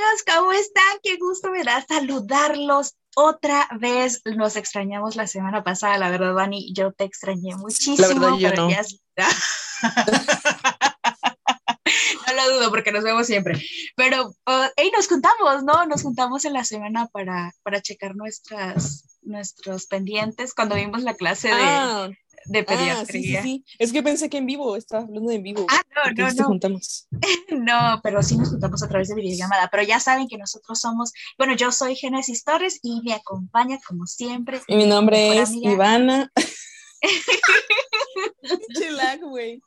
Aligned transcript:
amigos, 0.00 0.24
¿cómo 0.26 0.52
están? 0.52 0.98
Qué 1.02 1.16
gusto 1.16 1.50
me 1.50 1.62
da 1.62 1.84
saludarlos 1.86 2.94
otra 3.16 3.68
vez. 3.78 4.22
Nos 4.24 4.56
extrañamos 4.56 5.16
la 5.16 5.26
semana 5.26 5.62
pasada, 5.62 5.98
la 5.98 6.08
verdad, 6.10 6.32
Vani, 6.34 6.72
yo 6.72 6.92
te 6.92 7.04
extrañé 7.04 7.54
muchísimo. 7.56 7.98
La 7.98 8.08
verdad, 8.14 8.38
yo 8.38 8.50
no. 8.54 8.68
no 12.26 12.34
lo 12.34 12.56
dudo 12.56 12.70
porque 12.70 12.92
nos 12.92 13.04
vemos 13.04 13.26
siempre. 13.26 13.62
Pero, 13.96 14.28
uh, 14.28 14.68
hey, 14.76 14.90
nos 14.96 15.08
juntamos, 15.08 15.64
¿no? 15.64 15.84
Nos 15.86 16.02
juntamos 16.02 16.44
en 16.44 16.52
la 16.54 16.64
semana 16.64 17.08
para, 17.08 17.52
para 17.62 17.82
checar 17.82 18.16
nuestras, 18.16 19.18
nuestros 19.22 19.86
pendientes 19.86 20.54
cuando 20.54 20.76
vimos 20.76 21.02
la 21.02 21.14
clase 21.14 21.48
de, 21.48 21.54
Ah, 21.54 22.08
de 22.46 22.60
ah, 22.60 23.04
sí, 23.06 23.12
sí, 23.12 23.12
pediatría. 23.12 23.42
sí. 23.42 23.64
Es 23.78 23.92
que 23.92 24.02
pensé 24.02 24.28
que 24.28 24.38
en 24.38 24.46
vivo, 24.46 24.76
estaba 24.76 25.04
hablando 25.04 25.30
de 25.30 25.36
en 25.36 25.42
vivo. 25.42 25.66
Ah, 25.68 25.82
no, 25.94 26.12
no, 26.12 26.24
nos 26.24 26.36
no. 26.36 26.44
juntamos. 26.46 27.08
No, 27.50 28.00
pero 28.02 28.22
sí 28.22 28.36
nos 28.36 28.50
juntamos 28.50 28.82
a 28.82 28.88
través 28.88 29.08
de 29.08 29.14
videollamada. 29.14 29.68
Pero 29.70 29.82
ya 29.82 30.00
saben 30.00 30.28
que 30.28 30.38
nosotros 30.38 30.80
somos, 30.80 31.12
bueno, 31.36 31.54
yo 31.54 31.72
soy 31.72 31.96
Génesis 31.96 32.44
Torres 32.44 32.78
y 32.82 33.00
me 33.02 33.12
acompaña 33.12 33.78
como 33.86 34.06
siempre. 34.06 34.60
Y 34.66 34.76
mi 34.76 34.86
nombre 34.86 35.38
es 35.38 35.50
amiga. 35.50 35.72
Ivana. 35.72 36.32
Lag, 38.92 39.20
güey. 39.20 39.62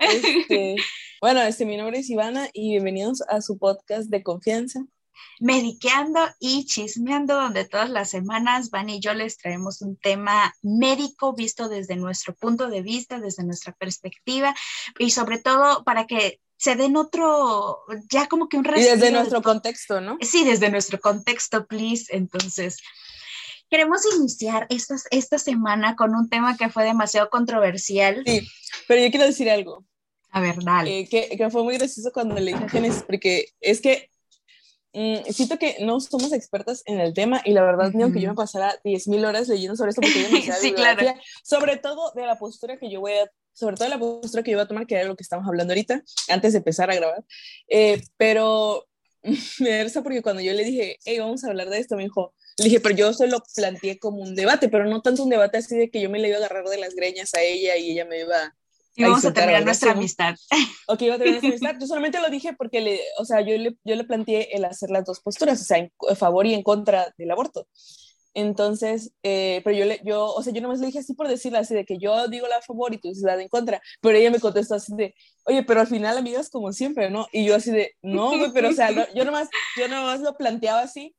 Este, 0.00 0.76
bueno, 1.20 1.40
este, 1.42 1.64
mi 1.64 1.76
nombre 1.76 1.98
es 1.98 2.10
Ivana 2.10 2.48
y 2.52 2.70
bienvenidos 2.70 3.22
a 3.28 3.40
su 3.40 3.58
podcast 3.58 4.10
de 4.10 4.22
confianza. 4.22 4.84
Mediqueando 5.40 6.20
y 6.38 6.66
chismeando, 6.66 7.34
donde 7.34 7.64
todas 7.64 7.90
las 7.90 8.10
semanas 8.10 8.70
Van 8.70 8.90
y 8.90 9.00
yo 9.00 9.14
les 9.14 9.38
traemos 9.38 9.80
un 9.82 9.96
tema 9.96 10.54
médico 10.62 11.34
visto 11.34 11.68
desde 11.68 11.96
nuestro 11.96 12.34
punto 12.34 12.68
de 12.68 12.82
vista, 12.82 13.20
desde 13.20 13.44
nuestra 13.44 13.72
perspectiva 13.72 14.54
y 14.98 15.10
sobre 15.10 15.38
todo 15.38 15.84
para 15.84 16.06
que 16.06 16.40
se 16.60 16.76
den 16.76 16.96
otro, 16.98 17.78
ya 18.10 18.28
como 18.28 18.48
que 18.48 18.58
un 18.58 18.66
Y 18.66 18.82
desde 18.82 19.10
nuestro 19.10 19.40
contexto, 19.40 20.02
¿no? 20.02 20.18
Sí, 20.20 20.44
desde 20.44 20.70
nuestro 20.70 21.00
contexto, 21.00 21.66
please. 21.66 22.14
Entonces, 22.14 22.76
queremos 23.70 24.02
iniciar 24.14 24.66
esta, 24.68 24.96
esta 25.10 25.38
semana 25.38 25.96
con 25.96 26.14
un 26.14 26.28
tema 26.28 26.58
que 26.58 26.68
fue 26.68 26.84
demasiado 26.84 27.30
controversial. 27.30 28.22
Sí, 28.26 28.46
pero 28.86 29.02
yo 29.02 29.10
quiero 29.10 29.24
decir 29.24 29.48
algo. 29.48 29.86
A 30.32 30.40
ver, 30.40 30.62
dale. 30.62 31.00
eh, 31.00 31.08
que, 31.08 31.34
que 31.36 31.50
fue 31.50 31.64
muy 31.64 31.78
gracioso 31.78 32.12
cuando 32.12 32.34
le 32.34 32.52
dije 32.52 32.64
a 32.64 33.02
porque 33.06 33.46
es 33.60 33.80
que 33.80 34.09
mm, 34.92 35.30
siento 35.32 35.58
que 35.58 35.76
no 35.80 36.00
somos 36.00 36.32
expertas 36.32 36.82
en 36.86 37.00
el 37.00 37.14
tema 37.14 37.40
y 37.44 37.52
la 37.52 37.62
verdad, 37.62 37.90
ni 37.92 38.02
aunque 38.02 38.20
yo 38.20 38.28
me 38.28 38.34
pasara 38.34 38.80
10.000 38.84 39.24
horas 39.24 39.48
leyendo 39.48 39.76
sobre 39.76 39.90
esto, 39.90 40.02
porque 40.02 40.22
demasiada 40.22 40.60
Sí, 40.60 40.72
claro. 40.72 41.14
sobre 41.42 41.76
todo 41.76 42.12
de 42.14 42.26
la 42.26 42.38
postura 42.38 42.76
que 42.78 42.90
yo 42.90 43.00
voy 43.00 43.12
a, 43.12 43.30
sobre 43.52 43.76
todo 43.76 43.84
de 43.84 43.94
la 43.94 43.98
postura 43.98 44.42
que 44.42 44.50
yo 44.50 44.56
voy 44.56 44.64
a 44.64 44.68
tomar, 44.68 44.86
que 44.86 44.94
era 44.94 45.04
lo 45.04 45.16
que 45.16 45.22
estamos 45.22 45.46
hablando 45.46 45.72
ahorita, 45.72 46.02
antes 46.28 46.52
de 46.52 46.58
empezar 46.58 46.90
a 46.90 46.94
grabar, 46.94 47.24
Eh, 47.68 48.00
pero 48.16 48.86
me 49.60 49.70
da 49.70 49.84
risa 49.84 50.02
porque 50.02 50.22
cuando 50.22 50.42
yo 50.42 50.52
le 50.52 50.64
dije, 50.64 50.98
hey, 51.04 51.18
vamos 51.18 51.44
a 51.44 51.48
hablar 51.48 51.68
de 51.68 51.78
esto, 51.78 51.96
me 51.96 52.04
dijo, 52.04 52.34
le 52.58 52.64
dije, 52.64 52.80
pero 52.80 52.94
yo 52.94 53.12
solo 53.12 53.42
planteé 53.54 53.98
como 53.98 54.22
un 54.22 54.34
debate, 54.34 54.68
pero 54.68 54.84
no 54.86 55.02
tanto 55.02 55.22
un 55.22 55.30
debate 55.30 55.58
así 55.58 55.76
de 55.76 55.90
que 55.90 56.00
yo 56.00 56.10
me 56.10 56.18
le 56.18 56.28
iba 56.28 56.36
a 56.36 56.40
agarrar 56.40 56.64
de 56.66 56.78
las 56.78 56.94
greñas 56.94 57.34
a 57.34 57.42
ella 57.42 57.76
y 57.76 57.92
ella 57.92 58.04
me 58.04 58.20
iba 58.20 58.54
y 58.96 59.02
vamos 59.04 59.24
a 59.24 59.32
terminar 59.32 59.64
nuestra 59.64 59.92
amistad. 59.92 60.34
o 60.88 60.96
que 60.96 61.06
iba 61.06 61.14
a 61.14 61.18
tener 61.18 61.36
esa 61.36 61.46
amistad. 61.48 61.74
Yo 61.80 61.86
solamente 61.86 62.20
lo 62.20 62.28
dije 62.30 62.52
porque, 62.54 62.80
le, 62.80 63.00
o 63.18 63.24
sea, 63.24 63.40
yo 63.40 63.56
le, 63.56 63.76
yo 63.84 63.94
le 63.96 64.04
planteé 64.04 64.54
el 64.56 64.64
hacer 64.64 64.90
las 64.90 65.04
dos 65.04 65.20
posturas, 65.20 65.60
o 65.60 65.64
sea, 65.64 65.78
en 65.78 65.90
favor 66.16 66.46
y 66.46 66.54
en 66.54 66.62
contra 66.62 67.12
del 67.16 67.30
aborto. 67.30 67.66
Entonces, 68.32 69.12
eh, 69.24 69.60
pero 69.64 69.76
yo, 69.76 69.84
le, 69.86 70.00
yo, 70.04 70.26
o 70.26 70.42
sea, 70.42 70.52
yo 70.52 70.60
nomás 70.62 70.78
le 70.78 70.86
dije 70.86 71.00
así 71.00 71.14
por 71.14 71.26
decirle 71.26 71.58
así 71.58 71.74
de 71.74 71.84
que 71.84 71.98
yo 71.98 72.28
digo 72.28 72.46
la 72.46 72.58
a 72.58 72.62
favor 72.62 72.94
y 72.94 72.98
tú 72.98 73.08
dices 73.08 73.24
la 73.24 73.36
de 73.36 73.42
en 73.44 73.48
contra, 73.48 73.82
pero 74.00 74.16
ella 74.16 74.30
me 74.30 74.38
contestó 74.38 74.76
así 74.76 74.94
de, 74.94 75.14
oye, 75.46 75.64
pero 75.64 75.80
al 75.80 75.88
final 75.88 76.16
amigas 76.16 76.48
como 76.48 76.72
siempre, 76.72 77.10
¿no? 77.10 77.26
Y 77.32 77.44
yo 77.44 77.56
así 77.56 77.72
de, 77.72 77.92
no, 78.02 78.28
güey, 78.38 78.52
pero 78.52 78.68
o 78.68 78.72
sea, 78.72 78.92
no- 78.92 79.04
yo 79.14 79.24
nomás, 79.24 79.48
yo 79.76 79.88
nomás 79.88 80.20
lo 80.20 80.36
planteaba 80.36 80.80
así 80.82 81.14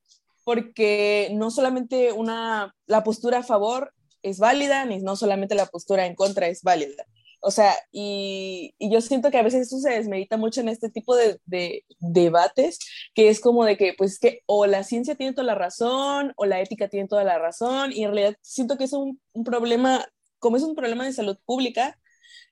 porque 0.46 1.30
no 1.34 1.52
solamente 1.52 2.14
una, 2.14 2.74
la 2.86 3.04
postura 3.04 3.40
a 3.40 3.44
favor 3.44 3.94
es 4.24 4.40
válida, 4.40 4.86
ni 4.86 5.00
no 5.00 5.16
solamente 5.18 5.54
la 5.56 5.66
postura 5.66 6.06
en 6.06 6.16
contra 6.16 6.48
es 6.48 6.62
válida. 6.62 7.06
O 7.42 7.52
sea, 7.52 7.76
y, 7.92 8.76
y 8.78 8.92
yo 8.92 9.02
siento 9.02 9.32
que 9.32 9.38
a 9.38 9.44
veces 9.44 9.68
eso 9.68 9.80
se 9.80 9.90
desmedita 9.90 10.38
mucho 10.38 10.62
en 10.62 10.70
este 10.70 10.90
tipo 10.90 11.16
de, 11.16 11.40
de 11.46 11.84
debates, 12.00 12.80
que 13.16 13.30
es 13.30 13.40
como 13.40 13.66
de 13.66 13.78
que, 13.78 13.96
pues, 13.98 14.20
que 14.20 14.42
o 14.46 14.68
la 14.68 14.84
ciencia 14.84 15.16
tiene 15.16 15.34
toda 15.34 15.46
la 15.46 15.56
razón, 15.56 16.34
o 16.38 16.46
la 16.46 16.62
ética 16.62 16.88
tiene 16.88 17.08
toda 17.08 17.24
la 17.24 17.40
razón, 17.40 17.92
y 17.94 18.04
en 18.04 18.14
realidad 18.14 18.36
siento 18.42 18.78
que 18.78 18.84
es 18.86 18.94
un, 18.94 19.20
un 19.34 19.44
problema, 19.44 20.06
como 20.40 20.58
es 20.58 20.64
un 20.64 20.76
problema 20.76 21.04
de 21.06 21.14
salud 21.14 21.38
pública, 21.46 21.98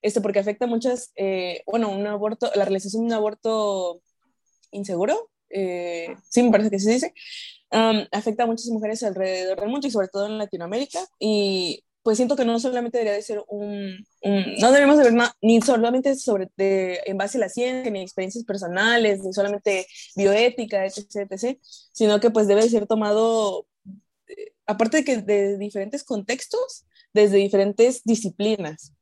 este, 0.01 0.21
porque 0.21 0.39
afecta 0.39 0.65
muchas, 0.65 1.11
eh, 1.15 1.61
bueno, 1.67 1.91
un 1.91 2.07
aborto, 2.07 2.49
la 2.55 2.65
realización 2.65 3.03
de 3.03 3.07
un 3.07 3.13
aborto 3.13 4.01
inseguro, 4.71 5.29
eh, 5.49 6.15
sí, 6.29 6.43
me 6.43 6.51
parece 6.51 6.69
que 6.69 6.79
se 6.79 6.91
dice, 6.91 7.13
um, 7.71 8.05
afecta 8.11 8.43
a 8.43 8.45
muchas 8.47 8.67
mujeres 8.67 9.03
alrededor 9.03 9.59
del 9.59 9.69
mundo 9.69 9.87
y 9.87 9.91
sobre 9.91 10.07
todo 10.07 10.25
en 10.25 10.37
Latinoamérica, 10.37 10.99
y 11.19 11.83
pues 12.03 12.17
siento 12.17 12.35
que 12.35 12.45
no 12.45 12.59
solamente 12.59 12.97
debería 12.97 13.15
de 13.15 13.21
ser 13.21 13.43
un, 13.47 14.05
un- 14.23 14.53
no 14.59 14.71
debemos 14.71 14.97
de 14.97 15.03
ver 15.11 15.13
ni 15.41 15.61
solamente 15.61 16.15
sobre, 16.15 16.49
de- 16.57 16.99
en 17.05 17.17
base 17.17 17.37
a 17.37 17.41
la 17.41 17.49
ciencia, 17.49 17.91
ni 17.91 18.01
experiencias 18.01 18.45
personales, 18.45 19.21
ni 19.23 19.33
solamente 19.33 19.85
bioética, 20.15 20.85
etc., 20.85 21.27
etc., 21.29 21.59
sino 21.91 22.19
que 22.19 22.29
pues 22.31 22.47
debe 22.47 22.63
de 22.63 22.69
ser 22.69 22.87
tomado, 22.87 23.67
eh, 24.27 24.53
aparte 24.65 24.97
de 24.97 25.03
que 25.03 25.17
de 25.17 25.57
diferentes 25.57 26.03
contextos, 26.03 26.85
desde 27.13 27.37
diferentes 27.37 28.01
disciplinas. 28.03 28.93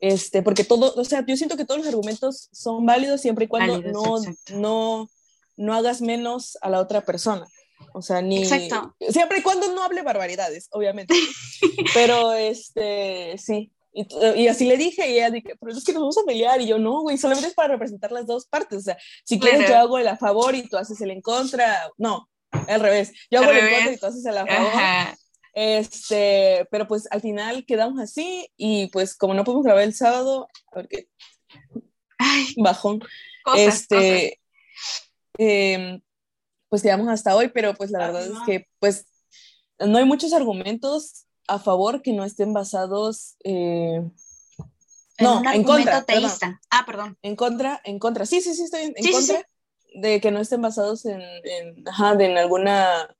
Este, 0.00 0.42
porque 0.42 0.64
todo, 0.64 0.92
o 0.96 1.04
sea, 1.04 1.24
yo 1.26 1.36
siento 1.36 1.56
que 1.56 1.64
todos 1.64 1.78
los 1.78 1.88
argumentos 1.88 2.48
son 2.52 2.84
válidos 2.84 3.20
siempre 3.22 3.46
y 3.46 3.48
cuando 3.48 3.74
Válidos, 3.80 4.26
no, 4.50 4.58
no, 4.58 5.10
no 5.56 5.74
hagas 5.74 6.02
menos 6.02 6.58
a 6.60 6.68
la 6.68 6.80
otra 6.80 7.00
persona. 7.06 7.46
O 7.92 8.02
sea, 8.02 8.22
ni. 8.22 8.42
Exacto. 8.42 8.94
Siempre 9.10 9.38
y 9.38 9.42
cuando 9.42 9.72
no 9.74 9.82
hable 9.84 10.02
barbaridades, 10.02 10.68
obviamente. 10.72 11.14
Pero 11.94 12.32
este, 12.32 13.36
sí. 13.38 13.70
Y, 13.92 14.06
y 14.36 14.48
así 14.48 14.64
le 14.66 14.76
dije, 14.76 15.08
y 15.08 15.14
ella 15.14 15.30
dije, 15.30 15.54
pero 15.60 15.70
es 15.72 15.84
que 15.84 15.92
nos 15.92 16.00
vamos 16.02 16.18
a 16.18 16.24
pelear. 16.26 16.60
Y 16.60 16.66
yo, 16.66 16.78
no, 16.78 17.02
güey, 17.02 17.16
solamente 17.16 17.48
es 17.48 17.54
para 17.54 17.68
representar 17.74 18.10
las 18.10 18.26
dos 18.26 18.46
partes. 18.46 18.78
O 18.78 18.82
sea, 18.82 18.98
si 19.24 19.38
quieres, 19.38 19.60
Claro. 19.60 19.72
yo 19.74 19.78
hago 19.80 19.98
el 19.98 20.08
a 20.08 20.16
favor 20.16 20.54
y 20.56 20.68
tú 20.68 20.76
haces 20.76 21.00
el 21.00 21.12
en 21.12 21.20
contra. 21.20 21.88
No, 21.96 22.28
al 22.50 22.80
revés. 22.80 23.12
Yo 23.30 23.38
hago 23.38 23.50
Al 23.50 23.56
el 23.56 23.62
en 23.62 23.64
revés. 23.66 23.78
contra 23.84 23.94
y 23.94 23.98
tú 23.98 24.06
haces 24.06 24.26
el 24.26 24.38
a 24.38 24.46
favor. 24.46 24.72
Ajá. 24.74 25.16
Este, 25.52 26.66
pero 26.72 26.88
pues 26.88 27.06
al 27.12 27.20
final 27.20 27.64
quedamos 27.64 28.00
así 28.00 28.48
y 28.56 28.88
pues 28.88 29.16
como 29.16 29.34
no 29.34 29.44
podemos 29.44 29.64
grabar 29.64 29.84
el 29.84 29.94
sábado, 29.94 30.48
a 30.72 30.76
ver 30.78 30.88
qué 30.88 31.08
Ay, 32.18 32.46
bajón, 32.56 32.98
cosas, 33.44 33.86
cosas. 33.86 34.02
este, 34.02 34.40
em, 35.38 36.00
pues 36.68 36.82
quedamos 36.82 37.08
hasta 37.08 37.36
hoy, 37.36 37.48
pero 37.48 37.74
pues 37.74 37.90
la 37.90 37.98
verdad 37.98 38.26
es 38.26 38.38
que 38.46 38.66
pues 38.78 39.06
no 39.78 39.98
hay 39.98 40.04
muchos 40.04 40.32
argumentos 40.32 41.26
a 41.46 41.58
favor 41.58 42.02
que 42.02 42.12
no 42.12 42.24
estén 42.24 42.52
basados, 42.52 43.36
eh, 43.44 44.02
En 45.16 45.24
no, 45.24 45.40
un 45.40 45.46
en 45.48 45.62
contra, 45.64 46.04
perdón. 46.04 46.22
teísta. 46.22 46.60
Ah, 46.70 46.84
perdón. 46.86 47.18
en 47.22 47.36
contra, 47.36 47.80
en 47.84 47.98
contra, 47.98 48.26
sí, 48.26 48.40
sí, 48.40 48.54
sí, 48.54 48.64
estoy 48.64 48.82
en, 48.82 48.94
en 48.96 49.04
Sí, 49.04 49.08
sí, 49.08 49.12
contra 49.12 49.48
de 49.96 50.20
que 50.20 50.30
no 50.32 50.40
estén 50.40 50.60
basados 50.60 51.04
en, 51.04 51.20
en, 51.20 51.88
ajá, 51.88 52.16
de 52.16 52.26
en 52.26 52.36
alguna, 52.38 53.14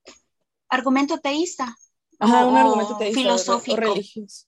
Argumento 0.69 1.19
teísta. 1.19 1.77
ajá, 2.19 2.47
un 2.47 2.57
argumento 2.57 2.97
teísta 2.99 3.21
filosófico. 3.21 3.75
o 3.77 3.81
religioso. 3.95 4.47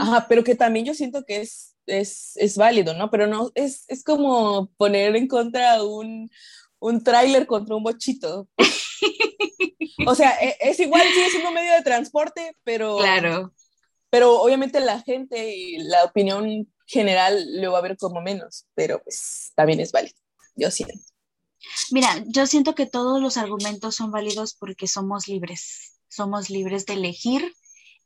Ajá, 0.00 0.26
pero 0.28 0.42
que 0.44 0.54
también 0.54 0.86
yo 0.86 0.94
siento 0.94 1.24
que 1.26 1.40
es, 1.42 1.74
es, 1.86 2.32
es 2.36 2.56
válido, 2.56 2.94
¿no? 2.94 3.10
Pero 3.10 3.26
no, 3.26 3.50
es, 3.54 3.84
es 3.88 4.04
como 4.04 4.70
poner 4.76 5.16
en 5.16 5.26
contra 5.28 5.82
un, 5.82 6.30
un 6.84 7.02
tráiler 7.02 7.46
contra 7.46 7.74
un 7.76 7.82
bochito. 7.82 8.46
o 10.06 10.14
sea, 10.14 10.30
e- 10.40 10.56
es, 10.60 10.78
igual, 10.80 11.02
sigue 11.14 11.30
siendo 11.30 11.48
un 11.48 11.54
medio 11.54 11.72
de 11.72 11.82
transporte, 11.82 12.56
pero, 12.62 12.98
Claro. 12.98 13.54
pero 14.10 14.40
obviamente 14.40 14.80
la 14.80 15.00
gente 15.00 15.56
y 15.56 15.78
la 15.78 16.04
opinión 16.04 16.70
general 16.86 17.60
lo 17.60 17.72
va 17.72 17.78
a 17.78 17.82
ver 17.82 17.96
como 17.96 18.20
menos, 18.20 18.66
pero 18.74 19.02
pues 19.02 19.52
también 19.54 19.80
es 19.80 19.92
válido, 19.92 20.14
yo 20.56 20.70
siento. 20.70 21.02
Mira, 21.90 22.22
yo 22.26 22.46
siento 22.46 22.74
que 22.74 22.84
todos 22.84 23.22
los 23.22 23.38
argumentos 23.38 23.96
son 23.96 24.10
válidos 24.10 24.54
porque 24.54 24.86
somos 24.86 25.26
libres, 25.26 25.98
somos 26.08 26.50
libres 26.50 26.84
de 26.84 26.92
elegir. 26.92 27.50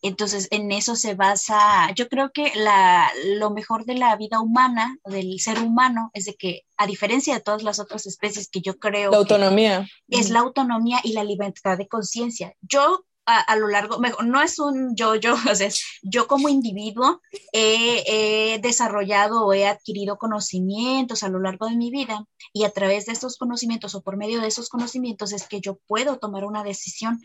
Entonces, 0.01 0.47
en 0.51 0.71
eso 0.71 0.95
se 0.95 1.15
basa, 1.15 1.93
yo 1.95 2.09
creo 2.09 2.31
que 2.33 2.53
la, 2.55 3.11
lo 3.37 3.51
mejor 3.51 3.85
de 3.85 3.95
la 3.95 4.15
vida 4.17 4.41
humana, 4.41 4.97
del 5.05 5.41
ser 5.41 5.61
humano, 5.61 6.11
es 6.15 6.27
de 6.27 6.35
que, 6.35 6.63
a 6.77 6.87
diferencia 6.87 7.35
de 7.35 7.41
todas 7.41 7.65
las 7.65 7.81
otras 7.81 8.07
especies 8.07 8.49
que 8.49 8.61
yo 8.61 8.79
creo 8.79 9.11
La 9.11 9.17
autonomía. 9.17 9.89
es 10.09 10.31
la 10.31 10.41
autonomía 10.41 11.01
y 11.03 11.15
la 11.15 11.25
libertad 11.25 11.77
de 11.77 11.89
conciencia. 11.89 12.55
Yo, 12.61 13.05
a, 13.27 13.41
a, 13.41 13.57
lo 13.57 13.67
largo, 13.67 13.99
mejor, 13.99 14.25
no 14.25 14.41
es 14.41 14.61
un 14.61 14.95
yo, 14.95 15.17
yo, 15.17 15.35
o 15.51 15.55
sea, 15.55 15.69
yo 16.03 16.29
como 16.29 16.49
individuo 16.49 17.21
he, 17.53 18.05
he 18.07 18.59
desarrollado 18.61 19.45
o 19.45 19.53
he 19.53 19.67
adquirido 19.67 20.17
conocimientos 20.17 21.25
a 21.25 21.29
lo 21.29 21.41
largo 21.41 21.67
de 21.67 21.77
mi 21.77 21.91
vida 21.91 22.25
y 22.53 22.65
a 22.65 22.71
través 22.71 23.07
de 23.07 23.13
estos 23.13 23.37
conocimientos 23.37 23.97
o 23.97 24.03
por 24.03 24.17
medio 24.17 24.41
de 24.41 24.47
esos 24.47 24.69
conocimientos 24.69 25.33
es 25.33 25.49
que 25.49 25.61
yo 25.61 25.79
puedo 25.89 26.19
tomar 26.19 26.45
una 26.45 26.63
decisión 26.63 27.21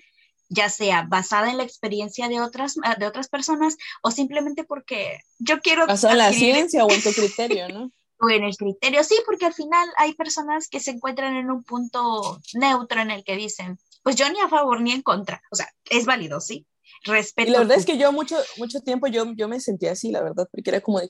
ya 0.54 0.70
sea 0.70 1.06
basada 1.10 1.50
en 1.50 1.58
la 1.58 1.64
experiencia 1.64 2.30
de 2.30 2.42
otras, 2.42 2.76
de 2.98 3.06
otras 3.06 3.28
personas 3.28 3.78
o 4.02 4.12
simplemente 4.12 4.64
porque 4.64 5.20
yo 5.40 5.60
quiero... 5.62 5.88
Basada 5.88 6.14
en 6.14 6.20
la 6.20 6.34
ciencia 6.34 6.86
o 6.86 6.92
en 6.92 7.02
tu 7.02 7.12
criterio, 7.14 7.70
¿no? 7.70 7.92
o 8.24 8.30
en 8.30 8.44
el 8.44 8.56
criterio. 8.56 9.04
Sí, 9.04 9.16
porque 9.26 9.46
al 9.46 9.54
final 9.54 9.88
hay 9.98 10.14
personas 10.14 10.68
que 10.70 10.80
se 10.80 10.92
encuentran 10.92 11.36
en 11.36 11.52
un 11.52 11.64
punto 11.64 12.42
neutro 12.54 13.02
en 13.02 13.12
el 13.12 13.24
que 13.24 13.36
dicen, 13.36 13.78
pues 14.02 14.16
yo 14.16 14.30
ni 14.30 14.40
a 14.40 14.48
favor 14.48 14.82
ni 14.82 14.92
en 14.92 15.02
contra. 15.02 15.42
O 15.52 15.56
sea, 15.56 15.68
es 15.90 16.06
válido, 16.06 16.40
¿sí? 16.40 16.66
Respeto. 17.04 17.50
Y 17.50 17.52
la 17.52 17.60
verdad 17.60 17.78
es 17.78 17.86
que 17.86 17.98
yo 17.98 18.12
mucho, 18.12 18.38
mucho 18.58 18.80
tiempo 18.82 19.08
yo, 19.08 19.26
yo 19.36 19.48
me 19.48 19.60
sentía 19.60 19.92
así, 19.92 20.12
la 20.12 20.22
verdad, 20.22 20.48
porque 20.52 20.70
era 20.70 20.82
como 20.82 21.00
de, 21.00 21.10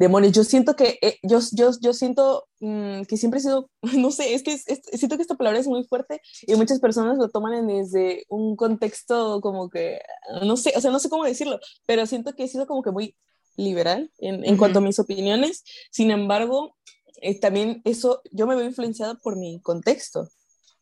demonios, 0.00 0.32
yo 0.32 0.44
siento 0.44 0.76
que, 0.76 0.98
eh, 1.02 1.18
yo, 1.22 1.40
yo, 1.52 1.72
yo 1.78 1.92
siento 1.92 2.48
mm, 2.60 3.02
que 3.02 3.18
siempre 3.18 3.38
he 3.38 3.42
sido, 3.42 3.70
no 3.98 4.10
sé, 4.10 4.32
es 4.32 4.42
que 4.42 4.56
siento 4.56 5.16
que 5.16 5.22
esta 5.22 5.36
palabra 5.36 5.60
es 5.60 5.66
muy 5.66 5.84
fuerte 5.84 6.22
y 6.46 6.54
muchas 6.54 6.80
personas 6.80 7.18
lo 7.18 7.28
toman 7.28 7.66
desde 7.66 8.24
un 8.30 8.56
contexto 8.56 9.42
como 9.42 9.68
que, 9.68 10.00
no 10.42 10.56
sé, 10.56 10.72
o 10.74 10.80
sea, 10.80 10.90
no 10.90 10.98
sé 11.00 11.10
cómo 11.10 11.24
decirlo, 11.24 11.60
pero 11.86 12.06
siento 12.06 12.32
que 12.34 12.44
he 12.44 12.48
sido 12.48 12.66
como 12.66 12.82
que 12.82 12.90
muy 12.90 13.14
liberal 13.56 14.10
en, 14.18 14.42
en 14.42 14.56
cuanto 14.56 14.78
a 14.78 14.82
mis 14.82 14.98
opiniones, 14.98 15.64
sin 15.90 16.10
embargo, 16.10 16.78
eh, 17.20 17.38
también 17.38 17.82
eso, 17.84 18.22
yo 18.32 18.46
me 18.46 18.56
veo 18.56 18.64
influenciada 18.64 19.16
por 19.16 19.36
mi 19.36 19.60
contexto, 19.60 20.30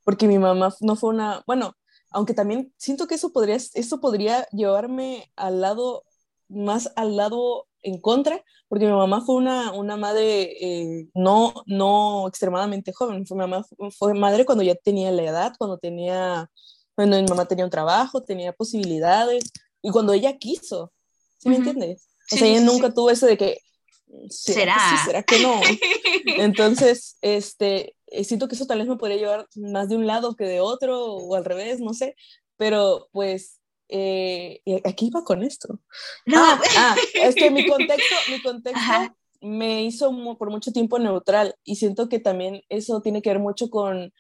porque 0.05 0.29
mi 0.29 0.39
mamá 0.39 0.73
no 0.81 0.95
fue 0.95 1.11
una, 1.11 1.43
bueno, 1.45 1.75
aunque 2.11 2.35
también 2.35 2.73
siento 2.77 3.09
que 3.09 3.17
eso 3.17 3.33
podría, 3.33 3.57
eso 3.57 4.01
podría 4.01 4.47
llevarme 4.53 5.31
al 5.35 5.61
lado, 5.61 6.05
más 6.49 6.93
al 6.97 7.17
lado 7.17 7.67
en 7.83 8.01
contra, 8.01 8.43
porque 8.69 8.87
mi 8.87 8.93
mamá 8.93 9.23
fue 9.25 9.37
una, 9.37 9.73
una 9.73 9.97
madre 9.97 10.57
eh, 10.61 11.09
no, 11.15 11.55
no 11.67 12.27
extremadamente 12.29 12.93
joven, 12.93 13.25
mi 13.29 13.37
mamá 13.37 13.65
fue 13.97 14.15
madre 14.15 14.45
cuando 14.45 14.65
ya 14.65 14.75
tenía 14.75 15.11
la 15.11 15.23
edad, 15.23 15.55
cuando 15.59 15.79
tenía, 15.79 16.51
cuando 16.95 17.21
mi 17.21 17.29
mamá 17.29 17.47
tenía 17.47 17.65
un 17.65 17.71
trabajo, 17.71 18.23
tenía 18.23 18.53
posibilidades, 18.53 19.45
y 19.83 19.91
cuando 19.91 20.13
ella 20.13 20.37
quiso, 20.37 20.93
¿sí 21.39 21.49
me 21.49 21.57
entiendes? 21.57 22.09
O 22.33 22.37
sea, 22.37 22.47
ella 22.47 22.61
nunca 22.61 22.93
tuvo 22.93 23.11
eso 23.11 23.27
de 23.27 23.39
que, 23.39 23.59
¿será, 24.29 24.75
Que 24.75 24.97
sí, 24.97 25.05
será 25.07 25.23
que 25.23 25.39
no? 25.41 25.61
Entonces, 26.39 27.17
este, 27.23 27.97
eh, 28.07 28.25
siento 28.25 28.49
que 28.49 28.55
eso 28.55 28.67
tal 28.67 28.79
vez 28.79 28.89
me 28.89 28.97
podría 28.97 29.19
llevar 29.19 29.49
más 29.55 29.89
de 29.89 29.97
un 29.97 30.07
lado 30.07 30.35
que 30.35 30.45
de 30.45 30.61
otro, 30.61 31.15
o 31.15 31.35
al 31.35 31.45
revés, 31.45 31.81
no 31.81 31.95
sé, 31.95 32.17
pero 32.57 33.09
pues 33.13 33.58
eh, 33.89 34.61
aquí 34.85 35.07
iba 35.07 35.25
con 35.25 35.43
esto. 35.43 35.81
No, 36.27 36.39
ah, 36.39 36.61
ah, 36.77 36.97
es 37.15 37.35
que 37.35 37.51
mi 37.51 37.67
contexto, 37.67 38.15
mi 38.31 38.43
contexto 38.43 39.17
me 39.41 39.85
hizo 39.85 40.13
por 40.37 40.51
mucho 40.51 40.73
tiempo 40.73 40.99
neutral 40.99 41.55
y 41.65 41.77
siento 41.77 42.09
que 42.09 42.19
también 42.19 42.63
eso 42.69 43.01
tiene 43.01 43.23
que 43.23 43.31
ver 43.31 43.39
mucho 43.39 43.71
con 43.71 44.13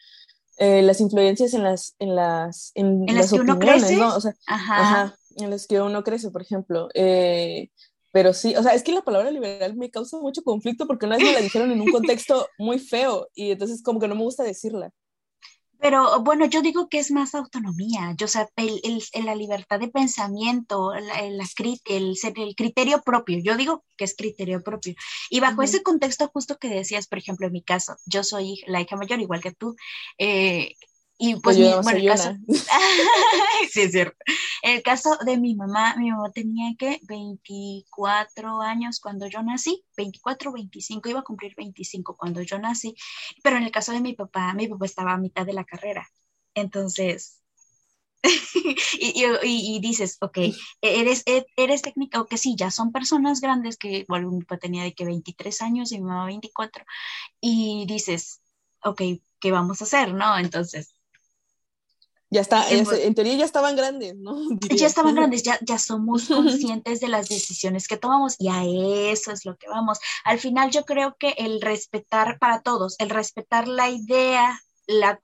eh, 0.58 0.82
las 0.82 1.00
influencias 1.00 1.54
en 1.54 1.62
las 1.64 1.94
en 1.98 2.14
las 2.14 2.72
en, 2.74 3.06
las 3.06 3.32
opiniones, 3.32 3.92
¿no? 3.92 4.14
O 4.16 4.20
sea, 4.20 4.34
ajá. 4.46 5.16
en 5.36 5.50
las 5.50 5.66
que 5.66 5.80
uno 5.80 6.02
crece, 6.02 6.30
por 6.30 6.42
ejemplo. 6.42 6.88
Eh, 6.94 7.70
pero 8.10 8.32
sí, 8.32 8.56
o 8.56 8.62
sea, 8.62 8.74
es 8.74 8.82
que 8.82 8.92
la 8.92 9.02
palabra 9.02 9.30
liberal 9.30 9.76
me 9.76 9.90
causa 9.90 10.18
mucho 10.18 10.42
conflicto 10.42 10.86
porque 10.86 11.06
una 11.06 11.16
vez 11.16 11.26
me 11.26 11.32
la 11.32 11.40
dijeron 11.40 11.70
en 11.70 11.80
un 11.80 11.90
contexto 11.90 12.48
muy 12.58 12.78
feo 12.78 13.28
y 13.34 13.50
entonces 13.50 13.82
como 13.82 14.00
que 14.00 14.08
no 14.08 14.14
me 14.14 14.22
gusta 14.22 14.42
decirla. 14.42 14.90
Pero 15.80 16.20
bueno, 16.22 16.46
yo 16.46 16.60
digo 16.60 16.88
que 16.88 16.98
es 16.98 17.10
más 17.12 17.34
autonomía, 17.34 18.12
yo, 18.16 18.26
o 18.26 18.28
sea, 18.28 18.48
el, 18.56 18.80
el, 18.82 19.24
la 19.24 19.34
libertad 19.34 19.78
de 19.78 19.88
pensamiento, 19.88 20.92
la, 20.94 21.20
el, 21.20 21.40
el, 21.86 22.54
criterio 22.56 23.00
propio, 23.02 23.38
yo 23.42 23.56
digo 23.56 23.84
que 23.96 24.04
es 24.04 24.16
criterio 24.16 24.62
propio. 24.62 24.94
Y 25.30 25.40
bajo 25.40 25.62
ese 25.62 25.82
contexto 25.82 26.28
justo 26.32 26.58
que 26.58 26.68
decías, 26.68 27.06
por 27.06 27.18
ejemplo, 27.18 27.46
en 27.46 27.52
mi 27.52 27.62
caso, 27.62 27.96
yo 28.06 28.24
soy 28.24 28.62
la 28.66 28.80
hija 28.80 28.96
mayor, 28.96 29.20
igual 29.20 29.40
que 29.40 29.52
tú, 29.52 29.76
eh, 30.18 30.74
y 31.20 31.34
pues, 31.40 31.58
mi, 31.58 31.64
bueno, 31.82 31.98
el 31.98 32.06
caso, 32.06 32.36
sí 33.72 33.80
es 33.80 33.90
cierto. 33.90 34.16
El 34.62 34.82
caso 34.84 35.18
de 35.26 35.36
mi 35.36 35.56
mamá, 35.56 35.96
mi 35.96 36.12
mamá 36.12 36.30
tenía 36.30 36.74
que 36.78 37.00
24 37.08 38.62
años 38.62 39.00
cuando 39.00 39.26
yo 39.26 39.42
nací, 39.42 39.84
24, 39.96 40.52
25, 40.52 41.08
iba 41.08 41.20
a 41.20 41.24
cumplir 41.24 41.56
25 41.56 42.16
cuando 42.16 42.40
yo 42.42 42.60
nací, 42.60 42.94
pero 43.42 43.56
en 43.56 43.64
el 43.64 43.72
caso 43.72 43.90
de 43.90 44.00
mi 44.00 44.14
papá, 44.14 44.54
mi 44.54 44.68
papá 44.68 44.86
estaba 44.86 45.12
a 45.12 45.18
mitad 45.18 45.44
de 45.44 45.54
la 45.54 45.64
carrera. 45.64 46.08
Entonces, 46.54 47.42
y, 49.00 49.24
y, 49.42 49.80
dices, 49.80 50.18
ok, 50.20 50.38
eres, 50.80 51.24
e, 51.26 51.46
eres 51.56 51.82
técnica, 51.82 52.20
o 52.20 52.26
que 52.26 52.38
sí, 52.38 52.54
ya 52.56 52.70
son 52.70 52.92
personas 52.92 53.40
grandes 53.40 53.76
que, 53.76 54.04
bueno, 54.08 54.30
mi 54.30 54.44
papá 54.44 54.58
tenía 54.58 54.84
de 54.84 54.94
que 54.94 55.04
23 55.04 55.62
años 55.62 55.90
y 55.90 55.98
mi 55.98 56.04
mamá 56.04 56.26
24, 56.26 56.84
y 57.40 57.86
dices, 57.88 58.40
ok, 58.84 59.02
¿qué 59.40 59.52
vamos 59.52 59.80
a 59.80 59.84
hacer? 59.84 60.14
¿No? 60.14 60.38
Entonces, 60.38 60.97
ya 62.30 62.42
está, 62.42 62.68
en, 62.70 63.14
teoría 63.14 63.34
ya 63.34 63.44
estaban 63.44 63.74
grandes, 63.76 64.14
¿no? 64.16 64.36
Ya 64.76 64.86
estaban 64.86 65.14
grandes, 65.14 65.42
ya, 65.42 65.58
ya 65.62 65.78
somos 65.78 66.28
conscientes 66.28 67.00
de 67.00 67.08
las 67.08 67.28
decisiones 67.28 67.88
que 67.88 67.96
tomamos 67.96 68.36
y 68.38 68.48
a 68.48 68.64
eso 68.64 69.32
es 69.32 69.44
lo 69.44 69.56
que 69.56 69.68
vamos. 69.68 69.98
Al 70.24 70.38
final 70.38 70.70
yo 70.70 70.84
creo 70.84 71.16
que 71.18 71.30
el 71.38 71.60
respetar 71.60 72.38
para 72.38 72.62
todos, 72.62 72.96
el 72.98 73.10
respetar 73.10 73.66
la 73.66 73.88
idea 73.90 74.60
la 74.88 75.20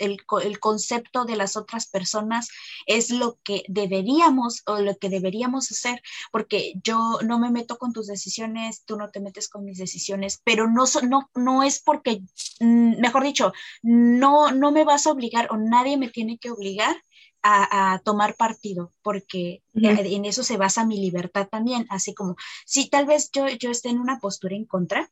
el, 0.00 0.18
el, 0.42 0.60
concepto 0.60 1.24
de 1.24 1.36
las 1.36 1.56
otras 1.56 1.86
personas 1.86 2.48
es 2.86 3.10
lo 3.10 3.38
que 3.44 3.62
deberíamos 3.68 4.62
o 4.66 4.80
lo 4.80 4.96
que 4.98 5.08
deberíamos 5.08 5.70
hacer, 5.70 6.02
porque 6.32 6.74
yo 6.82 7.20
no 7.24 7.38
me 7.38 7.50
meto 7.50 7.78
con 7.78 7.92
tus 7.92 8.08
decisiones, 8.08 8.84
tú 8.84 8.96
no 8.96 9.10
te 9.10 9.20
metes 9.20 9.48
con 9.48 9.64
mis 9.64 9.78
decisiones, 9.78 10.42
pero 10.44 10.68
no, 10.68 10.84
no, 11.08 11.30
no 11.36 11.62
es 11.62 11.80
porque, 11.80 12.22
mm, 12.60 13.00
mejor 13.00 13.22
dicho, 13.22 13.52
no, 13.82 14.50
no 14.50 14.72
me 14.72 14.84
vas 14.84 15.06
a 15.06 15.12
obligar 15.12 15.48
o 15.52 15.56
nadie 15.56 15.96
me 15.96 16.10
tiene 16.10 16.38
que 16.38 16.50
obligar 16.50 16.96
a, 17.42 18.00
tomar 18.04 18.34
partido, 18.34 18.92
porque 19.02 19.62
en 19.74 20.24
eso 20.24 20.42
se 20.42 20.56
basa 20.56 20.84
mi 20.84 20.98
libertad 20.98 21.46
también, 21.48 21.86
así 21.90 22.12
como 22.12 22.34
si 22.64 22.88
tal 22.88 23.06
vez 23.06 23.30
yo, 23.30 23.46
yo 23.48 23.70
esté 23.70 23.90
en 23.90 24.00
una 24.00 24.18
postura 24.18 24.56
en 24.56 24.64
contra, 24.64 25.08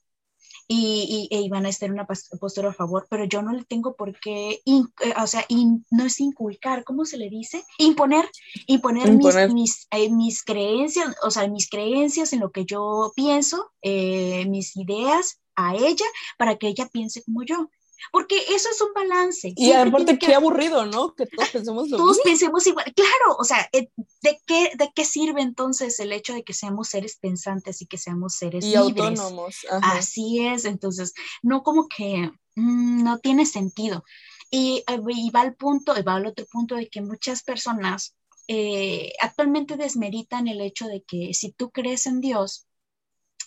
y, 0.66 1.28
y, 1.30 1.48
van 1.48 1.66
a 1.66 1.68
estar 1.68 1.90
una 1.90 2.06
postura 2.06 2.70
a 2.70 2.74
favor, 2.74 3.06
pero 3.10 3.24
yo 3.24 3.42
no 3.42 3.52
le 3.52 3.64
tengo 3.64 3.96
por 3.96 4.18
qué, 4.18 4.62
eh, 4.64 4.82
o 5.22 5.26
sea, 5.26 5.44
no 5.90 6.04
es 6.04 6.20
inculcar, 6.20 6.84
¿cómo 6.84 7.04
se 7.04 7.18
le 7.18 7.28
dice? 7.28 7.64
Imponer, 7.78 8.28
imponer, 8.66 9.12
Mis, 9.52 9.86
eh, 9.90 10.10
mis, 10.10 10.42
creencias, 10.42 11.14
o 11.22 11.30
sea, 11.30 11.48
mis 11.48 11.68
creencias 11.68 12.32
en 12.32 12.40
lo 12.40 12.50
que 12.50 12.64
yo 12.64 13.12
pienso, 13.14 13.72
eh, 13.82 14.46
mis 14.46 14.76
ideas 14.76 15.40
a 15.56 15.74
ella, 15.74 16.06
para 16.38 16.56
que 16.56 16.68
ella 16.68 16.88
piense 16.90 17.22
como 17.22 17.42
yo. 17.42 17.70
Porque 18.12 18.36
eso 18.48 18.68
es 18.70 18.80
un 18.80 18.92
balance. 18.94 19.52
Y 19.56 19.72
aparte, 19.72 20.18
qué 20.18 20.34
aburrido, 20.34 20.86
¿no? 20.86 21.14
Que 21.14 21.26
todos 21.26 21.48
pensemos 21.50 21.88
lo 21.88 21.96
Todos 21.98 22.20
pensemos 22.22 22.66
igual. 22.66 22.92
Claro, 22.94 23.36
o 23.38 23.44
sea, 23.44 23.68
eh, 23.72 23.88
¿de 24.22 24.40
qué, 24.46 24.72
¿de 24.76 24.90
qué 24.94 25.04
sirve 25.04 25.42
entonces 25.42 25.98
el 26.00 26.12
hecho 26.12 26.34
de 26.34 26.44
que 26.44 26.52
seamos 26.52 26.88
seres 26.88 27.16
pensantes 27.16 27.82
y 27.82 27.86
que 27.86 27.98
seamos 27.98 28.34
seres 28.34 28.64
y 28.64 28.74
autónomos? 28.74 29.66
Así 29.82 30.46
es, 30.46 30.64
entonces, 30.64 31.14
no 31.42 31.62
como 31.62 31.88
que 31.88 32.30
mm, 32.56 33.02
no 33.02 33.18
tiene 33.18 33.46
sentido. 33.46 34.04
Y, 34.50 34.84
eh, 34.88 35.00
y, 35.08 35.30
va 35.30 35.40
al 35.40 35.54
punto, 35.54 35.98
y 35.98 36.02
va 36.02 36.14
al 36.14 36.26
otro 36.26 36.46
punto 36.46 36.76
de 36.76 36.88
que 36.88 37.00
muchas 37.00 37.42
personas 37.42 38.14
eh, 38.46 39.12
actualmente 39.20 39.76
desmeritan 39.76 40.48
el 40.48 40.60
hecho 40.60 40.86
de 40.86 41.02
que 41.02 41.32
si 41.32 41.52
tú 41.52 41.70
crees 41.70 42.06
en 42.06 42.20
Dios, 42.20 42.66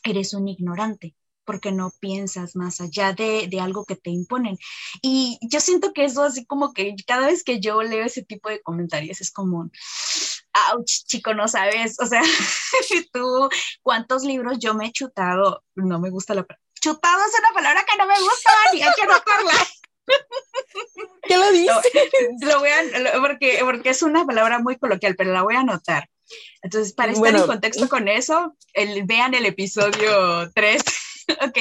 eres 0.03 0.33
un 0.33 0.47
ignorante 0.47 1.15
porque 1.47 1.71
no 1.71 1.91
piensas 2.01 2.57
más 2.57 2.81
allá 2.81 3.13
de, 3.13 3.47
de, 3.49 3.61
algo 3.61 3.85
que 3.85 3.95
te 3.95 4.09
imponen. 4.09 4.57
Y 5.01 5.39
yo 5.41 5.61
siento 5.61 5.93
que 5.93 6.03
eso 6.03 6.23
así 6.23 6.45
como 6.45 6.73
que 6.73 6.93
cada 7.07 7.27
vez 7.27 7.43
que 7.43 7.61
yo 7.61 7.81
leo 7.81 8.05
ese 8.05 8.21
tipo 8.21 8.49
de 8.49 8.61
comentarios 8.61 9.21
es 9.21 9.31
como, 9.31 9.71
ouch, 10.73 11.05
chico, 11.07 11.33
no 11.33 11.47
sabes, 11.47 11.99
o 11.99 12.05
sea, 12.05 12.21
tú, 13.13 13.49
¿cuántos 13.81 14.23
libros 14.23 14.59
yo 14.59 14.73
me 14.73 14.87
he 14.87 14.91
chutado? 14.91 15.63
No 15.75 15.99
me 15.99 16.09
gusta 16.09 16.33
la 16.33 16.43
palabra. 16.43 16.61
Chutado 16.81 17.23
es 17.25 17.39
una 17.39 17.53
palabra 17.53 17.85
que 17.89 17.97
no 17.97 18.05
me 18.05 18.19
gusta, 18.19 18.51
ni 18.73 18.81
hay 18.81 18.93
que 18.93 19.03
anotarla. 19.03 19.53
¿Qué 21.23 21.37
lo 21.37 21.51
dices? 21.51 21.75
Lo, 22.41 22.59
voy 22.59 22.69
a, 22.69 23.19
porque, 23.21 23.59
porque 23.61 23.89
es 23.89 24.03
una 24.03 24.25
palabra 24.25 24.59
muy 24.59 24.77
coloquial, 24.77 25.15
pero 25.15 25.31
la 25.31 25.43
voy 25.43 25.55
a 25.55 25.61
anotar. 25.61 26.09
Entonces, 26.61 26.93
para 26.93 27.13
estar 27.13 27.35
en 27.35 27.47
contexto 27.47 27.87
con 27.87 28.09
eso, 28.09 28.55
el, 28.73 29.03
vean 29.05 29.33
el 29.33 29.45
episodio 29.45 30.51
3 30.53 30.83
ok, 31.47 31.57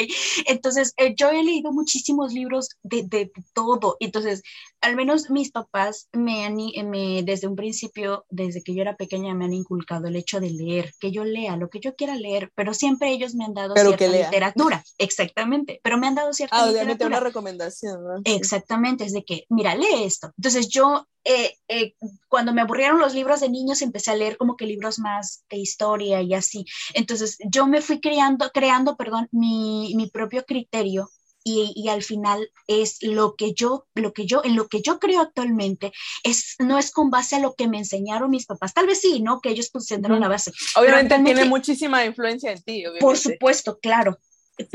entonces 0.46 0.94
eh, 0.96 1.14
yo 1.16 1.30
he 1.30 1.42
leído 1.42 1.72
muchísimos 1.72 2.32
libros 2.32 2.70
de, 2.82 3.02
de, 3.04 3.30
todo, 3.52 3.96
entonces 4.00 4.42
al 4.80 4.96
menos 4.96 5.30
mis 5.30 5.50
papás 5.50 6.08
me 6.12 6.44
han, 6.44 6.56
me, 6.56 7.22
desde 7.22 7.46
un 7.46 7.56
principio, 7.56 8.24
desde 8.30 8.62
que 8.62 8.74
yo 8.74 8.82
era 8.82 8.96
pequeña, 8.96 9.34
me 9.34 9.44
han 9.44 9.54
inculcado 9.54 10.06
el 10.06 10.16
hecho 10.16 10.40
de 10.40 10.50
leer, 10.50 10.92
que 11.00 11.10
yo 11.10 11.24
lea 11.24 11.56
lo 11.56 11.68
que 11.68 11.80
yo 11.80 11.94
quiera 11.94 12.14
leer, 12.14 12.52
pero 12.54 12.74
siempre 12.74 13.10
ellos 13.10 13.34
me 13.34 13.44
han 13.44 13.54
dado 13.54 13.74
cierta 13.74 14.06
literatura, 14.06 14.84
exactamente, 14.98 15.80
pero 15.82 15.98
me 15.98 16.06
han 16.06 16.14
dado 16.14 16.32
cierta 16.32 16.62
ah, 16.62 16.66
literatura. 16.66 17.08
una 17.08 17.20
recomendación. 17.20 18.02
¿no? 18.02 18.20
Exactamente, 18.24 19.04
es 19.04 19.12
de 19.12 19.24
que, 19.24 19.44
mira, 19.48 19.74
lee 19.74 20.04
esto. 20.04 20.32
Entonces 20.36 20.68
yo 20.68 21.06
eh, 21.28 21.56
eh, 21.66 21.94
cuando 22.28 22.52
me 22.52 22.62
aburrieron 22.62 23.00
los 23.00 23.12
libros 23.12 23.40
de 23.40 23.48
niños, 23.48 23.82
empecé 23.82 24.12
a 24.12 24.16
leer 24.16 24.36
como 24.36 24.56
que 24.56 24.64
libros 24.64 25.00
más 25.00 25.44
de 25.50 25.56
historia 25.56 26.22
y 26.22 26.34
así. 26.34 26.64
Entonces, 26.94 27.36
yo 27.50 27.66
me 27.66 27.80
fui 27.80 28.00
creando, 28.00 28.48
creando, 28.50 28.96
perdón, 28.96 29.28
mi, 29.32 29.92
mi 29.96 30.08
propio 30.08 30.44
criterio 30.44 31.10
y, 31.48 31.72
y, 31.76 31.88
al 31.88 32.02
final 32.02 32.50
es 32.66 32.98
lo 33.02 33.36
que 33.36 33.54
yo, 33.54 33.86
lo 33.94 34.12
que 34.12 34.26
yo, 34.26 34.42
en 34.42 34.56
lo 34.56 34.66
que 34.66 34.82
yo 34.82 34.98
creo 34.98 35.20
actualmente, 35.20 35.92
es, 36.24 36.56
no 36.58 36.76
es 36.76 36.90
con 36.90 37.08
base 37.08 37.36
a 37.36 37.40
lo 37.40 37.54
que 37.54 37.68
me 37.68 37.78
enseñaron 37.78 38.30
mis 38.30 38.46
papás. 38.46 38.74
Tal 38.74 38.86
vez 38.86 39.00
sí, 39.00 39.20
¿no? 39.20 39.40
Que 39.40 39.50
ellos 39.50 39.70
pusieron 39.70 40.18
la 40.18 40.28
base. 40.28 40.50
Obviamente 40.74 41.16
tiene 41.24 41.44
muchísima 41.44 42.04
influencia 42.04 42.50
en 42.50 42.62
ti. 42.62 42.82
Por 42.98 43.16
supuesto, 43.16 43.78
claro 43.78 44.18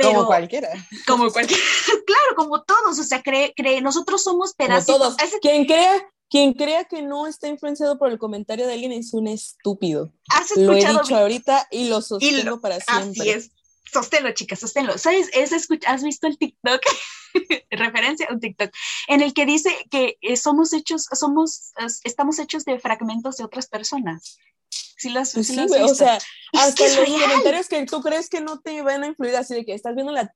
como 0.02 0.26
cualquiera. 0.26 0.70
Como 1.08 1.32
cualquiera, 1.32 1.62
claro, 2.06 2.36
como 2.36 2.64
todos, 2.64 3.00
o 3.00 3.04
sea, 3.04 3.22
cree, 3.22 3.54
cree, 3.56 3.82
nosotros 3.82 4.24
somos 4.24 4.54
pedazos. 4.54 4.86
todos. 4.86 5.16
Quien 5.42 5.66
crea, 5.66 6.02
quien 6.30 6.54
crea 6.54 6.86
que 6.86 7.02
no 7.02 7.28
está 7.28 7.48
influenciado 7.48 7.98
por 7.98 8.12
el 8.12 8.18
comentario 8.18 8.68
de 8.68 8.74
alguien 8.74 8.92
es 8.92 9.14
un 9.14 9.28
estúpido. 9.28 10.12
¿Has 10.30 10.56
lo 10.56 10.74
he 10.74 10.86
dicho 10.86 11.16
ahorita 11.16 11.68
y 11.72 11.90
lo 11.90 12.02
sostengo 12.02 12.62
para 12.62 12.80
siempre. 12.80 13.22
Así 13.22 13.30
es. 13.30 13.52
Sosténlo, 13.92 14.32
chicas, 14.32 14.60
sosténlo. 14.60 14.98
¿Sabes? 14.98 15.30
Es 15.34 15.52
¿Has 15.86 16.04
visto 16.04 16.28
el 16.28 16.38
TikTok? 16.38 16.82
Referencia 17.72 18.28
a 18.30 18.34
un 18.34 18.40
TikTok, 18.40 18.72
en 19.08 19.22
el 19.22 19.34
que 19.34 19.46
dice 19.46 19.70
que 19.90 20.18
eh, 20.22 20.36
somos 20.36 20.74
hechos, 20.74 21.08
somos, 21.12 21.72
estamos 22.04 22.40
hechos 22.40 22.66
de 22.66 22.80
fragmentos 22.80 23.38
de 23.38 23.44
otras 23.44 23.68
personas. 23.68 24.38
Sí, 24.98 25.10
las, 25.10 25.34
pues 25.34 25.48
sí, 25.48 25.58
o 25.60 25.96
sea, 25.96 26.20
hasta 26.54 26.88
los 26.88 27.10
comentarios 27.10 27.68
que 27.68 27.86
tú 27.86 28.02
crees 28.02 28.30
que 28.30 28.40
no 28.40 28.60
te 28.60 28.84
van 28.84 29.04
a 29.04 29.08
influir, 29.08 29.36
así 29.36 29.56
de 29.56 29.66
que 29.66 29.74
estás 29.74 29.96
viendo 29.96 30.12
la, 30.12 30.32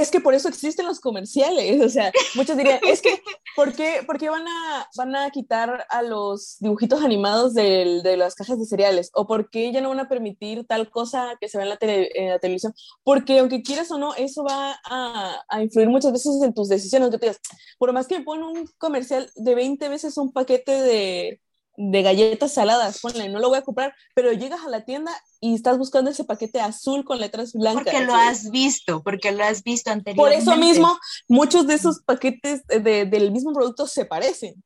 es 0.00 0.10
que 0.10 0.20
por 0.20 0.34
eso 0.34 0.48
existen 0.48 0.86
los 0.86 1.00
comerciales, 1.00 1.80
o 1.80 1.88
sea, 1.88 2.12
muchos 2.34 2.56
dirían, 2.56 2.80
es 2.86 3.02
que, 3.02 3.20
¿por 3.56 3.72
qué, 3.74 4.02
por 4.06 4.18
qué 4.18 4.28
van, 4.28 4.46
a, 4.46 4.88
van 4.96 5.16
a 5.16 5.30
quitar 5.30 5.86
a 5.88 6.02
los 6.02 6.56
dibujitos 6.60 7.02
animados 7.02 7.54
de 7.54 8.16
las 8.16 8.34
cajas 8.34 8.58
de 8.58 8.66
cereales? 8.66 9.10
¿O 9.14 9.26
por 9.26 9.50
qué 9.50 9.72
ya 9.72 9.80
no 9.80 9.90
van 9.90 10.00
a 10.00 10.08
permitir 10.08 10.66
tal 10.66 10.90
cosa 10.90 11.36
que 11.40 11.48
se 11.48 11.58
ve 11.58 11.64
en 11.64 11.70
la, 11.70 11.78
en 11.80 12.30
la 12.30 12.38
televisión? 12.38 12.74
Porque 13.02 13.38
aunque 13.38 13.62
quieras 13.62 13.90
o 13.90 13.98
no, 13.98 14.14
eso 14.14 14.44
va 14.44 14.78
a, 14.84 15.40
a, 15.48 15.62
influir 15.62 15.88
muchas 15.88 16.12
veces 16.12 16.42
en 16.42 16.54
tus 16.54 16.68
decisiones, 16.68 17.10
que 17.10 17.18
te 17.18 17.26
digas, 17.26 17.40
por 17.78 17.92
más 17.92 18.06
que 18.06 18.18
me 18.18 18.24
ponen 18.24 18.44
un 18.44 18.68
comercial 18.78 19.30
de 19.36 19.54
20 19.54 19.88
veces 19.88 20.16
un 20.16 20.32
paquete 20.32 20.82
de, 20.82 21.40
de 21.76 22.02
galletas 22.02 22.54
saladas, 22.54 23.00
ponle, 23.00 23.28
no 23.28 23.38
lo 23.38 23.48
voy 23.48 23.58
a 23.58 23.62
comprar, 23.62 23.94
pero 24.14 24.32
llegas 24.32 24.64
a 24.64 24.70
la 24.70 24.84
tienda 24.84 25.12
y 25.40 25.54
estás 25.54 25.78
buscando 25.78 26.10
ese 26.10 26.24
paquete 26.24 26.60
azul 26.60 27.04
con 27.04 27.20
letras 27.20 27.52
blancas. 27.52 27.84
Porque 27.84 28.04
lo 28.04 28.14
has 28.14 28.50
visto, 28.50 29.02
porque 29.02 29.32
lo 29.32 29.44
has 29.44 29.62
visto 29.62 29.90
anteriormente. 29.90 30.44
Por 30.44 30.54
eso 30.54 30.56
mismo, 30.60 30.98
muchos 31.28 31.66
de 31.66 31.74
esos 31.74 32.00
paquetes 32.00 32.66
de, 32.66 33.04
del 33.04 33.30
mismo 33.32 33.52
producto 33.52 33.86
se 33.86 34.04
parecen. 34.04 34.62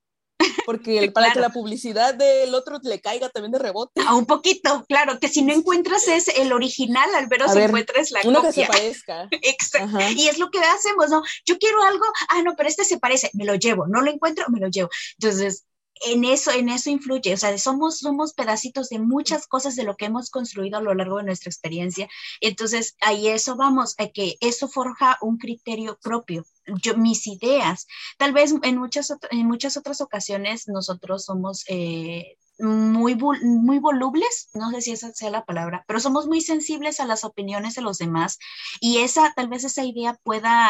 Porque 0.64 1.10
para 1.14 1.32
que 1.32 1.40
la 1.40 1.50
publicidad 1.50 2.14
del 2.14 2.54
otro 2.54 2.78
le 2.82 3.00
caiga 3.00 3.28
también 3.28 3.52
de 3.52 3.58
rebote. 3.58 4.00
A 4.06 4.14
un 4.14 4.26
poquito, 4.26 4.84
claro, 4.88 5.18
que 5.18 5.28
si 5.28 5.42
no 5.42 5.52
encuentras 5.52 6.08
es 6.08 6.28
el 6.28 6.52
original, 6.52 7.08
al 7.14 7.28
menos 7.28 7.54
encuentres 7.54 8.10
la 8.10 8.20
uno 8.24 8.42
que 8.42 8.52
se 8.52 8.66
parezca. 8.66 9.28
Exacto. 9.30 9.98
Y 10.16 10.28
es 10.28 10.38
lo 10.38 10.50
que 10.50 10.58
hacemos, 10.60 11.10
¿no? 11.10 11.22
Yo 11.44 11.58
quiero 11.58 11.82
algo, 11.82 12.04
ah, 12.28 12.42
no, 12.42 12.54
pero 12.56 12.68
este 12.68 12.84
se 12.84 12.98
parece, 12.98 13.30
me 13.34 13.44
lo 13.44 13.54
llevo, 13.54 13.86
no 13.86 14.00
lo 14.00 14.10
encuentro, 14.10 14.46
me 14.48 14.60
lo 14.60 14.68
llevo. 14.68 14.88
Entonces, 15.18 15.64
en 16.02 16.24
eso, 16.24 16.50
en 16.50 16.68
eso 16.70 16.90
influye, 16.90 17.34
o 17.34 17.36
sea, 17.36 17.56
somos, 17.58 17.98
somos 17.98 18.32
pedacitos 18.32 18.88
de 18.88 18.98
muchas 18.98 19.46
cosas 19.46 19.76
de 19.76 19.84
lo 19.84 19.96
que 19.96 20.06
hemos 20.06 20.30
construido 20.30 20.78
a 20.78 20.80
lo 20.80 20.94
largo 20.94 21.18
de 21.18 21.24
nuestra 21.24 21.50
experiencia. 21.50 22.08
Entonces, 22.40 22.96
ahí 23.00 23.28
eso 23.28 23.56
vamos, 23.56 23.94
a 23.98 24.08
que 24.08 24.36
eso 24.40 24.68
forja 24.68 25.18
un 25.20 25.36
criterio 25.36 25.98
propio. 26.02 26.46
Yo, 26.82 26.96
mis 26.96 27.26
ideas, 27.26 27.86
tal 28.16 28.32
vez 28.32 28.54
en 28.62 28.78
muchas, 28.78 29.12
en 29.30 29.46
muchas 29.46 29.76
otras 29.76 30.00
ocasiones 30.00 30.68
nosotros 30.68 31.24
somos 31.26 31.64
eh, 31.68 32.38
muy, 32.58 33.14
muy 33.14 33.78
volubles, 33.78 34.48
no 34.54 34.70
sé 34.70 34.80
si 34.80 34.92
esa 34.92 35.12
sea 35.12 35.30
la 35.30 35.44
palabra, 35.44 35.84
pero 35.86 36.00
somos 36.00 36.26
muy 36.26 36.40
sensibles 36.40 37.00
a 37.00 37.06
las 37.06 37.24
opiniones 37.24 37.74
de 37.74 37.82
los 37.82 37.98
demás 37.98 38.38
y 38.80 38.98
esa, 38.98 39.32
tal 39.34 39.48
vez 39.48 39.64
esa 39.64 39.84
idea 39.84 40.18
pueda 40.22 40.68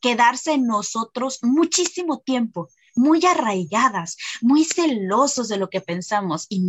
quedarse 0.00 0.52
en 0.52 0.66
nosotros 0.66 1.40
muchísimo 1.42 2.20
tiempo 2.20 2.68
muy 2.94 3.24
arraigadas, 3.24 4.16
muy 4.40 4.64
celosos 4.64 5.48
de 5.48 5.56
lo 5.56 5.70
que 5.70 5.80
pensamos 5.80 6.46
y 6.48 6.60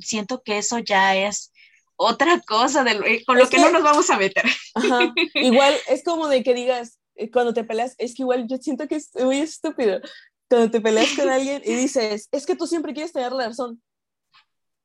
siento 0.00 0.42
que 0.42 0.58
eso 0.58 0.78
ya 0.78 1.16
es 1.16 1.52
otra 1.96 2.40
cosa 2.40 2.84
de 2.84 2.92
eh, 2.92 3.24
con 3.24 3.38
lo 3.38 3.48
que, 3.48 3.58
no 3.58 3.70
nos 3.70 3.82
vamos 3.82 4.10
a 4.10 4.18
meter. 4.18 4.44
Igual 5.34 5.74
es 5.88 6.02
como 6.04 6.28
de 6.28 6.42
que 6.42 6.54
digas, 6.54 6.98
eh, 7.14 7.30
cuando 7.30 7.54
te 7.54 7.64
peleas, 7.64 7.94
es 7.98 8.14
que 8.14 8.22
igual 8.22 8.46
yo 8.48 8.56
siento 8.56 8.88
que 8.88 8.96
es 8.96 9.10
muy 9.14 9.38
estúpido. 9.38 10.00
Cuando 10.48 10.70
te 10.70 10.80
peleas 10.80 11.10
con 11.16 11.30
alguien 11.30 11.62
y 11.64 11.74
dices, 11.74 12.28
es 12.30 12.46
que 12.46 12.56
tú 12.56 12.66
siempre 12.66 12.92
quieres 12.92 13.12
tener 13.12 13.32
la 13.32 13.48
razón. 13.48 13.82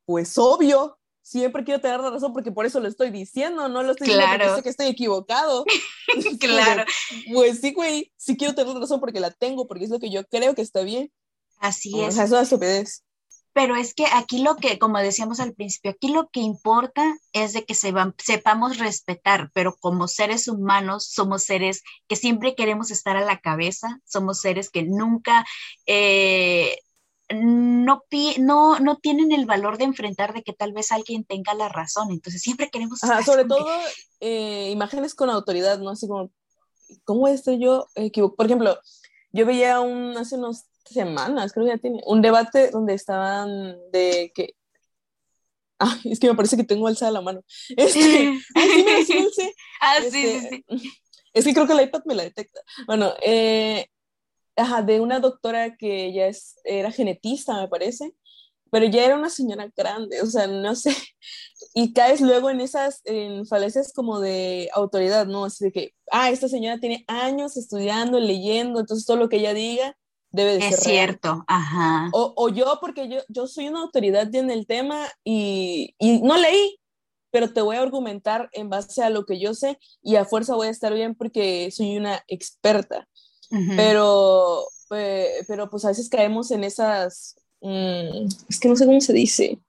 Pues 0.06 0.38
obvio, 0.38 0.97
siempre 1.28 1.66
quiero 1.66 1.82
tener 1.82 2.00
la 2.00 2.10
razón 2.10 2.32
porque 2.32 2.54
por 2.54 2.66
eso 2.66 2.80
lo 2.80 2.88
estoy 2.88 3.12
diciendo, 3.12 3.68
no 3.68 3.84
lo 3.84 3.92
estoy 3.92 4.08
diciendo 4.08 4.32
porque 4.38 4.56
sé 4.56 4.64
que 4.64 4.70
estoy 4.70 4.88
equivocado. 4.88 5.66
claro. 6.40 6.86
Pues 7.34 7.60
sí, 7.60 7.74
güey, 7.74 8.14
sí 8.16 8.38
quiero 8.38 8.56
tener 8.56 8.74
la 8.74 8.80
razón 8.80 9.02
porque 9.02 9.20
la 9.20 9.32
tengo, 9.32 9.68
porque 9.68 9.84
es 9.84 9.90
lo 9.90 10.00
que 10.00 10.10
yo 10.10 10.26
creo 10.26 10.56
que 10.56 10.62
está 10.62 10.82
bien. 10.82 11.12
Así 11.60 12.00
es. 12.00 12.10
O 12.10 12.12
sea, 12.12 12.24
es 12.24 12.32
una 12.32 12.42
estupidez. 12.42 13.04
Pero 13.52 13.76
es 13.76 13.94
que 13.94 14.06
aquí 14.14 14.40
lo 14.40 14.56
que, 14.56 14.78
como 14.80 15.00
decíamos 15.00 15.40
al 15.40 15.54
principio, 15.54 15.92
aquí 15.92 16.10
lo 16.10 16.30
que 16.30 16.40
importa 16.40 17.18
es 17.34 17.54
de 17.54 17.66
que 17.66 17.74
se 17.74 17.92
sepamos 18.20 18.78
respetar, 18.78 19.50
pero 19.52 19.76
como 19.76 20.08
seres 20.08 20.48
humanos 20.48 21.10
somos 21.12 21.44
seres 21.44 21.82
que 22.08 22.16
siempre 22.16 22.56
queremos 22.56 22.92
estar 22.92 23.18
a 23.18 23.26
la 23.26 23.40
cabeza, 23.40 24.00
somos 24.06 24.40
seres 24.40 24.70
que 24.70 24.84
nunca 24.84 25.44
eh, 25.88 26.78
no, 27.30 28.04
no, 28.40 28.80
no 28.80 28.98
tienen 28.98 29.32
el 29.32 29.46
valor 29.46 29.78
de 29.78 29.84
enfrentar 29.84 30.34
de 30.34 30.44
que 30.44 30.54
tal 30.54 30.74
vez 30.74 30.92
alguien 30.92 31.26
tenga 31.26 31.54
la 31.54 31.70
razón. 31.70 32.12
Entonces 32.12 32.42
siempre 32.42 32.70
queremos... 32.70 33.00
sobre 33.26 33.46
todo 33.46 33.66
eh, 34.20 34.70
imágenes 34.72 35.14
con 35.14 35.30
autoridad, 35.30 35.80
¿no? 35.80 35.90
Así 35.90 36.08
como, 36.08 36.32
¿cómo 37.04 37.28
estoy 37.28 37.60
yo 37.60 37.88
equivoco? 37.96 38.36
Por 38.36 38.46
ejemplo, 38.46 38.80
yo 39.32 39.46
veía 39.46 39.82
un, 39.82 40.16
hace 40.18 40.36
unas 40.36 40.70
semanas, 40.86 41.52
creo 41.52 41.66
que 41.66 41.74
ya 41.74 41.78
tiene, 41.78 42.02
un 42.06 42.22
debate 42.22 42.72
donde 42.72 42.94
estaban 42.94 43.78
de 43.92 44.32
que... 44.34 44.56
Ah, 45.80 45.96
es 46.06 46.20
que 46.20 46.28
me 46.28 46.36
parece 46.36 46.58
que 46.58 46.64
tengo 46.64 46.88
alzada 46.88 47.12
la 47.12 47.22
mano. 47.22 47.42
Este, 47.78 48.40
ah, 48.56 48.64
sí, 48.66 48.84
me 48.84 49.06
sí, 49.06 49.54
Ah, 49.80 49.96
sí, 50.02 50.12
sí, 50.12 50.28
este, 50.28 50.64
sí. 50.70 50.94
Es 51.34 51.46
que 51.46 51.54
creo 51.54 51.68
que 51.68 51.74
el 51.74 51.82
iPad 51.82 52.02
me 52.06 52.16
la 52.16 52.24
detecta. 52.24 52.62
Bueno, 52.88 53.14
eh, 53.22 53.86
ajá, 54.58 54.82
de 54.82 55.00
una 55.00 55.20
doctora 55.20 55.78
que 55.78 56.12
ya 56.12 56.28
es, 56.28 56.60
era 56.64 56.92
genetista, 56.92 57.62
me 57.62 57.68
parece, 57.68 58.14
pero 58.72 58.86
ya 58.86 59.06
era 59.06 59.16
una 59.16 59.30
señora 59.30 59.72
grande, 59.76 60.22
o 60.22 60.26
sea, 60.26 60.48
no 60.48 60.76
sé, 60.76 60.96
y 61.74 61.94
caes 61.94 62.22
luego 62.22 62.50
en 62.50 62.60
esas 62.60 63.02
en 63.06 63.46
falencias 63.46 63.94
como 63.94 64.20
de 64.20 64.70
autoridad, 64.74 65.28
¿no? 65.28 65.46
Así 65.46 65.66
de 65.66 65.72
que, 65.72 65.94
ah, 66.12 66.30
esta 66.30 66.48
señora 66.48 66.80
tiene 66.80 67.06
años 67.08 67.56
estudiando, 67.56 68.20
leyendo, 68.20 68.80
entonces 68.80 69.06
todo 69.06 69.18
lo 69.18 69.30
que 69.30 69.38
ella 69.38 69.54
diga 69.54 69.96
debe 70.32 70.56
de 70.56 70.62
ser 70.62 70.74
Es 70.74 70.80
cierto, 70.82 71.46
ajá. 71.48 72.10
O, 72.12 72.34
o, 72.36 72.50
yo, 72.50 72.80
porque 72.82 73.08
yo, 73.08 73.20
yo 73.30 73.48
soy 73.48 73.70
una 73.70 73.82
autoridad 73.82 74.34
en 74.36 74.52
el 74.52 74.68
tema 74.68 75.08
y, 75.24 75.96
y 76.00 76.22
no 76.22 76.38
leí, 76.38 76.80
pero 77.32 77.54
te 77.54 77.62
voy 77.62 77.78
a 77.78 77.82
argumentar 77.82 78.50
en 78.52 78.70
base 78.70 79.04
a 79.04 79.10
lo 79.10 79.26
que 79.26 79.40
yo 79.40 79.54
sé 79.54 79.80
y 80.02 80.16
a 80.16 80.26
fuerza 80.26 80.56
voy 80.56 80.68
a 80.68 80.72
estar 80.72 80.94
bien 80.94 81.16
porque 81.16 81.70
soy 81.72 81.98
una 81.98 82.24
experta 82.28 83.08
pero, 83.50 84.66
pero 84.90 85.70
pues 85.70 85.86
a 85.86 85.90
veces 85.90 86.10
caemos 86.10 86.52
en 86.52 86.64
esas, 86.64 87.36
mm, 87.62 88.28
es 88.50 88.60
que 88.60 88.68
no 88.68 88.76
sé 88.76 88.86
cómo 88.86 89.02
se 89.02 89.14
dice, 89.14 89.60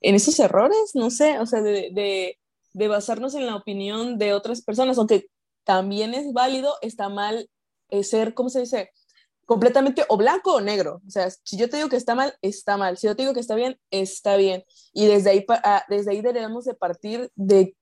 en 0.00 0.14
esos 0.14 0.38
errores, 0.40 0.92
no 0.94 1.10
sé, 1.10 1.38
o 1.38 1.46
sea, 1.46 1.62
de, 1.62 1.90
de, 1.92 2.38
de 2.72 2.88
basarnos 2.88 3.34
en 3.34 3.46
la 3.46 3.56
opinión 3.56 4.18
de 4.18 4.32
otras 4.32 4.62
personas, 4.62 4.98
aunque 4.98 5.26
también 5.64 6.14
es 6.14 6.32
válido, 6.32 6.74
está 6.82 7.08
mal 7.08 7.48
eh, 7.90 8.04
ser, 8.04 8.34
¿cómo 8.34 8.48
se 8.48 8.60
dice? 8.60 8.90
completamente 9.52 10.04
o 10.08 10.16
blanco 10.16 10.54
o 10.54 10.60
negro. 10.60 11.02
O 11.06 11.10
sea, 11.10 11.28
si 11.30 11.56
yo 11.56 11.68
te 11.68 11.76
digo 11.76 11.88
que 11.88 11.96
está 11.96 12.14
mal, 12.14 12.34
está 12.40 12.76
mal. 12.76 12.96
Si 12.96 13.06
yo 13.06 13.14
te 13.14 13.22
digo 13.22 13.34
que 13.34 13.40
está 13.40 13.54
bien, 13.54 13.78
está 13.90 14.36
bien. 14.36 14.64
Y 14.94 15.06
desde 15.06 15.30
ahí, 15.30 15.44
ah, 15.48 15.84
desde 15.88 16.12
ahí 16.12 16.22
debemos 16.22 16.64
de 16.64 16.74
partir 16.74 17.30
de, 17.34 17.76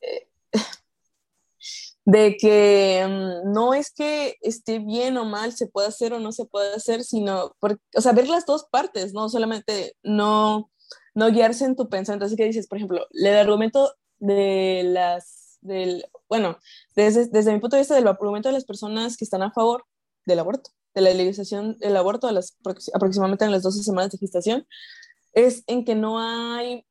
eh, 0.00 0.28
de 2.04 2.36
que 2.36 3.06
mm, 3.06 3.52
no 3.52 3.74
es 3.74 3.92
que 3.92 4.36
esté 4.40 4.78
bien 4.78 5.16
o 5.16 5.24
mal, 5.24 5.52
se 5.52 5.66
puede 5.66 5.88
hacer 5.88 6.12
o 6.12 6.20
no 6.20 6.32
se 6.32 6.46
puede 6.46 6.74
hacer, 6.74 7.04
sino, 7.04 7.54
por, 7.60 7.80
o 7.96 8.00
sea, 8.00 8.12
ver 8.12 8.28
las 8.28 8.46
dos 8.46 8.66
partes, 8.70 9.14
no 9.14 9.28
solamente 9.28 9.96
no, 10.02 10.70
no 11.14 11.30
guiarse 11.30 11.64
en 11.64 11.76
tu 11.76 11.88
pensamiento. 11.88 12.26
Así 12.26 12.36
que 12.36 12.44
dices, 12.44 12.66
por 12.66 12.78
ejemplo, 12.78 13.06
el 13.12 13.36
argumento 13.36 13.94
de 14.18 14.82
las, 14.86 15.58
del, 15.60 16.04
bueno, 16.28 16.58
desde, 16.96 17.26
desde 17.26 17.52
mi 17.52 17.60
punto 17.60 17.76
de 17.76 17.82
vista, 17.82 17.94
del 17.94 18.08
argumento 18.08 18.48
de 18.48 18.54
las 18.54 18.64
personas 18.64 19.16
que 19.16 19.24
están 19.24 19.42
a 19.42 19.52
favor 19.52 19.84
del 20.26 20.38
aborto, 20.40 20.70
de 20.94 21.02
la 21.02 21.10
legalización 21.10 21.78
del 21.78 21.96
aborto 21.96 22.26
a 22.28 22.32
las, 22.32 22.56
aproximadamente 22.94 23.44
en 23.44 23.52
las 23.52 23.62
12 23.62 23.82
semanas 23.82 24.10
de 24.12 24.18
gestación, 24.18 24.66
es 25.34 25.64
en 25.66 25.84
que 25.84 25.94
no 25.94 26.20
hay 26.20 26.84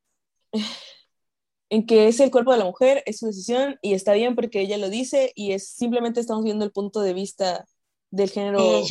en 1.72 1.86
que 1.86 2.06
es 2.06 2.20
el 2.20 2.30
cuerpo 2.30 2.52
de 2.52 2.58
la 2.58 2.66
mujer, 2.66 3.02
es 3.06 3.20
su 3.20 3.26
decisión 3.26 3.78
y 3.80 3.94
está 3.94 4.12
bien 4.12 4.34
porque 4.34 4.60
ella 4.60 4.76
lo 4.76 4.90
dice 4.90 5.32
y 5.34 5.52
es 5.52 5.68
simplemente 5.68 6.20
estamos 6.20 6.44
viendo 6.44 6.66
el 6.66 6.70
punto 6.70 7.00
de 7.00 7.14
vista 7.14 7.64
del 8.10 8.28
género 8.28 8.82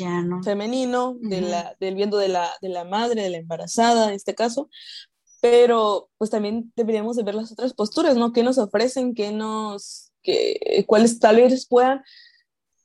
femenino, 0.43 1.15
de 1.21 1.41
la, 1.41 1.75
del 1.79 1.93
viendo 1.93 2.17
de 2.17 2.29
la, 2.29 2.49
de 2.59 2.69
la 2.69 2.83
madre, 2.83 3.21
de 3.21 3.29
la 3.29 3.37
embarazada 3.37 4.07
en 4.07 4.15
este 4.15 4.33
caso, 4.33 4.67
pero 5.41 6.09
pues 6.17 6.31
también 6.31 6.73
deberíamos 6.75 7.17
de 7.17 7.23
ver 7.23 7.35
las 7.35 7.51
otras 7.51 7.75
posturas, 7.75 8.17
¿no? 8.17 8.33
¿Qué 8.33 8.41
nos 8.41 8.57
ofrecen? 8.57 9.13
¿Qué 9.13 9.31
nos, 9.31 10.11
qué, 10.23 10.83
cuáles 10.87 11.19
tal 11.19 11.35
vez 11.35 11.67
puedan 11.67 12.01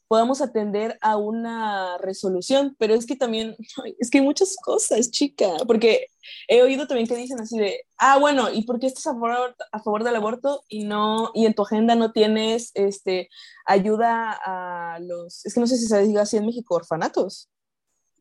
podamos 0.09 0.41
atender 0.41 0.99
a 1.01 1.17
una 1.17 1.99
resolución, 1.99 2.77
pero 2.79 2.95
es 2.95 3.07
que 3.07 3.17
también, 3.17 3.57
es 3.99 4.11
que 4.11 4.19
hay 4.19 4.25
muchas 4.25 4.57
cosas, 4.63 5.11
chica, 5.11 5.49
porque 5.67 6.09
he 6.49 6.63
oído 6.63 6.87
también 6.87 7.09
que 7.09 7.17
dicen 7.17 7.41
así 7.41 7.59
de, 7.59 7.81
ah, 7.99 8.19
bueno, 8.19 8.51
¿y 8.51 8.63
por 8.65 8.79
qué 8.79 8.87
estás 8.87 9.07
a 9.09 9.13
favor, 9.13 9.57
a 9.73 9.83
favor 9.83 10.05
del 10.05 10.17
aborto 10.17 10.63
y 10.69 10.85
no, 10.85 11.31
y 11.35 11.47
en 11.47 11.55
tu 11.55 11.63
agenda 11.63 11.95
no 11.95 12.13
tienes, 12.13 12.71
este, 12.75 13.29
ayuda 13.65 14.39
a 14.45 14.99
los, 15.01 15.45
es 15.45 15.55
que 15.55 15.61
no 15.61 15.67
sé 15.67 15.77
si 15.77 15.87
se 15.87 16.03
diga 16.03 16.23
así 16.23 16.37
en 16.37 16.47
México, 16.47 16.75
orfanatos? 16.75 17.51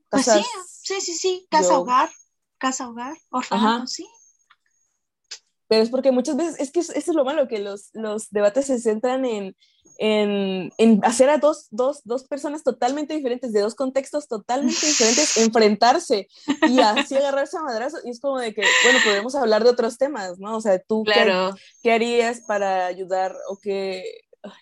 Pues 0.10 0.26
sí, 0.26 0.44
sí, 0.68 1.02
sí, 1.02 1.14
sí, 1.14 1.48
casa 1.50 1.78
hogar, 1.78 2.10
casa 2.58 2.90
hogar, 2.90 3.18
orfanatos, 3.30 3.92
sí. 3.92 4.08
Pero 5.68 5.82
es 5.82 5.90
porque 5.90 6.12
muchas 6.12 6.38
veces, 6.38 6.60
es 6.60 6.72
que 6.72 6.80
eso 6.80 6.94
es 6.94 7.08
lo 7.08 7.26
malo, 7.26 7.48
que 7.48 7.58
los, 7.58 7.90
los 7.94 8.30
debates 8.30 8.68
se 8.68 8.80
centran 8.80 9.26
en, 9.26 9.56
en, 9.98 10.72
hacer 11.04 11.30
a 11.30 11.38
dos, 11.38 11.68
dos, 11.72 12.02
dos, 12.04 12.24
personas 12.26 12.64
totalmente 12.64 13.14
diferentes, 13.14 13.54
de 13.54 13.62
dos 13.62 13.76
contextos 13.76 14.28
totalmente 14.28 14.86
diferentes, 14.86 15.38
enfrentarse 15.38 16.28
y 16.68 16.80
así 16.80 17.16
agarrarse 17.16 17.58
a 17.58 17.62
madrazo. 17.62 17.98
Y 18.04 18.10
es 18.10 18.20
como 18.20 18.40
de 18.40 18.54
que, 18.54 18.64
bueno, 18.84 19.00
podemos 19.04 19.36
hablar 19.36 19.64
de 19.64 19.70
otros 19.70 19.98
temas, 19.98 20.40
¿no? 20.40 20.58
O 20.58 20.62
sea, 20.62 20.80
tú, 20.80 21.04
claro. 21.04 21.56
¿qué, 21.82 21.92
harías 21.92 22.42
para 22.42 22.86
ayudar 22.88 23.36
o 23.50 23.58
qué? 23.58 24.04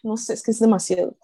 No 0.04 0.18
sé, 0.18 0.34
es 0.34 0.44
que 0.44 0.52
es 0.52 0.60
demasiado. 0.60 1.16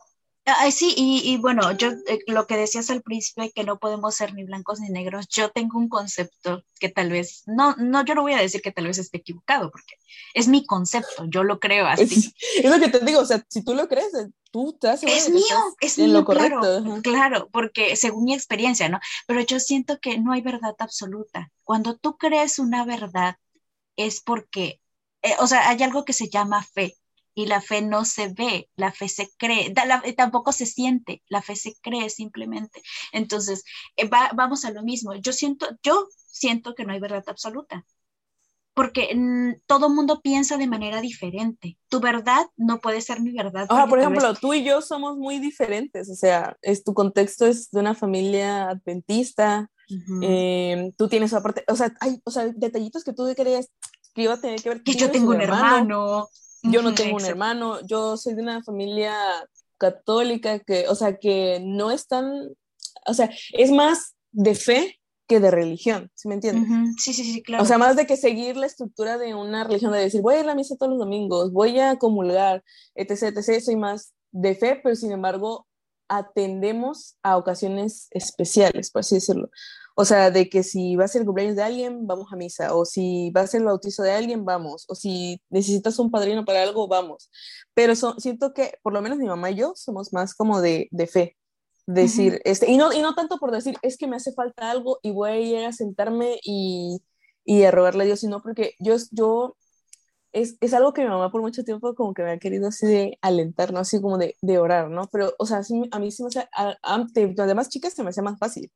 Ay, 0.58 0.72
sí, 0.72 0.94
y, 0.98 1.38
bueno, 1.38 1.72
yo 1.74 1.92
eh, 2.08 2.20
lo 2.28 2.48
que 2.48 2.58
decías 2.58 2.90
al 2.90 3.02
principio, 3.02 3.50
que 3.54 3.64
no 3.64 3.80
podemos 3.80 4.16
ser 4.16 4.34
ni 4.34 4.44
blancos 4.44 4.80
ni 4.80 4.90
negros, 4.90 5.28
yo 5.30 5.50
tengo 5.50 5.78
un 5.78 5.90
concepto 5.90 6.64
que 6.80 6.90
tal 6.90 7.10
vez, 7.10 7.44
no, 7.46 7.76
no, 7.78 8.04
yo 8.06 8.16
no 8.16 8.22
voy 8.22 8.34
a 8.34 8.42
decir 8.42 8.62
que 8.62 8.72
tal 8.72 8.88
vez 8.88 8.98
esté 8.98 9.18
equivocado, 9.18 9.72
porque 9.72 9.96
es 10.34 10.48
mi 10.48 10.66
concepto, 10.66 11.26
yo 11.28 11.44
lo 11.44 11.60
creo 11.60 11.86
así. 11.88 12.34
Es, 12.64 12.70
lo 12.70 12.80
que 12.80 12.90
te 12.90 13.04
digo, 13.06 13.22
o 13.22 13.26
sea, 13.26 13.44
si 13.50 13.64
tú 13.64 13.74
lo 13.74 13.88
crees, 13.88 14.14
eh, 14.14 14.30
tú 14.52 14.78
te 14.80 14.90
haces. 14.90 15.12
Es 15.12 15.30
mío, 15.30 15.44
es 15.80 15.98
mío, 15.98 16.08
lo 16.08 16.26
correcto. 16.26 16.60
Claro, 16.60 17.02
claro, 17.02 17.50
porque 17.52 17.96
según 17.96 18.26
mi 18.26 18.34
experiencia, 18.34 18.90
¿no? 18.90 19.00
Pero 19.28 19.42
yo 19.42 19.60
siento 19.60 20.00
que 20.00 20.18
no 20.20 20.32
hay 20.32 20.42
verdad 20.42 20.76
absoluta. 20.80 21.52
Cuando 21.64 21.96
tú 21.98 22.18
crees 22.18 22.60
una 22.60 22.86
verdad, 22.86 23.36
es 23.96 24.22
porque, 24.22 24.82
eh, 25.22 25.36
o 25.40 25.48
sea, 25.48 25.70
hay 25.70 25.84
algo 25.84 26.06
que 26.06 26.14
se 26.14 26.30
llama 26.30 26.64
fe 26.64 26.99
y 27.40 27.46
la 27.46 27.62
fe 27.62 27.82
no 27.82 28.04
se 28.04 28.28
ve, 28.28 28.70
la 28.76 28.92
fe 28.92 29.08
se 29.08 29.30
cree, 29.38 29.74
tampoco 30.18 30.52
se 30.52 30.66
siente, 30.66 31.24
la 31.30 31.42
fe 31.42 31.56
se 31.56 31.74
cree 31.82 32.10
simplemente. 32.10 32.82
Entonces, 33.14 33.64
eh, 33.96 34.10
vamos 34.36 34.66
a 34.66 34.72
lo 34.72 34.84
mismo. 34.84 35.16
Yo 35.16 35.32
siento, 35.32 35.66
yo 35.82 36.10
siento 36.14 36.76
que 36.76 36.84
no 36.84 36.92
hay 36.92 37.00
verdad 37.00 37.24
absoluta, 37.28 37.86
porque 38.74 39.16
mm, 39.16 39.62
todo 39.68 39.90
mundo 39.90 40.20
piensa 40.22 40.58
de 40.58 40.68
manera 40.68 41.00
diferente. 41.00 41.78
Tu 41.88 42.02
verdad 42.02 42.46
no 42.58 42.82
puede 42.82 43.00
ser 43.00 43.22
mi 43.22 43.32
verdad. 43.32 43.68
Ajá, 43.70 43.88
por 43.88 44.00
ejemplo, 44.00 44.34
tú 44.34 44.54
y 44.54 44.66
yo 44.66 44.82
somos 44.82 45.18
muy 45.18 45.40
diferentes, 45.40 46.10
o 46.10 46.16
sea, 46.16 46.58
es, 46.62 46.84
tu 46.84 46.94
contexto 46.94 47.46
es 47.46 47.72
de 47.72 47.80
una 47.80 47.96
familia 47.96 48.68
adventista, 48.68 49.72
em, 50.22 50.92
tú 50.92 51.08
tienes 51.08 51.34
aparte, 51.34 51.64
o 51.70 51.76
sea, 51.78 51.96
hay 52.02 52.22
o 52.26 52.32
sea, 52.32 52.50
detallitos 52.50 53.06
que 53.06 53.14
tú 53.14 53.24
creías 53.34 53.70
que 54.14 54.24
iba 54.24 54.34
a 54.34 54.42
tener 54.42 54.62
que 54.62 54.68
ver. 54.68 54.84
Que 54.84 54.96
yo 54.96 55.10
tengo 55.10 55.32
un 55.32 55.40
hermano 55.40 56.28
yo 56.64 56.82
no 56.82 56.94
tengo 56.94 57.16
un 57.18 57.26
hermano, 57.26 57.80
yo 57.86 58.18
soy 58.18 58.36
de 58.36 58.42
una 58.42 58.64
familia 58.64 59.16
católica 59.78 60.60
que, 60.60 60.88
o 60.88 60.96
sea, 60.96 61.18
que 61.18 61.62
no 61.64 61.92
es 61.92 62.08
tan, 62.08 62.50
o 63.06 63.14
sea, 63.14 63.30
es 63.54 63.72
más 63.72 64.16
de 64.32 64.56
fe 64.56 65.00
que 65.28 65.40
de 65.40 65.52
religión, 65.52 66.12
¿sí 66.16 66.28
me 66.28 66.34
entiendes? 66.34 66.68
Sí, 66.98 67.14
sí, 67.14 67.24
sí, 67.24 67.44
claro. 67.44 67.64
O 67.64 67.66
sea, 67.66 67.78
más 67.78 67.96
de 67.96 68.08
que 68.08 68.18
seguir 68.18 68.58
la 68.58 68.66
estructura 68.66 69.18
de 69.18 69.36
una 69.36 69.64
religión, 69.64 69.92
de 69.92 70.00
decir, 70.00 70.22
voy 70.22 70.36
a 70.36 70.40
ir 70.40 70.44
a 70.44 70.48
la 70.48 70.56
misa 70.56 70.76
todos 70.76 70.90
los 70.92 71.00
domingos, 71.00 71.54
voy 71.54 71.80
a 71.80 71.98
comulgar, 71.98 72.64
etc., 72.96 73.38
etc., 73.38 73.62
soy 73.62 73.76
más 73.76 74.14
de 74.32 74.56
fe, 74.56 74.80
pero 74.84 74.96
sin 74.96 75.12
embargo 75.12 75.68
atendemos 76.08 77.16
a 77.22 77.38
ocasiones 77.38 78.08
especiales, 78.10 78.90
por 78.90 79.02
así 79.02 79.16
decirlo. 79.16 79.50
O 80.02 80.06
sea, 80.06 80.32
de 80.32 80.48
que 80.50 80.64
si 80.64 80.96
va 80.96 81.04
a 81.04 81.08
ser 81.10 81.24
el 81.24 81.26
cumpleaños 81.26 81.58
de 81.58 81.64
alguien, 81.64 82.08
vamos 82.08 82.32
a 82.32 82.38
misa, 82.38 82.74
o 82.74 82.86
si 82.86 83.32
va 83.32 83.42
a 83.42 83.48
ser 83.48 83.60
el 83.60 83.66
bautizo 83.66 84.02
de 84.02 84.14
alguien, 84.14 84.46
vamos, 84.46 84.86
o 84.88 84.96
si 84.96 85.42
necesitas 85.50 86.00
un 86.00 86.10
padrino 86.10 86.46
para 86.46 86.64
algo, 86.64 86.88
vamos. 86.88 87.30
Pero 87.74 87.94
siento 88.18 88.54
que 88.54 88.76
por 88.82 88.94
lo 88.94 89.02
menos 89.02 89.18
mi 89.18 89.26
mamá 89.26 89.52
y 89.52 89.56
yo 89.56 89.74
somos 89.76 90.14
más 90.14 90.34
como 90.36 90.62
de, 90.62 90.88
de 90.92 91.06
fe. 91.06 91.38
Decir, 91.86 92.40
este, 92.46 92.72
y, 92.72 92.78
no, 92.78 92.94
y 92.94 93.02
no 93.02 93.14
tanto 93.14 93.40
por 93.40 93.52
decir, 93.52 93.76
es 93.82 93.98
que 93.98 94.08
me 94.08 94.16
hace 94.16 94.32
falta 94.32 94.72
algo 94.72 95.00
y 95.02 95.12
voy 95.12 95.32
a 95.32 95.38
ir 95.38 95.66
a 95.66 95.74
sentarme 95.74 96.40
y, 96.44 97.02
y 97.44 97.64
a 97.64 97.72
rogarle 97.72 98.04
a 98.04 98.06
Dios, 98.06 98.22
sino 98.22 98.42
porque 98.42 98.76
yo, 98.80 98.96
yo 99.12 99.58
es, 100.32 100.56
es, 100.62 100.74
algo 100.74 100.94
que 100.94 101.04
mi 101.04 101.10
mamá 101.10 101.30
por 101.30 101.42
mucho 101.42 101.66
tiempo 101.66 101.94
como 101.94 102.14
que 102.14 102.24
me 102.24 102.32
ha 102.32 102.40
querido 102.40 102.70
así 102.70 102.88
de 102.88 103.18
alentar, 103.22 103.74
¿no? 103.74 103.80
Así 103.80 104.00
como 104.00 104.18
de, 104.18 104.38
de 104.42 104.60
orar, 104.60 104.90
¿no? 104.90 105.10
Pero, 105.12 105.34
o 105.38 105.46
sea, 105.46 105.62
a 105.92 106.00
mí 106.00 106.12
sí 106.12 106.24
me 106.24 106.30
hace, 106.30 106.48
además 106.54 107.68
chicas 107.68 107.94
se 107.94 108.04
me 108.04 108.12
hacía 108.12 108.24
más 108.24 108.40
fácil 108.40 108.72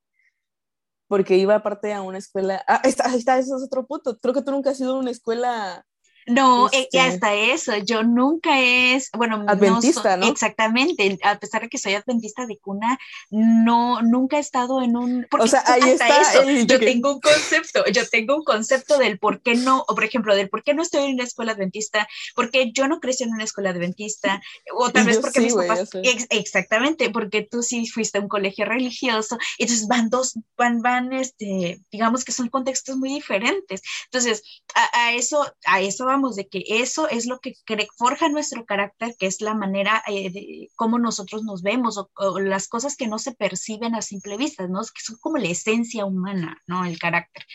porque 1.13 1.37
iba 1.37 1.53
aparte 1.53 1.93
a 1.93 2.01
una 2.01 2.17
escuela. 2.17 2.63
Ah, 2.67 2.81
está, 2.83 3.13
está, 3.13 3.37
ese 3.37 3.53
es 3.55 3.63
otro 3.63 3.85
punto. 3.85 4.17
Creo 4.19 4.33
que 4.33 4.41
tú 4.41 4.49
nunca 4.49 4.71
has 4.71 4.79
ido 4.79 4.95
a 4.95 4.99
una 4.99 5.11
escuela 5.11 5.85
no, 6.27 6.67
eh, 6.67 6.83
este, 6.83 6.99
hasta 6.99 7.33
eso, 7.33 7.77
yo 7.77 8.03
nunca 8.03 8.59
es, 8.59 9.09
bueno, 9.13 9.43
adventista, 9.47 10.17
no, 10.17 10.27
Exactamente, 10.27 11.19
a 11.23 11.39
pesar 11.39 11.63
de 11.63 11.69
que 11.69 11.77
soy 11.77 11.93
adventista 11.93 12.45
de 12.45 12.57
cuna, 12.57 12.99
no, 13.29 14.01
nunca 14.01 14.37
he 14.37 14.39
estado 14.39 14.81
en 14.81 14.95
un, 14.95 15.27
o 15.37 15.47
sea, 15.47 15.63
ahí 15.65 15.89
está 15.89 16.21
eso, 16.21 16.43
yo 16.65 16.79
tengo 16.79 17.13
un 17.15 17.21
concepto, 17.21 17.85
yo 17.91 18.07
tengo 18.07 18.37
un 18.37 18.43
concepto 18.43 18.97
del 18.97 19.19
por 19.19 19.41
qué 19.41 19.55
no, 19.55 19.83
o 19.87 19.95
por 19.95 20.03
ejemplo, 20.03 20.35
del 20.35 20.49
por 20.49 20.63
qué 20.63 20.73
no 20.73 20.81
estoy 20.81 21.05
en 21.05 21.15
una 21.15 21.23
escuela 21.23 21.53
adventista, 21.53 22.07
porque 22.35 22.71
yo 22.73 22.87
no 22.87 22.99
crecí 22.99 23.23
en 23.23 23.31
una 23.31 23.43
escuela 23.43 23.71
adventista, 23.71 24.41
o 24.75 24.89
tal 24.91 25.05
vez 25.05 25.19
porque 25.19 25.41
mis 25.41 25.53
papás, 25.53 25.89
exactamente, 26.29 27.09
porque 27.09 27.41
tú 27.49 27.63
sí 27.63 27.87
fuiste 27.87 28.17
a 28.17 28.21
un 28.21 28.29
colegio 28.29 28.65
religioso, 28.65 29.37
entonces 29.57 29.87
van 29.87 30.09
dos, 30.09 30.37
van, 30.57 30.81
van, 30.81 31.11
este, 31.13 31.79
digamos 31.91 32.23
que 32.23 32.31
son 32.31 32.49
contextos 32.49 32.97
muy 32.97 33.09
diferentes, 33.09 33.81
entonces, 34.05 34.43
a, 34.75 35.07
a 35.07 35.13
eso, 35.13 35.45
a 35.65 35.81
eso 35.81 36.05
de 36.21 36.47
que 36.47 36.63
eso 36.67 37.09
es 37.09 37.25
lo 37.25 37.39
que 37.39 37.55
forja 37.97 38.29
nuestro 38.29 38.65
carácter, 38.65 39.15
que 39.17 39.25
es 39.25 39.41
la 39.41 39.53
manera 39.53 40.03
eh, 40.07 40.29
de 40.29 40.71
cómo 40.75 40.99
nosotros 40.99 41.43
nos 41.43 41.61
vemos 41.61 41.97
o, 41.97 42.39
las 42.39 42.67
cosas 42.67 42.95
que 42.95 43.07
no 43.07 43.19
se 43.19 43.33
perciben 43.33 43.95
a 43.95 44.01
simple 44.01 44.37
vista, 44.37 44.67
¿no? 44.67 44.81
Que 44.81 45.01
son 45.01 45.17
como 45.17 45.37
la 45.37 45.47
esencia 45.49 46.05
humana, 46.05 46.61
¿no? 46.67 46.85
El 46.85 46.99
carácter. 46.99 47.45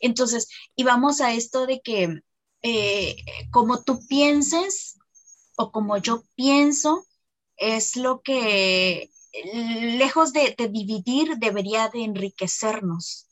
Entonces, 0.00 0.48
y 0.76 0.84
vamos 0.84 1.20
a 1.20 1.32
esto 1.32 1.66
de 1.66 1.80
que 1.80 2.20
eh, 2.62 3.16
como 3.50 3.82
tú 3.82 4.06
pienses 4.06 4.98
o 5.56 5.70
como 5.70 5.96
yo 5.98 6.24
pienso, 6.34 7.06
es 7.56 7.96
lo 7.96 8.22
que 8.22 9.10
lejos 9.54 10.32
de, 10.32 10.54
de 10.58 10.68
dividir 10.68 11.36
debería 11.38 11.88
de 11.88 12.02
enriquecernos, 12.04 13.29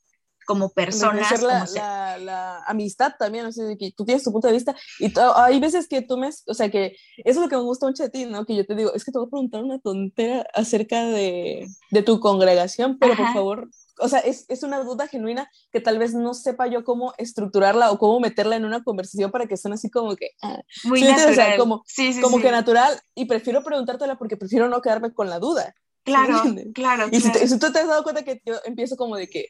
como 0.49 0.71
personas. 0.71 1.43
La, 1.75 2.17
la, 2.17 2.65
amistad 2.67 3.13
también, 3.19 3.45
o 3.45 3.53
sea, 3.53 3.67
que 3.79 3.93
tú 3.93 4.07
tienes 4.07 4.25
tu 4.25 4.33
punto 4.33 4.49
de 4.49 4.55
vista 4.55 4.75
y 4.99 5.13
hay 5.37 5.61
veces 5.61 5.87
que 5.87 6.01
tú 6.01 6.17
me, 6.17 6.31
o 6.47 6.55
sea, 6.55 6.71
que 6.71 6.97
eso 7.19 7.23
es 7.29 7.37
lo 7.37 7.51
que 7.51 7.57
me 7.57 7.63
gusta 7.63 7.87
mucho 7.87 8.03
de 8.03 8.09
ti, 8.09 8.25
¿no? 8.25 8.47
Que 8.47 8.57
yo 8.57 8.65
te 8.65 8.75
digo, 8.75 8.95
es 8.95 9.05
que 9.05 9.13
te 9.13 9.19
voy 9.19 9.27
a 9.27 9.31
preguntar 9.31 9.63
una 9.63 9.79
tontera 9.79 10.47
acerca 10.55 11.05
de, 11.05 11.67
de 11.91 12.03
tu 12.03 12.19
congregación, 12.19 12.97
pero 12.99 13.15
por 13.15 13.31
favor, 13.35 13.69
o 13.99 14.09
sea, 14.09 14.21
es, 14.21 14.47
es, 14.49 14.63
una 14.63 14.79
duda 14.79 15.07
genuina 15.07 15.51
que 15.71 15.81
tal 15.81 15.99
vez 15.99 16.15
no 16.15 16.33
sepa 16.33 16.67
yo 16.67 16.83
cómo 16.83 17.13
estructurarla 17.19 17.91
o 17.91 17.99
cómo 17.99 18.19
meterla 18.19 18.57
en 18.57 18.65
una 18.65 18.83
conversación 18.83 19.31
para 19.31 19.47
que 19.47 19.59
suene 19.59 19.75
así 19.75 19.91
como 19.91 20.17
que... 20.17 20.31
Ah, 20.41 20.63
Muy 20.85 21.03
natural. 21.03 21.31
O 21.31 21.35
sea, 21.35 21.57
como, 21.59 21.85
como 22.23 22.41
que 22.41 22.51
natural 22.51 22.99
y 23.15 23.27
prefiero 23.27 23.63
preguntártela 23.63 24.17
porque 24.17 24.39
prefiero 24.39 24.71
no 24.71 24.81
quedarme 24.81 25.13
con 25.13 25.29
la 25.29 25.41
duda. 25.41 25.75
Claro, 26.05 26.43
claro. 26.75 27.09
Y 27.11 27.21
Si, 27.21 27.31
si, 27.31 27.59
tú 27.59 27.71
te 27.71 27.81
has 27.81 27.89
dado 27.89 28.03
cuenta 28.03 28.23
que 28.23 28.41
yo 28.45 28.55
empiezo 28.65 28.97
como 28.97 29.17
de 29.17 29.29
que, 29.29 29.49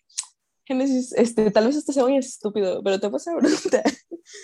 Génesis, 0.68 1.14
este, 1.14 1.50
tal 1.50 1.66
vez 1.66 1.76
este 1.76 1.94
sea 1.94 2.02
muy 2.02 2.18
estúpido, 2.18 2.82
pero 2.84 3.00
te 3.00 3.08
pasa 3.08 3.34
pregunta. 3.38 3.82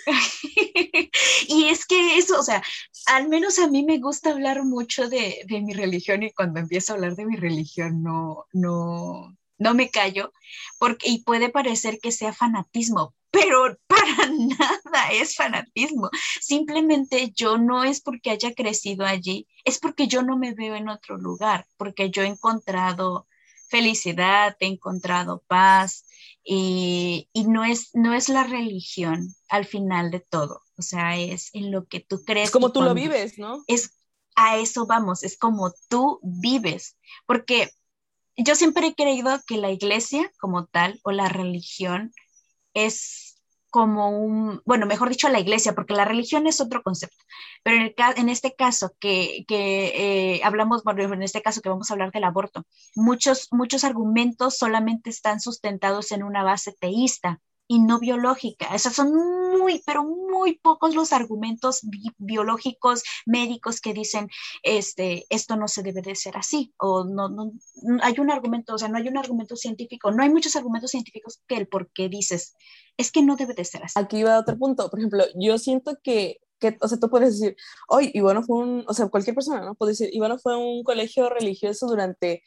y 1.47 1.65
es 1.65 1.85
que 1.85 2.17
eso, 2.17 2.39
o 2.39 2.43
sea, 2.43 2.63
al 3.05 3.29
menos 3.29 3.59
a 3.59 3.67
mí 3.67 3.85
me 3.85 3.99
gusta 3.99 4.31
hablar 4.31 4.63
mucho 4.63 5.07
de, 5.07 5.45
de, 5.45 5.61
mi 5.61 5.73
religión 5.73 6.23
y 6.23 6.31
cuando 6.31 6.59
empiezo 6.59 6.91
a 6.91 6.95
hablar 6.95 7.15
de 7.15 7.27
mi 7.27 7.35
religión 7.35 8.01
no, 8.01 8.45
no, 8.53 9.37
no 9.59 9.73
me 9.75 9.91
callo, 9.91 10.33
porque, 10.79 11.09
y 11.09 11.23
puede 11.23 11.49
parecer 11.49 11.99
que 12.01 12.11
sea 12.11 12.33
fanatismo, 12.33 13.13
pero 13.29 13.77
para 13.87 14.27
nada 14.27 15.11
es 15.11 15.35
fanatismo. 15.35 16.09
Simplemente 16.41 17.31
yo 17.35 17.59
no 17.59 17.83
es 17.83 18.01
porque 18.01 18.31
haya 18.31 18.55
crecido 18.55 19.05
allí, 19.05 19.47
es 19.63 19.77
porque 19.77 20.07
yo 20.07 20.23
no 20.23 20.39
me 20.39 20.55
veo 20.55 20.73
en 20.73 20.89
otro 20.89 21.17
lugar, 21.17 21.67
porque 21.77 22.09
yo 22.09 22.23
he 22.23 22.27
encontrado 22.27 23.27
felicidad, 23.75 24.55
he 24.59 24.67
encontrado 24.67 25.43
paz 25.47 26.05
y, 26.43 27.27
no, 27.47 27.65
es, 27.65 27.89
no 27.93 28.13
es 28.13 28.29
la 28.29 28.43
religión 28.43 29.35
al 29.49 29.65
final 29.65 30.11
de 30.11 30.21
todo, 30.21 30.61
o 30.77 30.81
sea, 30.81 31.17
es 31.17 31.49
en 31.53 31.71
lo 31.71 31.85
que 31.85 31.99
tú 31.99 32.23
crees. 32.23 32.45
Es 32.45 32.51
como 32.51 32.71
tú 32.71 32.81
lo 32.81 32.93
vives, 32.93 33.37
¿no? 33.37 33.63
Es 33.67 33.91
a 34.35 34.57
eso 34.57 34.85
vamos, 34.85 35.23
es 35.23 35.37
como 35.37 35.73
tú 35.89 36.19
vives, 36.23 36.97
porque 37.25 37.71
yo 38.37 38.55
siempre 38.55 38.87
he 38.87 38.95
creído 38.95 39.41
que 39.47 39.57
la 39.57 39.71
iglesia 39.71 40.31
como 40.39 40.67
tal 40.67 40.99
o 41.03 41.11
la 41.11 41.29
religión 41.29 42.13
es 42.73 43.24
como 43.75 44.09
un, 44.09 44.61
bueno, 44.63 44.85
mejor 44.85 45.09
dicho, 45.09 45.27
la 45.27 45.41
iglesia, 45.41 45.75
porque 45.75 45.93
la 45.93 46.05
religión 46.05 46.47
es 46.47 46.61
otro 46.61 46.81
concepto, 46.81 47.25
pero 47.61 47.75
en, 47.75 47.93
en 48.15 48.29
este 48.29 48.55
caso 48.55 48.95
que, 49.01 49.43
que 49.49 50.35
eh, 50.37 50.41
hablamos, 50.45 50.85
bueno, 50.85 51.03
en 51.13 51.23
este 51.23 51.41
caso 51.41 51.59
que 51.59 51.67
vamos 51.67 51.91
a 51.91 51.93
hablar 51.93 52.13
del 52.13 52.23
aborto, 52.23 52.63
muchos, 52.95 53.49
muchos 53.51 53.83
argumentos 53.83 54.57
solamente 54.57 55.09
están 55.09 55.41
sustentados 55.41 56.13
en 56.13 56.23
una 56.23 56.41
base 56.41 56.71
teísta 56.71 57.41
y 57.67 57.79
no 57.79 57.99
biológica. 57.99 58.73
Esos 58.75 58.93
son 58.93 59.13
muy, 59.57 59.81
pero 59.85 60.03
muy 60.03 60.57
pocos 60.59 60.95
los 60.95 61.13
argumentos 61.13 61.81
biológicos, 62.17 63.03
médicos 63.25 63.81
que 63.81 63.93
dicen, 63.93 64.29
este, 64.63 65.25
esto 65.29 65.55
no 65.55 65.67
se 65.67 65.83
debe 65.83 66.01
de 66.01 66.15
ser 66.15 66.37
así, 66.37 66.73
o 66.77 67.03
no, 67.03 67.29
no, 67.29 67.51
hay 68.01 68.15
un 68.19 68.31
argumento, 68.31 68.75
o 68.75 68.77
sea, 68.77 68.87
no 68.87 68.97
hay 68.97 69.07
un 69.07 69.17
argumento 69.17 69.55
científico, 69.55 70.11
no 70.11 70.23
hay 70.23 70.29
muchos 70.29 70.55
argumentos 70.55 70.91
científicos 70.91 71.41
que 71.47 71.57
el 71.57 71.67
por 71.67 71.91
qué 71.91 72.09
dices, 72.09 72.55
es 72.97 73.11
que 73.11 73.23
no 73.23 73.35
debe 73.35 73.53
de 73.53 73.65
ser 73.65 73.83
así. 73.83 73.93
Aquí 73.99 74.23
va 74.23 74.39
otro 74.39 74.57
punto, 74.57 74.89
por 74.89 74.99
ejemplo, 74.99 75.23
yo 75.35 75.57
siento 75.57 75.97
que 76.03 76.39
que, 76.57 76.77
o 76.79 76.87
sea, 76.87 76.97
tú 76.97 77.09
puedes 77.09 77.37
decir, 77.37 77.57
hoy 77.89 78.11
Ivano 78.13 78.41
fue 78.41 78.57
un, 78.57 78.85
o 78.87 78.93
sea, 78.93 79.09
cualquier 79.09 79.35
persona, 79.35 79.59
¿no? 79.59 79.75
Puede 79.75 79.91
decir, 79.91 80.09
Ivano 80.13 80.39
fue 80.39 80.55
un 80.55 80.83
colegio 80.83 81.29
religioso 81.29 81.85
durante 81.85 82.43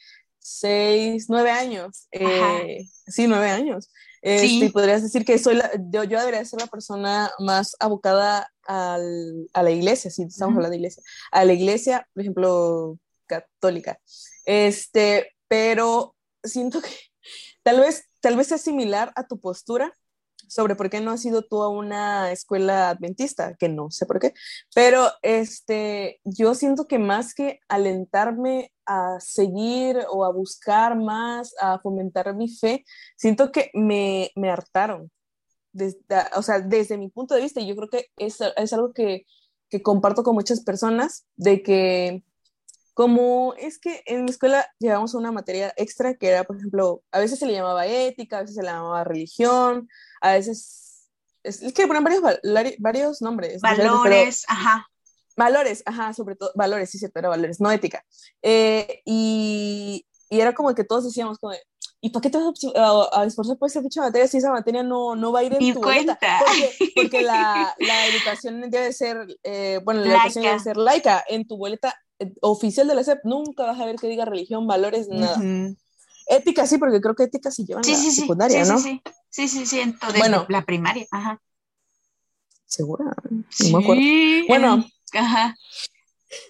seis, 0.49 1.27
nueve 1.29 1.51
años. 1.51 2.09
Eh, 2.11 2.87
sí, 3.07 3.27
nueve 3.27 3.51
años. 3.51 3.91
Este, 4.21 4.71
podrías 4.71 5.03
decir 5.03 5.25
que 5.25 5.39
soy 5.39 5.57
la, 5.57 5.71
yo, 5.91 6.03
yo, 6.05 6.19
debería 6.19 6.45
ser 6.45 6.61
la 6.61 6.67
persona 6.67 7.31
más 7.39 7.77
abocada 7.79 8.51
al, 8.67 9.49
a 9.53 9.63
la 9.63 9.71
iglesia, 9.71 10.11
si 10.11 10.23
estamos 10.23 10.57
hablando 10.57 10.71
de 10.71 10.79
iglesia, 10.79 11.03
a 11.31 11.45
la 11.45 11.53
iglesia, 11.53 12.09
por 12.13 12.23
ejemplo, 12.23 12.99
católica. 13.27 14.01
Este, 14.45 15.37
pero 15.47 16.17
siento 16.43 16.81
que 16.81 16.91
tal 17.63 17.81
vez, 17.81 18.09
tal 18.21 18.37
vez 18.37 18.49
sea 18.49 18.59
similar 18.59 19.13
a 19.15 19.27
tu 19.27 19.39
postura 19.39 19.95
sobre 20.49 20.75
por 20.75 20.91
qué 20.91 21.01
no 21.01 21.11
has 21.11 21.25
ido 21.25 21.43
tú 21.43 21.63
a 21.63 21.69
una 21.69 22.33
escuela 22.33 22.91
adventista, 22.91 23.55
que 23.57 23.69
no 23.69 23.91
sé 23.91 24.07
por 24.07 24.19
qué, 24.19 24.35
pero 24.75 25.09
este, 25.23 26.21
yo 26.25 26.55
siento 26.55 26.87
que 26.87 26.99
más 26.99 27.35
que 27.35 27.61
alentarme 27.69 28.73
a 28.87 29.21
seguir 29.21 29.99
o 30.11 30.25
a 30.25 30.33
buscar 30.33 30.97
más, 30.97 31.55
a 31.61 31.79
fomentar 31.79 32.35
mi 32.35 32.49
fe, 32.49 32.85
siento 33.17 33.53
que 33.53 33.71
me, 33.75 34.31
me 34.35 34.51
hartaron. 34.51 35.11
Desde, 35.73 35.99
o 36.35 36.43
sea, 36.43 36.61
desde 36.61 36.97
mi 36.97 37.09
punto 37.11 37.35
de 37.35 37.43
vista, 37.43 37.61
y 37.61 37.69
yo 37.69 37.77
creo 37.77 37.89
que 37.89 38.07
es, 38.17 38.39
es 38.57 38.73
algo 38.73 38.93
que, 38.93 39.27
que 39.69 39.83
comparto 39.83 40.23
con 40.23 40.35
muchas 40.35 40.63
personas, 40.65 41.27
de 41.37 41.63
que 41.63 42.25
como 42.99 43.55
es 43.55 43.79
que 43.79 44.03
en 44.07 44.25
mi 44.25 44.33
escuela 44.33 44.69
llevamos 44.81 45.15
una 45.15 45.31
materia 45.31 45.73
extra 45.77 46.15
que 46.15 46.31
era, 46.31 46.43
por 46.43 46.57
ejemplo, 46.57 47.05
a 47.13 47.21
veces 47.21 47.39
se 47.39 47.47
le 47.47 47.53
llamaba 47.53 47.87
ética, 47.87 48.39
a 48.39 48.41
veces 48.41 48.57
se 48.57 48.63
le 48.63 48.71
llamaba 48.71 49.05
religión, 49.05 49.89
a 50.21 50.33
veces 50.33 51.09
es, 51.45 51.61
que 51.73 51.87
ponen 51.87 52.03
varios, 52.03 52.25
varios 52.81 53.23
nombres. 53.23 53.61
Valores, 53.61 54.45
ajá. 54.49 54.89
Valores, 55.37 55.85
ajá, 55.87 56.13
sobre 56.13 56.35
todo, 56.35 56.51
valores, 56.57 56.91
sí, 56.91 56.99
cierto, 56.99 57.21
era 57.21 57.29
valores, 57.29 57.61
no 57.61 57.71
ética. 57.71 58.05
Eh, 58.43 59.01
y, 59.05 60.05
y, 60.29 60.41
era 60.41 60.53
como 60.53 60.75
que 60.75 60.83
todos 60.83 61.05
decíamos 61.05 61.39
como, 61.39 61.55
¿y 62.01 62.11
para 62.11 62.23
qué 62.23 62.31
te 62.31 62.39
vas 62.39 63.13
a, 63.13 63.25
esforzar 63.27 63.59
por 63.59 63.69
esa 63.69 63.81
ficha 63.81 64.01
materia 64.01 64.27
si 64.27 64.39
esa 64.39 64.51
materia 64.51 64.83
no, 64.83 65.15
no 65.15 65.31
va 65.31 65.39
a 65.39 65.45
ir 65.45 65.55
en 65.55 65.73
tu 65.73 65.81
cuenta? 65.81 66.19
Porque, 66.19 66.93
porque 66.97 67.23
la, 67.23 67.77
la, 67.79 68.07
educación 68.09 68.61
debe 68.69 68.93
ser, 68.93 69.25
eh, 69.45 69.81
bueno, 69.85 70.01
la 70.01 70.15
educación 70.15 70.43
debe 70.47 70.59
ser 70.59 70.77
laica. 70.77 71.25
En 71.29 71.47
tu 71.47 71.57
boleta 71.57 71.95
oficial 72.41 72.87
de 72.89 72.95
la 72.95 73.05
SEP 73.05 73.21
nunca 73.25 73.65
vas 73.65 73.81
a 73.81 73.87
ver 73.87 73.97
que 73.97 74.09
diga 74.09 74.25
religión, 74.25 74.67
valores, 74.67 75.09
nada. 75.09 75.41
Ética 76.29 76.67
sí, 76.67 76.79
porque 76.79 77.01
creo 77.01 77.15
que 77.15 77.25
ética 77.25 77.51
sí 77.51 77.65
llevan 77.65 77.85
sí, 77.85 77.93
la 77.93 77.99
sí, 77.99 78.11
secundaria, 78.11 78.65
sí, 78.65 78.71
¿no? 78.71 78.79
Sí, 78.79 79.03
sí, 79.31 79.49
sí, 79.49 79.67
sí, 79.67 79.81
entonces 79.81 80.19
bueno, 80.19 80.45
la 80.49 80.65
primaria, 80.65 81.07
ajá. 81.11 81.41
¿Segura? 82.67 83.05
No 83.31 83.79
me 83.79 83.85
acuerdo. 83.85 84.03
Bueno, 84.47 84.85
ajá. 85.15 85.57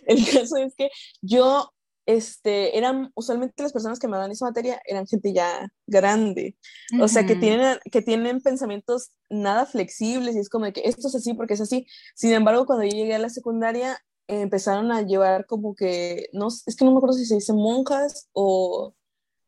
El 0.06 0.24
caso 0.24 0.56
es 0.56 0.74
que 0.74 0.90
yo, 1.22 1.72
este, 2.06 2.76
eran, 2.76 3.12
usualmente 3.14 3.62
las 3.62 3.72
personas 3.72 4.00
que 4.00 4.08
me 4.08 4.16
dan 4.16 4.32
esa 4.32 4.46
materia 4.46 4.82
eran 4.84 5.06
gente 5.06 5.32
ya 5.32 5.68
grande, 5.86 6.56
o 7.00 7.06
sea, 7.06 7.24
que 7.24 7.36
tienen, 7.36 7.78
que 7.92 8.02
tienen 8.02 8.40
pensamientos 8.40 9.12
nada 9.30 9.64
flexibles 9.64 10.34
y 10.34 10.40
es 10.40 10.48
como 10.48 10.72
que 10.72 10.82
esto 10.84 11.06
es 11.06 11.14
así 11.14 11.34
porque 11.34 11.54
es 11.54 11.60
así. 11.60 11.86
Sin 12.16 12.32
embargo, 12.32 12.66
cuando 12.66 12.84
yo 12.84 12.90
llegué 12.90 13.14
a 13.14 13.20
la 13.20 13.30
secundaria, 13.30 13.96
empezaron 14.28 14.92
a 14.92 15.02
llevar 15.02 15.46
como 15.46 15.74
que, 15.74 16.28
no, 16.32 16.48
es 16.48 16.76
que 16.76 16.84
no 16.84 16.92
me 16.92 16.98
acuerdo 16.98 17.16
si 17.16 17.26
se 17.26 17.34
dice 17.34 17.52
monjas 17.52 18.28
o 18.32 18.94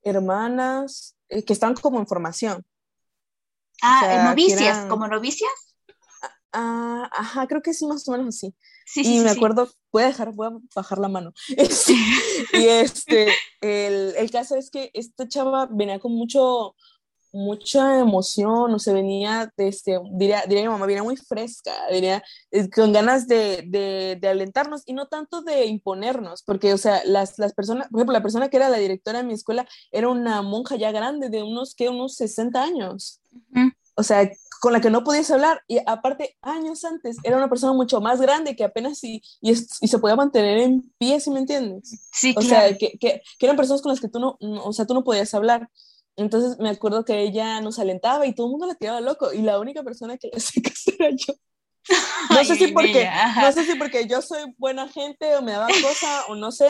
hermanas 0.03 1.17
eh, 1.29 1.45
que 1.45 1.53
están 1.53 1.75
como 1.75 1.99
en 1.99 2.07
formación. 2.07 2.65
Ah, 3.83 4.25
novicias, 4.31 4.87
como 4.87 5.07
novicias. 5.07 5.51
Ah, 6.53 7.09
ajá, 7.13 7.47
creo 7.47 7.63
que 7.63 7.73
sí, 7.73 7.87
más 7.87 8.07
o 8.09 8.13
menos 8.13 8.37
así. 8.37 8.55
Sí, 8.85 9.03
y 9.05 9.21
me 9.21 9.31
acuerdo, 9.31 9.71
voy 9.93 10.03
a 10.03 10.07
dejar, 10.07 10.33
voy 10.33 10.49
a 10.49 10.59
bajar 10.75 10.99
la 10.99 11.09
mano. 11.09 11.33
Y 12.53 12.67
este, 12.67 13.29
el, 13.61 14.15
el, 14.17 14.31
caso 14.31 14.57
es 14.57 14.71
que 14.71 14.91
esta 14.95 15.29
chava 15.29 15.69
venía 15.71 16.01
con 16.01 16.13
mucho, 16.13 16.75
mucha 17.33 17.99
emoción, 17.99 18.75
o 18.75 18.79
se 18.79 18.93
venía, 18.93 19.53
este, 19.57 19.99
diría, 20.13 20.43
diría 20.47 20.65
mi 20.65 20.69
mamá, 20.69 20.87
venía 20.87 21.03
muy 21.03 21.17
fresca, 21.17 21.73
diría, 21.91 22.23
eh, 22.51 22.69
con 22.71 22.93
ganas 22.93 23.27
de, 23.29 23.65
de, 23.67 24.19
de, 24.21 24.29
alentarnos 24.29 24.83
y 24.87 24.93
no 24.93 25.07
tanto 25.07 25.43
de 25.43 25.67
imponernos, 25.67 26.43
porque, 26.43 26.73
o 26.73 26.79
sea, 26.79 27.03
las, 27.05 27.39
las 27.39 27.53
personas, 27.53 27.89
por 27.89 28.01
ejemplo, 28.01 28.13
la 28.13 28.23
persona 28.23 28.49
que 28.49 28.57
era 28.57 28.69
la 28.69 28.79
directora 28.79 29.19
de 29.19 29.25
mi 29.25 29.35
escuela 29.35 29.67
era 29.93 30.09
una 30.09 30.43
monja 30.43 30.77
ya 30.77 30.93
grande, 30.93 31.31
de 31.31 31.43
unos, 31.43 31.75
¿qué? 31.75 31.89
Unos 31.89 32.17
60 32.17 32.63
años. 32.63 33.21
O 33.95 34.03
sea, 34.03 34.31
con 34.61 34.73
la 34.75 34.81
que 34.81 34.91
no 34.91 35.03
podías 35.03 35.31
hablar 35.31 35.63
y 35.67 35.79
aparte 35.87 36.37
años 36.43 36.85
antes 36.85 37.17
era 37.25 37.39
una 37.39 37.49
persona 37.49 37.73
mucho 37.73 38.01
más 38.01 38.21
grande 38.21 38.55
que 38.55 38.65
apenas 38.65 39.03
y, 39.03 39.23
y, 39.41 39.53
y 39.53 39.89
se 39.89 39.99
podía 39.99 40.17
mantener 40.17 40.59
en 40.59 40.83
pie, 40.99 41.19
si 41.19 41.31
me 41.31 41.41
entiendes? 41.41 42.09
Sí, 42.13 42.35
o 42.37 42.43
sea, 42.43 42.77
que, 42.77 42.99
que, 42.99 43.23
que, 43.39 43.47
eran 43.47 43.57
personas 43.57 43.81
con 43.81 43.91
las 43.91 44.01
que 44.01 44.09
tú 44.09 44.21
no, 44.21 44.37
no, 44.41 44.63
o 44.65 44.73
sea, 44.73 44.87
tú 44.87 44.95
no 44.95 45.03
podías 45.03 45.33
hablar. 45.35 45.69
Entonces 46.21 46.59
me 46.59 46.69
acuerdo 46.69 47.05
que 47.05 47.23
ella 47.23 47.63
nos 47.63 47.79
alentaba 47.79 48.27
y 48.27 48.35
todo 48.35 48.47
el 48.47 48.51
mundo 48.51 48.67
la 48.67 48.75
tiraba 48.75 49.01
loco 49.01 49.33
y 49.33 49.41
la 49.41 49.59
única 49.59 49.83
persona 49.83 50.19
que 50.19 50.29
le 50.29 50.33
hacía 50.37 50.63
caso 50.63 50.91
era 50.99 51.11
yo. 51.11 51.35
No 52.29 52.45
sé, 52.45 52.57
si 52.57 52.67
porque, 52.69 53.09
no 53.41 53.53
sé 53.53 53.65
si 53.65 53.75
porque 53.77 54.07
yo 54.07 54.21
soy 54.21 54.55
buena 54.59 54.87
gente 54.87 55.35
o 55.37 55.43
me 55.43 55.53
daba 55.53 55.67
cosa 55.67 56.27
o 56.29 56.35
no 56.35 56.53
sé, 56.53 56.69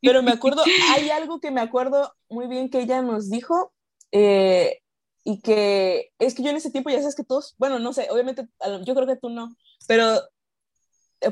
pero 0.00 0.22
me 0.22 0.30
acuerdo, 0.30 0.62
hay 0.96 1.10
algo 1.10 1.40
que 1.40 1.50
me 1.50 1.60
acuerdo 1.60 2.14
muy 2.30 2.46
bien 2.46 2.70
que 2.70 2.78
ella 2.78 3.02
nos 3.02 3.28
dijo 3.28 3.72
eh, 4.12 4.78
y 5.24 5.40
que 5.40 6.12
es 6.20 6.34
que 6.34 6.44
yo 6.44 6.50
en 6.50 6.56
ese 6.56 6.70
tiempo 6.70 6.88
ya 6.88 7.00
sabes 7.00 7.16
que 7.16 7.24
todos, 7.24 7.56
bueno, 7.58 7.80
no 7.80 7.92
sé, 7.92 8.06
obviamente 8.10 8.46
yo 8.84 8.94
creo 8.94 9.06
que 9.08 9.16
tú 9.16 9.30
no, 9.30 9.54
pero 9.88 10.20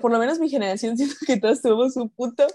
por 0.00 0.10
lo 0.10 0.18
menos 0.18 0.38
mi 0.38 0.48
generación, 0.48 0.96
siento 0.96 1.14
que 1.26 1.36
todos 1.38 1.62
tuvimos 1.62 1.96
un 1.96 2.10
punto 2.10 2.46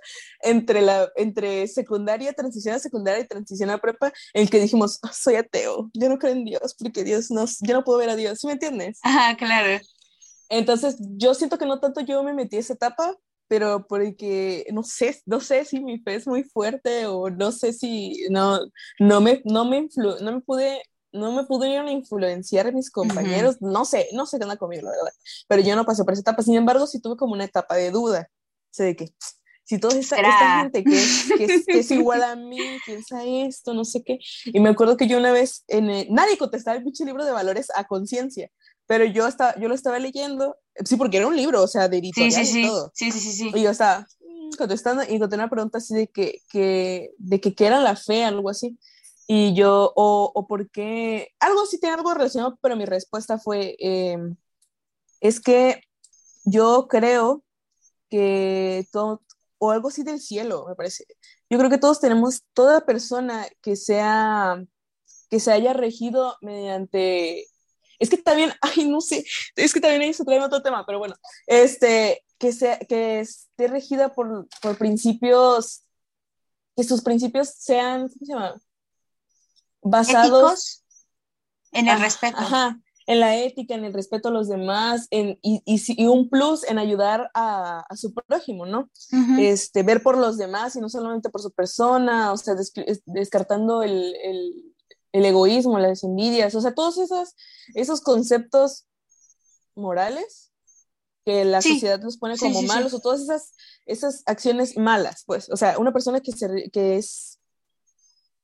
entre, 0.42 0.82
la, 0.82 1.10
entre 1.16 1.68
secundaria, 1.68 2.34
transición 2.34 2.76
a 2.76 2.80
secundaria 2.80 3.24
y 3.24 3.28
transición 3.28 3.70
a 3.70 3.78
prepa, 3.78 4.12
en 4.34 4.44
el 4.44 4.50
que 4.50 4.60
dijimos, 4.60 5.00
ah, 5.04 5.12
soy 5.14 5.36
ateo, 5.36 5.90
yo 5.94 6.10
no 6.10 6.18
creo 6.18 6.34
en 6.34 6.46
Dios, 6.46 6.76
porque 6.78 7.04
Dios 7.04 7.32
no, 7.32 7.46
yo 7.62 7.74
no 7.74 7.84
puedo 7.84 8.00
ver 8.00 8.10
a 8.10 8.16
Dios, 8.16 8.40
¿sí 8.40 8.48
me 8.48 8.54
entiendes? 8.54 9.00
Ajá, 9.04 9.36
claro. 9.38 9.82
Entonces, 10.50 10.98
yo 11.00 11.34
siento 11.36 11.58
que 11.58 11.66
no 11.66 11.80
tanto 11.80 12.02
yo 12.02 12.24
me 12.24 12.34
metí 12.34 12.58
a 12.58 12.60
esa 12.60 12.74
etapa, 12.74 13.16
pero 13.48 13.88
porque 13.88 14.66
no 14.72 14.84
sé, 14.84 15.22
no 15.26 15.40
sé 15.42 15.66
si 15.66 15.80
mi 15.80 16.00
fe 16.00 16.16
es 16.16 16.28
muy 16.28 16.44
fuerte 16.44 17.08
o 17.08 17.30
no 17.30 17.52
sé 17.52 17.74
si 17.74 18.26
no, 18.30 18.60
no, 19.00 19.22
me, 19.22 19.42
no, 19.44 19.66
me, 19.66 19.78
influ, 19.78 20.16
no 20.22 20.34
me 20.34 20.42
pude 20.42 20.82
no 21.12 21.32
me 21.32 21.44
pudieron 21.44 21.88
influenciar 21.90 22.74
mis 22.74 22.92
compañeros, 22.92 23.58
no 23.62 23.86
sé, 23.86 24.08
no 24.14 24.26
sé 24.26 24.38
qué 24.38 24.44
anda 24.44 24.58
conmigo, 24.58 24.84
la 24.84 24.92
verdad, 24.92 25.14
pero 25.48 25.62
yo 25.62 25.76
no 25.76 25.86
pasé 25.86 26.04
por 26.04 26.14
esa 26.14 26.22
etapa, 26.22 26.44
sin 26.44 26.56
embargo, 26.56 26.86
sí 26.88 27.02
tuve 27.02 27.18
como 27.18 27.34
una 27.34 27.46
etapa 27.46 27.76
de 27.76 27.92
duda, 27.92 28.30
o 28.32 28.74
sea, 28.74 28.86
de 28.86 28.96
que 28.96 29.14
si 29.64 29.78
toda 29.78 29.98
esta, 30.00 30.16
esta 30.16 30.62
gente 30.62 30.84
que 30.84 30.98
es, 30.98 31.28
que, 31.38 31.44
es, 31.46 31.66
que 31.66 31.80
es, 31.80 31.92
igual 31.92 32.24
a 32.24 32.36
mí 32.36 32.60
piensa 32.86 33.24
esto, 33.24 33.74
no 33.74 33.86
sé 33.86 34.04
qué, 34.04 34.20
y 34.46 34.60
me 34.60 34.70
acuerdo 34.70 34.98
que 34.98 35.08
yo 35.08 35.18
una 35.18 35.32
vez, 35.32 35.64
en 35.68 36.14
nadie 36.14 36.38
contestaba 36.38 36.78
el 36.78 36.84
pinche 36.84 37.06
libro 37.06 37.26
de 37.26 37.32
valores 37.32 37.68
a 37.76 37.86
conciencia, 37.86 38.50
pero 38.86 39.06
yo, 39.06 39.28
estaba, 39.28 39.54
yo 39.60 39.68
lo 39.68 39.76
estaba 39.76 40.00
leyendo, 40.00 40.58
sí, 40.84 40.96
porque 40.96 41.18
era 41.18 41.28
un 41.28 41.36
libro, 41.36 41.62
o 41.62 41.68
sea, 41.68 41.88
de 41.88 41.98
editorial 41.98 42.46
sí, 42.46 42.52
sí, 42.52 42.64
y 42.64 42.68
todo, 42.68 42.92
sí, 42.96 43.12
sí, 43.12 43.20
sí, 43.20 43.32
sí, 43.32 43.52
y 43.54 43.62
yo 43.62 43.70
estaba 43.70 44.08
mm, 44.22 44.58
contestando 44.58 45.04
y 45.04 45.16
encontré 45.16 45.38
una 45.38 45.50
pregunta 45.50 45.78
así 45.78 45.94
de 45.94 46.08
que, 46.08 46.42
que, 46.50 47.12
de 47.18 47.40
que 47.40 47.54
qué 47.54 47.68
era 47.68 47.80
la 47.80 47.96
fe, 47.96 48.24
algo 48.24 48.50
así, 48.50 48.80
y 49.32 49.54
yo, 49.54 49.94
o, 49.96 50.32
o 50.34 50.48
por 50.48 50.72
qué, 50.72 51.36
algo 51.40 51.68
sí 51.68 51.80
tiene 51.80 51.94
algo 51.96 52.12
relacionado, 52.16 52.58
pero 52.64 52.76
mi 52.76 52.86
respuesta 52.86 53.38
fue, 53.38 53.76
eh, 53.80 54.18
es 55.22 55.40
que 55.40 55.84
yo 56.46 56.88
creo 56.90 57.44
que 58.10 58.88
todo, 58.92 59.22
o 59.60 59.72
algo 59.72 59.90
así 59.90 60.04
del 60.04 60.20
cielo, 60.20 60.66
me 60.68 60.76
parece. 60.76 61.06
Yo 61.50 61.60
creo 61.60 61.70
que 61.70 61.78
todos 61.78 62.00
tenemos, 62.00 62.44
toda 62.54 62.88
persona 62.88 63.48
que 63.62 63.76
sea, 63.76 64.64
que 65.30 65.40
se 65.40 65.52
haya 65.52 65.74
regido 65.74 66.36
mediante, 66.42 67.46
es 68.00 68.10
que 68.10 68.18
también, 68.18 68.52
ay, 68.62 68.90
no 68.90 69.00
sé, 69.00 69.26
es 69.56 69.74
que 69.74 69.82
también 69.82 70.02
ahí 70.02 70.14
se 70.14 70.26
trae 70.26 70.40
otro 70.42 70.64
tema, 70.64 70.86
pero 70.88 70.98
bueno, 71.00 71.16
este, 71.46 72.26
que, 72.40 72.52
sea, 72.52 72.80
que 72.80 73.20
esté 73.20 73.68
regida 73.68 74.10
por, 74.14 74.48
por 74.60 74.78
principios, 74.80 75.84
que 76.76 76.84
sus 76.84 77.04
principios 77.04 77.50
sean, 77.50 78.10
¿cómo 78.10 78.26
se 78.26 78.34
llama? 78.34 78.62
Basados 79.82 80.84
en 81.72 81.88
el 81.88 82.00
respeto. 82.00 82.38
Ajá, 82.38 82.80
en 83.10 83.20
la 83.20 83.36
ética, 83.36 83.74
en 83.74 83.86
el 83.86 83.94
respeto 83.94 84.30
a 84.30 84.32
los 84.32 84.48
demás, 84.48 85.08
en, 85.10 85.40
y, 85.42 85.64
y, 85.66 86.06
un 86.06 86.30
plus 86.30 86.64
en 86.64 86.78
ayudar 86.78 87.32
a, 87.34 87.80
a 87.90 87.96
su 87.96 88.14
prójimo, 88.14 88.68
¿no? 88.68 88.88
este, 89.40 89.82
ver 89.82 90.04
por 90.04 90.16
los 90.16 90.38
demás 90.38 90.76
y 90.76 90.80
no 90.80 90.90
solamente 90.90 91.32
por 91.32 91.42
su 91.42 91.50
persona, 91.50 92.32
o 92.32 92.38
sea, 92.38 92.54
descartando 93.08 93.82
el, 93.82 94.16
el, 94.24 94.76
el, 95.12 95.26
egoísmo, 95.26 95.80
las 95.80 96.04
envidias, 96.04 96.54
o 96.54 96.62
sea, 96.62 96.76
todos 96.76 97.00
esos, 97.00 97.36
esos 97.74 98.02
conceptos 98.02 98.86
morales 99.74 100.52
que 101.26 101.46
la 101.46 101.64
sociedad 101.64 102.00
nos 102.00 102.18
pone 102.18 102.38
como 102.38 102.62
malos 102.62 102.94
o 102.94 103.00
todas 103.00 103.22
esas, 103.22 103.54
esas 103.88 104.22
acciones 104.28 104.78
malas, 104.78 105.24
pues, 105.26 105.50
o 105.50 105.58
sea, 105.58 105.80
una 105.80 105.92
persona 105.92 106.22
que, 106.22 106.32
se, 106.32 106.70
que 106.72 106.98
es 106.98 107.39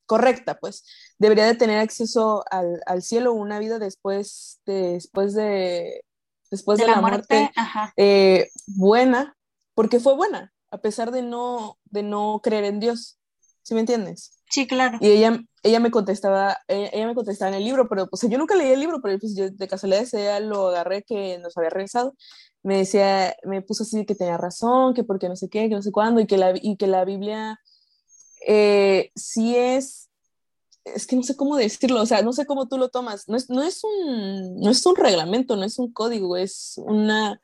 correcta, 0.06 0.58
pues 0.60 0.86
debería 1.18 1.46
de 1.46 1.56
tener 1.56 1.80
acceso 1.80 2.44
al, 2.52 2.82
al 2.86 3.02
cielo, 3.02 3.34
una 3.34 3.60
vida 3.60 3.80
después 3.80 4.62
de, 4.66 4.94
después 4.94 5.34
de, 5.34 6.04
después 6.52 6.80
de, 6.80 6.88
la, 6.88 7.02
muerte, 7.02 7.52
eh, 7.98 8.50
buena, 8.68 9.36
porque 9.74 10.00
fue 10.00 10.16
buena, 10.16 10.54
a 10.72 10.78
pesar 10.80 11.12
de 11.12 11.22
no, 11.22 11.78
de 11.86 12.04
no 12.04 12.40
creer 12.44 12.66
en 12.66 12.80
Dios. 12.80 13.18
¿Sí 13.64 13.74
me 13.74 13.80
entiendes? 13.80 14.44
Sí, 14.50 14.68
claro. 14.68 15.00
Y 15.02 15.08
ella, 15.08 15.40
ella 15.64 15.80
me 15.80 15.90
contestaba, 15.90 16.58
eh, 16.68 16.92
ella, 16.94 17.08
me 17.08 17.16
contestaba 17.16 17.50
en 17.50 17.58
el 17.58 17.64
libro, 17.64 17.90
pero 17.90 18.08
pues 18.08 18.22
yo 18.30 18.38
nunca 18.38 18.56
leí 18.56 18.72
el 18.72 18.80
libro, 18.80 19.00
pero 19.02 19.18
pues 19.18 19.36
yo 19.36 19.50
de 19.50 19.68
casualidad 19.68 20.04
ese 20.04 20.40
lo 20.42 20.68
agarré 20.68 21.02
que 21.02 21.40
nos 21.40 21.58
había 21.58 21.72
regresado. 21.72 22.14
Me 22.62 22.78
decía, 22.78 23.36
me 23.44 23.64
puso 23.64 23.84
así 23.84 24.06
que 24.06 24.14
tenía 24.14 24.38
razón, 24.38 24.94
que 24.94 25.04
porque 25.04 25.30
no 25.30 25.36
sé 25.36 25.50
qué, 25.50 25.68
que 25.68 25.76
no 25.76 25.82
sé 25.82 25.92
cuándo, 25.92 26.22
y 26.22 26.28
que 26.28 26.38
la, 26.38 26.54
y 26.56 26.78
que 26.78 26.86
la 26.86 27.06
Biblia 27.06 27.60
eh, 28.48 29.12
sí 29.16 29.56
es, 29.56 30.10
es 30.84 31.08
que 31.08 31.16
no 31.16 31.24
sé 31.24 31.36
cómo 31.36 31.58
decirlo, 31.58 32.02
o 32.02 32.06
sea, 32.06 32.22
no 32.22 32.32
sé 32.32 32.46
cómo 32.46 32.68
tú 32.68 32.78
lo 32.78 32.90
tomas, 32.90 33.28
no 33.28 33.36
es, 33.36 33.50
no 33.50 33.64
es, 33.64 33.84
un, 33.84 34.60
no 34.60 34.70
es 34.70 34.86
un 34.86 34.96
reglamento, 34.96 35.56
no 35.56 35.64
es 35.64 35.80
un 35.80 35.92
código, 35.92 36.38
es 36.38 36.76
una, 36.78 37.42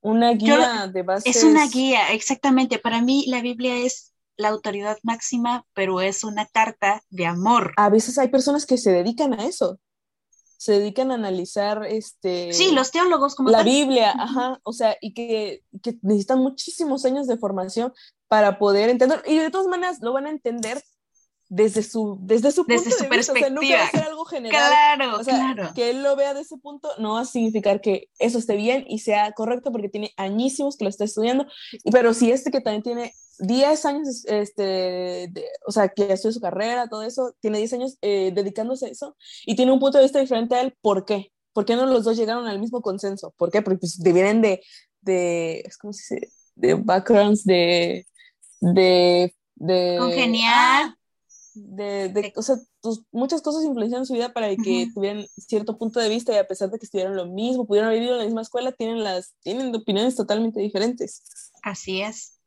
una 0.00 0.32
guía 0.32 0.88
de 0.88 1.02
base. 1.02 1.30
Es 1.30 1.44
una 1.44 1.68
guía, 1.68 2.12
exactamente. 2.12 2.78
Para 2.78 3.00
mí 3.00 3.24
la 3.28 3.40
Biblia 3.40 3.76
es 3.76 4.12
la 4.36 4.48
autoridad 4.48 4.98
máxima, 5.04 5.64
pero 5.74 6.00
es 6.00 6.24
una 6.24 6.46
carta 6.46 7.02
de 7.10 7.26
amor. 7.26 7.72
A 7.76 7.88
veces 7.88 8.18
hay 8.18 8.28
personas 8.28 8.66
que 8.66 8.78
se 8.78 8.90
dedican 8.90 9.38
a 9.38 9.46
eso, 9.46 9.78
se 10.62 10.74
dedican 10.74 11.10
a 11.10 11.14
analizar 11.14 11.84
este 11.86 12.52
sí 12.52 12.70
los 12.70 12.92
teólogos 12.92 13.34
como 13.34 13.50
la 13.50 13.64
Biblia 13.64 14.12
ajá 14.16 14.60
o 14.62 14.72
sea 14.72 14.96
y 15.00 15.12
que, 15.12 15.64
que, 15.82 15.98
necesitan 16.02 16.38
muchísimos 16.38 17.04
años 17.04 17.26
de 17.26 17.36
formación 17.36 17.92
para 18.28 18.60
poder 18.60 18.88
entender, 18.88 19.24
y 19.26 19.38
de 19.38 19.50
todas 19.50 19.66
maneras 19.66 19.98
lo 20.00 20.12
van 20.12 20.26
a 20.26 20.30
entender 20.30 20.80
desde 21.54 21.82
su, 21.82 22.16
desde 22.22 22.50
su 22.50 22.64
punto 22.64 22.82
de 22.82 23.04
perspectiva. 23.04 23.60
Vista, 23.60 23.84
o 23.84 23.90
sea, 23.90 24.00
no 24.00 24.08
algo 24.08 24.24
general. 24.24 24.70
Claro, 24.70 25.18
o 25.18 25.22
sea, 25.22 25.34
claro. 25.34 25.74
Que 25.74 25.90
él 25.90 26.02
lo 26.02 26.16
vea 26.16 26.32
de 26.32 26.40
ese 26.40 26.56
punto 26.56 26.88
no 26.96 27.12
va 27.12 27.20
a 27.20 27.24
significar 27.26 27.82
que 27.82 28.08
eso 28.18 28.38
esté 28.38 28.56
bien 28.56 28.86
y 28.88 29.00
sea 29.00 29.32
correcto 29.32 29.70
porque 29.70 29.90
tiene 29.90 30.14
añísimos 30.16 30.78
que 30.78 30.84
lo 30.84 30.88
está 30.88 31.04
estudiando, 31.04 31.46
pero 31.90 32.14
si 32.14 32.30
este 32.30 32.50
que 32.50 32.62
también 32.62 32.82
tiene 32.82 33.12
10 33.40 33.84
años, 33.84 34.24
este, 34.24 35.30
o 35.66 35.72
sea, 35.72 35.88
que 35.90 36.10
estudió 36.14 36.32
su 36.32 36.40
carrera, 36.40 36.88
todo 36.88 37.02
eso, 37.02 37.34
tiene 37.40 37.58
10 37.58 37.72
años 37.74 37.98
eh, 38.00 38.32
dedicándose 38.34 38.86
a 38.86 38.88
eso 38.88 39.14
y 39.44 39.54
tiene 39.54 39.72
un 39.72 39.78
punto 39.78 39.98
de 39.98 40.04
vista 40.04 40.20
diferente 40.20 40.54
a 40.54 40.62
él, 40.62 40.74
¿por 40.80 41.04
qué? 41.04 41.32
¿Por 41.52 41.66
qué 41.66 41.76
no 41.76 41.84
los 41.84 42.04
dos 42.04 42.16
llegaron 42.16 42.46
al 42.46 42.60
mismo 42.60 42.80
consenso? 42.80 43.34
¿Por 43.36 43.50
qué? 43.50 43.60
Porque 43.60 43.80
pues, 43.80 43.98
vienen 44.02 44.40
de, 44.40 44.62
de, 45.02 45.70
¿cómo 45.78 45.92
se 45.92 46.14
dice? 46.14 46.32
De 46.54 46.74
backgrounds 46.74 47.44
de 47.44 48.06
de... 48.60 49.34
de 49.56 49.96
Congenial. 49.98 50.50
Ah, 50.54 50.96
de, 51.54 52.08
de, 52.08 52.32
o 52.36 52.42
sea, 52.42 52.56
pues, 52.80 53.00
muchas 53.10 53.42
cosas 53.42 53.64
influenciaron 53.64 54.06
su 54.06 54.14
vida 54.14 54.32
para 54.32 54.48
que 54.56 54.88
tuvieran 54.94 55.26
cierto 55.36 55.78
punto 55.78 56.00
de 56.00 56.08
vista 56.08 56.32
y 56.32 56.36
a 56.36 56.46
pesar 56.46 56.70
de 56.70 56.78
que 56.78 56.86
estuvieran 56.86 57.16
lo 57.16 57.26
mismo, 57.26 57.66
pudieran 57.66 57.90
haber 57.90 58.02
ido 58.02 58.14
a 58.14 58.18
la 58.18 58.24
misma 58.24 58.42
escuela, 58.42 58.72
tienen, 58.72 59.02
las, 59.02 59.34
tienen 59.42 59.74
opiniones 59.74 60.16
totalmente 60.16 60.60
diferentes. 60.60 61.22
Así 61.62 62.02
es. 62.02 62.40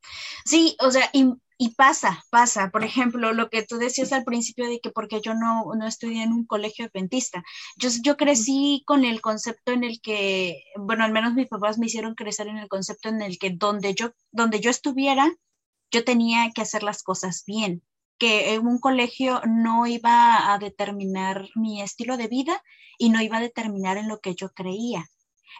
Sí, 0.45 0.77
o 0.79 0.91
sea, 0.91 1.09
y, 1.13 1.31
y, 1.57 1.69
pasa, 1.75 2.23
pasa. 2.29 2.69
Por 2.69 2.83
ejemplo, 2.83 3.33
lo 3.33 3.49
que 3.49 3.63
tú 3.63 3.77
decías 3.77 4.11
al 4.13 4.23
principio 4.23 4.67
de 4.67 4.79
que 4.79 4.91
porque 4.91 5.21
yo 5.21 5.33
no, 5.33 5.65
no 5.75 5.87
estudié 5.87 6.23
en 6.23 6.33
un 6.33 6.45
colegio 6.45 6.85
adventista. 6.85 7.43
Yo, 7.77 7.89
yo 8.03 8.17
crecí 8.17 8.83
con 8.85 9.05
el 9.05 9.21
concepto 9.21 9.71
en 9.71 9.83
el 9.83 10.01
que, 10.01 10.63
bueno, 10.77 11.03
al 11.03 11.11
menos 11.11 11.33
mis 11.33 11.47
papás 11.47 11.79
me 11.79 11.87
hicieron 11.87 12.15
crecer 12.15 12.47
en 12.47 12.57
el 12.57 12.67
concepto 12.67 13.09
en 13.09 13.21
el 13.21 13.39
que 13.39 13.51
donde 13.51 13.95
yo, 13.95 14.11
donde 14.31 14.59
yo 14.59 14.69
estuviera, 14.69 15.33
yo 15.91 16.03
tenía 16.03 16.51
que 16.53 16.61
hacer 16.61 16.83
las 16.83 17.03
cosas 17.03 17.43
bien, 17.45 17.81
que 18.17 18.53
en 18.53 18.67
un 18.67 18.79
colegio 18.79 19.41
no 19.45 19.87
iba 19.87 20.53
a 20.53 20.57
determinar 20.59 21.49
mi 21.55 21.81
estilo 21.81 22.17
de 22.17 22.27
vida 22.27 22.61
y 22.97 23.09
no 23.09 23.21
iba 23.21 23.37
a 23.37 23.41
determinar 23.41 23.97
en 23.97 24.07
lo 24.07 24.19
que 24.19 24.35
yo 24.35 24.49
creía. 24.53 25.05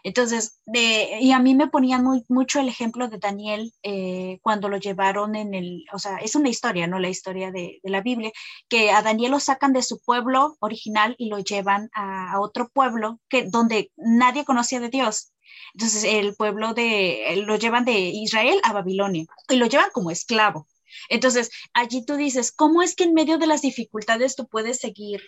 Entonces, 0.02 0.60
y 0.72 1.32
a 1.32 1.38
mí 1.38 1.54
me 1.54 1.68
ponían 1.68 2.04
muy, 2.04 2.24
mucho 2.28 2.60
el 2.60 2.68
ejemplo 2.68 3.08
de 3.08 3.18
Daniel 3.18 3.72
eh, 3.82 4.38
cuando 4.42 4.68
lo 4.68 4.76
llevaron 4.78 5.34
en 5.34 5.54
el, 5.54 5.84
o 5.92 5.98
sea, 5.98 6.18
es 6.18 6.34
una 6.34 6.48
historia, 6.48 6.86
¿no? 6.86 6.98
La 6.98 7.08
historia 7.08 7.50
de, 7.50 7.80
de, 7.82 7.90
la 7.90 8.02
Biblia, 8.02 8.30
que 8.68 8.90
a 8.90 9.02
Daniel 9.02 9.32
lo 9.32 9.40
sacan 9.40 9.72
de 9.72 9.82
su 9.82 10.00
pueblo 10.00 10.56
original 10.60 11.14
y 11.18 11.28
lo 11.28 11.38
llevan 11.38 11.90
a, 11.94 12.32
a 12.32 12.40
otro 12.40 12.68
pueblo 12.68 13.20
que, 13.28 13.44
donde 13.44 13.90
nadie 13.96 14.44
conocía 14.44 14.80
de 14.80 14.90
Dios. 14.90 15.32
Entonces 15.74 16.04
el 16.04 16.34
pueblo 16.34 16.74
de, 16.74 17.42
lo 17.46 17.56
llevan 17.56 17.84
de 17.84 17.98
Israel 17.98 18.60
a 18.62 18.72
Babilonia 18.72 19.26
y 19.48 19.56
lo 19.56 19.66
llevan 19.66 19.90
como 19.92 20.10
esclavo. 20.10 20.66
Entonces 21.08 21.50
allí 21.74 22.04
tú 22.04 22.16
dices, 22.16 22.52
¿cómo 22.52 22.82
es 22.82 22.94
que 22.94 23.04
en 23.04 23.14
medio 23.14 23.38
de 23.38 23.46
las 23.46 23.62
dificultades 23.62 24.36
tú 24.36 24.46
puedes 24.48 24.78
seguir 24.78 25.22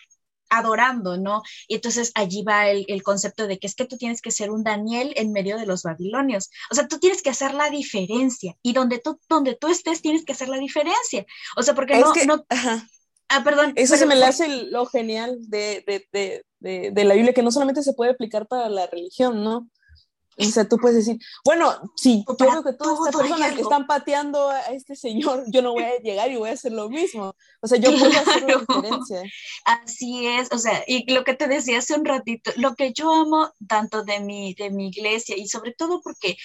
adorando, 0.50 1.18
¿no? 1.18 1.42
Y 1.66 1.74
entonces 1.74 2.10
allí 2.14 2.42
va 2.42 2.68
el, 2.68 2.86
el, 2.88 3.02
concepto 3.02 3.46
de 3.46 3.58
que 3.58 3.66
es 3.66 3.74
que 3.74 3.84
tú 3.84 3.98
tienes 3.98 4.22
que 4.22 4.30
ser 4.30 4.50
un 4.50 4.64
Daniel 4.64 5.12
en 5.16 5.32
medio 5.32 5.58
de 5.58 5.66
los 5.66 5.82
babilonios. 5.82 6.50
O 6.70 6.74
sea, 6.74 6.88
tú 6.88 6.98
tienes 6.98 7.22
que 7.22 7.30
hacer 7.30 7.52
la 7.52 7.68
diferencia 7.68 8.54
y 8.62 8.72
donde 8.72 8.98
tú, 8.98 9.20
donde 9.28 9.56
tú 9.56 9.68
estés 9.68 10.00
tienes 10.00 10.24
que 10.24 10.32
hacer 10.32 10.48
la 10.48 10.56
diferencia. 10.56 11.26
O 11.56 11.62
sea, 11.62 11.74
porque 11.74 11.98
no... 11.98 12.12
no 12.26 12.44
Ah, 13.28 13.44
perdón. 13.44 13.72
Eso 13.76 13.96
se 13.96 14.06
me 14.06 14.16
le 14.16 14.24
hace 14.24 14.48
lo 14.48 14.86
genial 14.86 15.36
de, 15.40 15.84
de, 15.86 16.42
de, 16.60 16.90
de, 16.90 17.04
la 17.04 17.14
Biblia, 17.14 17.34
que 17.34 17.42
no 17.42 17.50
solamente 17.50 17.82
se 17.82 17.92
puede 17.92 18.12
aplicar 18.12 18.46
para 18.46 18.70
la 18.70 18.86
religión, 18.86 19.44
¿no? 19.44 19.68
O 20.40 20.44
sea, 20.44 20.68
tú 20.68 20.76
puedes 20.76 20.98
decir, 20.98 21.20
bueno, 21.44 21.92
sí, 21.96 22.24
yo 22.28 22.36
creo 22.36 22.62
que 22.62 22.72
todas 22.72 22.98
estas 22.98 23.22
personas 23.22 23.54
que 23.54 23.62
están 23.62 23.88
pateando 23.88 24.48
a 24.48 24.60
este 24.68 24.94
señor, 24.94 25.44
yo 25.48 25.62
no 25.62 25.72
voy 25.72 25.82
a 25.82 25.98
llegar 25.98 26.30
y 26.30 26.36
voy 26.36 26.50
a 26.50 26.52
hacer 26.52 26.70
lo 26.72 26.88
mismo. 26.88 27.34
O 27.60 27.66
sea, 27.66 27.78
yo 27.78 27.90
puedo 27.90 28.06
hacer 28.06 28.44
una 28.44 28.54
diferencia. 28.56 29.22
Así 29.64 30.28
es, 30.28 30.48
o 30.52 30.58
sea, 30.58 30.84
y 30.86 31.12
lo 31.12 31.24
que 31.24 31.34
te 31.34 31.48
decía 31.48 31.78
hace 31.78 31.94
un 31.94 32.04
ratito, 32.04 32.52
lo 32.54 32.76
que 32.76 32.92
yo 32.92 33.12
amo 33.12 33.52
tanto 33.66 34.04
de 34.04 34.20
mi, 34.20 34.54
de 34.54 34.70
mi 34.70 34.88
iglesia 34.88 35.36
y 35.36 35.48
sobre 35.48 35.72
todo 35.72 36.00
porque 36.02 36.36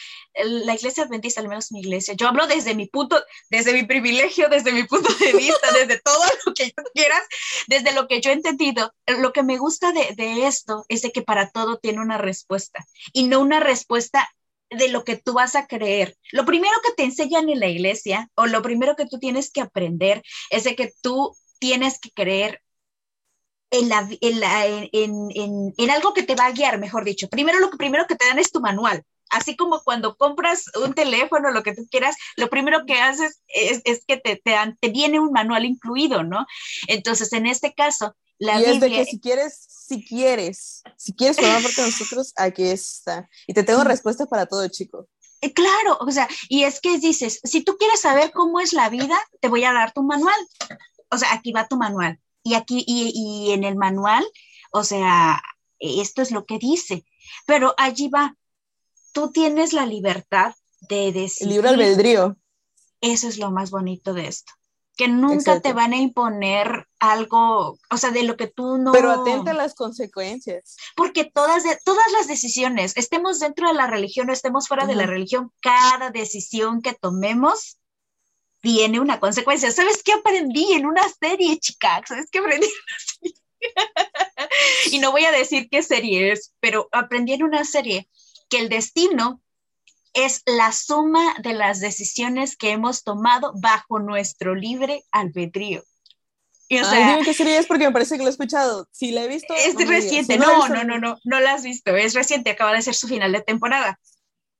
la 0.44 0.74
iglesia 0.74 1.04
adventista, 1.04 1.42
al 1.42 1.48
menos 1.48 1.72
mi 1.72 1.82
iglesia, 1.82 2.16
yo 2.16 2.28
hablo 2.28 2.48
desde 2.48 2.74
mi 2.74 2.88
punto, 2.88 3.22
desde 3.52 3.74
mi 3.74 3.84
privilegio, 3.84 4.50
desde 4.50 4.72
mi 4.72 4.84
punto 4.84 5.14
de 5.14 5.34
vista, 5.34 5.72
desde 5.72 6.02
todo 6.02 6.24
lo 6.46 6.54
que 6.56 6.74
tú 6.76 6.84
quieras, 6.96 7.22
desde 7.68 7.94
lo 7.94 8.08
que 8.08 8.22
yo 8.22 8.32
he 8.32 8.34
entendido. 8.34 8.92
Lo 9.20 9.34
que 9.34 9.44
me 9.44 9.60
gusta 9.60 9.92
de, 9.92 10.16
de 10.16 10.48
esto 10.48 10.84
es 10.90 11.04
de 11.04 11.12
que 11.12 11.22
para 11.22 11.52
todo 11.52 11.78
tiene 11.78 12.02
una 12.02 12.18
respuesta 12.18 12.84
y 13.12 13.28
no 13.28 13.40
una 13.40 13.60
respuesta 13.60 13.83
respuesta 13.84 14.30
de 14.70 14.90
lo 14.90 15.04
que 15.04 15.18
tú 15.18 15.34
vas 15.34 15.56
a 15.56 15.68
creer. 15.68 16.18
Lo 16.32 16.46
primero 16.46 16.74
que 16.84 16.94
te 16.94 17.04
enseñan 17.04 17.50
en 17.50 17.60
la 17.60 17.68
iglesia 17.68 18.30
o 18.36 18.48
lo 18.48 18.62
primero 18.62 18.96
que 18.96 19.06
tú 19.06 19.20
tienes 19.20 19.52
que 19.52 19.62
aprender 19.62 20.24
es 20.50 20.64
de 20.64 20.76
que 20.76 20.92
tú 21.02 21.36
tienes 21.60 22.00
que 22.00 22.12
creer 22.12 22.62
en, 23.72 23.90
la, 23.90 24.08
en, 24.22 25.30
en, 25.34 25.74
en, 25.78 25.90
algo 25.90 26.14
que 26.14 26.24
te 26.24 26.36
va 26.36 26.46
a 26.46 26.52
guiar, 26.52 26.80
mejor 26.80 27.04
dicho. 27.04 27.28
Primero 27.28 27.60
lo 27.60 27.72
primero 27.72 28.06
que 28.08 28.16
te 28.16 28.26
dan 28.26 28.40
es 28.40 28.52
tu 28.52 28.62
manual. 28.62 29.04
Así 29.30 29.56
como 29.56 29.82
cuando 29.82 30.16
compras 30.16 30.66
un 30.84 30.94
teléfono, 30.94 31.52
lo 31.52 31.64
que 31.64 31.74
tú 31.74 31.88
quieras, 31.90 32.16
lo 32.36 32.50
primero 32.50 32.86
que 32.86 33.02
haces 33.02 33.42
es, 33.48 33.82
es 33.86 34.06
que 34.06 34.18
te, 34.18 34.36
te, 34.36 34.52
dan, 34.52 34.78
te 34.80 34.90
viene 34.90 35.20
un 35.20 35.32
manual 35.32 35.66
incluido, 35.66 36.24
¿no? 36.24 36.46
Entonces, 36.88 37.34
en 37.34 37.48
este 37.48 37.74
caso, 37.74 38.16
la 38.40 38.62
y 38.62 38.66
Biblia... 38.66 38.74
es 38.74 38.80
de 38.82 38.90
que 38.90 39.06
si 39.06 39.20
quieres 39.20 39.68
si 39.94 40.06
quieres, 40.06 40.84
si 40.98 41.14
quieres 41.14 41.38
formar 41.38 41.62
parte 41.62 41.82
de 41.82 41.88
nosotros, 41.88 42.34
aquí 42.38 42.64
está. 42.64 43.30
Y 43.48 43.54
te 43.54 43.64
tengo 43.64 43.84
respuesta 43.84 44.26
para 44.26 44.46
todo, 44.46 44.68
chico. 44.70 45.08
Eh, 45.42 45.54
claro, 45.54 45.98
o 46.00 46.10
sea, 46.10 46.28
y 46.48 46.64
es 46.64 46.80
que 46.80 46.98
dices, 47.00 47.40
si 47.44 47.64
tú 47.64 47.78
quieres 47.78 48.00
saber 48.00 48.32
cómo 48.32 48.60
es 48.60 48.72
la 48.74 48.90
vida, 48.90 49.16
te 49.42 49.50
voy 49.50 49.64
a 49.66 49.74
dar 49.74 49.92
tu 49.92 50.04
manual. 50.04 50.40
O 51.12 51.18
sea, 51.18 51.34
aquí 51.34 51.52
va 51.52 51.68
tu 51.68 51.76
manual. 51.78 52.20
Y 52.44 52.54
aquí, 52.54 52.84
y, 52.88 53.12
y 53.14 53.52
en 53.52 53.64
el 53.64 53.76
manual, 53.76 54.26
o 54.72 54.84
sea, 54.84 55.42
esto 55.80 56.22
es 56.22 56.32
lo 56.32 56.46
que 56.46 56.60
dice. 56.60 57.06
Pero 57.46 57.76
allí 57.78 58.08
va, 58.08 58.38
tú 59.12 59.32
tienes 59.32 59.74
la 59.74 59.86
libertad 59.86 60.56
de 60.90 61.12
decir. 61.12 61.48
El 61.48 61.54
libre 61.54 61.70
albedrío. 61.70 62.38
Eso 63.02 63.28
es 63.28 63.38
lo 63.38 63.52
más 63.52 63.70
bonito 63.70 64.14
de 64.14 64.28
esto 64.28 64.54
que 64.96 65.08
nunca 65.08 65.60
te 65.60 65.74
van 65.74 65.94
a 65.94 65.98
imponer 65.98 66.88
algo, 67.00 67.80
o 67.90 67.98
sea, 67.98 68.12
de 68.12 68.24
lo 68.24 68.38
que 68.38 68.48
tú 68.48 68.78
no... 68.78 68.92
Pero 68.92 69.12
atenta 69.12 69.52
a 69.52 69.56
las 69.56 69.74
consecuencias. 69.74 70.78
Porque 70.96 71.26
todas, 71.26 71.64
todas 71.84 72.12
las 72.12 72.28
decisiones, 72.28 72.96
estemos 72.96 73.40
dentro 73.40 73.68
de 73.68 73.74
la 73.74 73.88
religión 73.88 74.30
o 74.30 74.34
estemos 74.34 74.68
fuera 74.68 74.86
de 74.86 74.96
la 74.96 75.06
religión, 75.06 75.52
cada 75.62 76.12
decisión 76.12 76.82
que 76.82 76.94
tomemos 76.94 77.80
tiene 78.62 79.00
una 79.00 79.20
consecuencia. 79.20 79.72
¿Sabes 79.72 80.04
qué 80.04 80.14
aprendí 80.14 80.72
en 80.74 80.86
una 80.86 81.04
serie, 81.20 81.60
chica? 81.60 82.02
¿Sabes 82.08 82.30
qué 82.32 82.40
aprendí 82.40 82.68
en 82.68 82.72
una 82.72 83.00
serie? 83.00 83.44
y 84.92 85.00
no 85.00 85.12
voy 85.12 85.26
a 85.26 85.32
decir 85.32 85.68
qué 85.70 85.84
serie 85.84 86.32
es, 86.32 86.54
pero 86.60 86.88
aprendí 86.92 87.34
en 87.34 87.44
una 87.44 87.66
serie 87.66 88.10
que 88.50 88.60
el 88.60 88.70
destino 88.70 89.43
es 90.14 90.42
la 90.46 90.72
suma 90.72 91.36
de 91.42 91.54
las 91.54 91.80
decisiones 91.80 92.56
que 92.56 92.72
hemos 92.72 93.04
tomado 93.04 93.54
bajo 93.56 94.00
nuestro 94.00 94.56
libre 94.56 95.04
albedrío. 95.12 95.84
Y, 96.70 96.80
o 96.80 96.86
sea, 96.86 97.12
dime 97.12 97.26
qué 97.26 97.34
serie 97.34 97.58
es 97.58 97.68
porque 97.68 97.86
me 97.86 97.92
parece 97.92 98.16
que 98.16 98.24
lo 98.24 98.30
he 98.30 98.32
escuchado. 98.32 98.88
Si 98.92 99.12
la 99.12 99.24
he 99.24 99.28
visto. 99.28 99.54
Es 99.54 99.76
reciente, 99.76 100.38
no, 100.38 100.68
no, 100.70 100.84
no, 100.84 100.98
no, 100.98 101.18
no, 101.24 101.40
la 101.40 101.54
has 101.54 101.64
visto. 101.64 101.96
Es 101.96 102.14
reciente, 102.14 102.52
acaba 102.52 102.74
de 102.74 102.82
ser 102.82 102.96
su 102.96 103.08
final 103.08 103.32
de 103.32 103.42
temporada. 103.42 104.00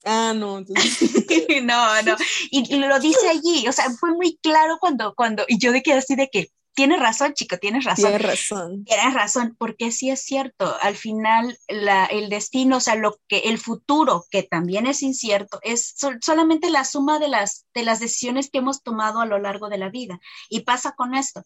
Ah, 0.04 0.34
no, 0.36 0.60
no, 1.64 2.02
no. 2.02 2.18
Y 2.52 2.76
lo 2.76 3.00
dice 3.00 3.30
allí, 3.30 3.68
o 3.68 3.72
sea, 3.72 3.90
fue 3.92 4.12
muy 4.12 4.38
claro 4.42 4.78
cuando, 4.80 5.16
cuando, 5.16 5.46
y 5.48 5.58
yo 5.58 5.72
de 5.72 5.82
que 5.82 5.94
así 5.94 6.16
de 6.16 6.30
que, 6.30 6.50
tienes 6.74 7.00
razón, 7.00 7.34
chico, 7.34 7.58
tienes 7.58 7.84
razón. 7.86 8.06
Tienes 8.06 8.22
razón. 8.22 8.86
Tienes 8.86 9.14
razón, 9.14 9.56
porque 9.58 9.92
sí 9.92 10.10
es 10.10 10.22
cierto, 10.22 10.76
al 10.82 10.96
final 10.96 11.58
la, 11.68 12.06
el 12.06 12.30
destino, 12.30 12.78
o 12.78 12.80
sea, 12.80 12.96
lo 12.96 13.20
que 13.28 13.40
el 13.40 13.58
futuro, 13.58 14.26
que 14.30 14.44
también 14.44 14.88
es 14.88 15.02
incierto, 15.02 15.60
es 15.64 15.96
solamente 16.22 16.70
la 16.70 16.84
suma 16.84 17.20
de 17.20 17.28
las, 17.28 17.66
de 17.74 17.84
las 17.84 18.00
decisiones 18.00 18.50
que 18.50 18.60
hemos 18.60 18.84
tomado 18.84 19.22
a 19.22 19.26
lo 19.26 19.40
largo 19.40 19.70
de 19.70 19.78
la 19.78 19.90
vida. 19.90 20.20
Y 20.50 20.62
pasa 20.62 20.94
con 20.94 21.16
esto. 21.16 21.44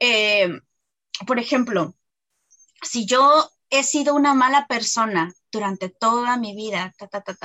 Eh, 0.00 0.48
por 1.26 1.38
ejemplo, 1.38 1.94
si 2.82 3.06
yo 3.06 3.50
he 3.70 3.84
sido 3.84 4.14
una 4.14 4.34
mala 4.34 4.66
persona 4.66 5.32
durante 5.50 5.88
toda 5.88 6.36
mi 6.36 6.54
vida, 6.54 6.94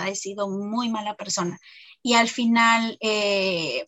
he 0.06 0.16
sido 0.16 0.50
muy 0.50 0.90
mala 0.90 1.16
persona, 1.16 1.60
y 2.02 2.14
al 2.14 2.30
final, 2.30 2.98
eh, 3.02 3.84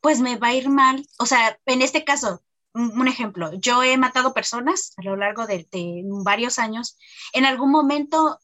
pues 0.00 0.20
me 0.20 0.36
va 0.36 0.48
a 0.48 0.54
ir 0.54 0.68
mal. 0.68 1.06
O 1.18 1.26
sea, 1.26 1.58
en 1.66 1.82
este 1.82 2.04
caso, 2.04 2.42
un 2.74 3.08
ejemplo, 3.08 3.52
yo 3.54 3.82
he 3.82 3.96
matado 3.98 4.34
personas 4.34 4.92
a 4.96 5.02
lo 5.02 5.16
largo 5.16 5.46
de, 5.46 5.66
varios 6.24 6.58
años. 6.58 6.98
En 7.32 7.44
algún 7.44 7.70
momento 7.70 8.38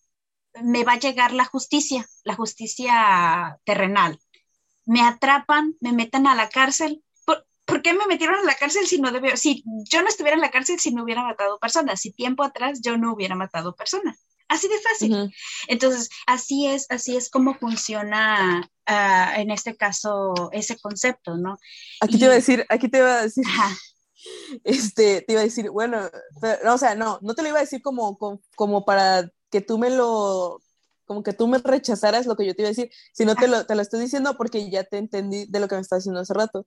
me 0.62 0.84
va 0.84 0.94
a 0.94 0.98
llegar 0.98 1.32
la 1.32 1.44
justicia, 1.44 2.06
la 2.24 2.34
justicia 2.34 3.58
terrenal. 3.64 4.20
Me 4.84 5.02
atrapan, 5.02 5.74
me 5.80 5.92
meten 5.92 6.26
a 6.26 6.34
la 6.34 6.48
cárcel 6.48 7.02
¿por 7.66 7.82
qué 7.82 7.92
me 7.92 8.06
metieron 8.06 8.36
a 8.36 8.44
la 8.44 8.54
cárcel 8.54 8.86
si 8.86 9.00
no 9.00 9.10
debía, 9.10 9.36
si 9.36 9.64
yo 9.90 10.00
no 10.00 10.08
estuviera 10.08 10.36
en 10.36 10.40
la 10.40 10.50
cárcel 10.50 10.78
si 10.78 10.94
no 10.94 11.02
hubiera 11.02 11.22
matado 11.22 11.58
personas, 11.58 12.00
si 12.00 12.12
tiempo 12.12 12.44
atrás 12.44 12.80
yo 12.80 12.96
no 12.96 13.12
hubiera 13.12 13.34
matado 13.34 13.74
personas? 13.74 14.25
Así 14.48 14.68
de 14.68 14.78
fácil. 14.80 15.34
Entonces, 15.68 16.08
así 16.26 16.66
es, 16.66 16.86
así 16.90 17.16
es 17.16 17.30
como 17.30 17.54
funciona 17.54 18.68
ah, 18.86 19.34
en 19.36 19.50
este 19.50 19.76
caso 19.76 20.34
ese 20.52 20.78
concepto, 20.78 21.36
¿no? 21.36 21.56
Aquí 22.00 22.18
te 22.18 22.24
iba 22.26 22.32
a 22.32 22.36
decir, 22.36 22.64
aquí 22.68 22.88
te 22.88 22.98
iba 22.98 23.18
a 23.18 23.22
decir. 23.22 23.44
Este, 24.64 25.20
te 25.22 25.34
iba 25.34 25.40
a 25.42 25.44
decir, 25.44 25.70
bueno, 25.70 26.10
o 26.64 26.78
sea, 26.78 26.96
no, 26.96 27.20
no 27.22 27.34
te 27.34 27.42
lo 27.42 27.48
iba 27.48 27.58
a 27.58 27.60
decir 27.60 27.80
como, 27.80 28.18
como 28.56 28.84
para 28.84 29.30
que 29.52 29.60
tú 29.60 29.78
me 29.78 29.88
lo 29.88 30.58
como 31.06 31.22
que 31.22 31.32
tú 31.32 31.48
me 31.48 31.58
rechazaras 31.58 32.26
lo 32.26 32.36
que 32.36 32.46
yo 32.46 32.54
te 32.54 32.62
iba 32.62 32.68
a 32.68 32.72
decir, 32.72 32.90
sino 33.12 33.34
te 33.34 33.48
lo, 33.48 33.64
te 33.64 33.74
lo 33.74 33.82
estoy 33.82 34.00
diciendo 34.00 34.36
porque 34.36 34.70
ya 34.70 34.84
te 34.84 34.98
entendí 34.98 35.46
de 35.46 35.60
lo 35.60 35.68
que 35.68 35.76
me 35.76 35.80
estás 35.80 36.00
diciendo 36.00 36.20
hace 36.20 36.34
rato. 36.34 36.66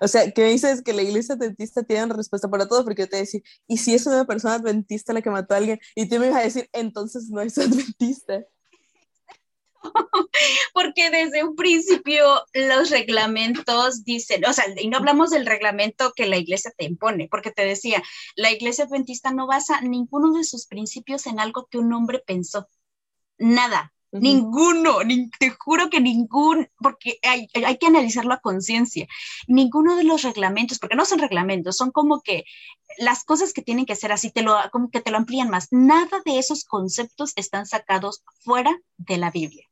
O 0.00 0.08
sea, 0.08 0.30
que 0.30 0.42
me 0.42 0.48
dices 0.50 0.82
que 0.82 0.92
la 0.92 1.02
iglesia 1.02 1.36
adventista 1.36 1.82
tiene 1.82 2.12
respuesta 2.12 2.48
para 2.48 2.68
todo, 2.68 2.84
porque 2.84 3.02
yo 3.02 3.08
te 3.08 3.16
voy 3.16 3.20
a 3.20 3.22
decir, 3.22 3.42
¿y 3.66 3.78
si 3.78 3.94
es 3.94 4.06
una 4.06 4.24
persona 4.24 4.54
adventista 4.54 5.12
la 5.12 5.22
que 5.22 5.30
mató 5.30 5.54
a 5.54 5.58
alguien? 5.58 5.80
Y 5.94 6.08
tú 6.08 6.18
me 6.18 6.26
ibas 6.26 6.40
a 6.40 6.44
decir, 6.44 6.68
entonces 6.72 7.30
no 7.30 7.40
es 7.40 7.56
adventista. 7.58 8.44
Porque 10.74 11.10
desde 11.10 11.44
un 11.44 11.56
principio 11.56 12.24
los 12.52 12.90
reglamentos 12.90 14.04
dicen, 14.04 14.44
o 14.44 14.52
sea, 14.52 14.64
y 14.76 14.88
no 14.88 14.98
hablamos 14.98 15.30
del 15.30 15.46
reglamento 15.46 16.12
que 16.14 16.26
la 16.26 16.36
iglesia 16.36 16.72
te 16.76 16.84
impone, 16.84 17.28
porque 17.30 17.50
te 17.50 17.64
decía, 17.64 18.02
la 18.36 18.50
iglesia 18.50 18.84
adventista 18.84 19.32
no 19.32 19.46
basa 19.46 19.80
ninguno 19.80 20.32
de 20.36 20.44
sus 20.44 20.66
principios 20.66 21.26
en 21.26 21.40
algo 21.40 21.66
que 21.70 21.78
un 21.78 21.92
hombre 21.92 22.22
pensó 22.26 22.68
nada, 23.40 23.92
ninguno, 24.12 24.98
te 25.38 25.50
juro 25.50 25.90
que 25.90 26.00
ningún, 26.00 26.68
porque 26.78 27.18
hay, 27.22 27.48
hay 27.64 27.78
que 27.78 27.86
analizarlo 27.86 28.34
a 28.34 28.40
conciencia, 28.40 29.06
ninguno 29.46 29.96
de 29.96 30.04
los 30.04 30.22
reglamentos, 30.22 30.78
porque 30.78 30.96
no 30.96 31.04
son 31.04 31.18
reglamentos, 31.18 31.76
son 31.76 31.90
como 31.90 32.20
que 32.20 32.44
las 32.98 33.24
cosas 33.24 33.52
que 33.52 33.62
tienen 33.62 33.86
que 33.86 33.96
ser 33.96 34.12
así, 34.12 34.30
te 34.30 34.42
lo, 34.42 34.56
como 34.70 34.90
que 34.90 35.00
te 35.00 35.10
lo 35.10 35.16
amplían 35.16 35.50
más, 35.50 35.68
nada 35.70 36.20
de 36.24 36.38
esos 36.38 36.64
conceptos 36.64 37.32
están 37.36 37.66
sacados 37.66 38.22
fuera 38.40 38.78
de 38.98 39.16
la 39.16 39.30
Biblia. 39.30 39.69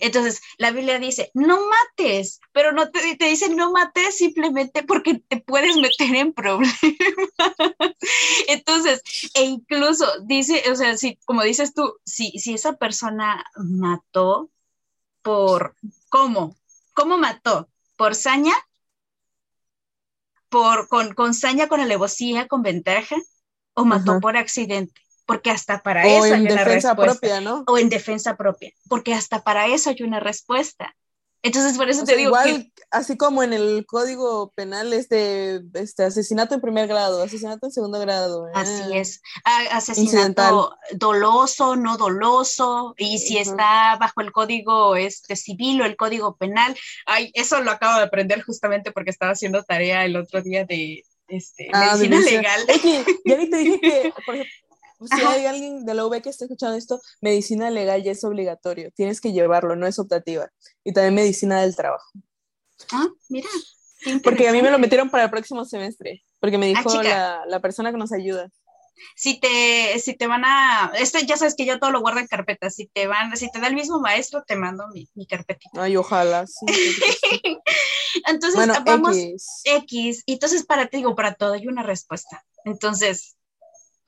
Entonces, 0.00 0.40
la 0.58 0.70
Biblia 0.70 0.98
dice, 0.98 1.30
no 1.34 1.58
mates, 1.68 2.40
pero 2.52 2.72
no 2.72 2.90
te, 2.90 3.16
te 3.16 3.24
dice 3.26 3.48
no 3.48 3.72
mates 3.72 4.16
simplemente 4.16 4.82
porque 4.82 5.22
te 5.26 5.40
puedes 5.40 5.76
meter 5.76 6.14
en 6.14 6.32
problemas. 6.32 6.78
Entonces, 8.48 9.02
e 9.34 9.44
incluso 9.44 10.06
dice, 10.24 10.62
o 10.70 10.76
sea, 10.76 10.96
si, 10.96 11.16
como 11.24 11.42
dices 11.42 11.74
tú, 11.74 11.94
si, 12.04 12.30
si 12.38 12.54
esa 12.54 12.74
persona 12.74 13.44
mató 13.56 14.50
por, 15.22 15.74
¿cómo? 16.08 16.56
¿Cómo 16.94 17.18
mató? 17.18 17.68
¿Por 17.96 18.14
saña? 18.14 18.54
¿Por, 20.48 20.88
con, 20.88 21.14
con 21.14 21.34
saña, 21.34 21.68
con 21.68 21.80
alevosía, 21.80 22.48
con 22.48 22.62
ventaja? 22.62 23.16
¿O 23.74 23.84
mató 23.84 24.18
por 24.20 24.36
accidente? 24.36 25.00
Porque 25.28 25.50
hasta 25.50 25.82
para 25.82 26.06
eso 26.06 26.34
hay 26.34 26.46
una 26.46 26.64
respuesta. 26.64 26.96
Propia, 26.96 27.40
¿no? 27.42 27.62
O 27.66 27.76
en 27.76 27.90
defensa 27.90 28.34
propia, 28.38 28.72
porque 28.88 29.12
hasta 29.12 29.44
para 29.44 29.66
eso 29.66 29.90
hay 29.90 30.02
una 30.02 30.20
respuesta. 30.20 30.96
Entonces, 31.42 31.76
por 31.76 31.90
eso 31.90 32.04
te 32.04 32.16
digo. 32.16 32.30
Igual, 32.30 32.72
así 32.90 33.18
como 33.18 33.42
en 33.42 33.52
el 33.52 33.84
código 33.86 34.52
penal, 34.56 34.94
este, 34.94 35.60
este 35.74 36.04
asesinato 36.04 36.54
en 36.54 36.62
primer 36.62 36.88
grado, 36.88 37.22
asesinato 37.22 37.66
en 37.66 37.72
segundo 37.72 38.00
grado. 38.00 38.48
¿eh? 38.48 38.52
Así 38.54 38.96
es. 38.96 39.20
asesinato 39.44 40.74
doloso, 40.92 41.76
no 41.76 41.98
doloso, 41.98 42.94
y 42.96 43.18
si 43.18 43.36
está 43.36 43.98
bajo 44.00 44.22
el 44.22 44.32
código 44.32 44.96
este, 44.96 45.36
civil 45.36 45.82
o 45.82 45.84
el 45.84 45.96
código 45.96 46.36
penal. 46.36 46.74
Ay, 47.04 47.30
eso 47.34 47.60
lo 47.60 47.70
acabo 47.70 47.98
de 47.98 48.04
aprender 48.04 48.42
justamente 48.42 48.92
porque 48.92 49.10
estaba 49.10 49.32
haciendo 49.32 49.62
tarea 49.62 50.06
el 50.06 50.16
otro 50.16 50.40
día 50.40 50.64
de 50.64 51.04
este, 51.28 51.68
ah, 51.74 51.96
medicina 51.96 52.20
legal. 52.20 52.60
ya 53.26 53.36
te 53.36 53.56
dije 53.58 53.80
que, 53.80 54.12
por 54.26 54.34
ejemplo, 54.34 54.67
si 55.06 55.20
hay 55.20 55.46
alguien 55.46 55.84
de 55.84 55.94
la 55.94 56.04
UB 56.06 56.20
que 56.22 56.30
está 56.30 56.44
escuchando 56.44 56.76
esto, 56.76 57.00
medicina 57.20 57.70
legal 57.70 58.02
ya 58.02 58.12
es 58.12 58.24
obligatorio, 58.24 58.90
tienes 58.92 59.20
que 59.20 59.32
llevarlo, 59.32 59.76
no 59.76 59.86
es 59.86 59.98
optativa. 59.98 60.50
Y 60.84 60.92
también 60.92 61.14
medicina 61.14 61.60
del 61.60 61.76
trabajo. 61.76 62.10
Ah, 62.92 63.08
mira. 63.28 63.48
Porque 64.22 64.48
a 64.48 64.52
mí 64.52 64.62
me 64.62 64.70
lo 64.70 64.78
metieron 64.78 65.10
para 65.10 65.24
el 65.24 65.30
próximo 65.30 65.64
semestre, 65.64 66.22
porque 66.40 66.58
me 66.58 66.66
ah, 66.66 66.68
dijo 66.68 67.02
la, 67.02 67.42
la, 67.46 67.60
persona 67.60 67.90
que 67.90 67.98
nos 67.98 68.12
ayuda. 68.12 68.48
Si 69.14 69.38
te, 69.38 69.98
si 70.00 70.16
te 70.16 70.26
van 70.26 70.44
a, 70.44 70.92
esto 70.98 71.18
ya 71.20 71.36
sabes 71.36 71.54
que 71.54 71.66
yo 71.66 71.78
todo 71.78 71.90
lo 71.90 72.00
guardo 72.00 72.20
en 72.20 72.26
carpetas, 72.26 72.74
si 72.74 72.86
te 72.86 73.06
van, 73.06 73.36
si 73.36 73.50
te 73.50 73.60
da 73.60 73.68
el 73.68 73.74
mismo 73.74 74.00
maestro, 74.00 74.42
te 74.44 74.56
mando 74.56 74.86
mi, 74.88 75.08
mi 75.14 75.26
carpetita. 75.26 75.82
Ay, 75.82 75.96
ojalá. 75.96 76.46
Sí, 76.46 76.66
entonces, 78.26 78.68
vamos, 78.84 79.16
X. 79.16 79.62
X, 79.64 80.22
y 80.26 80.34
entonces 80.34 80.64
para 80.64 80.86
ti 80.86 80.98
digo, 80.98 81.14
para 81.14 81.34
todo 81.34 81.54
hay 81.54 81.66
una 81.66 81.82
respuesta. 81.82 82.44
Entonces, 82.64 83.37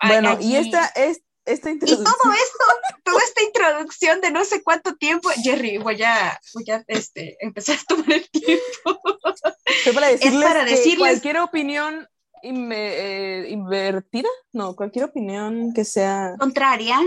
bueno, 0.07 0.39
y 0.41 0.57
esta 0.57 0.87
es 0.87 1.23
esta 1.45 1.71
introducción. 1.71 2.07
Y 2.07 2.23
todo 2.23 2.33
esto, 2.33 2.65
toda 3.05 3.21
esta 3.23 3.43
introducción 3.43 4.21
de 4.21 4.31
no 4.31 4.45
sé 4.45 4.63
cuánto 4.63 4.95
tiempo, 4.97 5.31
Jerry, 5.43 5.79
voy 5.79 6.03
a, 6.03 6.39
voy 6.55 6.71
a 6.71 6.85
este, 6.87 7.37
empezar 7.41 7.79
a 7.79 7.85
tomar 7.85 8.13
el 8.13 8.31
tiempo. 8.31 8.63
para 9.95 10.09
decirles, 10.09 10.35
es 10.35 10.45
para 10.45 10.65
decirles 10.65 10.99
cualquier 10.99 11.39
opinión 11.39 12.09
eh, 12.43 13.47
invertida, 13.49 14.29
no, 14.53 14.75
cualquier 14.75 15.07
opinión 15.07 15.73
que 15.75 15.85
sea 15.85 16.37
contraria. 16.39 16.99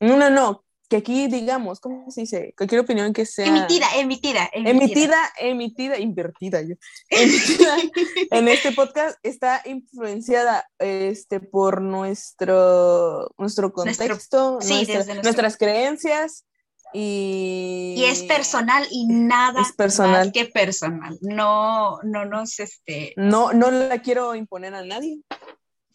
No, 0.00 0.16
no, 0.16 0.30
no, 0.30 0.64
que 0.90 0.96
aquí 0.96 1.28
digamos, 1.28 1.78
¿cómo 1.78 2.10
se 2.10 2.22
dice? 2.22 2.52
Cualquier 2.56 2.80
opinión 2.80 3.12
que 3.12 3.24
sea... 3.24 3.46
Emitida, 3.46 3.86
emitida, 3.96 4.50
emitida. 4.52 5.32
Emitida, 5.38 5.98
invertida 5.98 6.62
yo. 6.62 6.74
Emitida 7.08 7.76
en 8.32 8.48
este 8.48 8.72
podcast 8.72 9.16
está 9.22 9.62
influenciada 9.66 10.68
este, 10.80 11.38
por 11.38 11.80
nuestro, 11.80 13.32
nuestro 13.38 13.72
contexto, 13.72 14.58
nuestras 15.22 15.56
creencias 15.56 16.44
y... 16.92 17.94
Y 17.96 18.04
es 18.06 18.24
personal 18.24 18.84
y 18.90 19.06
nada 19.06 19.62
es 19.62 19.72
personal. 19.72 20.26
más 20.26 20.32
que 20.32 20.46
personal. 20.46 21.16
No, 21.20 22.02
no 22.02 22.24
nos, 22.24 22.58
este... 22.58 23.14
No, 23.16 23.52
no 23.52 23.70
la 23.70 24.02
quiero 24.02 24.34
imponer 24.34 24.74
a 24.74 24.84
nadie. 24.84 25.20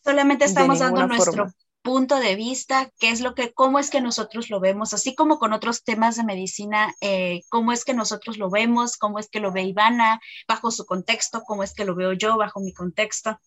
Solamente 0.06 0.46
estamos 0.46 0.80
dando 0.80 1.06
nuestro 1.06 1.52
punto 1.86 2.20
de 2.20 2.36
vista, 2.36 2.90
qué 3.00 3.12
es 3.12 3.22
lo 3.22 3.36
que, 3.36 3.54
cómo 3.54 3.78
es 3.78 3.92
que 3.92 4.02
nosotros 4.02 4.50
lo 4.50 4.60
vemos, 4.60 4.94
así 4.94 5.14
como 5.14 5.38
con 5.38 5.54
otros 5.54 5.84
temas 5.84 6.16
de 6.16 6.24
medicina, 6.24 6.94
eh, 7.00 7.44
cómo 7.50 7.72
es 7.72 7.86
que 7.86 7.94
nosotros 7.94 8.38
lo 8.38 8.50
vemos, 8.50 8.98
cómo 8.98 9.20
es 9.20 9.30
que 9.30 9.40
lo 9.40 9.52
ve 9.52 9.62
Ivana 9.62 10.20
bajo 10.48 10.72
su 10.72 10.86
contexto, 10.86 11.44
cómo 11.44 11.64
es 11.64 11.74
que 11.76 11.86
lo 11.86 11.96
veo 11.96 12.14
yo 12.14 12.38
bajo 12.38 12.60
mi 12.60 12.74
contexto. 12.74 13.40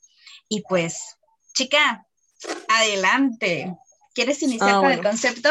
Y 0.48 0.62
pues, 0.62 1.18
chica, 1.52 2.06
adelante. 2.68 3.76
¿Quieres 4.14 4.40
iniciar 4.42 4.76
ah, 4.76 4.80
con 4.80 4.92
el 4.92 5.02
concepto? 5.02 5.50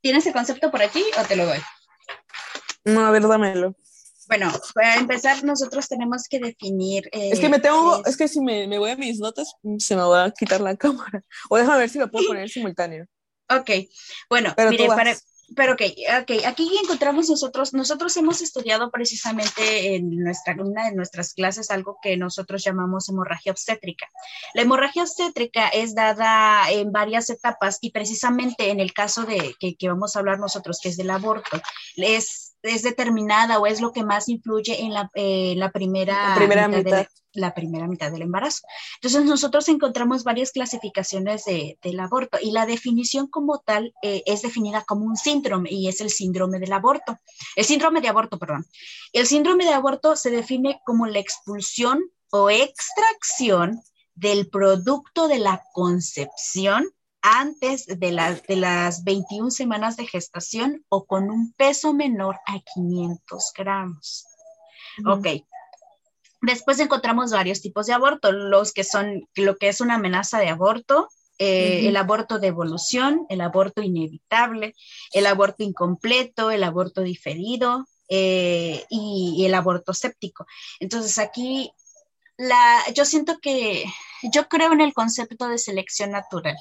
¿Tienes 0.00 0.26
el 0.26 0.32
concepto 0.32 0.70
por 0.70 0.82
aquí 0.82 1.04
o 1.20 1.24
te 1.24 1.36
lo 1.36 1.44
doy? 1.44 1.58
No, 2.84 3.06
a 3.06 3.10
ver, 3.10 3.28
dámelo. 3.28 3.76
Bueno, 4.28 4.50
para 4.74 4.96
empezar, 4.96 5.42
nosotros 5.44 5.88
tenemos 5.88 6.28
que 6.28 6.38
definir. 6.38 7.08
es 7.12 7.40
que 7.40 7.48
me 7.48 7.58
tengo, 7.58 8.04
es, 8.04 8.16
que 8.16 8.28
si 8.28 8.40
me, 8.40 8.66
me, 8.66 8.78
voy 8.78 8.90
a 8.90 8.96
mis 8.96 9.18
notas, 9.18 9.54
se 9.78 9.96
me 9.96 10.02
va 10.02 10.24
a 10.24 10.30
quitar 10.30 10.60
la 10.60 10.76
cámara. 10.76 11.22
O 11.48 11.56
déjame 11.56 11.78
ver 11.78 11.90
si 11.90 11.98
lo 11.98 12.10
puedo 12.10 12.28
poner 12.28 12.48
simultáneo. 12.48 13.06
Ok, 13.50 13.70
bueno, 14.30 14.54
mire, 14.70 14.86
para, 14.86 15.14
pero 15.54 15.74
ok, 15.74 15.82
ok, 16.22 16.44
aquí 16.46 16.70
encontramos 16.82 17.28
nosotros, 17.28 17.74
nosotros 17.74 18.16
hemos 18.16 18.40
estudiado 18.40 18.90
precisamente 18.90 19.94
en 19.94 20.16
nuestra, 20.22 20.54
una 20.58 20.86
de 20.86 20.94
nuestras 20.94 21.34
clases 21.34 21.70
algo 21.70 21.98
que 22.02 22.16
nosotros 22.16 22.62
llamamos 22.64 23.08
hemorragia 23.08 23.52
obstétrica. 23.52 24.08
La 24.54 24.62
hemorragia 24.62 25.02
obstétrica 25.02 25.68
es 25.68 25.94
dada 25.94 26.70
en 26.70 26.92
varias 26.92 27.28
etapas 27.30 27.78
y 27.80 27.90
precisamente 27.90 28.70
en 28.70 28.80
el 28.80 28.92
caso 28.92 29.24
de 29.24 29.54
que, 29.58 29.76
que 29.76 29.88
vamos 29.88 30.16
a 30.16 30.20
hablar 30.20 30.38
nosotros, 30.38 30.78
que 30.80 30.88
es 30.88 30.96
del 30.96 31.10
aborto, 31.10 31.60
es 31.96 32.51
es 32.62 32.82
determinada 32.82 33.58
o 33.58 33.66
es 33.66 33.80
lo 33.80 33.92
que 33.92 34.04
más 34.04 34.28
influye 34.28 34.82
en 34.82 34.92
la, 34.92 35.10
eh, 35.14 35.54
la 35.56 35.70
primera, 35.70 36.34
primera 36.36 36.68
mitad, 36.68 37.06
la 37.32 37.54
primera 37.54 37.86
mitad 37.86 38.12
del 38.12 38.22
embarazo. 38.22 38.66
Entonces 38.96 39.24
nosotros 39.24 39.68
encontramos 39.68 40.24
varias 40.24 40.52
clasificaciones 40.52 41.44
de, 41.44 41.78
del 41.82 42.00
aborto 42.00 42.38
y 42.40 42.52
la 42.52 42.66
definición 42.66 43.26
como 43.26 43.58
tal 43.58 43.94
eh, 44.02 44.22
es 44.26 44.42
definida 44.42 44.82
como 44.82 45.04
un 45.04 45.16
síndrome 45.16 45.70
y 45.70 45.88
es 45.88 46.00
el 46.00 46.10
síndrome 46.10 46.58
del 46.58 46.72
aborto. 46.72 47.18
El 47.56 47.64
síndrome 47.64 48.00
de 48.00 48.08
aborto, 48.08 48.38
perdón. 48.38 48.66
El 49.12 49.26
síndrome 49.26 49.64
de 49.64 49.72
aborto 49.72 50.16
se 50.16 50.30
define 50.30 50.80
como 50.84 51.06
la 51.06 51.18
expulsión 51.18 52.00
o 52.30 52.50
extracción 52.50 53.82
del 54.14 54.48
producto 54.48 55.28
de 55.28 55.38
la 55.38 55.62
concepción 55.72 56.86
antes 57.22 57.86
de, 57.86 57.96
de 58.48 58.56
las 58.56 59.04
21 59.04 59.50
semanas 59.50 59.96
de 59.96 60.06
gestación 60.06 60.84
o 60.88 61.06
con 61.06 61.30
un 61.30 61.52
peso 61.52 61.94
menor 61.94 62.36
a 62.46 62.58
500 62.74 63.52
gramos. 63.56 64.26
Ok. 65.06 65.28
Después 66.42 66.80
encontramos 66.80 67.30
varios 67.30 67.62
tipos 67.62 67.86
de 67.86 67.92
aborto, 67.92 68.32
los 68.32 68.72
que 68.72 68.82
son 68.82 69.28
lo 69.36 69.56
que 69.56 69.68
es 69.68 69.80
una 69.80 69.94
amenaza 69.94 70.40
de 70.40 70.48
aborto, 70.48 71.08
eh, 71.38 71.88
el 71.88 71.96
aborto 71.96 72.40
de 72.40 72.48
evolución, 72.48 73.26
el 73.28 73.40
aborto 73.40 73.80
inevitable, 73.80 74.74
el 75.12 75.26
aborto 75.26 75.62
incompleto, 75.62 76.50
el 76.50 76.64
aborto 76.64 77.02
diferido 77.02 77.86
eh, 78.08 78.84
y, 78.90 79.44
el 79.46 79.54
aborto 79.54 79.94
séptico. 79.94 80.46
Entonces 80.80 81.18
aquí 81.18 81.72
la, 82.36 82.82
yo 82.94 83.04
siento 83.04 83.38
que 83.40 83.84
yo 84.32 84.48
creo 84.48 84.72
en 84.72 84.80
el 84.80 84.92
concepto 84.92 85.48
de 85.48 85.58
selección 85.58 86.10
natural 86.10 86.56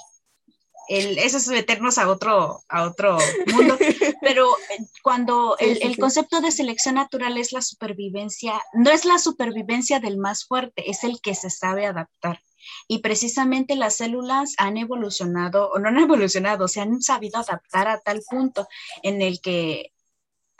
eso 0.88 1.38
es 1.38 1.48
meternos 1.48 1.98
a 1.98 2.10
otro, 2.10 2.64
a 2.68 2.84
otro 2.84 3.18
mundo, 3.54 3.78
pero 4.22 4.48
eh, 4.70 4.84
cuando 5.02 5.56
el, 5.60 5.98
concepto 5.98 6.42
de 6.42 6.52
selección 6.52 6.96
natural 6.96 7.38
es 7.38 7.52
la 7.52 7.62
supervivencia, 7.62 8.62
no 8.74 8.90
es 8.90 9.06
la 9.06 9.18
supervivencia 9.18 10.00
del 10.00 10.18
más 10.18 10.46
fuerte, 10.46 10.90
es 10.90 11.04
el 11.04 11.22
que 11.22 11.36
se 11.36 11.50
sabe 11.50 11.86
adaptar. 11.86 12.42
Y 12.88 13.00
precisamente 13.00 13.76
las 13.76 13.98
células 13.98 14.54
han 14.58 14.78
evolucionado, 14.78 15.72
o 15.72 15.80
no 15.80 15.90
han 15.90 15.98
evolucionado, 15.98 16.68
se 16.68 16.82
han 16.82 17.02
sabido 17.02 17.40
adaptar 17.40 17.88
a 17.88 18.00
tal 18.00 18.22
punto 18.30 18.68
en 19.02 19.22
el 19.22 19.42
que 19.42 19.92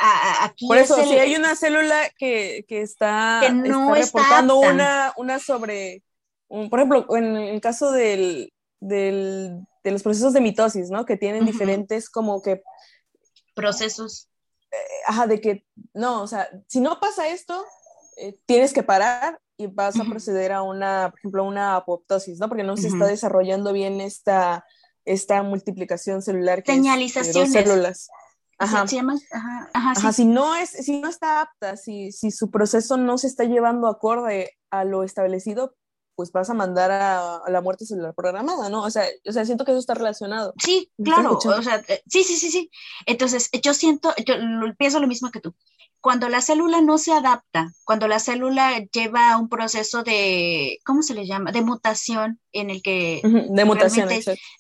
aquí 0.02 0.68
Por 0.68 0.78
eso, 0.78 0.96
si 1.04 1.14
hay 1.14 1.36
una 1.36 1.56
célula 1.56 2.10
que, 2.18 2.66
está, 2.70 3.50
no 3.52 3.94
reportando 3.94 4.58
una, 4.58 5.14
una 5.18 5.40
sobre, 5.40 6.04
por 6.48 6.80
ejemplo, 6.80 7.06
en 7.16 7.36
el 7.38 7.62
caso 7.62 7.92
del, 7.92 8.52
del, 8.80 9.60
de 9.84 9.92
los 9.92 10.04
procesos 10.04 10.34
de 10.34 10.42
mitosis, 10.42 10.90
¿no? 10.90 11.06
Que 11.06 11.18
tienen 11.18 11.46
diferentes 11.46 12.10
como 12.10 12.42
que... 12.42 12.62
Procesos. 13.56 14.30
Eh, 14.72 14.78
ajá, 15.08 15.28
de 15.28 15.42
que, 15.42 15.66
no, 15.94 16.22
o 16.22 16.28
sea, 16.28 16.48
si 16.68 16.80
no 16.80 17.00
pasa 17.00 17.28
esto, 17.28 17.66
eh, 18.18 18.40
tienes 18.46 18.74
que 18.74 18.84
parar 18.84 19.40
y 19.58 19.68
vas 19.68 20.00
a 20.00 20.06
proceder 20.06 20.52
a 20.52 20.64
una, 20.64 21.10
por 21.12 21.20
ejemplo, 21.20 21.44
una 21.44 21.76
apoptosis, 21.76 22.40
¿no? 22.40 22.48
Porque 22.48 22.64
no 22.64 22.78
se 22.78 22.88
está 22.88 23.06
desarrollando 23.06 23.74
bien 23.74 24.02
esta, 24.02 24.66
esta 25.06 25.44
multiplicación 25.44 26.22
celular. 26.22 26.64
Que 26.64 26.74
Señalizaciones. 26.74 27.50
Es 27.50 27.54
de 27.54 27.64
células. 27.64 28.10
Ajá. 28.58 28.86
Ajá, 29.32 29.70
ajá, 29.74 30.14
si 30.14 30.26
no 30.26 30.56
es, 30.56 30.70
si 30.70 31.02
no 31.02 31.10
está 31.10 31.42
apta, 31.42 31.78
si, 31.78 32.12
si 32.12 32.30
su 32.30 32.52
proceso 32.52 32.96
no 32.96 33.18
se 33.18 33.26
está 33.26 33.44
llevando 33.44 33.88
acorde 33.88 34.52
a 34.70 34.84
lo 34.84 35.04
establecido, 35.04 35.76
pues 36.22 36.32
vas 36.32 36.50
a 36.50 36.54
mandar 36.54 36.92
a, 36.92 37.42
la 37.48 37.62
muerte 37.62 37.86
celular 37.86 38.14
programada, 38.14 38.70
¿no? 38.70 38.84
O 38.84 38.90
sea, 38.92 39.06
o 39.28 39.32
sea, 39.32 39.46
siento 39.46 39.66
que 39.66 39.72
eso 39.72 39.80
está 39.80 39.94
relacionado. 39.94 40.54
Sí, 40.64 40.92
claro, 41.04 41.38
o 41.38 41.62
sea, 41.64 41.84
eh, 41.88 42.04
sí, 42.08 42.24
sí, 42.24 42.36
sí, 42.36 42.52
sí. 42.52 42.70
Entonces, 43.06 43.50
yo 43.62 43.74
siento, 43.74 44.14
yo 44.26 44.36
pienso 44.78 45.00
lo 45.00 45.08
mismo 45.08 45.32
que 45.32 45.40
tú. 45.40 45.56
Cuando 46.00 46.30
la 46.30 46.42
célula 46.42 46.82
no 46.82 46.98
se 46.98 47.12
adapta, 47.12 47.72
cuando 47.84 48.08
la 48.08 48.20
célula 48.20 48.80
lleva 48.92 49.38
un 49.38 49.50
proceso 49.50 50.04
de, 50.04 50.80
¿cómo 50.84 51.04
se 51.04 51.14
le 51.14 51.28
llama? 51.28 51.52
De 51.52 51.62
mutación 51.62 52.40
en 52.52 52.70
el 52.70 52.82
que... 52.82 53.22
de 53.24 53.66
mutación, 53.66 54.10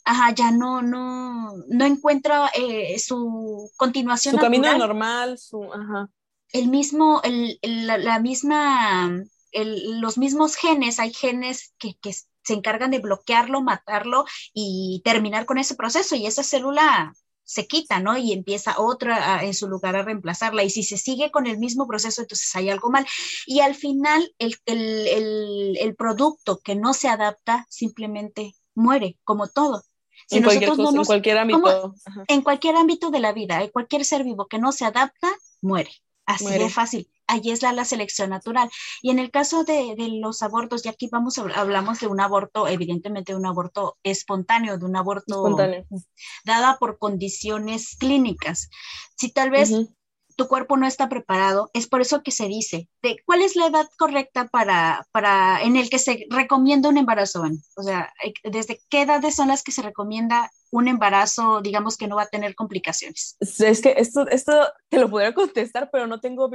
Ajá, 0.05 0.33
ya 0.35 0.51
no, 0.51 0.81
no, 0.81 1.53
no 1.67 1.85
encuentra 1.85 2.51
eh, 2.55 2.99
su 2.99 3.71
continuación. 3.75 4.35
Su 4.35 4.41
camino 4.41 4.77
normal, 4.77 5.37
su, 5.37 5.63
ajá. 5.63 6.09
El 6.53 6.67
mismo, 6.67 7.21
el, 7.23 7.57
la 7.61 8.19
misma 8.19 9.23
los 9.53 10.17
mismos 10.17 10.55
genes, 10.55 10.99
hay 10.99 11.13
genes 11.13 11.73
que, 11.77 11.95
se 12.43 12.53
encargan 12.53 12.89
de 12.89 12.99
bloquearlo, 12.99 13.61
matarlo 13.61 14.25
y 14.51 15.01
terminar 15.05 15.45
con 15.45 15.59
ese 15.59 15.75
proceso 15.75 16.15
y 16.15 16.25
esa 16.25 16.41
célula 16.41 17.13
se 17.43 17.67
quita, 17.67 17.99
¿no? 17.99 18.17
Y 18.17 18.31
empieza 18.33 18.79
otra 18.79 19.43
en 19.43 19.53
su 19.53 19.67
lugar 19.67 19.95
a 19.95 20.03
reemplazarla. 20.03 20.63
Y 20.63 20.69
si 20.69 20.81
se 20.81 20.97
sigue 20.97 21.29
con 21.29 21.45
el 21.45 21.59
mismo 21.59 21.85
proceso, 21.85 22.21
entonces 22.21 22.55
hay 22.55 22.69
algo 22.69 22.89
mal. 22.89 23.05
Y 23.45 23.59
al 23.59 23.75
final, 23.75 24.33
el, 24.39 24.55
el, 24.65 25.95
producto 25.95 26.61
que 26.63 26.75
no 26.75 26.93
se 26.93 27.09
adapta 27.09 27.67
simplemente 27.69 28.55
muere, 28.73 29.19
como 29.23 29.47
todo. 29.47 29.83
en, 30.31 30.43
cualquier 30.43 30.71
en 30.71 31.05
cualquier 31.05 31.37
ámbito. 31.37 31.93
En 32.27 32.41
cualquier 32.41 32.75
ámbito 32.75 33.11
de 33.11 33.19
la 33.19 33.33
vida, 33.33 33.69
cualquier 33.71 34.05
ser 34.05 34.23
vivo 34.23 34.47
que 34.47 34.57
no 34.57 34.71
se 34.71 34.85
adapta, 34.85 35.29
muere. 35.61 35.91
Así 36.25 36.47
de 36.47 36.69
fácil 36.69 37.07
allí 37.31 37.51
es 37.51 37.61
la, 37.61 37.85
selección 37.85 38.29
natural. 38.29 38.69
Y 39.01 39.09
en 39.09 39.19
el 39.19 39.31
caso 39.31 39.63
de, 39.63 39.95
los 40.21 40.41
abortos, 40.41 40.85
y 40.85 40.89
aquí 40.89 41.09
vamos 41.11 41.37
hablamos 41.37 41.99
de 41.99 42.07
un 42.07 42.19
aborto, 42.19 42.67
evidentemente 42.67 43.35
un 43.35 43.45
aborto 43.45 43.97
espontáneo, 44.03 44.77
de 44.77 44.85
un 44.85 44.95
aborto 44.95 45.55
dada 46.45 46.77
por 46.79 46.97
condiciones 46.97 47.95
clínicas. 47.97 48.69
Si 49.15 49.31
tal 49.31 49.51
vez 49.51 49.71
tu 50.41 50.47
cuerpo 50.47 50.75
no 50.75 50.87
está 50.87 51.07
preparado, 51.07 51.69
es 51.73 51.85
por 51.85 52.01
eso 52.01 52.23
que 52.23 52.31
se 52.31 52.47
dice, 52.47 52.89
de, 53.03 53.17
¿cuál 53.25 53.43
es 53.43 53.55
la 53.55 53.67
edad 53.67 53.87
correcta 53.95 54.47
para, 54.47 55.05
para, 55.11 55.61
en 55.61 55.75
el 55.75 55.87
que 55.87 55.99
se 55.99 56.25
recomienda 56.31 56.89
un 56.89 56.97
embarazo? 56.97 57.43
O 57.77 57.83
sea, 57.83 58.11
¿desde 58.43 58.81
qué 58.89 59.03
edades 59.03 59.35
son 59.35 59.49
las 59.49 59.61
que 59.61 59.71
se 59.71 59.83
recomienda 59.83 60.49
un 60.71 60.87
embarazo, 60.87 61.61
digamos 61.61 61.95
que 61.95 62.07
no 62.07 62.15
va 62.15 62.23
a 62.23 62.29
tener 62.29 62.55
complicaciones? 62.55 63.37
Es 63.39 63.81
que 63.81 63.93
esto, 63.97 64.27
esto 64.29 64.67
te 64.89 64.97
lo 64.97 65.11
podría 65.11 65.35
contestar, 65.35 65.89
pero 65.91 66.07
no 66.07 66.19
tengo, 66.19 66.49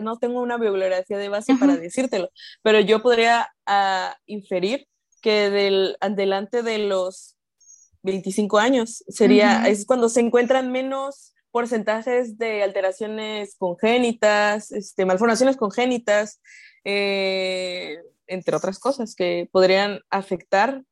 no 0.00 0.16
tengo 0.16 0.40
una 0.40 0.56
bibliografía 0.56 1.18
de 1.18 1.28
base 1.28 1.56
para 1.56 1.76
decírtelo, 1.76 2.30
pero 2.62 2.80
yo 2.80 3.02
podría 3.02 3.52
ah, 3.66 4.16
inferir 4.24 4.88
que 5.20 5.50
del, 5.50 5.98
adelante 6.00 6.62
de 6.62 6.78
los 6.78 7.36
25 8.02 8.56
años 8.56 9.04
sería, 9.08 9.68
es 9.68 9.84
cuando 9.84 10.08
se 10.08 10.20
encuentran 10.20 10.72
menos 10.72 11.34
porcentajes 11.56 12.36
de 12.36 12.62
alteraciones 12.62 13.56
congénitas, 13.56 14.70
este, 14.72 15.06
malformaciones 15.06 15.56
congénitas, 15.56 16.42
eh, 16.84 17.96
entre 18.26 18.54
otras 18.54 18.78
cosas 18.78 19.14
que 19.14 19.48
podrían 19.50 20.00
afectar 20.10 20.84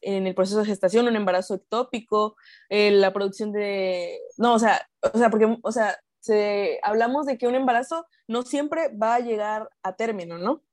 en 0.00 0.26
el 0.26 0.34
proceso 0.34 0.58
de 0.58 0.66
gestación, 0.66 1.06
un 1.06 1.14
embarazo 1.14 1.54
ectópico, 1.54 2.34
eh, 2.68 2.90
la 2.90 3.12
producción 3.12 3.52
de... 3.52 4.18
No, 4.38 4.54
o 4.54 4.58
sea, 4.58 4.88
o 5.02 5.16
sea 5.16 5.30
porque, 5.30 5.56
o 5.62 5.70
sea, 5.70 5.96
se, 6.18 6.80
hablamos 6.82 7.24
de 7.26 7.38
que 7.38 7.46
un 7.46 7.54
embarazo 7.54 8.04
no 8.26 8.42
siempre 8.42 8.88
va 9.00 9.14
a 9.14 9.20
llegar 9.20 9.70
a 9.84 9.94
término, 9.94 10.36
¿no? 10.36 10.64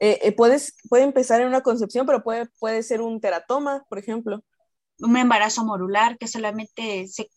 Eh, 0.00 0.32
puedes, 0.32 0.74
puede 0.88 1.04
empezar 1.04 1.40
en 1.40 1.46
una 1.46 1.60
concepción, 1.60 2.06
pero 2.06 2.24
puede, 2.24 2.46
puede 2.58 2.82
ser 2.82 3.02
un 3.02 3.20
teratoma, 3.20 3.84
por 3.88 4.00
ejemplo. 4.00 4.42
Un 4.98 5.16
embarazo 5.16 5.64
modular 5.64 6.18
que 6.18 6.26
solamente 6.26 7.06
se 7.06 7.28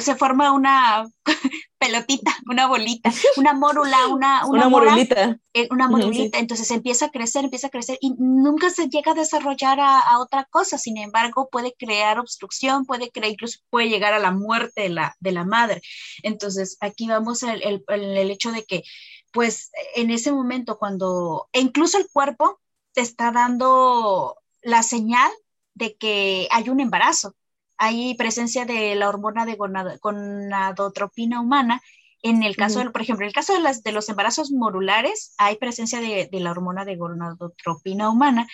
se 0.00 0.14
forma 0.14 0.52
una 0.52 1.08
pelotita, 1.78 2.36
una 2.46 2.66
bolita, 2.66 3.12
una 3.36 3.54
mórula, 3.54 4.06
una, 4.08 4.46
una, 4.46 4.68
morulita. 4.68 5.38
Eh, 5.54 5.68
una 5.70 5.88
morulita, 5.88 6.38
entonces 6.38 6.70
empieza 6.70 7.06
a 7.06 7.10
crecer, 7.10 7.44
empieza 7.44 7.68
a 7.68 7.70
crecer 7.70 7.98
y 8.00 8.14
nunca 8.18 8.70
se 8.70 8.88
llega 8.88 9.12
a 9.12 9.14
desarrollar 9.14 9.78
a, 9.80 10.18
otra 10.18 10.44
cosa, 10.44 10.76
sin 10.76 10.98
embargo 10.98 11.48
puede 11.50 11.74
crear 11.78 12.18
obstrucción, 12.18 12.84
puede 12.84 13.10
crear, 13.10 13.32
incluso 13.32 13.60
puede 13.70 13.88
llegar 13.88 14.12
a 14.12 14.18
la 14.18 14.30
muerte 14.30 14.82
de 14.82 14.88
la, 14.90 15.16
de 15.20 15.32
la 15.32 15.44
madre. 15.44 15.82
Entonces 16.22 16.76
aquí 16.80 17.06
vamos 17.06 17.42
el, 17.42 17.62
el, 17.62 17.84
el 17.88 18.30
hecho 18.30 18.52
de 18.52 18.64
que 18.64 18.84
pues 19.32 19.70
en 19.94 20.10
ese 20.10 20.32
momento 20.32 20.78
cuando, 20.78 21.48
e 21.52 21.60
incluso 21.60 21.98
el 21.98 22.08
cuerpo 22.12 22.60
te 22.92 23.00
está 23.00 23.30
dando 23.30 24.36
la 24.62 24.82
señal 24.82 25.30
de 25.74 25.96
que 25.96 26.48
hay 26.50 26.68
un 26.68 26.80
embarazo 26.80 27.34
hay 27.80 28.14
presencia 28.14 28.66
de 28.66 28.94
la 28.94 29.08
hormona 29.08 29.46
de 29.46 29.56
gonadotropina 29.56 31.40
humana. 31.40 31.80
En 32.22 32.42
el 32.42 32.54
caso, 32.54 32.80
de, 32.80 32.90
por 32.90 33.00
ejemplo, 33.00 33.24
en 33.24 33.28
el 33.28 33.34
caso 33.34 33.54
de, 33.54 33.60
las, 33.60 33.82
de 33.82 33.92
los 33.92 34.10
embarazos 34.10 34.52
morulares, 34.52 35.32
hay 35.38 35.56
presencia 35.56 35.98
de, 35.98 36.28
la 36.30 36.50
hormona 36.50 36.84
de 36.84 36.96
gonadotropina 36.96 38.10
humana 38.10 38.46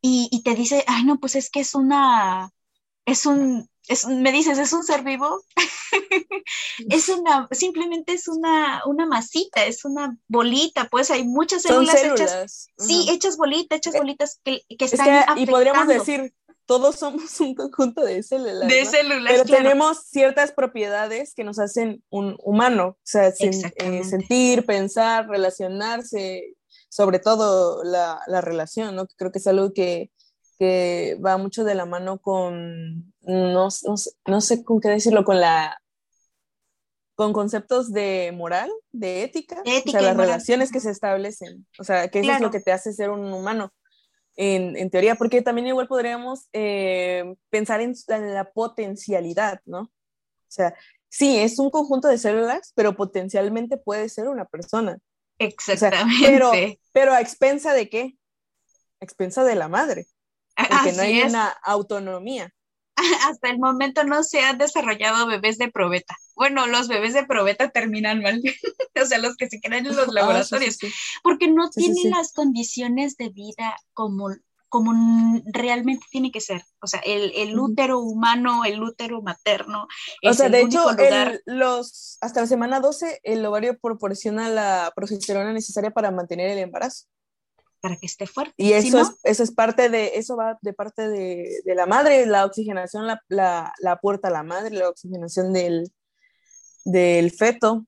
y, 0.00 0.42
te 0.44 0.56
dice, 0.56 0.84
ay, 0.88 1.04
no, 1.04 1.20
pues 1.20 1.36
es 1.36 1.48
que 1.48 1.60
es 1.60 1.76
una, 1.76 2.50
es 3.06 3.24
un, 3.24 3.70
es, 3.86 4.04
me 4.04 4.32
dices, 4.32 4.58
¿es 4.58 4.72
un 4.72 4.82
ser 4.82 5.04
vivo? 5.04 5.44
es 6.90 7.08
una, 7.08 7.46
simplemente 7.52 8.14
es 8.14 8.26
una, 8.26 8.82
una 8.86 9.06
masita, 9.06 9.64
es 9.64 9.84
una 9.84 10.18
bolita, 10.26 10.88
pues 10.88 11.12
hay 11.12 11.22
muchas 11.24 11.62
células, 11.62 12.02
hechas, 12.02 12.66
sí, 12.78 13.06
hechas 13.10 13.36
bolitas, 13.36 13.78
hechas 13.78 13.94
eh, 13.94 13.98
bolitas 13.98 14.40
que, 14.42 14.62
que 14.76 14.84
están 14.86 15.38
Y 15.38 15.46
podríamos 15.46 15.86
decir, 15.86 16.34
todos 16.66 16.96
somos 16.96 17.22
un 17.40 17.54
conjunto 17.54 18.04
de 18.04 18.22
células. 18.22 18.68
De 18.68 18.84
células. 18.84 19.32
Pero 19.32 19.44
tenemos 19.44 20.04
ciertas 20.04 20.52
propiedades 20.52 21.34
que 21.34 21.44
nos 21.44 21.58
hacen 21.58 22.02
un 22.10 22.36
humano, 22.42 22.88
o 22.88 22.98
sea, 23.02 23.28
eh, 23.28 24.04
sentir, 24.04 24.64
pensar, 24.66 25.28
relacionarse, 25.28 26.54
sobre 26.88 27.18
todo 27.18 27.82
la, 27.84 28.20
la, 28.26 28.40
relación, 28.40 28.94
¿no? 28.94 29.06
Creo 29.16 29.32
que 29.32 29.38
es 29.38 29.46
algo 29.46 29.72
que, 29.72 30.10
que 30.58 31.18
va 31.24 31.38
mucho 31.38 31.64
de 31.64 31.74
la 31.74 31.86
mano 31.86 32.18
con, 32.18 33.12
no, 33.22 33.68
no, 33.68 33.94
no, 34.26 34.40
sé 34.40 34.64
con 34.64 34.80
qué 34.80 34.88
decirlo, 34.88 35.24
con 35.24 35.40
la 35.40 35.78
con 37.14 37.32
conceptos 37.32 37.92
de 37.92 38.32
moral, 38.34 38.70
de 38.90 39.22
ética, 39.22 39.62
o 39.64 39.90
sea, 39.90 40.00
las 40.00 40.16
relaciones 40.16 40.72
que 40.72 40.80
se 40.80 40.90
establecen, 40.90 41.66
o 41.78 41.84
sea, 41.84 42.08
que 42.08 42.20
eso 42.20 42.32
es 42.32 42.40
lo 42.40 42.50
que 42.50 42.60
te 42.60 42.72
hace 42.72 42.92
ser 42.92 43.10
un 43.10 43.32
humano 43.32 43.72
en, 44.36 44.90
teoría, 44.90 45.14
porque 45.14 45.42
también 45.42 45.66
igual 45.66 45.88
podríamos 45.88 46.48
eh, 46.52 47.34
pensar 47.50 47.80
en 47.80 47.94
la, 48.08 48.50
potencialidad, 48.52 49.60
¿no? 49.66 49.82
O 49.82 49.90
sea, 50.48 50.74
sí, 51.08 51.38
es 51.38 51.58
un 51.58 51.70
conjunto 51.70 52.08
de 52.08 52.18
células, 52.18 52.72
pero 52.74 52.96
potencialmente 52.96 53.76
puede 53.76 54.08
ser 54.08 54.28
una 54.28 54.44
persona. 54.44 54.98
Exactamente. 55.38 56.26
pero, 56.26 56.52
pero 56.92 57.12
a 57.12 57.20
expensa 57.20 57.72
de 57.74 57.88
qué? 57.88 58.16
A 59.00 59.04
expensa 59.04 59.44
de 59.44 59.54
la 59.54 59.68
madre. 59.68 60.06
Porque 60.56 60.92
no 60.92 61.02
hay 61.02 61.22
una 61.22 61.48
autonomía. 61.64 62.52
hasta 63.26 63.50
el 63.50 63.58
momento 63.58 64.04
no 64.04 64.22
se 64.22 64.40
han 64.40 64.58
desarrollado 64.58 65.26
bebés 65.26 65.58
de 65.58 65.70
probeta. 65.70 66.16
Bueno, 66.34 66.66
los 66.66 66.88
bebés 66.88 67.14
de 67.14 67.24
probeta 67.24 67.70
terminan 67.70 68.22
mal, 68.22 68.42
o 69.02 69.06
sea, 69.06 69.18
los 69.18 69.36
que 69.36 69.48
se 69.48 69.60
quedan 69.60 69.86
en 69.86 69.96
los 69.96 70.08
ah, 70.08 70.12
laboratorios, 70.12 70.78
porque 71.22 71.48
no 71.48 71.70
tienen 71.70 72.10
las 72.10 72.32
condiciones 72.32 73.16
de 73.16 73.28
vida 73.30 73.76
como, 73.92 74.28
como 74.68 74.92
realmente 75.52 76.06
tiene 76.10 76.32
que 76.32 76.40
ser. 76.40 76.62
O 76.80 76.86
sea, 76.86 77.00
el, 77.04 77.58
útero 77.58 78.00
humano, 78.00 78.64
el 78.64 78.82
útero 78.82 79.20
materno. 79.20 79.86
O 80.24 80.32
sea, 80.32 80.48
de 80.48 80.62
hecho, 80.62 80.84
los, 81.44 82.18
hasta 82.20 82.40
la 82.40 82.46
semana 82.46 82.80
12, 82.80 83.20
el 83.22 83.44
ovario 83.44 83.78
proporciona 83.78 84.48
la 84.48 84.92
progesterona 84.96 85.52
necesaria 85.52 85.90
para 85.90 86.10
mantener 86.10 86.50
el 86.50 86.58
embarazo 86.58 87.06
para 87.82 87.96
que 87.96 88.06
esté 88.06 88.26
fuerte. 88.26 88.54
Y 88.56 88.72
eso, 88.72 89.00
es, 89.00 89.10
eso 89.24 89.42
es 89.42 89.50
parte 89.50 89.88
de, 89.88 90.12
eso 90.14 90.36
va 90.36 90.56
de 90.62 90.72
parte 90.72 91.08
de, 91.08 91.62
la 91.66 91.84
madre, 91.84 92.24
la 92.26 92.46
oxigenación 92.46 93.08
la, 93.08 93.20
la, 93.28 93.74
la, 93.80 93.92
aporta 93.92 94.30
la 94.30 94.44
madre, 94.44 94.70
la 94.70 94.88
oxigenación 94.88 95.52
del, 95.52 95.92
del 96.84 97.30
feto. 97.30 97.86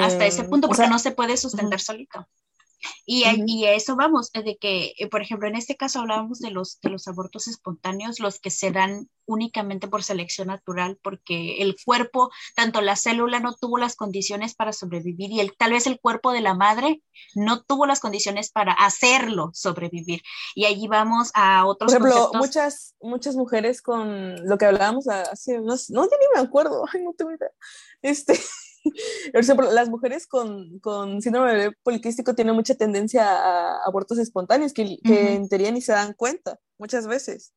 Hasta 0.00 0.26
ese 0.26 0.44
punto, 0.44 0.68
porque 0.68 0.86
no 0.88 0.98
se 0.98 1.10
puede 1.10 1.36
sustentar 1.36 1.80
solito. 1.80 2.28
Y, 3.06 3.24
y, 3.46 3.64
a 3.66 3.74
eso 3.74 3.96
vamos, 3.96 4.30
de 4.32 4.56
que, 4.58 4.94
eh, 4.98 5.08
por 5.08 5.22
ejemplo, 5.22 5.48
en 5.48 5.56
este 5.56 5.76
caso 5.76 6.00
hablábamos 6.00 6.40
de 6.40 6.50
los, 6.50 6.80
de 6.80 6.90
los 6.90 7.08
abortos 7.08 7.48
espontáneos, 7.48 8.20
los 8.20 8.40
que 8.40 8.50
se 8.50 8.70
dan 8.70 9.08
únicamente 9.24 9.88
por 9.88 10.02
selección 10.02 10.48
natural, 10.48 10.98
porque 11.02 11.62
el 11.62 11.76
cuerpo, 11.84 12.30
tanto 12.54 12.80
la 12.80 12.96
célula 12.96 13.40
no 13.40 13.54
tuvo 13.54 13.78
las 13.78 13.96
condiciones 13.96 14.54
para 14.54 14.72
sobrevivir 14.72 15.30
y 15.30 15.40
el, 15.40 15.56
tal 15.56 15.72
vez 15.72 15.86
el 15.86 16.00
cuerpo 16.00 16.32
de 16.32 16.40
la 16.40 16.54
madre 16.54 17.02
no 17.34 17.62
tuvo 17.62 17.86
las 17.86 18.00
condiciones 18.00 18.50
para 18.50 18.72
hacerlo 18.72 19.50
sobrevivir. 19.54 20.22
Y 20.54 20.64
allí 20.66 20.88
vamos 20.88 21.30
a 21.34 21.66
otros 21.66 21.92
Por 21.92 22.08
ejemplo, 22.08 22.30
muchas, 22.34 22.94
muchas 23.00 23.36
mujeres 23.36 23.82
con 23.82 24.46
lo 24.46 24.58
que 24.58 24.66
hablábamos 24.66 25.08
hace 25.08 25.60
unos, 25.60 25.90
no, 25.90 26.04
ya 26.04 26.16
ni 26.18 26.40
me 26.40 26.46
acuerdo, 26.46 26.84
ay, 26.92 27.02
no 27.02 27.12
tengo 27.14 27.32
idea. 27.32 27.50
Este, 28.02 28.38
por 29.32 29.40
ejemplo, 29.40 29.72
las 29.72 29.88
mujeres 29.88 30.26
con, 30.26 30.78
con 30.80 31.22
síndrome 31.22 31.54
de 31.54 31.72
poliquístico 31.82 32.34
tienen 32.34 32.54
mucha 32.54 32.74
tendencia 32.74 33.24
a 33.28 33.84
abortos 33.84 34.18
espontáneos 34.18 34.72
que, 34.72 34.98
en 35.04 35.48
teoría 35.48 35.70
ni 35.70 35.80
se 35.80 35.92
dan 35.92 36.14
cuenta 36.14 36.58
muchas 36.78 37.06
veces. 37.06 37.52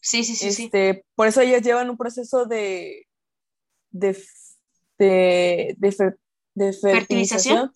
Sí, 0.00 0.24
sí, 0.24 0.34
sí, 0.34 0.64
este, 0.64 1.04
Por 1.14 1.26
eso 1.26 1.42
ellas 1.42 1.62
llevan 1.62 1.90
un 1.90 1.98
proceso 1.98 2.46
de, 2.46 3.06
de, 3.90 4.16
de, 4.98 5.76
de, 6.54 6.72
fertilización. 6.72 7.70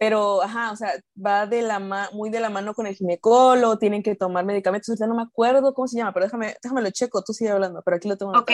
Pero, 0.00 0.40
ajá, 0.40 0.72
o 0.72 0.76
sea, 0.76 0.94
va 1.14 1.46
de 1.46 1.60
la 1.60 1.78
muy 2.14 2.30
de 2.30 2.40
la 2.40 2.48
mano 2.48 2.72
con 2.72 2.86
el 2.86 2.96
ginecólogo, 2.96 3.76
tienen 3.76 4.02
que 4.02 4.14
tomar 4.14 4.46
medicamentos, 4.46 4.98
ya 4.98 5.06
no 5.06 5.14
me 5.14 5.24
acuerdo 5.24 5.74
cómo 5.74 5.88
se 5.88 5.98
llama, 5.98 6.14
pero 6.14 6.24
déjame, 6.24 6.56
déjame 6.62 6.80
lo 6.80 6.90
checo, 6.90 7.22
tú 7.22 7.34
sigue 7.34 7.50
hablando, 7.50 7.82
pero 7.84 7.98
aquí 7.98 8.08
lo 8.08 8.16
tengo. 8.16 8.32
Ok, 8.32 8.50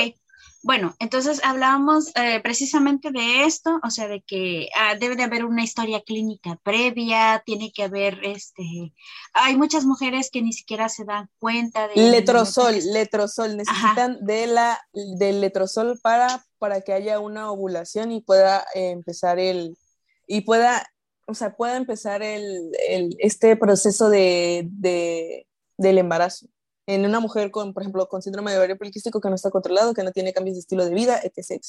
bueno, 0.64 0.96
entonces 0.98 1.40
hablábamos 1.44 2.10
eh, 2.16 2.40
precisamente 2.42 3.12
de 3.12 3.44
esto, 3.44 3.78
o 3.84 3.90
sea, 3.90 4.08
de 4.08 4.22
que 4.22 4.70
ah, 4.74 4.96
debe 4.98 5.14
de 5.14 5.22
haber 5.22 5.44
una 5.44 5.62
historia 5.62 6.02
clínica 6.04 6.58
previa, 6.64 7.40
tiene 7.46 7.70
que 7.70 7.84
haber, 7.84 8.18
este, 8.24 8.92
hay 9.32 9.56
muchas 9.56 9.84
mujeres 9.84 10.30
que 10.32 10.42
ni 10.42 10.52
siquiera 10.52 10.88
se 10.88 11.04
dan 11.04 11.30
cuenta 11.38 11.86
de... 11.86 12.10
Letrozol, 12.10 12.74
letrozol, 12.92 13.56
necesitan 13.56 14.18
de 14.26 14.48
la, 14.48 14.80
del 14.92 15.40
letrozol 15.40 16.00
para, 16.02 16.44
para 16.58 16.80
que 16.80 16.92
haya 16.92 17.20
una 17.20 17.52
ovulación 17.52 18.10
y 18.10 18.20
pueda 18.20 18.66
eh, 18.74 18.90
empezar 18.90 19.38
el, 19.38 19.78
y 20.26 20.40
pueda, 20.40 20.84
o 21.26 21.34
sea, 21.34 21.56
pueda 21.56 21.76
empezar 21.76 22.22
el, 22.22 22.70
el 22.88 23.16
este 23.18 23.56
proceso 23.56 24.08
de, 24.08 24.68
de, 24.70 25.46
del 25.76 25.98
embarazo 25.98 26.46
en 26.86 27.04
una 27.04 27.20
mujer 27.20 27.50
con, 27.50 27.74
por 27.74 27.82
ejemplo, 27.82 28.08
con 28.08 28.22
síndrome 28.22 28.52
de 28.52 28.58
ovario 28.58 28.78
poliquístico 28.78 29.20
que 29.20 29.28
no 29.28 29.34
está 29.34 29.50
controlado, 29.50 29.92
que 29.92 30.04
no 30.04 30.12
tiene 30.12 30.32
cambios 30.32 30.56
de 30.56 30.60
estilo 30.60 30.84
de 30.84 30.94
vida, 30.94 31.20
etc. 31.22 31.60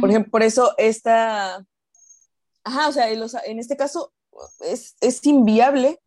Por 0.00 0.10
ejemplo, 0.10 0.30
por 0.30 0.42
eso 0.42 0.74
esta, 0.76 1.64
ajá, 2.62 2.88
o 2.88 2.92
sea, 2.92 3.10
en, 3.10 3.58
este 3.58 3.76
caso 3.76 4.12
es, 4.60 4.96
es 5.00 5.24
inviable 5.24 5.98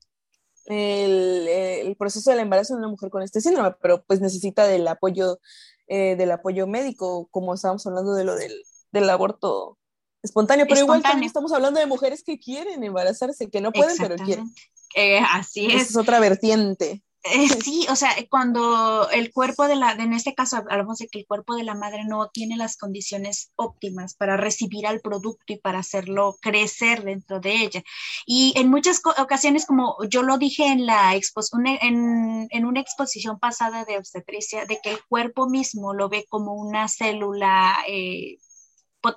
el, 0.67 1.47
el, 1.47 1.95
proceso 1.95 2.29
del 2.29 2.41
embarazo 2.41 2.73
en 2.73 2.79
una 2.79 2.89
mujer 2.89 3.09
con 3.09 3.23
este 3.23 3.41
síndrome, 3.41 3.75
pero 3.81 4.03
pues 4.03 4.21
necesita 4.21 4.67
del 4.67 4.87
apoyo, 4.87 5.39
eh, 5.87 6.15
del 6.15 6.31
apoyo 6.31 6.67
médico, 6.67 7.27
como 7.31 7.55
estábamos 7.55 7.85
hablando 7.87 8.13
de 8.13 8.23
lo 8.23 8.35
del, 8.35 8.53
del 8.91 9.09
aborto 9.09 9.79
espontáneo, 10.23 10.65
pero 10.67 10.81
igual 10.81 11.01
también 11.01 11.27
estamos 11.27 11.51
hablando 11.53 11.79
de 11.79 11.85
mujeres 11.85 12.23
que 12.23 12.39
quieren 12.39 12.83
embarazarse, 12.83 13.49
que 13.49 13.61
no 13.61 13.71
pueden, 13.71 13.97
pero 13.97 14.15
quieren. 14.15 14.53
Eh, 14.95 15.19
así 15.31 15.67
es. 15.67 15.73
Esa 15.73 15.89
es 15.89 15.95
otra 15.97 16.19
vertiente. 16.19 17.03
Eh, 17.23 17.49
sí, 17.63 17.85
o 17.87 17.95
sea, 17.95 18.09
cuando 18.31 19.07
el 19.11 19.31
cuerpo 19.31 19.67
de 19.67 19.75
la, 19.75 19.91
en 19.91 20.13
este 20.13 20.33
caso 20.33 20.57
hablamos 20.57 20.97
de 20.97 21.07
que 21.07 21.19
el 21.19 21.27
cuerpo 21.27 21.55
de 21.55 21.63
la 21.63 21.75
madre 21.75 22.03
no 22.03 22.29
tiene 22.29 22.57
las 22.57 22.77
condiciones 22.77 23.51
óptimas 23.55 24.15
para 24.15 24.37
recibir 24.37 24.87
al 24.87 25.01
producto 25.01 25.53
y 25.53 25.57
para 25.57 25.79
hacerlo 25.79 26.35
crecer 26.41 27.03
dentro 27.03 27.39
de 27.39 27.61
ella. 27.61 27.83
Y 28.25 28.53
en 28.55 28.69
muchas 28.69 29.01
ocasiones, 29.19 29.67
como 29.67 29.97
yo 30.09 30.23
lo 30.23 30.39
dije 30.39 30.65
en, 30.65 30.87
la 30.87 31.13
en, 31.13 32.47
en 32.49 32.65
una 32.65 32.79
exposición 32.79 33.37
pasada 33.37 33.85
de 33.85 33.99
obstetricia, 33.99 34.65
de 34.65 34.79
que 34.81 34.89
el 34.89 35.03
cuerpo 35.07 35.47
mismo 35.47 35.93
lo 35.93 36.09
ve 36.09 36.25
como 36.27 36.55
una 36.55 36.87
célula 36.87 37.77
eh, 37.87 38.39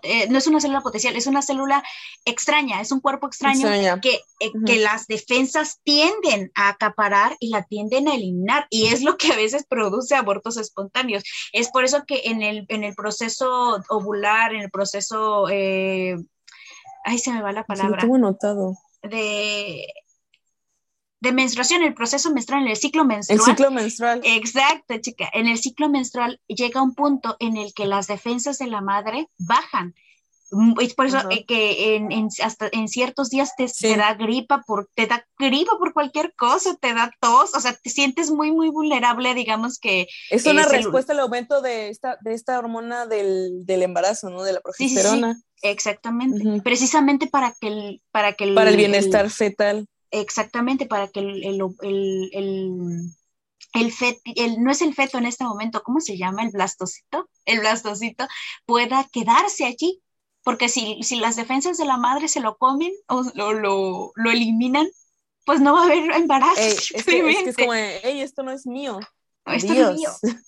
eh, 0.02 0.28
no 0.28 0.38
es 0.38 0.46
una 0.46 0.60
célula 0.60 0.80
potencial, 0.80 1.16
es 1.16 1.26
una 1.26 1.42
célula 1.42 1.82
extraña, 2.24 2.80
es 2.80 2.92
un 2.92 3.00
cuerpo 3.00 3.26
extraño 3.26 3.68
que, 4.00 4.20
eh, 4.40 4.52
que 4.66 4.76
las 4.76 5.06
defensas 5.06 5.80
tienden 5.84 6.50
a 6.54 6.68
acaparar 6.68 7.36
y 7.40 7.50
la 7.50 7.64
tienden 7.64 8.08
a 8.08 8.14
eliminar 8.14 8.66
y 8.70 8.86
es 8.86 9.02
lo 9.02 9.16
que 9.16 9.32
a 9.32 9.36
veces 9.36 9.64
produce 9.68 10.14
abortos 10.14 10.56
espontáneos. 10.56 11.24
Es 11.52 11.70
por 11.70 11.84
eso 11.84 12.04
que 12.06 12.22
en 12.24 12.42
el, 12.42 12.66
en 12.68 12.84
el 12.84 12.94
proceso 12.94 13.80
ovular, 13.88 14.54
en 14.54 14.62
el 14.62 14.70
proceso, 14.70 15.48
eh, 15.50 16.16
ay, 17.04 17.18
se 17.18 17.32
me 17.32 17.42
va 17.42 17.52
la 17.52 17.64
palabra. 17.64 18.00
Sí, 18.00 18.06
lo 18.06 18.12
tengo 18.12 18.18
notado. 18.18 18.78
De 19.02 19.86
de 21.24 21.32
menstruación, 21.32 21.82
el 21.82 21.94
proceso 21.94 22.32
menstrual, 22.32 22.62
en 22.62 22.68
el 22.68 22.76
ciclo 22.76 23.04
menstrual. 23.04 23.40
El 23.40 23.44
ciclo 23.44 23.70
menstrual. 23.70 24.20
Exacto, 24.22 24.94
chica. 24.98 25.28
En 25.32 25.48
el 25.48 25.58
ciclo 25.58 25.88
menstrual 25.88 26.40
llega 26.46 26.82
un 26.82 26.94
punto 26.94 27.36
en 27.40 27.56
el 27.56 27.72
que 27.74 27.86
las 27.86 28.06
defensas 28.06 28.58
de 28.58 28.68
la 28.68 28.80
madre 28.80 29.28
bajan. 29.38 29.94
Mm, 30.50 30.74
es 30.80 30.94
por 30.94 31.06
eso 31.06 31.18
eh, 31.30 31.46
que 31.46 31.96
en, 31.96 32.28
hasta 32.42 32.68
en 32.70 32.88
ciertos 32.88 33.30
días 33.30 33.52
te, 33.56 33.96
da 33.96 34.14
gripa 34.14 34.62
por, 34.66 34.88
te 34.94 35.06
da 35.06 35.26
gripa 35.38 35.78
por 35.78 35.94
cualquier 35.94 36.34
cosa, 36.34 36.76
te 36.76 36.92
da 36.92 37.10
tos, 37.20 37.54
o 37.54 37.60
sea, 37.60 37.72
te 37.72 37.90
sientes 37.90 38.30
muy, 38.30 38.52
muy 38.52 38.68
vulnerable, 38.68 39.34
digamos 39.34 39.78
que. 39.78 40.06
Es 40.30 40.44
una 40.44 40.66
respuesta 40.66 41.14
al 41.14 41.20
aumento 41.20 41.62
de 41.62 41.88
esta, 41.88 42.18
de 42.20 42.34
esta 42.34 42.58
hormona 42.58 43.06
del, 43.06 43.64
del 43.64 43.82
embarazo, 43.82 44.28
¿no? 44.28 44.42
De 44.42 44.52
la 44.52 44.60
progesterona. 44.60 45.40
exactamente. 45.62 46.60
Precisamente 46.62 47.26
para 47.26 47.54
que 47.58 47.68
el, 47.68 48.02
para 48.12 48.34
que 48.34 48.52
para 48.52 48.70
el 48.70 48.76
bienestar 48.76 49.30
fetal 49.30 49.88
exactamente 50.20 50.86
para 50.86 51.08
que 51.08 51.20
el, 51.20 51.44
el, 51.44 51.62
el, 54.34 54.62
no 54.62 54.70
es 54.70 54.82
el 54.82 54.94
feto 54.94 55.18
en 55.18 55.26
este 55.26 55.44
momento, 55.44 55.82
¿cómo 55.82 56.00
se 56.00 56.16
llama? 56.16 56.42
El 56.42 56.50
blastocito, 56.50 57.28
el 57.44 57.60
blastocito 57.60 58.26
pueda 58.66 59.08
quedarse 59.12 59.64
allí 59.64 60.00
porque 60.42 60.68
si, 60.68 61.02
si 61.02 61.16
las 61.16 61.36
defensas 61.36 61.78
de 61.78 61.86
la 61.86 61.96
madre 61.96 62.28
se 62.28 62.40
lo 62.40 62.56
comen 62.56 62.92
o 63.08 63.24
lo, 63.34 63.54
lo, 63.54 64.12
lo 64.14 64.30
eliminan, 64.30 64.86
pues 65.44 65.60
no 65.60 65.74
va 65.74 65.82
a 65.82 65.84
haber 65.84 66.10
embarazo. 66.12 66.60
es, 66.60 66.92
que, 67.04 67.48
es, 67.48 67.56
como, 67.56 67.74
hey, 67.74 68.20
esto 68.20 68.42
no 68.42 68.52
es 68.52 68.66
mío. 68.66 69.00
esto 69.46 69.74
no 69.74 69.90
es 69.90 69.96
mío. 69.96 70.10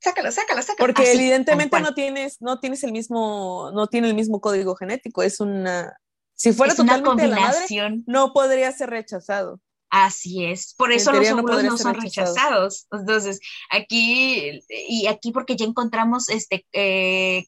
Sácalo, 0.00 0.30
sácalo, 0.32 0.62
sácalo. 0.62 0.92
Porque 0.92 1.12
evidentemente 1.12 1.80
no 1.80 1.94
tienes, 1.94 2.42
no 2.42 2.60
tienes 2.60 2.84
el 2.84 2.92
mismo, 2.92 3.70
no 3.72 3.86
tiene 3.86 4.08
el 4.08 4.14
mismo 4.14 4.38
código 4.38 4.76
genético, 4.76 5.22
es 5.22 5.40
una, 5.40 5.96
si 6.34 6.52
fuera 6.52 6.74
totalmente 6.74 7.26
la 7.28 7.40
madre, 7.40 8.02
no 8.06 8.32
podría 8.32 8.72
ser 8.72 8.90
rechazado. 8.90 9.60
Así 9.90 10.44
es, 10.44 10.74
por 10.74 10.90
eso 10.90 11.12
los 11.12 11.30
óvulos 11.30 11.62
no, 11.62 11.78
son 11.78 11.94
rechazados. 11.94 12.88
Entonces, 12.90 13.38
aquí, 13.70 14.60
y 14.68 15.06
aquí 15.06 15.30
porque 15.30 15.54
ya 15.54 15.66
encontramos 15.66 16.28
este 16.30 16.66
eh, 16.72 17.44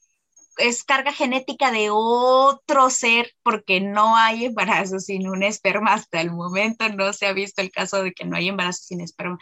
es 0.58 0.84
carga 0.84 1.12
genética 1.12 1.70
de 1.70 1.88
otro 1.90 2.90
ser 2.90 3.32
porque 3.42 3.80
no 3.80 4.16
hay 4.16 4.46
embarazo 4.46 5.00
sin 5.00 5.28
un 5.28 5.42
esperma 5.42 5.94
hasta 5.94 6.20
el 6.20 6.30
momento, 6.30 6.88
no 6.88 7.12
se 7.12 7.26
ha 7.26 7.32
visto 7.32 7.62
el 7.62 7.70
caso 7.70 8.02
de 8.02 8.12
que 8.12 8.24
no 8.24 8.36
hay 8.36 8.48
embarazo 8.48 8.84
sin 8.84 9.00
esperma. 9.00 9.38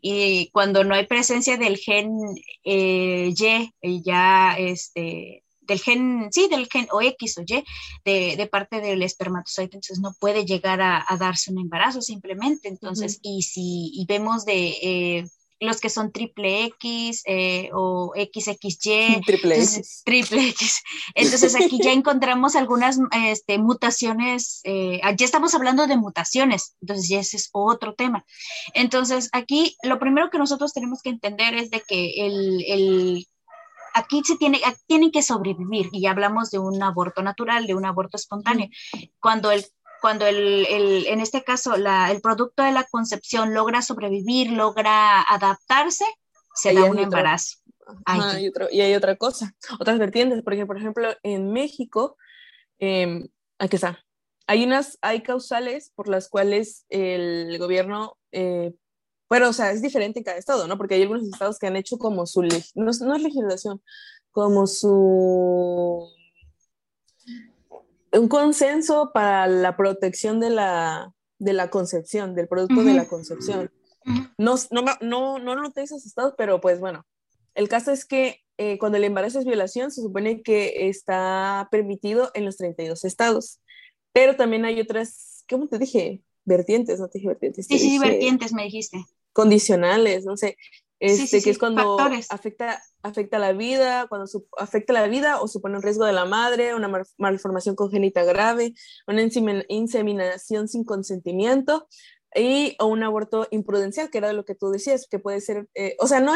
Y 0.00 0.50
cuando 0.52 0.84
no 0.84 0.94
hay 0.94 1.06
presencia 1.06 1.56
del 1.56 1.78
gen 1.78 2.10
eh, 2.64 3.32
Y, 3.80 4.02
ya 4.04 4.56
este, 4.58 5.41
del 5.62 5.80
gen, 5.80 6.28
sí, 6.30 6.48
del 6.48 6.68
gen 6.68 6.88
o 6.90 7.00
X 7.00 7.38
o 7.38 7.42
Y 7.42 7.64
de, 8.04 8.48
parte 8.50 8.80
del 8.80 9.02
espermatozoide, 9.02 9.74
entonces 9.74 10.00
no 10.00 10.12
puede 10.18 10.44
llegar 10.44 10.80
a, 10.80 11.04
darse 11.18 11.52
un 11.52 11.58
embarazo 11.58 12.02
simplemente. 12.02 12.68
Entonces, 12.68 13.18
y 13.22 13.42
si 13.42 13.90
y 13.94 14.06
vemos 14.06 14.44
de... 14.44 14.68
Eh, 14.82 15.24
los 15.62 15.80
que 15.80 15.90
son 15.90 16.10
triple 16.10 16.64
X 16.64 17.22
eh, 17.24 17.70
o 17.72 18.12
XXY. 18.16 19.22
Triple 19.24 19.62
X. 19.62 20.02
Triple 20.04 20.48
X. 20.48 20.82
Entonces 21.14 21.54
aquí 21.54 21.78
ya 21.82 21.92
encontramos 21.92 22.56
algunas 22.56 22.98
este, 23.28 23.58
mutaciones, 23.58 24.60
eh, 24.64 25.00
ya 25.16 25.24
estamos 25.24 25.54
hablando 25.54 25.86
de 25.86 25.96
mutaciones, 25.96 26.74
entonces 26.80 27.08
ya 27.08 27.20
ese 27.20 27.36
es 27.36 27.48
otro 27.52 27.94
tema. 27.94 28.24
Entonces 28.74 29.28
aquí 29.32 29.76
lo 29.84 29.98
primero 30.00 30.30
que 30.30 30.38
nosotros 30.38 30.72
tenemos 30.72 31.00
que 31.00 31.10
entender 31.10 31.54
es 31.54 31.70
de 31.70 31.80
que 31.86 32.26
el, 32.26 33.26
aquí 33.94 34.22
se 34.24 34.36
tiene, 34.36 34.60
tienen 34.86 35.10
que 35.10 35.22
sobrevivir 35.22 35.88
y 35.92 36.06
hablamos 36.06 36.50
de 36.50 36.58
un 36.58 36.82
aborto 36.82 37.22
natural, 37.22 37.66
de 37.66 37.74
un 37.74 37.84
aborto 37.84 38.16
espontáneo. 38.16 38.68
Cuando 39.20 39.50
el 39.50 39.64
cuando 40.00 40.26
el, 40.26 40.66
el, 40.66 41.06
en 41.06 41.20
este 41.20 41.44
caso 41.44 41.76
la, 41.76 42.10
el 42.10 42.20
producto 42.20 42.64
de 42.64 42.72
la 42.72 42.82
concepción 42.82 43.54
logra 43.54 43.82
sobrevivir, 43.82 44.50
logra 44.50 45.22
adaptarse, 45.22 46.04
se 46.54 46.74
da 46.74 46.84
un 46.84 46.98
embarazo. 46.98 47.58
y, 48.72 48.80
hay 48.80 48.94
otra 48.96 49.14
cosa, 49.14 49.54
otras 49.78 50.00
vertientes, 50.00 50.42
porque 50.42 50.66
por 50.66 50.76
ejemplo 50.76 51.08
en 51.22 51.52
México, 51.52 52.16
eh, 52.80 53.28
aquí 53.60 53.76
está, 53.76 54.04
hay 54.46 54.64
unas, 54.64 54.98
hay 55.02 55.22
causales 55.22 55.92
por 55.94 56.08
las 56.08 56.28
cuales 56.28 56.84
el 56.88 57.56
gobierno, 57.58 58.18
eh, 58.32 58.74
bueno, 59.32 59.48
o 59.48 59.52
sea, 59.54 59.70
es 59.70 59.80
diferente 59.80 60.18
en 60.18 60.24
cada 60.24 60.36
estado, 60.36 60.68
¿no? 60.68 60.76
Porque 60.76 60.94
hay 60.94 61.00
algunos 61.00 61.26
estados 61.26 61.58
que 61.58 61.66
han 61.66 61.76
hecho 61.76 61.96
como 61.96 62.26
su, 62.26 62.42
no, 62.42 62.50
no 62.74 63.16
es 63.16 63.22
legislación, 63.22 63.80
como 64.30 64.66
su 64.66 66.06
un 68.12 68.28
consenso 68.28 69.10
para 69.14 69.46
la 69.46 69.74
protección 69.74 70.38
de 70.38 70.50
la, 70.50 71.14
de 71.38 71.54
la 71.54 71.70
concepción, 71.70 72.34
del 72.34 72.46
producto 72.46 72.84
de 72.84 72.92
la 72.92 73.08
concepción. 73.08 73.72
No, 74.36 74.56
no, 74.70 74.84
no, 75.00 75.38
no 75.38 75.56
noté 75.56 75.80
esos 75.80 76.04
estados, 76.04 76.34
pero 76.36 76.60
pues 76.60 76.78
bueno, 76.78 77.06
el 77.54 77.70
caso 77.70 77.90
es 77.90 78.04
que 78.04 78.40
eh, 78.58 78.76
cuando 78.76 78.98
el 78.98 79.04
embarazo 79.04 79.38
es 79.38 79.46
violación, 79.46 79.92
se 79.92 80.02
supone 80.02 80.42
que 80.42 80.90
está 80.90 81.68
permitido 81.70 82.30
en 82.34 82.44
los 82.44 82.58
32 82.58 83.06
estados, 83.06 83.60
pero 84.12 84.36
también 84.36 84.66
hay 84.66 84.78
otras, 84.78 85.46
¿cómo 85.48 85.68
te 85.68 85.78
dije? 85.78 86.20
Vertientes, 86.44 87.00
no 87.00 87.08
te 87.08 87.18
dije 87.18 87.28
vertientes. 87.28 87.66
Sí, 87.66 87.78
sí, 87.78 87.98
vertientes 87.98 88.52
me 88.52 88.64
dijiste. 88.64 89.06
Condicionales, 89.32 90.24
no 90.24 90.36
sé, 90.36 90.56
este, 91.00 91.42
que 91.42 91.50
es 91.50 91.58
cuando 91.58 91.98
afecta 92.30 92.80
afecta 93.02 93.38
la 93.38 93.52
vida, 93.52 94.06
cuando 94.08 94.26
afecta 94.56 94.92
la 94.92 95.08
vida 95.08 95.40
o 95.40 95.48
supone 95.48 95.76
un 95.76 95.82
riesgo 95.82 96.04
de 96.04 96.12
la 96.12 96.24
madre, 96.24 96.74
una 96.74 96.90
malformación 97.18 97.74
congénita 97.74 98.24
grave, 98.24 98.74
una 99.06 99.22
inseminación 99.68 100.68
sin 100.68 100.84
consentimiento 100.84 101.88
y 102.34 102.76
o 102.78 102.86
un 102.86 103.02
aborto 103.02 103.46
imprudencial, 103.50 104.10
que 104.10 104.18
era 104.18 104.32
lo 104.32 104.44
que 104.44 104.54
tú 104.54 104.70
decías, 104.70 105.06
que 105.10 105.18
puede 105.18 105.40
ser, 105.40 105.68
eh, 105.74 105.96
o 105.98 106.06
sea, 106.06 106.20
no, 106.20 106.34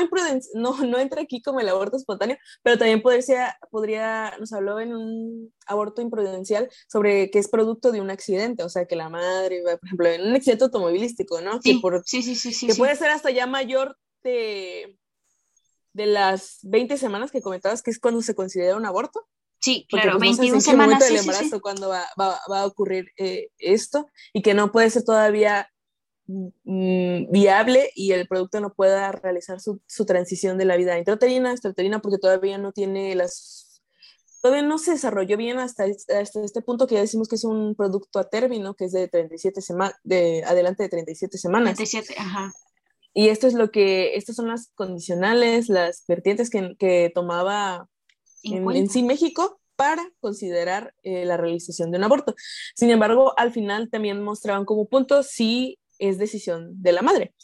no, 0.55 0.77
no 0.85 0.99
entra 0.99 1.23
aquí 1.23 1.43
como 1.43 1.61
el 1.61 1.69
aborto 1.69 1.97
espontáneo, 1.97 2.37
pero 2.63 2.79
también 2.79 3.03
podría, 3.03 3.57
podría, 3.71 4.37
nos 4.39 4.53
habló 4.53 4.81
en 4.81 4.95
un 4.95 5.55
aborto 5.67 6.03
imprudencial 6.03 6.69
sobre 6.89 7.31
que 7.31 7.39
es 7.39 7.49
producto 7.49 7.93
de 7.93 8.01
un 8.01 8.11
accidente, 8.11 8.63
o 8.63 8.69
sea, 8.69 8.87
que 8.87 8.97
la 8.97 9.09
madre, 9.09 9.63
por 9.63 9.81
ejemplo, 9.85 10.07
en 10.09 10.27
un 10.27 10.35
accidente 10.35 10.65
automovilístico, 10.65 11.41
¿no? 11.41 11.61
Sí, 11.63 11.81
que 11.81 12.01
sí, 12.05 12.23
sí, 12.35 12.53
sí, 12.53 12.67
Que 12.67 12.75
puede 12.75 12.97
ser 12.97 13.11
hasta 13.11 13.31
ya 13.31 13.47
mayor 13.47 13.97
de 14.23 14.99
de 15.97 16.05
las 16.05 16.59
20 16.63 16.99
semanas 16.99 17.31
que 17.31 17.41
comentabas, 17.41 17.83
que 17.83 17.91
es 17.91 17.99
cuando 17.99 18.21
se 18.21 18.35
considera 18.35 18.77
un 18.77 18.85
aborto. 18.85 19.27
Sí, 19.61 19.87
claro, 19.89 20.19
21 20.19 20.53
pues, 20.53 20.65
semanas. 20.65 21.01
del 21.01 21.17
embarazo 21.17 21.63
cuando 21.63 21.89
va, 21.89 22.05
va, 22.21 22.39
va, 22.51 22.61
a 22.61 22.67
ocurrir 22.67 23.07
eh, 23.17 23.49
esto 23.57 24.07
y 24.35 24.43
que 24.43 24.53
no 24.53 24.71
puede 24.71 24.91
ser 24.91 25.05
todavía 25.05 25.71
mm, 26.27 27.31
viable 27.31 27.91
y 27.95 28.13
el 28.13 28.27
producto 28.29 28.61
no 28.61 28.75
pueda 28.75 29.13
realizar 29.13 29.61
su, 29.61 29.81
su 29.87 30.05
transición 30.07 30.59
de 30.59 30.65
la 30.65 30.77
vida 30.77 30.99
intrauterina 30.99 31.51
a 31.51 31.53
extrauterina 31.53 32.01
porque 32.01 32.19
todavía 32.19 32.59
no 32.59 32.73
tiene 32.73 33.15
las 33.15 33.67
todavía 34.43 34.67
no 34.69 34.79
se 34.79 34.93
desarrolló 34.93 35.37
bien 35.37 35.59
hasta, 35.59 35.85
hasta 35.85 36.45
este 36.45 36.63
punto 36.63 36.87
que 36.87 36.95
ya 36.95 37.01
decimos 37.01 37.27
que 37.27 37.35
es 37.35 37.43
un 37.43 37.75
producto 37.75 38.21
a 38.21 38.29
término, 38.29 38.75
que 38.75 38.85
es 38.85 38.93
de 38.93 39.09
37 39.09 39.61
semanas, 39.61 39.97
de 40.05 40.45
adelante 40.45 40.85
de 40.85 40.89
37 40.89 41.37
semanas. 41.37 41.75
37, 41.75 42.15
ajá. 42.17 42.53
Y 43.13 43.31
esto 43.31 43.47
es 43.47 43.55
lo 43.55 43.71
que, 43.71 44.15
estas 44.15 44.37
son 44.37 44.49
las 44.49 44.71
condicionales, 44.75 45.69
las 45.69 46.05
vertientes 46.07 46.51
que, 46.51 46.77
que 46.79 47.11
tomaba 47.15 47.89
en, 48.43 48.89
sí 48.89 49.03
México 49.03 49.59
para 49.75 50.07
considerar 50.21 50.95
eh, 51.03 51.25
la 51.25 51.37
realización 51.37 51.91
de 51.91 51.99
un 51.99 52.05
aborto. 52.05 52.35
Sin 52.75 52.91
embargo, 52.91 53.33
al 53.37 53.53
final 53.53 53.91
también 53.91 54.23
mostraban 54.23 54.65
como 54.65 54.87
punto 54.87 55.23
si 55.23 55.79
es 55.99 56.19
decisión 56.19 56.83
de 56.83 56.93
la 56.93 57.03
madre. 57.03 57.35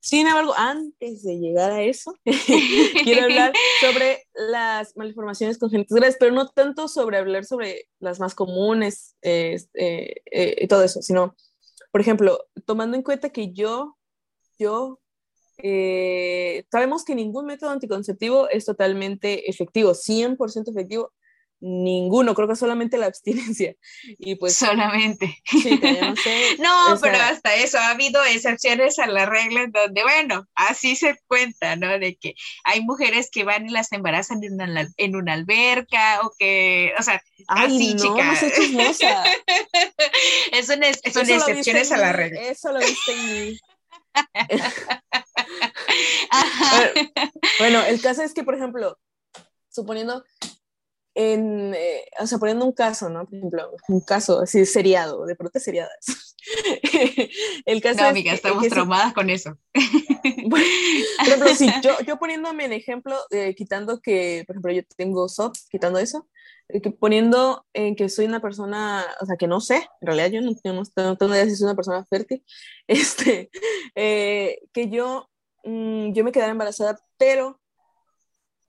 Sin 0.00 0.26
embargo, 0.26 0.54
antes 0.56 1.24
de 1.24 1.38
llegar 1.38 1.72
a 1.72 1.82
eso, 1.82 2.14
quiero 3.04 3.22
hablar 3.24 3.52
sobre 3.80 4.22
las 4.34 4.96
malformaciones 4.96 5.58
congénitas 5.58 5.96
graves, 5.96 6.16
pero 6.20 6.32
no 6.32 6.48
tanto 6.48 6.86
sobre 6.86 7.18
hablar 7.18 7.44
sobre 7.44 7.88
las 7.98 8.20
más 8.20 8.36
comunes 8.36 9.16
eh, 9.22 9.56
eh, 9.74 10.56
y 10.60 10.68
todo 10.68 10.84
eso, 10.84 11.02
sino, 11.02 11.34
por 11.90 12.00
ejemplo, 12.00 12.38
tomando 12.66 12.96
en 12.96 13.02
cuenta 13.02 13.30
que 13.30 13.52
yo, 13.52 13.96
yo 14.58 15.00
eh, 15.58 16.64
sabemos 16.70 17.04
que 17.04 17.14
ningún 17.14 17.46
método 17.46 17.70
anticonceptivo 17.70 18.48
es 18.48 18.64
totalmente 18.64 19.50
efectivo, 19.50 19.92
100% 19.92 20.70
efectivo, 20.70 21.12
ninguno, 21.60 22.34
creo 22.34 22.48
que 22.48 22.56
solamente 22.56 22.98
la 22.98 23.06
abstinencia. 23.06 23.74
Y 24.18 24.36
pues 24.36 24.56
solamente. 24.56 25.42
no, 26.58 26.98
pero 27.00 27.18
hasta 27.18 27.54
eso 27.54 27.78
ha 27.78 27.90
habido 27.90 28.24
excepciones 28.24 28.98
a 28.98 29.06
la 29.06 29.26
regla 29.26 29.62
en 29.62 29.72
donde, 29.72 30.02
bueno, 30.02 30.46
así 30.54 30.96
se 30.96 31.18
cuenta, 31.26 31.76
¿no? 31.76 31.98
De 31.98 32.16
que 32.16 32.34
hay 32.64 32.82
mujeres 32.82 33.30
que 33.30 33.44
van 33.44 33.66
y 33.66 33.70
las 33.70 33.92
embarazan 33.92 34.42
en 34.42 34.60
una, 34.60 34.88
en 34.96 35.16
una 35.16 35.34
alberca 35.34 36.20
o 36.22 36.32
que, 36.38 36.92
o 36.98 37.02
sea, 37.02 37.22
así, 37.48 37.94
no, 37.94 38.02
chicas. 38.02 38.42
No 38.72 38.82
es 40.52 40.68
una, 40.68 40.86
son 41.12 41.30
excepciones 41.30 41.92
a 41.92 41.98
la 41.98 42.12
regla. 42.12 42.40
Eso 42.42 42.72
lo 42.72 42.80
viste 42.80 43.12
en 43.12 43.48
mí. 43.48 43.60
bueno, 47.58 47.84
el 47.84 48.00
caso 48.00 48.22
es 48.22 48.32
que, 48.32 48.44
por 48.44 48.54
ejemplo, 48.54 48.98
suponiendo, 49.68 50.24
en, 51.16 51.72
eh, 51.74 52.04
o 52.20 52.26
sea, 52.26 52.36
poniendo 52.36 52.66
un 52.66 52.72
caso, 52.72 53.08
¿no? 53.08 53.24
Por 53.24 53.34
ejemplo, 53.38 53.70
un 53.88 54.00
caso 54.00 54.40
así 54.40 54.66
seriado, 54.66 55.24
de 55.24 55.34
pronto 55.34 55.58
seriadas. 55.58 56.36
el 57.64 57.80
caso 57.80 58.02
no, 58.02 58.08
amiga, 58.08 58.34
estamos 58.34 58.68
traumadas 58.68 59.14
con 59.14 59.30
eso. 59.30 59.56
por 60.50 60.60
ejemplo, 60.60 61.54
si 61.54 61.70
yo, 61.82 61.98
yo 62.06 62.18
poniéndome 62.18 62.66
en 62.66 62.74
ejemplo, 62.74 63.16
eh, 63.30 63.54
quitando 63.54 64.00
que, 64.02 64.44
por 64.46 64.56
ejemplo, 64.56 64.72
yo 64.72 64.82
tengo 64.94 65.26
SOP, 65.26 65.54
quitando 65.70 65.98
eso, 65.98 66.28
eh, 66.68 66.82
poniendo 66.90 67.64
en 67.72 67.96
que 67.96 68.10
soy 68.10 68.26
una 68.26 68.40
persona, 68.40 69.02
o 69.22 69.24
sea, 69.24 69.36
que 69.36 69.46
no 69.46 69.62
sé, 69.62 69.88
en 70.02 70.06
realidad 70.06 70.30
yo 70.30 70.42
no, 70.42 70.82
no, 70.96 71.16
tengo 71.16 71.34
idea 71.34 71.46
si 71.46 71.56
soy 71.56 71.64
una 71.64 71.76
persona 71.76 72.04
fértil, 72.04 72.44
este, 72.88 73.48
eh, 73.94 74.58
que 74.74 74.90
yo, 74.90 75.30
mm, 75.64 76.12
yo 76.12 76.24
me 76.24 76.32
quedara 76.32 76.52
embarazada, 76.52 76.98
pero 77.16 77.58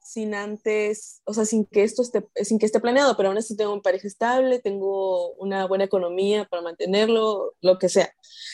sin 0.07 0.33
antes, 0.35 1.21
o 1.25 1.33
sea, 1.33 1.43
sin 1.43 1.65
que 1.65 1.83
esto 1.83 2.01
esté, 2.01 2.25
sin 2.45 2.59
que 2.59 2.65
esté 2.65 2.79
planeado, 2.79 3.17
pero 3.17 3.27
aún 3.27 3.37
así 3.37 3.57
tengo 3.57 3.73
un 3.73 3.81
pareja 3.81 4.07
estable, 4.07 4.59
tengo 4.59 5.33
una 5.33 5.67
buena 5.67 5.83
economía 5.83 6.45
para 6.45 6.61
mantenerlo, 6.61 7.55
lo 7.59 7.77
que 7.77 7.89
sea. 7.89 8.13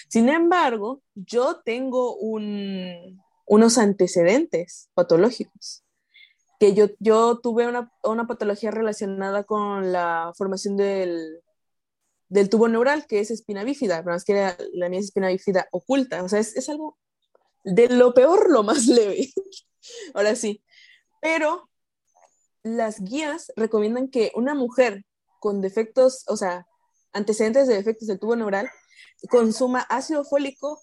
Sin 0.09 0.29
embargo, 0.29 1.03
yo 1.13 1.61
tengo 1.63 2.15
un, 2.15 3.21
unos 3.45 3.77
antecedentes 3.77 4.89
patológicos 4.95 5.83
que 6.59 6.73
yo, 6.73 6.87
yo 6.99 7.39
tuve 7.39 7.67
una, 7.67 7.91
una 8.03 8.25
patología 8.25 8.71
relacionada 8.71 9.43
con 9.43 9.91
la 9.91 10.31
formación 10.35 10.75
del, 10.75 11.39
del 12.29 12.49
tubo 12.49 12.67
neural, 12.67 13.05
que 13.05 13.19
es 13.19 13.29
espina 13.29 13.63
bífida, 13.63 14.03
pero 14.03 14.15
es 14.15 14.23
que 14.23 14.33
la, 14.33 14.57
la 14.73 14.89
mía 14.89 14.99
es 14.99 15.05
espina 15.05 15.27
bífida 15.27 15.67
oculta, 15.71 16.23
o 16.23 16.29
sea, 16.29 16.39
es, 16.39 16.55
es 16.55 16.67
algo 16.69 16.97
de 17.63 17.89
lo 17.89 18.15
peor, 18.15 18.49
lo 18.49 18.63
más 18.63 18.87
leve. 18.87 19.31
Ahora 20.15 20.35
sí, 20.35 20.63
pero 21.23 21.69
las 22.63 22.99
guías 22.99 23.53
recomiendan 23.55 24.09
que 24.09 24.33
una 24.35 24.53
mujer 24.53 25.05
con 25.39 25.61
defectos, 25.61 26.25
o 26.27 26.35
sea, 26.35 26.67
antecedentes 27.13 27.65
de 27.67 27.75
defectos 27.75 28.09
del 28.09 28.19
tubo 28.19 28.35
neural, 28.35 28.69
consuma 29.29 29.79
ácido 29.89 30.25
fólico. 30.25 30.81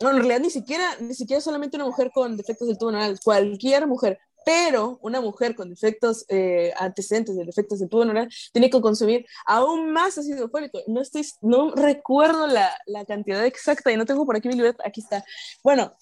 No, 0.00 0.10
en 0.10 0.18
realidad 0.18 0.38
ni 0.38 0.50
siquiera, 0.50 0.96
ni 1.00 1.14
siquiera 1.14 1.40
solamente 1.40 1.76
una 1.76 1.86
mujer 1.86 2.12
con 2.14 2.36
defectos 2.36 2.68
del 2.68 2.78
tubo 2.78 2.92
neural, 2.92 3.18
cualquier 3.24 3.88
mujer, 3.88 4.20
pero 4.44 5.00
una 5.02 5.20
mujer 5.20 5.56
con 5.56 5.68
defectos 5.68 6.26
eh, 6.28 6.72
antecedentes 6.78 7.36
de 7.36 7.44
defectos 7.44 7.80
del 7.80 7.88
tubo 7.88 8.04
neural 8.04 8.28
tiene 8.52 8.70
que 8.70 8.80
consumir 8.80 9.26
aún 9.46 9.92
más 9.92 10.16
ácido 10.16 10.48
fólico. 10.48 10.78
No 10.86 11.00
estoy, 11.00 11.26
no 11.40 11.74
recuerdo 11.74 12.46
la, 12.46 12.70
la 12.86 13.04
cantidad 13.04 13.44
exacta 13.44 13.90
y 13.90 13.96
no 13.96 14.06
tengo 14.06 14.24
por 14.26 14.36
aquí 14.36 14.46
mi 14.46 14.54
libreta, 14.54 14.84
aquí 14.86 15.00
está. 15.00 15.24
Bueno, 15.64 15.96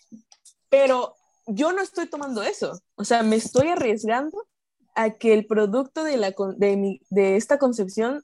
pero 0.69 1.17
yo 1.53 1.73
no 1.73 1.83
estoy 1.83 2.07
tomando 2.07 2.43
eso, 2.43 2.81
o 2.97 3.05
sea, 3.05 3.23
me 3.23 3.37
estoy 3.37 3.69
arriesgando 3.69 4.47
a 4.95 5.11
que 5.11 5.33
el 5.33 5.47
producto 5.47 6.05
de, 6.05 6.17
la, 6.17 6.35
de, 6.57 6.77
mi, 6.77 7.01
de 7.11 7.37
esta 7.37 7.59
concepción 7.59 8.23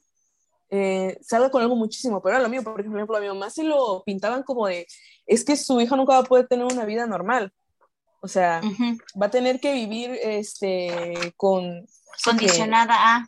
eh, 0.69 1.17
salga 1.21 1.49
con 1.49 1.61
algo 1.61 1.77
muchísimo 1.77 2.21
pero 2.21 2.35
a 2.35 2.39
lo 2.39 2.49
mío, 2.49 2.61
por 2.63 2.79
ejemplo, 2.79 3.15
a 3.15 3.21
mi 3.21 3.27
mamá 3.27 3.49
se 3.49 3.63
lo 3.63 4.03
pintaban 4.05 4.43
como 4.43 4.67
de, 4.67 4.85
es 5.25 5.45
que 5.45 5.55
su 5.55 5.79
hija 5.79 5.95
nunca 5.95 6.13
va 6.13 6.19
a 6.19 6.23
poder 6.23 6.47
tener 6.47 6.65
una 6.65 6.85
vida 6.85 7.05
normal, 7.05 7.53
o 8.21 8.27
sea, 8.27 8.61
va 9.19 9.27
a 9.27 9.31
tener 9.31 9.59
que 9.59 9.73
vivir 9.73 10.11
este, 10.21 11.33
con... 11.35 11.85
Condicionada 12.23 12.95
a... 12.95 13.27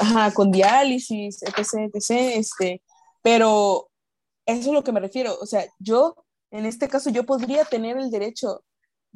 Ajá, 0.00 0.32
con 0.32 0.50
diálisis, 0.50 1.42
etc., 1.42 1.90
etc., 1.92 2.10
este, 2.36 2.82
pero 3.22 3.90
eso 4.46 4.60
es 4.60 4.74
lo 4.74 4.84
que 4.84 4.92
me 4.92 5.00
refiero, 5.00 5.36
o 5.40 5.46
sea, 5.46 5.66
yo, 5.78 6.14
en 6.50 6.66
este 6.66 6.88
caso, 6.88 7.10
yo 7.10 7.24
podría 7.24 7.64
tener 7.64 7.96
el 7.96 8.10
derecho 8.10 8.62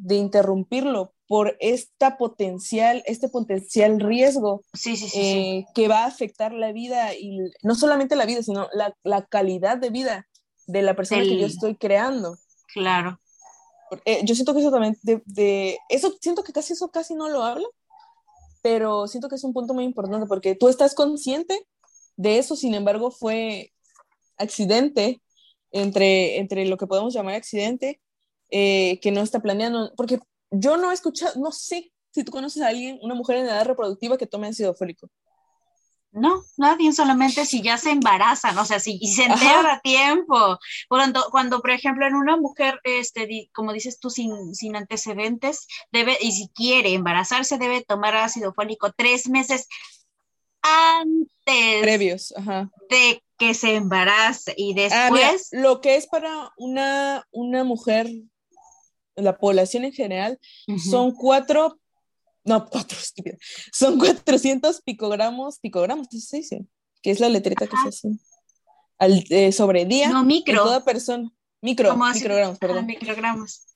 de 0.03 0.17
interrumpirlo 0.17 1.13
por 1.29 1.57
esta 1.61 2.19
potencial, 2.19 3.03
este 3.07 3.29
potencial 3.29 4.01
riesgo 4.01 4.63
eh, 5.15 5.65
que 5.75 5.89
va 5.89 6.05
a 6.05 6.07
afectar 6.07 6.53
la 6.53 6.73
vida 6.73 7.15
y 7.15 7.39
no 7.63 7.75
solamente 7.75 8.17
la 8.17 8.27
vida, 8.27 8.43
sino 8.43 8.69
la, 8.73 8.97
la 9.05 9.25
calidad 9.27 9.77
de 9.79 9.91
vida 9.91 10.27
de 10.67 10.83
la 10.83 10.97
persona 10.97 11.23
que 11.23 11.39
yo 11.39 11.47
estoy 11.47 11.77
creando. 11.77 12.37
Claro. 12.73 13.21
Eh, 14.05 14.21
yo 14.25 14.35
siento 14.35 14.55
que 14.55 14.61
eso 14.61 14.71
también, 14.71 14.97
de, 15.03 15.79
eso, 15.89 16.15
siento 16.21 16.43
que 16.43 16.53
casi 16.53 16.73
eso 16.73 16.91
casi 16.91 17.15
no 17.15 17.29
lo 17.29 17.43
habla, 17.43 17.67
pero 18.63 19.07
siento 19.07 19.29
que 19.29 19.35
es 19.35 19.45
un 19.45 19.53
punto 19.53 19.75
muy 19.75 19.85
importante 19.85 20.27
porque 20.27 20.55
tú 20.55 20.69
estás 20.69 20.95
consciente 20.95 21.67
de 22.17 22.39
eso, 22.39 22.57
sin 22.57 22.75
embargo 22.75 23.11
fue 23.11 23.73
accidente 24.37 25.23
entre, 25.73 26.39
entre 26.39 26.67
lo 26.67 26.77
que 26.77 26.87
podemos 26.87 27.15
llamar 27.15 27.35
accidente 27.35 28.01
eh, 28.51 28.99
que 29.01 29.13
no 29.13 29.21
está 29.23 29.41
planeando, 29.41 29.93
porque 29.97 30.19
yo 30.51 30.77
no 30.77 30.91
he 30.91 30.95
escuchado, 30.95 31.39
no 31.41 31.53
sé 31.53 31.93
si 32.13 32.25
tú 32.25 32.33
conoces 32.33 32.63
a 32.63 32.69
alguien, 32.69 32.99
una 33.03 33.15
mujer 33.15 33.37
en 33.37 33.47
edad 33.47 33.65
reproductiva 33.65 34.19
que 34.19 34.27
tome 34.27 34.49
ácido 34.49 34.75
fólico. 34.75 35.09
No, 36.13 36.43
nadie, 36.57 36.93
solamente 36.93 37.47
si 37.47 37.63
ya 37.63 37.79
se 37.79 37.93
embarazan, 37.93 38.59
o 38.59 38.65
sea, 38.65 38.81
si 38.81 38.99
y 39.01 39.13
se 39.13 39.27
entera 39.27 39.75
a 39.75 39.81
tiempo. 39.81 40.59
Cuando, 40.89 41.23
cuando, 41.31 41.61
por 41.61 41.71
ejemplo, 41.71 42.05
en 42.05 42.17
una 42.17 42.37
mujer, 42.37 42.81
este, 42.83 43.49
como 43.53 43.73
dices 43.73 44.01
tú, 44.01 44.11
sin, 44.11 44.53
sin 44.57 44.75
antecedentes, 44.75 45.69
debe, 45.93 46.19
y 46.21 46.33
si 46.33 46.49
quiere 46.49 46.95
embarazarse, 46.95 47.59
debe 47.59 47.85
tomar 47.85 48.17
ácido 48.17 48.53
fólico 48.53 48.93
tres 48.97 49.29
meses 49.29 49.69
antes 50.63 51.83
previos 51.83 52.35
de 52.91 53.23
que 53.39 53.55
se 53.55 53.77
embarace 53.77 54.53
y 54.57 54.73
ah, 54.73 55.09
después 55.09 55.49
lo 55.53 55.81
que 55.81 55.97
es 55.97 56.07
para 56.07 56.53
una, 56.59 57.27
una 57.31 57.65
mujer 57.65 58.11
la 59.23 59.39
población 59.39 59.85
en 59.85 59.93
general, 59.93 60.39
son 60.91 61.13
cuatro, 61.13 61.79
no, 62.45 62.69
cuatro, 62.69 62.97
son 63.73 63.99
400 63.99 64.83
picogramos, 64.83 65.59
picogramos, 65.59 66.09
¿qué 66.11 66.19
se 66.19 66.39
dice? 66.39 66.65
Que 67.03 67.11
es 67.11 67.21
la 67.21 67.29
letreta 67.29 67.67
que 67.67 67.77
se 67.83 67.89
hace 67.89 68.09
al, 68.99 69.25
eh, 69.31 69.53
sobre 69.53 69.87
día. 69.87 70.11
No, 70.11 70.25
micro. 70.25 70.53
En 70.55 70.59
toda 70.59 70.85
persona, 70.85 71.31
micro, 71.61 71.97
microgramos, 71.97 72.59
perdón. 72.59 72.87
microgramos. 72.87 73.67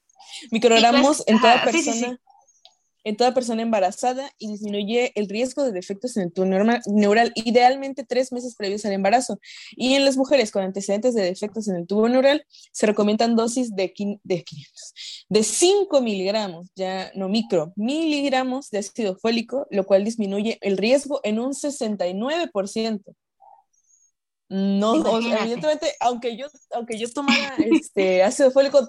Microgramos 0.50 1.22
en 1.26 1.40
toda 1.40 1.64
persona 1.64 2.20
en 3.04 3.16
toda 3.16 3.34
persona 3.34 3.62
embarazada 3.62 4.30
y 4.38 4.48
disminuye 4.48 5.12
el 5.14 5.28
riesgo 5.28 5.62
de 5.62 5.72
defectos 5.72 6.16
en 6.16 6.24
el 6.24 6.32
tubo 6.32 6.46
neural, 6.46 7.32
idealmente 7.36 8.04
tres 8.04 8.32
meses 8.32 8.56
previos 8.56 8.84
al 8.84 8.92
embarazo. 8.92 9.38
Y 9.72 9.94
en 9.94 10.04
las 10.04 10.16
mujeres 10.16 10.50
con 10.50 10.64
antecedentes 10.64 11.14
de 11.14 11.22
defectos 11.22 11.68
en 11.68 11.76
el 11.76 11.86
tubo 11.86 12.08
neural 12.08 12.46
se 12.72 12.86
recomiendan 12.86 13.36
dosis 13.36 13.74
de, 13.76 13.92
de 14.22 14.42
500, 14.42 15.26
de 15.28 15.42
5 15.42 16.00
miligramos, 16.00 16.68
ya 16.74 17.12
no 17.14 17.28
micro, 17.28 17.72
miligramos 17.76 18.70
de 18.70 18.78
ácido 18.78 19.16
fólico, 19.16 19.66
lo 19.70 19.84
cual 19.84 20.04
disminuye 20.04 20.58
el 20.62 20.78
riesgo 20.78 21.20
en 21.22 21.38
un 21.38 21.52
69%. 21.52 23.14
No, 24.48 25.18
evidentemente, 25.18 25.94
aunque 26.00 26.36
yo, 26.36 26.46
aunque 26.72 26.98
yo 26.98 27.10
tomara 27.10 27.56
este 27.58 28.22
ácido 28.22 28.50
fólico, 28.50 28.88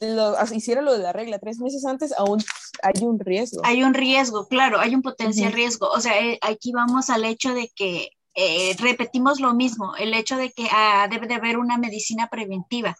lo, 0.00 0.36
hiciera 0.54 0.82
lo 0.82 0.92
de 0.92 1.02
la 1.02 1.12
regla 1.12 1.38
tres 1.38 1.58
meses 1.58 1.84
antes, 1.84 2.12
aún 2.18 2.42
hay 2.82 3.02
un 3.04 3.18
riesgo. 3.18 3.60
Hay 3.64 3.82
un 3.82 3.94
riesgo, 3.94 4.48
claro, 4.48 4.78
hay 4.78 4.94
un 4.94 5.02
potencial 5.02 5.52
riesgo. 5.52 5.88
O 5.88 6.00
sea, 6.00 6.18
eh, 6.20 6.38
aquí 6.42 6.72
vamos 6.72 7.10
al 7.10 7.24
hecho 7.24 7.54
de 7.54 7.70
que 7.74 8.10
eh, 8.34 8.76
repetimos 8.78 9.40
lo 9.40 9.54
mismo, 9.54 9.96
el 9.96 10.12
hecho 10.12 10.36
de 10.36 10.52
que 10.52 10.68
ah, 10.70 11.08
debe 11.10 11.26
de 11.26 11.34
haber 11.34 11.56
una 11.56 11.78
medicina 11.78 12.28
preventiva. 12.28 12.96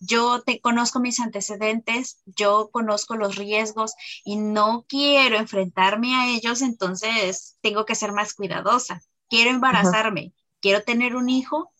Yo 0.00 0.40
te 0.40 0.60
conozco 0.60 0.98
mis 0.98 1.20
antecedentes, 1.20 2.22
yo 2.24 2.70
conozco 2.72 3.16
los 3.16 3.36
riesgos 3.36 3.92
y 4.24 4.36
no 4.36 4.86
quiero 4.88 5.36
enfrentarme 5.36 6.14
a 6.14 6.28
ellos, 6.28 6.62
entonces 6.62 7.58
tengo 7.60 7.84
que 7.84 7.94
ser 7.94 8.12
más 8.12 8.32
cuidadosa. 8.32 9.02
Quiero 9.28 9.50
embarazarme, 9.50 10.32
quiero 10.60 10.82
tener 10.82 11.14
un 11.14 11.28
hijo, 11.28 11.70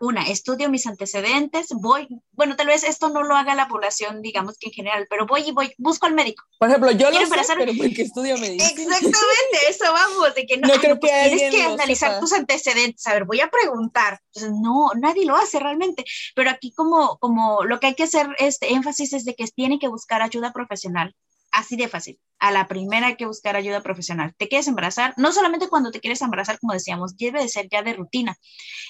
una, 0.00 0.22
estudio 0.28 0.70
mis 0.70 0.86
antecedentes, 0.86 1.68
voy, 1.70 2.08
bueno, 2.32 2.56
tal 2.56 2.68
vez 2.68 2.84
esto 2.84 3.08
no 3.08 3.22
lo 3.22 3.36
haga 3.36 3.54
la 3.54 3.68
población, 3.68 4.22
digamos 4.22 4.56
que 4.58 4.68
en 4.68 4.72
general, 4.72 5.06
pero 5.10 5.26
voy 5.26 5.42
y 5.48 5.52
voy, 5.52 5.74
busco 5.78 6.06
al 6.06 6.14
médico. 6.14 6.44
Por 6.58 6.68
ejemplo, 6.68 6.90
yo 6.92 7.10
lo 7.10 7.18
sé, 7.18 7.54
pero 7.56 7.72
porque 7.76 8.02
estudio 8.02 8.38
medicina. 8.38 8.68
Exactamente, 8.68 9.58
eso 9.68 9.92
vamos, 9.92 10.34
de 10.34 10.46
que 10.46 10.58
no, 10.58 10.74
creo 10.74 11.00
que 11.00 11.08
tienes 11.08 11.54
que 11.54 11.62
analizar 11.62 12.20
tus 12.20 12.32
antecedentes, 12.32 13.06
a 13.06 13.14
ver, 13.14 13.24
voy 13.24 13.40
a 13.40 13.50
preguntar. 13.50 14.20
no, 14.62 14.90
nadie 14.96 15.24
lo 15.24 15.36
hace 15.36 15.58
realmente, 15.58 16.04
pero 16.34 16.50
aquí 16.50 16.72
como, 16.72 17.18
como 17.18 17.64
lo 17.64 17.80
que 17.80 17.88
hay 17.88 17.94
que 17.94 18.04
hacer 18.04 18.28
este 18.38 18.72
énfasis 18.72 19.12
es 19.12 19.24
de 19.24 19.34
que 19.34 19.46
tiene 19.48 19.78
que 19.78 19.88
buscar 19.88 20.22
ayuda 20.22 20.52
profesional. 20.52 21.14
Así 21.52 21.76
de 21.76 21.88
fácil. 21.88 22.20
A 22.38 22.50
la 22.50 22.68
primera 22.68 23.16
que 23.16 23.26
buscar 23.26 23.56
ayuda 23.56 23.82
profesional. 23.82 24.34
¿Te 24.36 24.48
quieres 24.48 24.68
embarazar? 24.68 25.14
No 25.16 25.32
solamente 25.32 25.68
cuando 25.68 25.90
te 25.90 26.00
quieres 26.00 26.22
embarazar, 26.22 26.58
como 26.60 26.72
decíamos, 26.72 27.16
debe 27.16 27.42
de 27.42 27.48
ser 27.48 27.68
ya 27.70 27.82
de 27.82 27.94
rutina. 27.94 28.36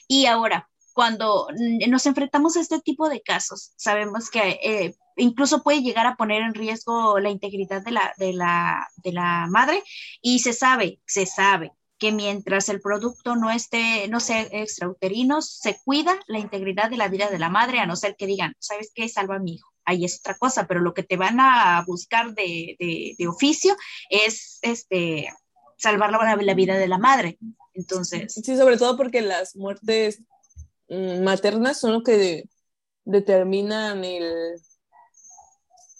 Y 0.06 0.26
ahora, 0.26 0.68
cuando 0.92 1.46
nos 1.86 2.06
enfrentamos 2.06 2.56
a 2.56 2.60
este 2.60 2.80
tipo 2.80 3.08
de 3.08 3.22
casos, 3.22 3.72
sabemos 3.76 4.30
que 4.30 4.58
eh, 4.62 4.96
incluso 5.16 5.62
puede 5.62 5.82
llegar 5.82 6.06
a 6.06 6.16
poner 6.16 6.42
en 6.42 6.54
riesgo 6.54 7.20
la 7.20 7.30
integridad 7.30 7.82
de 7.82 7.92
la, 7.92 8.12
de, 8.16 8.32
la, 8.32 8.88
de 8.96 9.12
la 9.12 9.46
madre 9.48 9.82
y 10.20 10.40
se 10.40 10.52
sabe, 10.52 11.00
se 11.06 11.24
sabe 11.24 11.72
que 11.98 12.12
mientras 12.12 12.68
el 12.68 12.80
producto 12.80 13.36
no 13.36 13.50
esté, 13.50 14.08
no 14.08 14.20
sea 14.20 14.42
extrauterino, 14.42 15.42
se 15.42 15.78
cuida 15.84 16.18
la 16.26 16.38
integridad 16.38 16.90
de 16.90 16.96
la 16.96 17.08
vida 17.08 17.28
de 17.28 17.38
la 17.38 17.48
madre, 17.48 17.80
a 17.80 17.86
no 17.86 17.96
ser 17.96 18.16
que 18.16 18.26
digan, 18.26 18.54
¿sabes 18.58 18.92
qué? 18.94 19.08
Salva 19.08 19.36
a 19.36 19.40
mi 19.40 19.54
hijo 19.54 19.72
ahí 19.88 20.04
es 20.04 20.18
otra 20.18 20.34
cosa, 20.34 20.66
pero 20.66 20.80
lo 20.80 20.92
que 20.92 21.02
te 21.02 21.16
van 21.16 21.40
a 21.40 21.82
buscar 21.86 22.34
de, 22.34 22.76
de, 23.18 23.26
oficio 23.26 23.74
es 24.10 24.58
este, 24.60 25.32
salvar 25.76 26.12
la, 26.12 26.36
la, 26.36 26.54
vida 26.54 26.76
de 26.76 26.88
la 26.88 26.98
madre. 26.98 27.38
Entonces. 27.72 28.34
Sí, 28.34 28.56
sobre 28.56 28.76
todo 28.76 28.96
porque 28.96 29.22
las 29.22 29.56
muertes 29.56 30.20
mm, 30.90 31.22
maternas 31.22 31.80
son 31.80 31.92
lo 31.92 32.02
que 32.02 32.44
determinan 33.04 34.04
el. 34.04 34.60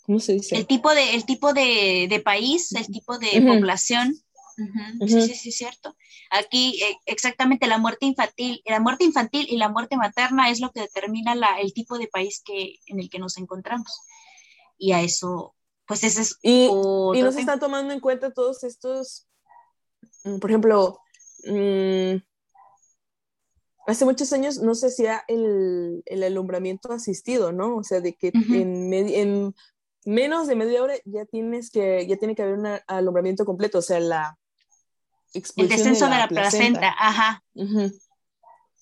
¿Cómo 0.05 0.21
se 0.21 0.35
dice? 0.35 0.57
El 0.57 0.67
tipo 0.67 0.95
de, 0.95 1.15
el 1.15 1.25
tipo 1.25 1.55
de, 1.55 2.07
de 2.11 2.21
país, 2.21 2.73
el 2.73 2.87
tipo 2.87 3.19
de 3.19 3.41
población. 3.41 4.15
Sí, 5.07 5.23
sí, 5.23 5.35
sí, 5.35 5.53
cierto. 5.53 5.97
Aquí 6.31 6.83
eh, 6.83 6.97
exactamente 7.07 7.67
la 7.67 7.79
muerte 7.79 8.07
infantil, 8.07 8.61
la 8.65 8.81
muerte 8.81 9.05
infantil 9.05 9.47
y 9.49 9.57
la 9.57 9.69
muerte 9.69 9.97
materna 9.97 10.51
es 10.51 10.61
lo 10.61 10.73
que 10.73 10.81
determina 10.81 11.35
la, 11.35 11.61
el 11.61 11.73
tipo 11.73 11.99
de 11.99 12.09
país 12.09 12.43
que, 12.45 12.77
en 12.87 12.99
el 12.99 13.09
que 13.09 13.19
nos 13.19 13.37
encontramos. 13.37 14.01
Y 14.77 14.93
a 14.93 15.03
eso, 15.03 15.55
pues 15.87 16.03
ese 16.05 16.23
es... 16.23 16.39
Y, 16.43 16.67
y 16.67 17.23
no 17.23 17.33
se 17.33 17.41
está 17.41 17.59
tomando 17.59 17.93
en 17.93 18.01
cuenta 18.01 18.33
todos 18.33 18.65
estos, 18.65 19.29
mm, 20.25 20.39
por 20.39 20.51
ejemplo, 20.51 21.01
mm, 21.45 22.17
hace 23.87 24.05
muchos 24.05 24.33
años 24.33 24.59
no 24.59 24.75
se 24.75 24.89
hacía 24.89 25.23
el, 25.29 26.03
el, 26.07 26.23
alumbramiento 26.25 26.93
asistido, 26.93 27.53
¿no? 27.53 27.77
O 27.77 27.85
sea, 27.85 28.01
de 28.01 28.15
que 28.15 28.33
en, 28.35 28.93
en 28.93 29.55
menos 30.05 30.47
de 30.47 30.57
media 30.57 30.83
hora 30.83 30.95
ya 31.05 31.25
tienes 31.27 31.71
que, 31.71 32.07
ya 32.07 32.17
tiene 32.17 32.35
que 32.35 32.43
haber 32.43 32.59
un 32.59 32.67
alumbramiento 32.87 33.45
completo, 33.45 33.79
o 33.79 33.83
sea, 33.83 34.01
la 34.01 34.39
el 35.35 35.69
descenso 35.69 36.07
de 36.07 36.11
la, 36.11 36.29
placenta. 36.29 36.95
ajá. 36.99 37.43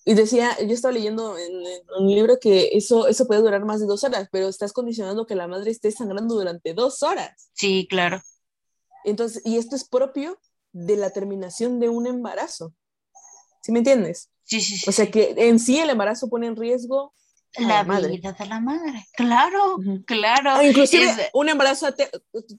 Y 0.04 0.14
decía, 0.14 0.56
yo 0.60 0.72
estaba 0.72 0.92
leyendo 0.92 1.36
en, 1.36 1.52
un 1.98 2.08
libro 2.08 2.38
que 2.40 2.70
eso, 2.72 3.08
eso 3.08 3.26
puede 3.26 3.40
durar 3.40 3.64
más 3.64 3.80
de 3.80 3.86
dos 3.86 4.04
horas, 4.04 4.28
pero 4.30 4.48
estás 4.48 4.72
condicionando 4.72 5.26
que 5.26 5.34
la 5.34 5.48
madre 5.48 5.72
esté 5.72 5.90
sangrando 5.90 6.36
durante 6.36 6.74
dos 6.74 7.02
horas. 7.02 7.50
Sí, 7.54 7.88
claro. 7.90 8.22
Entonces, 9.04 9.42
y 9.44 9.56
esto 9.56 9.74
es 9.74 9.88
propio 9.88 10.38
de 10.72 10.96
la 10.96 11.10
terminación 11.10 11.80
de 11.80 11.88
un 11.88 12.06
embarazo. 12.06 12.72
¿Sí 13.62 13.72
me 13.72 13.78
entiendes? 13.78 14.30
Sí, 14.44 14.60
sí, 14.60 14.76
sí. 14.76 14.88
O 14.88 14.92
sea 14.92 15.10
que 15.10 15.34
en 15.36 15.58
sí 15.58 15.80
el 15.80 15.90
embarazo 15.90 16.28
pone 16.28 16.46
en 16.46 16.54
riesgo 16.54 17.12
la, 17.58 17.82
vida 17.82 18.32
de 18.32 18.46
la 18.46 18.60
madre. 18.60 19.06
Claro, 19.14 19.78
claro. 20.06 20.50
Ah, 20.50 20.64
inclusive 20.64 21.30
un 21.32 21.48
embarazo, 21.48 21.88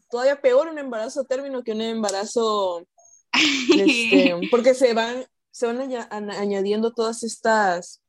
todavía 0.09 0.41
peor 0.41 0.67
un 0.67 0.79
embarazo 0.79 1.23
término 1.25 1.63
que 1.63 1.71
un 1.71 1.81
embarazo, 1.81 2.87
este, 3.75 4.35
porque 4.51 4.73
se 4.73 4.93
van, 4.93 5.25
se 5.51 5.65
van 5.67 5.79
añadiendo 6.31 6.93
todas 6.93 7.23
estas 7.23 8.01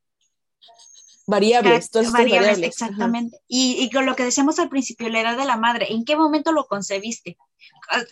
variables. 1.27 1.91
Todas 1.91 2.13
variables, 2.13 2.59
exactamente. 2.63 3.39
Y, 3.47 3.77
y, 3.81 3.91
con 3.91 4.07
lo 4.07 4.17
que 4.17 4.25
decíamos 4.25 4.59
al 4.59 4.69
principio, 4.69 5.09
la 5.09 5.21
edad 5.21 5.37
de 5.37 5.45
la 5.45 5.57
madre, 5.57 5.87
¿en 5.91 6.05
qué 6.05 6.17
momento 6.17 6.53
lo 6.53 6.67
concebiste? 6.67 7.37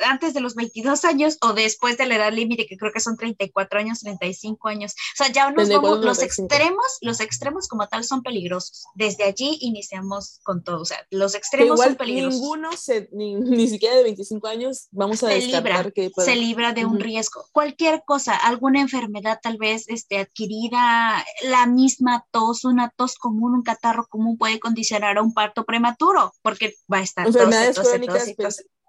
Antes 0.04 0.34
de 0.34 0.40
los 0.40 0.54
22 0.54 1.04
años 1.04 1.38
o 1.42 1.52
después 1.52 1.96
de 1.98 2.06
la 2.06 2.16
edad 2.16 2.32
límite, 2.32 2.66
que 2.66 2.76
creo 2.76 2.92
que 2.92 3.00
son 3.00 3.16
34 3.16 3.80
años, 3.80 4.00
35 4.00 4.68
años. 4.68 4.92
O 4.92 5.16
sea, 5.16 5.32
ya 5.32 5.50
nos 5.50 5.68
vamos, 5.68 6.04
los 6.04 6.22
extremos, 6.22 6.86
los 7.00 7.20
extremos 7.20 7.68
como 7.68 7.86
tal 7.88 8.04
son 8.04 8.22
peligrosos. 8.22 8.84
Desde 8.94 9.24
allí 9.24 9.58
iniciamos 9.60 10.40
con 10.42 10.62
todo. 10.62 10.82
O 10.82 10.84
sea, 10.84 10.98
los 11.10 11.34
extremos 11.34 11.80
son 11.80 11.96
peligrosos. 11.96 12.40
Ninguno, 12.40 12.70
ni, 13.12 13.68
siquiera 13.68 13.96
de 13.96 14.02
25 14.04 14.46
años, 14.46 14.88
vamos 14.90 15.22
a 15.22 15.28
se 15.28 15.40
libra, 15.40 15.90
que 15.90 16.10
Se 16.16 16.36
libra 16.36 16.72
de 16.72 16.84
un 16.84 17.00
riesgo. 17.00 17.44
Cualquier 17.52 18.02
cosa, 18.06 18.36
alguna 18.36 18.80
enfermedad 18.80 19.40
tal 19.42 19.58
vez 19.58 19.84
este, 19.88 20.18
adquirida, 20.18 21.24
la 21.42 21.66
misma 21.66 22.24
tos, 22.30 22.64
una 22.64 22.90
tos 22.96 23.16
común, 23.16 23.54
un 23.54 23.62
catarro 23.62 24.06
común 24.08 24.38
puede 24.38 24.60
condicionar 24.60 25.18
a 25.18 25.22
un 25.22 25.34
parto 25.34 25.64
prematuro, 25.64 26.32
porque 26.42 26.74
va 26.92 26.98
a 26.98 27.02
estar 27.02 27.26
Enfermedades 27.26 27.78
crónicas, 27.78 28.34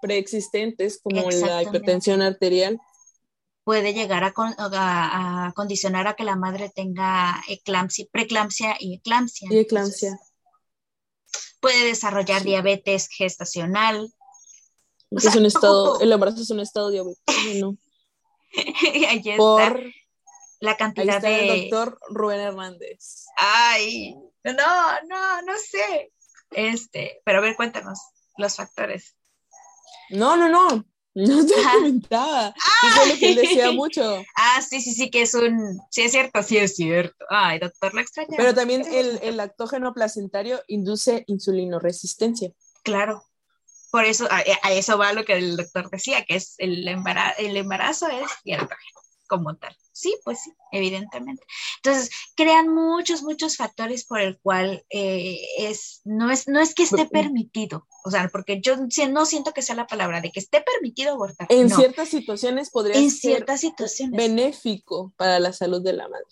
preexistentes 0.02 1.00
como 1.02 1.30
la 1.30 1.64
hipertensión 1.64 2.22
arterial. 2.22 2.80
Puede 3.64 3.94
llegar 3.94 4.24
a, 4.24 5.54
condicionar 5.54 6.08
a 6.08 6.16
que 6.16 6.24
la 6.24 6.38
madre 6.38 6.72
tenga 6.74 7.42
eclampsia, 7.50 8.06
preeclampsia 8.12 8.78
y 8.80 8.96
eclampsia. 8.96 9.50
Y 9.52 9.58
eclampsia. 9.58 10.18
puede 11.60 11.86
desarrollar 11.86 12.44
diabetes 12.44 13.10
gestacional. 13.10 14.14
es 15.12 15.36
un 15.36 15.46
estado, 15.46 16.00
el 16.02 16.12
embarazo 16.12 16.42
es 16.42 16.50
un 16.50 16.62
estado 16.62 16.92
diabético, 16.92 17.34
¿no? 17.60 17.78
Por 19.38 19.84
la 20.60 20.78
cantidad 20.78 21.22
de. 21.22 21.50
El 21.50 21.70
doctor 21.70 22.00
Rubén 22.10 22.40
Hernández. 22.40 23.26
Ay, 23.36 24.16
no, 24.44 25.02
no, 25.08 25.42
no 25.42 25.54
sé. 25.58 26.14
Este, 26.52 27.22
pero 27.26 27.40
a 27.40 27.42
ver, 27.42 27.58
cuéntanos 27.58 28.00
los 28.38 28.56
factores. 28.56 29.17
No, 30.10 30.36
no, 30.38 30.50
no. 30.50 30.86
No 31.16 31.46
te 31.48 31.54
comentaba. 31.74 32.54
Eso 32.84 33.06
lo 33.08 33.20
que 33.20 33.30
él 33.30 33.36
decía 33.36 33.72
mucho. 33.72 34.24
Ah, 34.36 34.62
sí, 34.62 34.82
sí, 34.82 34.94
sí, 34.94 35.10
que 35.10 35.24
es 35.24 35.34
un. 35.34 35.80
Sí, 35.90 36.04
es 36.04 36.12
cierto, 36.12 36.44
sí, 36.44 36.58
es 36.58 36.76
cierto. 36.76 37.26
Ay, 37.30 37.58
doctor, 37.58 37.94
lo 37.96 38.02
extraña. 38.02 38.38
Pero 38.38 38.54
también 38.54 38.86
el, 38.94 39.20
el 39.24 39.38
lactógeno 39.38 39.96
placentario 39.96 40.62
induce 40.68 41.24
insulinoresistencia. 41.26 42.52
Claro. 42.84 43.24
Por 43.90 44.06
eso, 44.06 44.28
a, 44.30 44.42
eso 44.72 44.98
va 45.00 45.14
lo 45.14 45.26
que 45.26 45.34
el 45.34 45.58
doctor 45.58 45.90
decía, 45.90 46.24
que 46.24 46.36
es 46.36 46.54
el 46.60 46.88
embarazo, 46.88 47.36
el 47.40 47.58
embarazo 47.58 48.08
es 48.10 48.30
lactógeno 48.44 49.00
como 49.28 49.56
tal. 49.56 49.76
Sí, 49.92 50.16
pues 50.24 50.42
sí, 50.44 50.54
evidentemente. 50.72 51.44
Entonces, 51.78 52.10
crean 52.36 52.70
muchos, 52.74 53.24
muchos 53.24 53.58
factores 53.58 54.06
por 54.06 54.22
el 54.22 54.40
cual 54.40 54.86
eh, 54.90 55.40
es, 55.58 56.02
no 56.06 56.32
es, 56.32 56.48
no 56.48 56.60
es 56.60 56.74
que 56.74 56.84
esté 56.84 57.06
permitido, 57.06 57.88
o 58.04 58.12
sea, 58.12 58.30
porque 58.30 58.62
yo 58.62 58.76
no 58.78 59.26
siento 59.26 59.54
que 59.54 59.62
sea 59.62 59.76
la 59.76 59.88
palabra 59.88 60.22
de 60.22 60.32
que 60.32 60.40
esté 60.40 60.62
permitido 60.62 61.14
abortar. 61.14 61.48
En 61.50 61.70
ciertas 61.70 62.10
situaciones 62.10 62.70
podría 62.70 62.98
en 62.98 63.12
ser 63.12 63.32
ciertas 63.32 63.62
situaciones. 63.62 64.18
benéfico 64.18 65.14
para 65.18 65.40
la 65.40 65.54
salud 65.54 65.82
de 65.82 65.94
la 65.94 66.08
madre. 66.08 66.26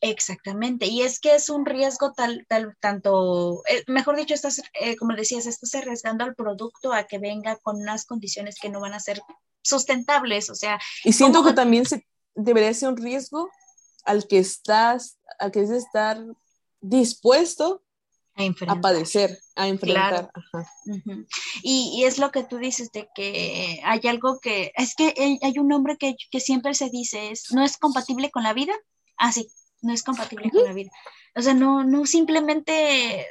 Exactamente, 0.00 0.86
y 0.86 1.02
es 1.02 1.18
que 1.18 1.34
es 1.34 1.50
un 1.50 1.66
riesgo 1.66 2.12
tal, 2.12 2.46
tal, 2.48 2.76
tanto, 2.78 3.62
eh, 3.68 3.82
mejor 3.88 4.16
dicho, 4.16 4.32
estás, 4.32 4.62
eh, 4.80 4.94
como 4.96 5.16
decías, 5.16 5.46
estás 5.46 5.74
arriesgando 5.74 6.24
al 6.24 6.36
producto 6.36 6.92
a 6.92 7.02
que 7.04 7.18
venga 7.18 7.56
con 7.56 7.76
unas 7.76 8.06
condiciones 8.06 8.56
que 8.60 8.68
no 8.68 8.80
van 8.80 8.94
a 8.94 9.00
ser 9.00 9.20
sustentables, 9.60 10.50
o 10.50 10.54
sea. 10.54 10.78
Y 11.02 11.12
siento 11.12 11.44
que 11.44 11.52
también 11.52 11.84
se, 11.84 12.06
debería 12.38 12.72
ser 12.72 12.90
un 12.90 12.96
riesgo 12.96 13.50
al 14.04 14.26
que 14.26 14.38
estás, 14.38 15.18
al 15.38 15.50
que 15.50 15.62
es 15.62 15.70
estar 15.70 16.24
dispuesto 16.80 17.82
a, 18.68 18.80
padecer, 18.80 19.36
a 19.56 19.66
enfrentar. 19.66 20.30
y, 21.62 22.04
es 22.04 22.18
lo 22.18 22.30
que 22.30 22.44
tú 22.44 22.58
dices 22.58 22.92
de 22.92 23.08
que 23.14 23.80
hay 23.84 24.00
algo 24.04 24.38
que, 24.38 24.72
es 24.76 24.94
que 24.94 25.12
hay 25.42 25.58
un 25.58 25.68
nombre 25.68 25.96
que, 25.96 26.16
siempre 26.40 26.74
se 26.74 26.88
dice, 26.88 27.32
es, 27.32 27.52
no 27.52 27.64
es 27.64 27.76
compatible 27.76 28.30
con 28.30 28.44
la 28.44 28.52
vida. 28.52 28.74
Ah, 29.16 29.32
sí, 29.32 29.50
no 29.82 29.92
es 29.92 30.04
compatible 30.04 30.50
con 30.50 30.64
la 30.64 30.72
vida. 30.72 30.90
O 31.34 31.42
sea, 31.42 31.54
no, 31.54 31.82
no 31.82 32.06
simplemente 32.06 33.26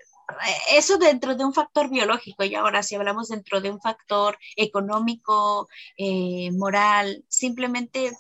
eso 0.72 0.98
dentro 0.98 1.36
de 1.36 1.46
un 1.46 1.54
factor 1.54 1.90
biológico 1.90 2.44
y 2.44 2.54
ahora 2.56 2.84
si 2.84 2.96
hablamos 2.96 3.30
dentro 3.30 3.62
de 3.62 3.72
un 3.72 3.80
factor 3.80 4.38
económico, 4.58 5.70
eh, 5.98 6.52
moral, 6.52 7.24
simplemente 7.30 8.12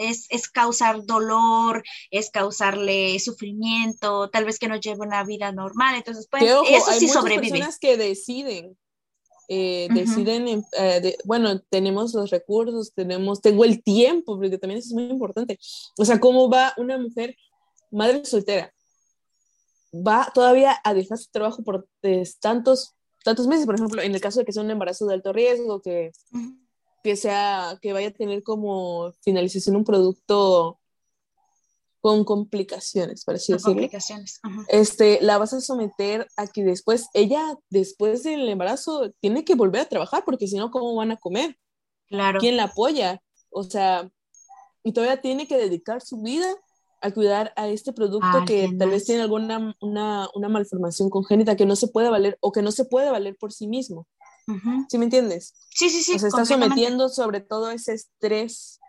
es, 0.00 0.48
causar 0.48 1.04
dolor, 1.04 1.82
es 2.10 2.30
causarle 2.30 3.18
sufrimiento, 3.20 4.30
tal 4.30 4.44
vez 4.44 4.58
que 4.58 4.68
no 4.68 4.76
lleve 4.76 5.00
una 5.00 5.24
vida 5.24 5.52
normal. 5.52 5.96
Entonces, 5.96 6.26
pues, 6.30 6.42
eso 6.42 6.92
sí 6.98 7.06
hay 7.06 7.08
sobrevive. 7.08 7.50
personas 7.50 7.78
que 7.78 7.96
deciden, 7.96 8.76
eh, 9.48 9.88
deciden, 9.92 10.64
eh, 10.78 11.16
bueno, 11.24 11.60
tenemos 11.60 12.14
los 12.14 12.30
recursos, 12.30 12.92
tenemos, 12.94 13.40
tengo 13.40 13.64
el 13.64 13.82
tiempo, 13.82 14.36
porque 14.38 14.58
también 14.58 14.78
eso 14.78 14.90
es 14.90 14.94
muy 14.94 15.04
importante. 15.04 15.58
O 15.98 16.04
sea, 16.04 16.20
¿cómo 16.20 16.48
va 16.48 16.72
una 16.76 16.98
mujer 16.98 17.36
madre 17.90 18.24
soltera? 18.24 18.72
Va 19.92 20.30
todavía 20.32 20.80
a 20.84 20.94
dejar 20.94 21.18
su 21.18 21.30
trabajo 21.32 21.64
por 21.64 21.88
tantos, 22.40 22.94
tantos 23.24 23.48
meses, 23.48 23.66
por 23.66 23.74
ejemplo, 23.74 24.00
en 24.00 24.14
el 24.14 24.20
caso 24.20 24.38
de 24.38 24.46
que 24.46 24.52
sea 24.52 24.62
un 24.62 24.70
embarazo 24.70 25.06
de 25.06 25.14
alto 25.14 25.32
riesgo, 25.32 25.82
que 25.82 26.12
que 27.02 27.16
sea, 27.16 27.78
que 27.80 27.92
vaya 27.92 28.08
a 28.08 28.12
tener 28.12 28.42
como 28.42 29.12
finalización 29.22 29.76
un 29.76 29.84
producto 29.84 30.78
con 32.00 32.24
complicaciones, 32.24 33.24
para 33.24 33.36
así 33.36 33.52
decirlo. 33.52 33.74
Complicaciones. 33.74 34.40
Este, 34.68 35.18
la 35.20 35.38
vas 35.38 35.52
a 35.52 35.60
someter 35.60 36.26
a 36.36 36.46
que 36.46 36.64
después, 36.64 37.08
ella, 37.12 37.56
después 37.68 38.22
del 38.22 38.48
embarazo, 38.48 39.12
tiene 39.20 39.44
que 39.44 39.54
volver 39.54 39.82
a 39.82 39.88
trabajar, 39.88 40.24
porque 40.24 40.48
si 40.48 40.56
no, 40.56 40.70
¿cómo 40.70 40.94
van 40.94 41.10
a 41.10 41.16
comer? 41.16 41.58
Claro. 42.08 42.40
¿Quién 42.40 42.56
la 42.56 42.64
apoya? 42.64 43.22
O 43.50 43.64
sea, 43.64 44.10
y 44.82 44.92
todavía 44.92 45.20
tiene 45.20 45.46
que 45.46 45.58
dedicar 45.58 46.00
su 46.00 46.22
vida 46.22 46.54
a 47.02 47.10
cuidar 47.12 47.52
a 47.56 47.68
este 47.68 47.92
producto 47.92 48.44
que 48.46 48.74
tal 48.78 48.90
vez 48.90 49.06
tiene 49.06 49.22
alguna 49.22 49.74
una, 49.80 50.28
una 50.34 50.48
malformación 50.48 51.08
congénita 51.08 51.56
que 51.56 51.64
no 51.64 51.76
se 51.76 51.88
puede 51.88 52.10
valer 52.10 52.36
o 52.40 52.52
que 52.52 52.62
no 52.62 52.72
se 52.72 52.84
puede 52.84 53.10
valer 53.10 53.36
por 53.36 53.52
sí 53.52 53.66
mismo. 53.66 54.06
¿Sí 54.88 54.98
me 54.98 55.04
entiendes? 55.04 55.54
Sí, 55.70 55.90
sí, 55.90 56.02
sí. 56.02 56.18
Se 56.18 56.28
está 56.28 56.44
sometiendo 56.44 57.08
sobre 57.08 57.40
todo 57.40 57.70
ese 57.70 57.94
estrés, 57.94 58.80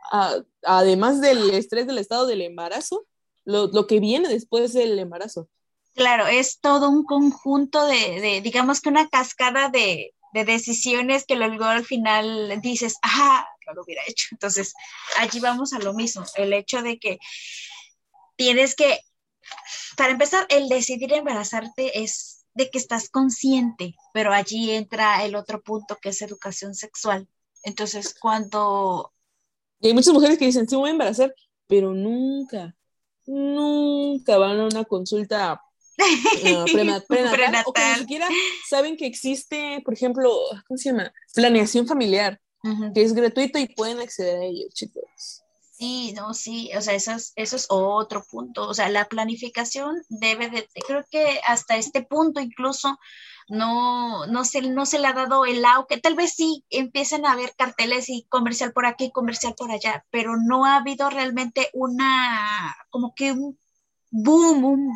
además 0.64 1.22
del 1.22 1.52
estrés 1.52 1.88
del 1.88 1.98
estado 1.98 2.26
del 2.26 2.42
embarazo, 2.42 3.06
lo, 3.46 3.88
que 3.88 4.00
viene 4.00 4.30
después 4.30 4.74
del 4.74 4.98
embarazo. 5.00 5.50
Claro, 5.96 6.28
es 6.28 6.60
todo 6.60 6.90
un 6.90 7.04
conjunto 7.04 7.86
de, 7.86 8.42
digamos 8.44 8.82
que 8.82 8.90
una 8.90 9.10
cascada 9.10 9.70
de, 9.70 10.14
decisiones 10.34 11.26
que 11.26 11.36
luego 11.36 11.66
al 11.66 11.84
final 11.84 12.62
dices, 12.62 12.96
ah, 13.04 13.46
no 13.68 13.74
lo 13.74 13.84
hubiera 13.84 14.02
hecho. 14.08 14.28
Entonces, 14.32 14.74
allí 15.18 15.42
vamos 15.42 15.74
a 15.74 15.80
lo 15.80 15.94
mismo, 15.94 16.24
el 16.36 16.54
hecho 16.54 16.82
de 16.82 17.00
que 17.00 17.20
tienes 18.38 18.76
que, 18.76 19.02
para 19.98 20.14
empezar, 20.14 20.46
el 20.50 20.70
decidir 20.70 21.12
embarazarte 21.12 22.02
es 22.02 22.41
de 22.54 22.70
que 22.70 22.78
estás 22.78 23.10
consciente, 23.10 23.96
pero 24.14 24.34
allí 24.34 24.72
entra 24.72 25.24
el 25.26 25.36
otro 25.36 25.62
punto 25.62 25.98
que 26.02 26.10
es 26.10 26.22
educación 26.22 26.76
sexual. 26.76 27.28
Entonces, 27.64 28.16
cuando... 28.20 29.14
Y 29.80 29.88
hay 29.88 29.94
muchas 29.94 30.14
mujeres 30.14 30.38
que 30.38 30.46
dicen, 30.46 30.68
sí, 30.68 30.76
voy 30.76 30.90
a 30.90 30.94
embarazar, 30.94 31.34
pero 31.68 31.94
nunca, 31.94 32.76
nunca 33.26 34.38
van 34.38 34.60
a 34.60 34.66
una 34.66 34.84
consulta 34.84 35.62
uh, 35.98 36.66
prenatal, 37.08 37.64
o 37.66 37.74
que 37.74 37.82
ni 37.82 38.00
siquiera 38.00 38.28
saben 38.70 38.98
que 38.98 39.08
existe, 39.08 39.82
por 39.84 39.94
ejemplo, 39.94 40.30
¿cómo 40.68 40.78
se 40.78 40.92
llama? 40.92 41.12
Planeación 41.34 41.88
familiar, 41.88 42.40
que 42.94 43.02
es 43.02 43.14
gratuito 43.14 43.58
y 43.58 43.74
pueden 43.74 44.00
acceder 44.00 44.40
a 44.40 44.46
ello, 44.46 44.68
chicos. 44.74 45.41
Sí, 45.82 46.14
no, 46.16 46.36
sí, 46.36 46.70
o 46.78 46.82
sea, 46.82 46.94
eso 46.94 47.14
es, 47.36 47.66
otro 47.70 48.24
punto. 48.30 48.68
O 48.70 48.74
sea, 48.76 48.88
la 48.90 49.06
planificación 49.06 49.96
debe 50.10 50.48
de, 50.52 50.70
creo 50.88 51.04
que 51.10 51.42
hasta 51.48 51.76
este 51.76 52.04
punto 52.04 52.40
incluso 52.40 53.00
no, 53.50 54.28
no, 54.28 54.46
se, 54.46 54.62
no 54.62 54.86
se 54.86 55.00
le 55.00 55.08
ha 55.08 55.14
dado 55.14 55.44
el 55.44 55.66
auge. 55.66 56.00
Tal 56.00 56.16
vez 56.16 56.34
sí 56.36 56.64
empiecen 56.70 57.26
a 57.26 57.32
haber 57.32 57.56
carteles 57.56 58.10
y 58.10 58.28
comercial 58.30 58.74
por 58.74 58.86
aquí, 58.86 59.12
comercial 59.12 59.56
por 59.58 59.72
allá, 59.72 60.06
pero 60.12 60.38
no 60.38 60.66
ha 60.66 60.76
habido 60.76 61.10
realmente 61.10 61.72
una, 61.74 62.76
como 62.92 63.16
que 63.16 63.32
un 63.32 63.58
boom, 64.12 64.92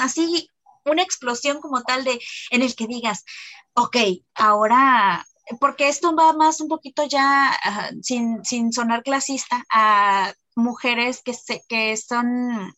así, 0.00 0.48
una 0.86 1.02
explosión 1.02 1.60
como 1.60 1.82
tal 1.82 2.04
de, 2.04 2.18
en 2.50 2.62
el 2.62 2.74
que 2.74 2.86
digas, 2.86 3.26
ok, 3.74 3.96
ahora 4.34 5.26
porque 5.58 5.88
esto 5.88 6.14
va 6.14 6.32
más 6.32 6.60
un 6.60 6.68
poquito 6.68 7.04
ya, 7.04 7.56
sin, 8.02 8.44
sin, 8.44 8.72
sonar 8.72 9.02
clasista, 9.02 9.64
a 9.70 10.32
mujeres 10.54 11.22
que, 11.22 11.34
se, 11.34 11.62
que 11.68 11.96
son 11.96 12.74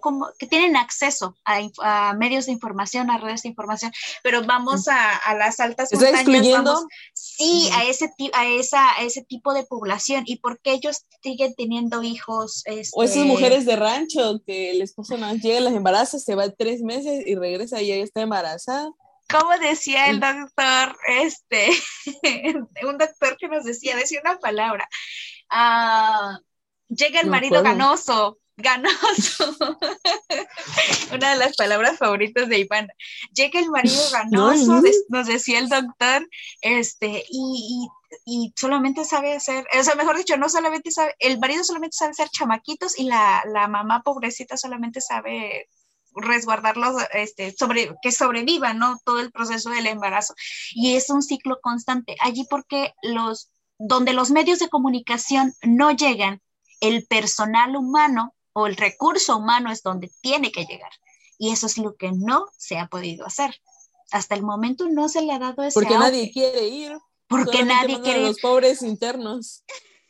como, 0.00 0.28
que 0.38 0.46
tienen 0.46 0.76
acceso 0.76 1.34
a, 1.44 2.14
medios 2.14 2.46
de 2.46 2.52
información, 2.52 3.10
a 3.10 3.18
redes 3.18 3.42
de 3.42 3.48
información, 3.48 3.92
pero 4.22 4.44
vamos 4.44 4.88
a, 4.88 5.16
a 5.16 5.34
las 5.34 5.60
altas 5.60 5.92
¿Está 5.92 6.12
montañas, 6.12 6.64
vamos, 6.64 6.84
sí, 7.14 7.68
a 7.72 7.84
ese, 7.84 8.12
a, 8.32 8.46
esa, 8.46 8.92
a 8.96 9.02
ese 9.02 9.24
tipo 9.24 9.54
de 9.54 9.64
población, 9.64 10.24
y 10.26 10.36
porque 10.36 10.72
ellos 10.72 11.02
siguen 11.22 11.54
teniendo 11.54 12.02
hijos. 12.02 12.64
O 12.92 13.02
esas 13.02 13.16
este 13.16 13.24
mujeres 13.24 13.64
de 13.64 13.76
rancho 13.76 14.40
que 14.46 14.70
el 14.70 14.82
esposo 14.82 15.16
no 15.16 15.34
llega, 15.34 15.60
las 15.60 15.74
embaraza, 15.74 16.18
se 16.18 16.34
va 16.34 16.50
tres 16.50 16.82
meses 16.82 17.24
y 17.26 17.34
regresa 17.34 17.80
y 17.82 17.92
ella 17.92 18.04
está 18.04 18.22
embarazada. 18.22 18.90
Como 19.32 19.58
decía 19.58 20.06
el 20.06 20.20
doctor, 20.20 20.96
este, 21.08 21.70
un 22.86 22.98
doctor 22.98 23.36
que 23.38 23.48
nos 23.48 23.64
decía, 23.64 23.96
decía 23.96 24.20
una 24.22 24.38
palabra, 24.38 24.88
uh, 25.50 26.38
llega 26.88 27.20
el 27.20 27.28
marido 27.28 27.62
ganoso, 27.62 28.38
ganoso. 28.56 29.56
Una 31.12 31.30
de 31.32 31.36
las 31.36 31.56
palabras 31.56 31.98
favoritas 31.98 32.48
de 32.48 32.58
Iván. 32.58 32.88
Llega 33.32 33.60
el 33.60 33.70
marido 33.70 34.02
ganoso, 34.10 34.82
nos 35.08 35.26
decía 35.26 35.58
el 35.58 35.68
doctor, 35.68 36.28
este, 36.60 37.24
y, 37.28 37.88
y, 38.26 38.52
solamente 38.56 39.04
sabe 39.04 39.34
hacer, 39.34 39.66
o 39.78 39.82
sea, 39.82 39.94
mejor 39.94 40.16
dicho, 40.16 40.36
no 40.36 40.48
solamente 40.48 40.90
sabe, 40.90 41.14
el 41.18 41.38
marido 41.38 41.64
solamente 41.64 41.96
sabe 41.96 42.12
hacer 42.12 42.28
chamaquitos 42.28 42.98
y 42.98 43.04
la, 43.04 43.42
la 43.46 43.68
mamá 43.68 44.02
pobrecita 44.02 44.56
solamente 44.56 45.00
sabe 45.00 45.68
resguardarlos, 46.14 47.02
este, 47.12 47.54
sobre, 47.56 47.94
que 48.02 48.12
sobrevivan, 48.12 48.78
¿no? 48.78 48.98
Todo 49.04 49.20
el 49.20 49.32
proceso 49.32 49.70
del 49.70 49.86
embarazo. 49.86 50.34
Y 50.72 50.96
es 50.96 51.10
un 51.10 51.22
ciclo 51.22 51.60
constante. 51.60 52.16
Allí 52.20 52.46
porque 52.48 52.94
los, 53.02 53.50
donde 53.78 54.12
los 54.12 54.30
medios 54.30 54.58
de 54.58 54.68
comunicación 54.68 55.54
no 55.62 55.90
llegan, 55.92 56.40
el 56.80 57.06
personal 57.06 57.76
humano 57.76 58.34
o 58.52 58.66
el 58.66 58.76
recurso 58.76 59.36
humano 59.36 59.70
es 59.70 59.82
donde 59.82 60.10
tiene 60.20 60.52
que 60.52 60.64
llegar. 60.64 60.90
Y 61.38 61.52
eso 61.52 61.66
es 61.66 61.78
lo 61.78 61.96
que 61.96 62.12
no 62.12 62.46
se 62.56 62.78
ha 62.78 62.86
podido 62.88 63.26
hacer. 63.26 63.54
Hasta 64.10 64.34
el 64.34 64.42
momento 64.42 64.88
no 64.88 65.08
se 65.08 65.22
le 65.22 65.32
ha 65.32 65.38
dado 65.38 65.62
ese 65.62 65.74
Porque 65.74 65.98
nadie 65.98 66.30
quiere 66.30 66.68
ir. 66.68 66.98
Porque 67.28 67.64
nadie 67.64 68.00
quiere 68.02 68.20
ir. 68.20 68.26
Los 68.28 68.40
pobres 68.40 68.82
internos. 68.82 69.64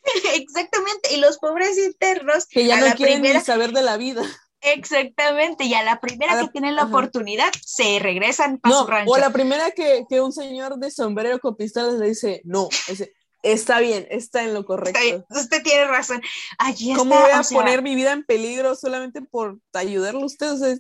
Exactamente, 0.35 1.15
y 1.15 1.19
los 1.19 1.39
pobres 1.39 1.79
internos 1.79 2.47
que 2.47 2.67
ya 2.67 2.81
no 2.81 2.95
quieren 2.97 3.23
ni 3.23 3.41
saber 3.41 3.73
de 3.73 3.83
la 3.83 3.97
vida. 3.97 4.23
Exactamente, 4.63 5.65
y 5.65 5.75
a 5.75 5.83
la 5.83 6.01
primera 6.01 6.41
que 6.41 6.49
tienen 6.49 6.77
la 6.77 6.85
oportunidad 6.85 7.53
se 7.65 7.99
regresan 7.99 8.61
a 8.63 8.71
su 8.71 8.87
rancho. 8.87 9.13
O 9.13 9.19
la 9.19 9.31
primera 9.31 9.73
que, 9.73 10.05
que, 10.09 10.21
un 10.21 10.33
señor 10.33 10.77
de 10.79 10.91
sombrero 10.91 11.41
con 11.41 11.57
pistolas 11.57 11.95
le 11.95 12.09
dice, 12.09 12.43
no, 12.45 12.69
ese, 12.89 13.13
Está 13.43 13.81
bien, 13.81 14.07
está 14.09 14.45
en 14.45 14.55
lo 14.55 14.65
correcto. 14.65 15.27
usted 15.31 15.63
tiene 15.65 15.87
razón. 15.87 16.23
Allí 16.59 16.95
¿Cómo 16.95 17.19
voy 17.19 17.31
a 17.33 17.43
poner 17.43 17.83
mi 17.83 17.97
vida 17.97 18.13
en 18.13 18.25
peligro 18.25 18.77
solamente 18.77 19.21
por 19.21 19.59
ayudarle 19.73 20.23
a 20.23 20.27
usted? 20.27 20.79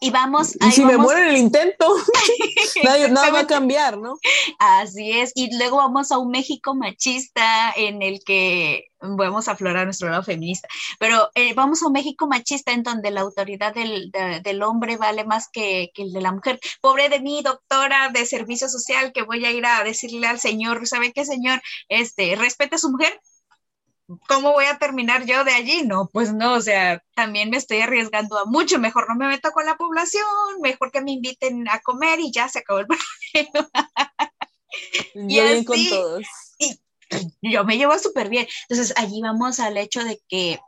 y, 0.00 0.10
vamos. 0.10 0.54
Y 0.54 0.70
si 0.70 0.84
me 0.84 0.96
muero 0.96 1.20
en 1.20 1.28
el 1.30 1.36
intento, 1.36 1.92
nada 3.10 3.30
va 3.30 3.40
a 3.40 3.46
cambiar, 3.46 3.98
¿no? 3.98 4.18
Así 4.60 5.10
es. 5.18 5.32
Y 5.34 5.56
luego 5.56 5.78
vamos 5.78 6.12
a 6.12 6.18
un 6.18 6.30
México 6.30 6.76
machista 6.76 7.72
en 7.76 8.02
el 8.02 8.20
que 8.24 8.92
vamos 9.16 9.48
a 9.48 9.52
aflorar 9.52 9.84
nuestro 9.84 10.08
lado 10.08 10.22
feminista, 10.22 10.68
pero 10.98 11.30
eh, 11.34 11.54
vamos 11.54 11.82
a 11.82 11.86
un 11.86 11.92
México 11.92 12.26
machista 12.26 12.72
en 12.72 12.82
donde 12.82 13.10
la 13.10 13.22
autoridad 13.22 13.74
del, 13.74 14.10
del 14.42 14.62
hombre 14.62 14.96
vale 14.96 15.24
más 15.24 15.48
que, 15.48 15.90
que, 15.94 16.02
el 16.02 16.12
de 16.12 16.20
la 16.20 16.32
mujer. 16.32 16.58
Pobre 16.80 17.08
de 17.08 17.20
mí, 17.20 17.42
doctora 17.42 18.10
de 18.12 18.26
servicio 18.26 18.68
social, 18.68 19.12
que 19.12 19.22
voy 19.22 19.44
a 19.44 19.50
ir 19.50 19.66
a 19.66 19.84
decirle 19.84 20.26
al 20.26 20.40
señor, 20.40 20.86
¿sabe 20.86 21.12
qué, 21.12 21.24
señor? 21.24 21.60
Este, 21.88 22.34
respete 22.36 22.76
a 22.76 22.78
su 22.78 22.90
mujer. 22.90 23.20
¿Cómo 24.28 24.52
voy 24.52 24.66
a 24.66 24.78
terminar 24.78 25.24
yo 25.24 25.44
de 25.44 25.52
allí? 25.52 25.82
No, 25.82 26.10
pues 26.12 26.32
no, 26.34 26.54
o 26.54 26.60
sea, 26.60 27.02
también 27.14 27.48
me 27.48 27.56
estoy 27.56 27.80
arriesgando 27.80 28.38
a 28.38 28.44
mucho. 28.44 28.78
Mejor 28.78 29.08
no 29.08 29.14
me 29.14 29.28
meto 29.28 29.50
con 29.52 29.64
la 29.64 29.76
población, 29.76 30.26
mejor 30.60 30.90
que 30.90 31.00
me 31.00 31.12
inviten 31.12 31.66
a 31.68 31.80
comer 31.80 32.20
y 32.20 32.30
ya 32.30 32.48
se 32.48 32.58
acabó 32.58 32.80
el 32.80 32.86
problema. 33.32 33.70
y 35.14 35.38
así, 35.38 35.64
con 35.64 35.88
todos. 35.88 36.26
Yo 37.42 37.64
me 37.64 37.76
llevo 37.76 37.98
súper 37.98 38.28
bien. 38.28 38.46
Entonces, 38.68 38.94
allí 38.96 39.20
vamos 39.20 39.60
al 39.60 39.76
hecho 39.76 40.04
de 40.04 40.20
que 40.28 40.58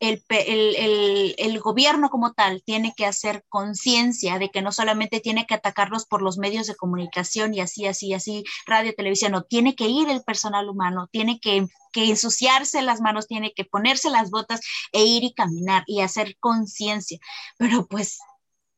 el, 0.00 0.22
el, 0.28 1.34
el, 1.38 1.60
gobierno 1.60 2.10
como 2.10 2.32
tal 2.32 2.62
tiene 2.64 2.92
que 2.94 3.06
hacer 3.06 3.44
conciencia 3.48 4.38
de 4.38 4.50
que 4.50 4.60
no 4.60 4.72
solamente 4.72 5.20
tiene 5.20 5.46
que 5.46 5.54
atacarlos 5.54 6.06
por 6.06 6.22
los 6.22 6.38
medios 6.38 6.66
de 6.66 6.76
comunicación 6.76 7.54
y 7.54 7.60
así, 7.60 7.86
así, 7.86 8.12
así, 8.12 8.44
radio, 8.66 8.92
televisión, 8.94 9.32
no, 9.32 9.42
tiene 9.42 9.74
que 9.74 9.88
ir 9.88 10.08
el 10.10 10.22
personal 10.22 10.68
humano, 10.68 11.08
tiene 11.10 11.40
que, 11.40 11.66
que 11.92 12.10
ensuciarse 12.10 12.82
las 12.82 13.00
manos, 13.00 13.26
tiene 13.26 13.52
que 13.54 13.64
ponerse 13.64 14.10
las 14.10 14.30
botas 14.30 14.60
e 14.92 15.02
ir 15.02 15.24
y 15.24 15.32
caminar 15.32 15.82
y 15.86 16.00
hacer 16.00 16.36
conciencia. 16.40 17.18
Pero 17.58 17.86
pues 17.86 18.18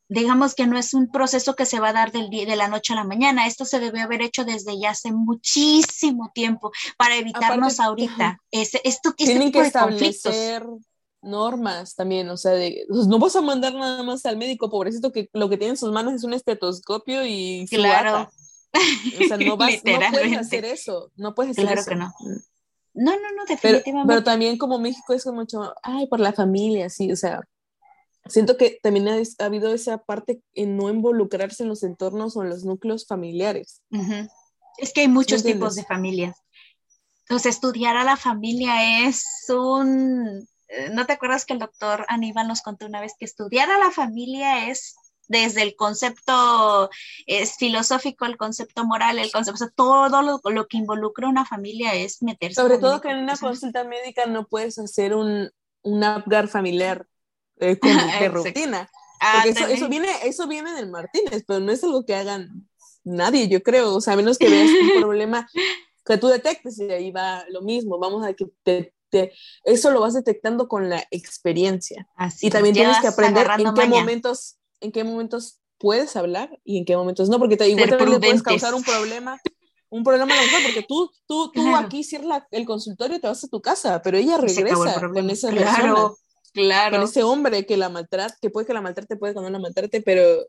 digamos 0.08 0.54
que 0.54 0.66
no 0.66 0.78
es 0.78 0.94
un 0.94 1.10
proceso 1.10 1.54
que 1.54 1.66
se 1.66 1.80
va 1.80 1.90
a 1.90 1.92
dar 1.92 2.12
del 2.12 2.30
día, 2.30 2.46
de 2.46 2.56
la 2.56 2.68
noche 2.68 2.92
a 2.92 2.96
la 2.96 3.04
mañana. 3.04 3.46
Esto 3.46 3.64
se 3.64 3.78
debe 3.78 4.00
haber 4.00 4.22
hecho 4.22 4.44
desde 4.44 4.78
ya 4.78 4.90
hace 4.90 5.12
muchísimo 5.12 6.30
tiempo 6.34 6.72
para 6.96 7.16
evitarnos 7.16 7.78
ahorita 7.80 8.38
ese, 8.50 8.80
esto, 8.84 9.10
este 9.10 9.32
tienen 9.32 9.52
que 9.52 9.60
establecer 9.60 10.64
normas 11.20 11.94
también, 11.94 12.28
o 12.30 12.36
sea, 12.36 12.52
pues, 12.88 13.06
no 13.06 13.18
vas 13.18 13.34
a 13.36 13.40
mandar 13.40 13.74
nada 13.74 14.02
más 14.02 14.24
al 14.24 14.36
médico, 14.36 14.70
pobrecito, 14.70 15.12
que 15.12 15.28
lo 15.32 15.48
que 15.48 15.56
tiene 15.56 15.72
en 15.72 15.76
sus 15.76 15.92
manos 15.92 16.14
es 16.14 16.24
un 16.24 16.32
estetoscopio 16.32 17.26
y 17.26 17.66
claro. 17.68 18.30
O 19.20 19.24
sea, 19.26 19.36
no, 19.36 19.56
vas, 19.56 19.72
no 19.84 20.10
puedes 20.12 20.36
hacer 20.38 20.64
eso, 20.64 21.10
no 21.16 21.34
puedes 21.34 21.52
hacer 21.52 21.64
claro 21.64 21.80
eso. 21.80 21.90
que 21.90 21.96
no. 21.96 22.12
No, 22.94 23.12
no, 23.12 23.32
no, 23.36 23.44
definitivamente. 23.46 24.08
Pero, 24.08 24.24
también 24.24 24.58
como 24.58 24.78
México 24.78 25.12
es 25.12 25.24
como 25.24 25.40
mucho, 25.40 25.72
ay, 25.82 26.06
por 26.06 26.20
la 26.20 26.32
familia, 26.32 26.88
sí, 26.88 27.10
o 27.12 27.16
sea, 27.16 27.42
siento 28.28 28.56
que 28.56 28.78
también 28.82 29.08
ha, 29.08 29.44
habido 29.44 29.72
esa 29.72 29.98
parte 29.98 30.42
en 30.54 30.76
no 30.76 30.90
involucrarse 30.90 31.62
en 31.62 31.68
los 31.68 31.82
entornos 31.82 32.36
o 32.36 32.42
en 32.42 32.50
los 32.50 32.64
núcleos 32.64 33.06
familiares. 33.06 33.82
Es 34.78 34.92
que 34.92 35.02
hay 35.02 35.08
muchos 35.08 35.42
tipos 35.42 35.74
de 35.74 35.84
familias. 35.84 36.36
Entonces, 37.20 37.56
estudiar 37.56 37.96
a 37.96 38.04
la 38.04 38.16
familia 38.16 39.06
es 39.06 39.24
un... 39.50 40.46
Eh, 40.68 40.90
¿No 40.92 41.06
te 41.06 41.14
acuerdas 41.14 41.44
que 41.44 41.54
el 41.54 41.58
doctor 41.58 42.04
Aníbal 42.08 42.48
nos 42.48 42.62
contó 42.62 42.86
una 42.86 43.00
vez 43.00 43.14
que 43.18 43.24
estudiar 43.24 43.70
a 43.70 43.78
la 43.78 43.90
familia 43.90 44.68
es 44.68 44.96
desde 45.28 45.62
el 45.62 45.76
concepto 45.76 46.88
es 47.26 47.56
filosófico, 47.56 48.24
el 48.24 48.38
concepto 48.38 48.86
moral, 48.86 49.18
el 49.18 49.30
concepto, 49.30 49.68
todo 49.74 50.22
lo, 50.22 50.40
lo, 50.42 50.66
que 50.68 50.78
involucra 50.78 51.28
una 51.28 51.44
familia 51.44 51.94
es 51.94 52.22
meterse. 52.22 52.60
Sobre 52.60 52.78
todo 52.78 53.02
que 53.02 53.10
en 53.10 53.18
una 53.18 53.36
consulta 53.36 53.84
médica 53.84 54.24
no 54.24 54.46
puedes 54.46 54.78
hacer 54.78 55.14
un, 55.14 55.50
un 55.82 56.04
Apgar 56.04 56.48
familiar 56.48 57.06
eh, 57.60 57.78
como 57.80 57.94
de 57.94 58.28
rutina. 58.28 58.90
Porque 59.32 59.50
eso, 59.50 59.66
eso, 59.66 59.88
viene, 59.88 60.08
eso 60.24 60.46
viene 60.46 60.72
del 60.74 60.90
Martínez, 60.90 61.44
pero 61.46 61.60
no 61.60 61.72
es 61.72 61.82
algo 61.82 62.04
que 62.04 62.14
hagan 62.14 62.68
nadie, 63.04 63.48
yo 63.48 63.62
creo. 63.62 63.94
O 63.94 64.00
sea, 64.00 64.14
a 64.14 64.16
menos 64.16 64.38
que 64.38 64.48
veas 64.48 64.68
un 64.68 65.00
problema 65.00 65.48
que 66.04 66.18
tú 66.18 66.28
detectes 66.28 66.78
y 66.78 66.90
ahí 66.90 67.10
va 67.10 67.44
lo 67.48 67.62
mismo. 67.62 67.98
Vamos 67.98 68.24
a 68.24 68.32
que 68.32 68.46
te, 68.62 69.32
eso 69.64 69.90
lo 69.90 70.00
vas 70.00 70.14
detectando 70.14 70.68
con 70.68 70.88
la 70.88 71.04
experiencia. 71.10 72.08
Así 72.14 72.46
y 72.46 72.50
también 72.50 72.74
tienes 72.74 73.00
que 73.00 73.08
aprender 73.08 73.48
en 73.58 73.74
qué 73.74 73.86
momentos, 73.86 74.58
en 74.80 74.92
qué 74.92 75.02
momentos 75.02 75.60
puedes 75.78 76.14
hablar 76.16 76.58
y 76.64 76.78
en 76.78 76.84
qué 76.84 76.96
momentos 76.96 77.28
no, 77.28 77.38
porque 77.38 77.56
te, 77.56 77.68
igual 77.68 77.88
también 77.88 78.10
le 78.10 78.20
puedes 78.20 78.42
causar 78.42 78.74
un 78.74 78.82
problema 78.82 79.40
un 79.90 80.04
problema 80.04 80.34
a 80.34 80.36
la 80.36 80.42
mujer, 80.42 80.60
porque 80.64 80.82
tú, 80.86 81.10
tú, 81.26 81.50
tú 81.52 81.74
aquí 81.74 82.04
cierras 82.04 82.42
el 82.50 82.66
consultorio 82.66 83.16
y 83.16 83.20
te 83.20 83.28
vas 83.28 83.42
a 83.42 83.48
tu 83.48 83.60
casa, 83.60 84.02
pero 84.02 84.18
ella 84.18 84.36
regresa 84.36 85.00
con 85.00 85.30
esa 85.30 85.50
claro. 85.50 86.18
Claro. 86.58 86.96
Con 86.96 87.04
ese 87.04 87.22
hombre 87.22 87.66
que 87.66 87.76
la 87.76 87.88
maltrata, 87.88 88.36
que 88.40 88.50
puede 88.50 88.66
que 88.66 88.74
la 88.74 88.80
maltrate, 88.80 89.16
puede 89.16 89.34
que 89.34 89.40
no 89.40 89.48
la 89.48 89.58
maltrate, 89.58 90.02
pero 90.02 90.46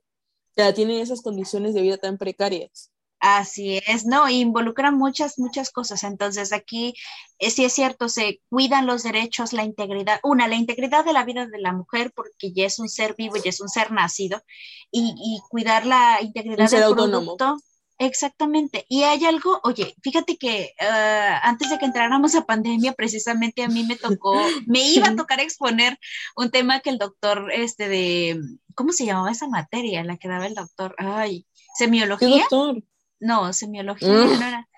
ya 0.57 0.73
tiene 0.73 1.01
esas 1.01 1.21
condiciones 1.21 1.73
de 1.73 1.81
vida 1.81 1.97
tan 1.97 2.17
precarias. 2.17 2.91
Así 3.19 3.81
es, 3.85 4.05
no, 4.05 4.29
involucran 4.29 4.97
muchas, 4.97 5.37
muchas 5.37 5.71
cosas. 5.71 6.03
Entonces, 6.03 6.53
aquí 6.53 6.93
eh, 7.37 7.51
sí 7.51 7.65
es 7.65 7.73
cierto, 7.73 8.07
se 8.07 8.41
cuidan 8.49 8.87
los 8.87 9.03
derechos, 9.03 9.51
la 9.51 9.65
integridad, 9.65 10.19
una, 10.23 10.47
la 10.47 10.55
integridad 10.55 11.03
de 11.03 11.13
la 11.13 11.25
vida 11.25 11.45
de 11.45 11.59
la 11.59 11.73
mujer, 11.73 12.11
porque 12.15 12.53
ya 12.53 12.65
es 12.65 12.79
un 12.79 12.87
ser 12.87 13.15
vivo, 13.15 13.35
ya 13.35 13.49
es 13.49 13.59
un 13.59 13.67
ser 13.67 13.91
nacido, 13.91 14.41
y, 14.89 15.13
y 15.17 15.41
cuidar 15.49 15.85
la 15.85 16.19
integridad 16.21 16.69
del 16.69 16.83
autónomo. 16.83 17.35
producto, 17.35 17.63
Exactamente. 17.99 18.85
Y 18.87 19.03
hay 19.03 19.25
algo, 19.25 19.59
oye, 19.63 19.93
fíjate 20.01 20.37
que 20.37 20.73
ah, 20.79 21.41
antes 21.43 21.69
de 21.69 21.77
que 21.77 21.85
entráramos 21.85 22.33
a 22.33 22.45
pandemia, 22.45 22.93
precisamente 22.93 23.61
a 23.61 23.67
mí 23.67 23.83
me 23.83 23.97
tocó, 23.97 24.33
me 24.67 24.81
iba 24.81 25.09
a 25.09 25.15
tocar 25.15 25.41
exponer 25.41 25.99
un 26.37 26.49
tema 26.49 26.79
que 26.79 26.91
el 26.91 26.97
doctor, 26.97 27.51
este, 27.53 27.89
de, 27.89 28.41
¿cómo 28.73 28.93
se 28.93 29.05
llamaba 29.05 29.31
esa 29.31 29.49
materia? 29.49 30.03
La 30.05 30.15
que 30.15 30.29
daba 30.29 30.47
el 30.47 30.55
doctor, 30.55 30.95
ay, 30.97 31.45
Semiología. 31.77 32.29
doctor? 32.49 32.83
No, 33.19 33.51
semiología 33.51 34.07
no 34.07 34.47
era, 34.47 34.69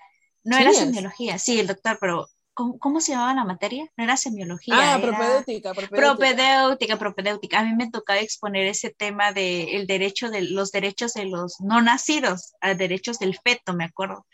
no 0.44 0.58
era 0.58 0.74
semiología, 0.74 1.38
sí, 1.38 1.60
el 1.60 1.68
doctor, 1.68 2.00
pero 2.02 2.28
¿cómo, 2.54 3.02
se 3.02 3.14
llamaba 3.14 3.34
la 3.34 3.44
materia? 3.44 3.86
No 3.98 4.04
era 4.04 4.18
semiología. 4.18 4.76
Ah, 4.78 5.00
propedéutica, 5.02 5.74
propedéutica. 5.74 6.98
Propedéutica, 6.98 7.60
A 7.60 7.64
mí 7.64 7.74
me 7.76 7.90
tocaba 7.90 8.20
exponer 8.20 8.68
ese 8.68 8.90
tema 8.90 9.32
de 9.32 9.76
el 9.76 9.88
derecho 9.88 10.30
de 10.30 10.42
los 10.42 10.72
derechos 10.72 11.14
de 11.14 11.26
los 11.26 11.60
no 11.62 11.82
nacidos, 11.82 12.54
a 12.62 12.74
derechos 12.74 13.20
del 13.20 13.38
feto, 13.38 13.74
me 13.74 13.86
acuerdo. 13.86 14.26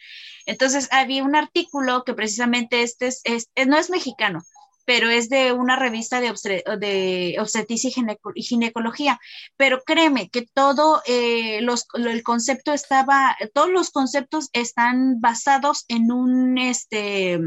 Entonces 0.46 0.88
había 0.92 1.24
un 1.24 1.36
artículo 1.36 2.04
que 2.04 2.14
precisamente 2.14 2.82
este 2.82 3.08
es, 3.08 3.50
no 3.68 3.78
es 3.78 3.90
mexicano, 3.90 4.44
pero 4.86 5.10
es 5.10 5.28
de 5.28 5.52
una 5.52 5.76
revista 5.76 6.22
de, 6.22 6.34
de 6.80 7.36
obstetricia 7.40 7.92
y, 8.36 8.42
ginecología. 8.42 9.20
Pero 9.58 9.82
créeme 9.84 10.30
que 10.30 10.48
todo 10.54 11.02
eh, 11.06 11.60
los, 11.62 11.88
el 11.94 12.24
concepto 12.24 12.74
estaba, 12.74 13.36
todos 13.54 13.70
los 13.70 13.92
conceptos 13.92 14.50
están 14.54 15.20
basados 15.20 15.84
en 15.90 16.12
un, 16.12 16.58
este, 16.58 17.38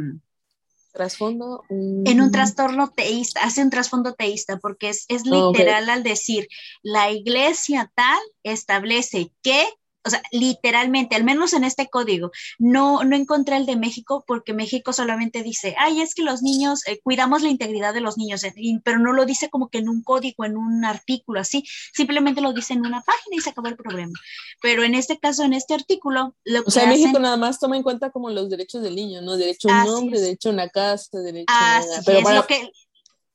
trasfondo. 0.91 1.63
En 1.69 2.21
un 2.21 2.31
trastorno 2.31 2.91
teísta, 2.91 3.43
hace 3.43 3.63
un 3.63 3.71
trasfondo 3.71 4.15
teísta, 4.15 4.59
porque 4.59 4.91
es, 4.91 5.05
es 5.09 5.25
literal 5.25 5.89
al 5.89 6.03
decir, 6.03 6.49
la 6.83 7.11
iglesia 7.11 7.91
tal 7.95 8.19
establece 8.43 9.33
que 9.43 9.67
o 10.05 10.11
sea, 10.11 10.23
literalmente, 10.33 11.15
al 11.15 11.25
menos 11.25 11.53
en 11.53 11.65
este 11.65 11.89
código, 11.89 12.31
no, 12.59 13.05
no 13.05 13.17
encontré 13.17 13.57
el 13.57 13.67
de 13.67 13.77
México 13.77 14.25
porque 14.27 14.55
México 14.55 14.93
solamente 14.93 15.43
dice, 15.43 15.75
ay, 15.79 16.01
es 16.01 16.15
que 16.15 16.23
los 16.23 16.43
niños, 16.43 16.87
eh, 16.87 17.01
cuidamos 17.03 17.43
la 17.43 17.51
integridad 17.51 17.93
de 17.93 18.01
los 18.01 18.17
niños, 18.17 18.43
eh, 18.45 18.55
pero 18.83 18.99
no 18.99 19.13
lo 19.13 19.27
dice 19.27 19.51
como 19.51 19.69
que 19.69 19.79
en 19.79 19.89
un 19.89 20.03
código, 20.03 20.45
en 20.45 20.57
un 20.57 20.85
artículo, 20.85 21.41
así, 21.41 21.65
simplemente 21.93 22.41
lo 22.41 22.53
dice 22.53 22.73
en 22.73 22.87
una 22.87 23.03
página 23.03 23.37
y 23.37 23.41
se 23.41 23.51
acabó 23.51 23.69
el 23.69 23.77
problema. 23.77 24.19
Pero 24.63 24.85
en 24.85 24.95
este 24.95 25.19
caso, 25.19 25.45
en 25.45 25.53
este 25.53 25.75
artículo, 25.75 26.35
lo 26.45 26.63
O 26.67 26.71
sea, 26.71 26.87
México 26.87 27.19
nada 27.19 27.37
más 27.37 27.59
toma 27.59 27.77
en 27.77 27.83
cuenta 27.83 28.11
como 28.11 28.31
los 28.31 28.49
derechos 28.49 28.83
del 28.83 28.97
niño, 28.97 29.21
¿no? 29.21 29.37
Derecho 29.37 29.69
a 29.71 29.85
un 29.85 29.87
nombre, 29.87 30.21
derecho 30.21 30.49
a 30.49 30.53
una 30.53 30.69
casa, 30.69 31.19
derecho 31.19 31.53
a... 31.53 31.83
Pero 32.05 32.19
es 32.21 32.35
lo 32.35 32.47
que 32.47 32.71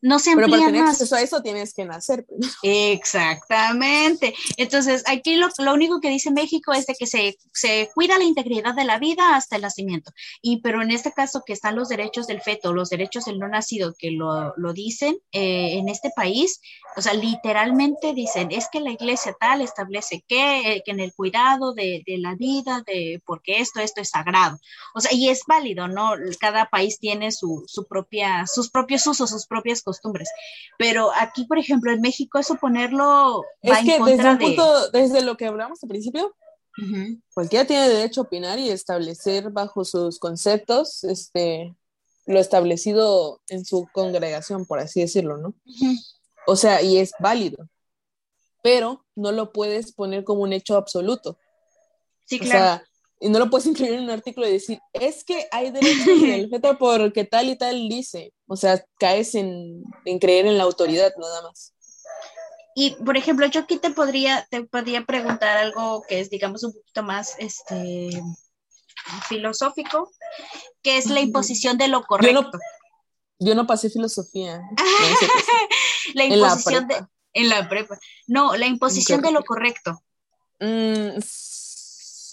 no 0.05 0.19
se 0.19 0.35
Pero 0.35 0.47
para 0.47 0.67
tener 0.67 0.83
acceso 0.83 1.15
a 1.15 1.21
eso 1.21 1.41
tienes 1.41 1.73
que 1.73 1.83
nacer. 1.83 2.27
Pues. 2.27 2.55
Exactamente. 2.61 4.35
Entonces, 4.55 5.03
aquí 5.07 5.35
lo, 5.35 5.49
único 5.73 5.99
que 5.99 6.09
dice 6.09 6.29
México 6.29 6.73
es 6.73 6.85
de 6.85 6.93
que 6.93 7.07
se, 7.07 7.39
se, 7.51 7.89
cuida 7.95 8.19
la 8.19 8.23
integridad 8.23 8.75
de 8.75 8.85
la 8.85 8.99
vida 8.99 9.35
hasta 9.35 9.55
el 9.55 9.63
nacimiento. 9.63 10.11
Y 10.43 10.61
pero 10.61 10.83
en 10.83 10.91
este 10.91 11.11
caso 11.11 11.41
que 11.43 11.53
están 11.53 11.75
los 11.75 11.89
derechos 11.89 12.27
del 12.27 12.39
feto, 12.39 12.71
los 12.71 12.89
derechos 12.89 13.25
del 13.25 13.39
no 13.39 13.47
nacido, 13.47 13.95
que 13.97 14.11
lo, 14.11 14.55
lo 14.57 14.73
dicen 14.73 15.17
eh, 15.31 15.79
en 15.79 15.89
este 15.89 16.11
país, 16.15 16.61
o 16.95 17.01
sea, 17.01 17.15
literalmente 17.15 18.13
dicen, 18.13 18.51
es 18.51 18.67
que 18.71 18.81
la 18.81 18.91
iglesia 18.91 19.35
tal 19.39 19.61
establece 19.61 20.23
que, 20.27 20.83
que 20.85 20.91
en 20.91 20.99
el 20.99 21.15
cuidado 21.15 21.73
de, 21.73 22.03
de, 22.05 22.19
la 22.19 22.35
vida, 22.35 22.83
de 22.85 23.23
porque 23.25 23.59
esto, 23.59 23.79
esto 23.79 24.01
es 24.01 24.09
sagrado. 24.09 24.59
O 24.93 25.01
sea, 25.01 25.11
y 25.11 25.29
es 25.29 25.41
válido, 25.47 25.87
¿no? 25.87 26.11
Cada 26.39 26.69
país 26.69 26.99
tiene 26.99 27.31
su, 27.31 27.63
su 27.65 27.87
propia, 27.87 28.45
sus 28.45 28.69
propios 28.69 29.07
usos, 29.07 29.31
sus 29.31 29.47
propias 29.47 29.81
cosas 29.81 29.94
costumbres. 29.95 30.29
Pero 30.77 31.11
aquí, 31.15 31.45
por 31.45 31.57
ejemplo, 31.57 31.91
en 31.91 32.01
México, 32.01 32.39
eso 32.39 32.55
ponerlo. 32.55 33.43
es 33.61 33.79
que 33.79 33.99
desde 34.03 34.29
un 34.29 34.37
punto, 34.37 34.89
desde 34.91 35.21
lo 35.21 35.37
que 35.37 35.47
hablamos 35.47 35.83
al 35.83 35.89
principio, 35.89 36.35
cualquiera 37.33 37.65
tiene 37.65 37.89
derecho 37.89 38.21
a 38.21 38.23
opinar 38.25 38.59
y 38.59 38.69
establecer 38.69 39.49
bajo 39.49 39.85
sus 39.85 40.19
conceptos 40.19 41.05
este, 41.05 41.73
lo 42.25 42.39
establecido 42.39 43.41
en 43.47 43.65
su 43.65 43.87
congregación, 43.93 44.65
por 44.65 44.79
así 44.79 45.01
decirlo, 45.01 45.37
¿no? 45.37 45.53
O 46.47 46.55
sea, 46.55 46.81
y 46.81 46.97
es 46.97 47.11
válido, 47.19 47.69
pero 48.61 49.05
no 49.15 49.31
lo 49.31 49.53
puedes 49.53 49.93
poner 49.93 50.23
como 50.23 50.41
un 50.41 50.53
hecho 50.53 50.75
absoluto. 50.75 51.37
Sí, 52.25 52.39
claro 52.39 52.83
y 53.25 53.29
no 53.29 53.39
lo 53.39 53.49
puedes 53.49 53.65
incluir 53.65 53.93
en 53.93 54.03
un 54.03 54.11
artículo 54.11 54.47
y 54.47 54.51
decir, 54.51 54.79
es 54.93 55.23
que 55.23 55.47
hay 55.51 55.71
derechos 55.71 56.07
el 56.07 56.47
feto 56.47 56.77
porque 56.79 57.23
tal 57.23 57.49
y 57.49 57.57
tal 57.57 57.89
dice. 57.89 58.31
O 58.45 58.55
sea, 58.55 58.85
caes 58.99 59.33
en, 59.33 59.83
en, 60.05 60.19
creer 60.19 60.45
en 60.45 60.59
la 60.59 60.63
autoridad 60.63 61.11
nada 61.17 61.41
más. 61.41 61.73
Y, 62.75 62.91
por 63.03 63.17
ejemplo, 63.17 63.47
yo 63.47 63.61
aquí 63.61 63.79
te 63.79 63.89
podría, 63.89 64.45
te 64.51 64.63
podría 64.65 65.05
preguntar 65.05 65.57
algo 65.57 66.03
que 66.07 66.19
es, 66.19 66.29
digamos, 66.29 66.63
un 66.63 66.73
poquito 66.73 67.01
más 67.01 67.35
este, 67.39 68.21
filosófico, 69.27 70.11
que 70.83 70.97
es 70.97 71.07
la 71.07 71.21
imposición 71.21 71.79
de 71.79 71.87
lo 71.87 72.03
correcto. 72.03 72.51
Yo 73.39 73.55
no, 73.55 73.65
pasé 73.65 73.89
filosofía. 73.89 74.61
la 76.13 76.25
imposición 76.25 76.87
de... 76.87 77.03
En 77.33 77.49
la 77.49 77.67
prepa. 77.67 77.97
No, 78.27 78.55
la 78.55 78.67
imposición 78.67 79.21
de 79.21 79.31
lo 79.31 79.43
correcto. 79.43 79.99
Mm, 80.59 81.17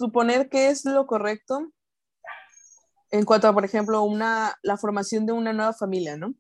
suponer 0.03 0.49
que 0.49 0.69
es 0.69 0.85
lo 0.85 1.07
correcto 1.07 1.73
en 3.11 3.25
cuanto 3.25 3.47
a, 3.47 3.53
por 3.53 3.65
ejemplo, 3.65 4.03
una, 4.03 4.59
la 4.63 4.77
formación 4.77 5.27
de 5.27 5.33
una 5.33 5.53
nueva 5.53 5.73
familia, 5.73 6.17
¿no? 6.17 6.35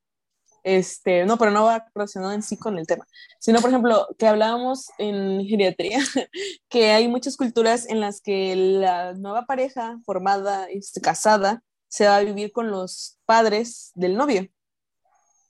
Este, 0.64 1.26
no, 1.26 1.38
pero 1.38 1.50
no 1.50 1.64
va 1.64 1.86
relacionado 1.94 2.32
en 2.32 2.42
sí 2.42 2.56
con 2.56 2.78
el 2.78 2.86
tema, 2.86 3.06
sino, 3.40 3.60
por 3.60 3.70
ejemplo, 3.70 4.06
que 4.16 4.28
hablábamos 4.28 4.90
en 4.98 5.44
geriatría, 5.46 5.98
que 6.68 6.92
hay 6.92 7.08
muchas 7.08 7.36
culturas 7.36 7.88
en 7.88 8.00
las 8.00 8.20
que 8.20 8.54
la 8.54 9.12
nueva 9.14 9.44
pareja 9.44 9.98
formada, 10.06 10.66
este, 10.66 11.00
casada, 11.00 11.62
se 11.88 12.06
va 12.06 12.16
a 12.16 12.22
vivir 12.22 12.52
con 12.52 12.70
los 12.70 13.18
padres 13.26 13.90
del 13.94 14.16
novio, 14.16 14.48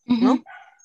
¿no? 0.06 0.42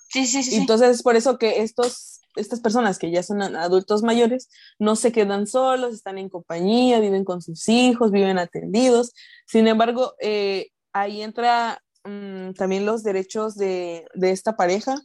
Sí, 0.10 0.28
sí, 0.28 0.44
sí. 0.44 0.56
Entonces, 0.56 0.90
es 0.90 1.04
por 1.04 1.16
eso 1.16 1.38
que 1.38 1.62
estos 1.64 2.17
estas 2.38 2.62
personas 2.62 3.00
que 3.00 3.12
ya 3.12 3.24
son 3.24 3.42
adultos 3.42 4.04
mayores 4.04 4.50
no 4.80 4.96
se 4.96 5.12
quedan 5.12 5.48
solos, 5.48 5.94
están 5.94 6.18
en 6.18 6.30
compañía, 6.30 7.00
viven 7.00 7.26
con 7.26 7.42
sus 7.42 7.68
hijos, 7.70 8.12
viven 8.12 8.40
atendidos. 8.40 9.14
Sin 9.46 9.68
embargo, 9.68 10.14
eh, 10.22 10.70
ahí 10.94 11.22
entra 11.22 11.82
mm, 12.04 12.52
también 12.54 12.86
los 12.86 13.04
derechos 13.04 13.56
de, 13.56 14.06
esta 14.22 14.56
pareja 14.56 14.96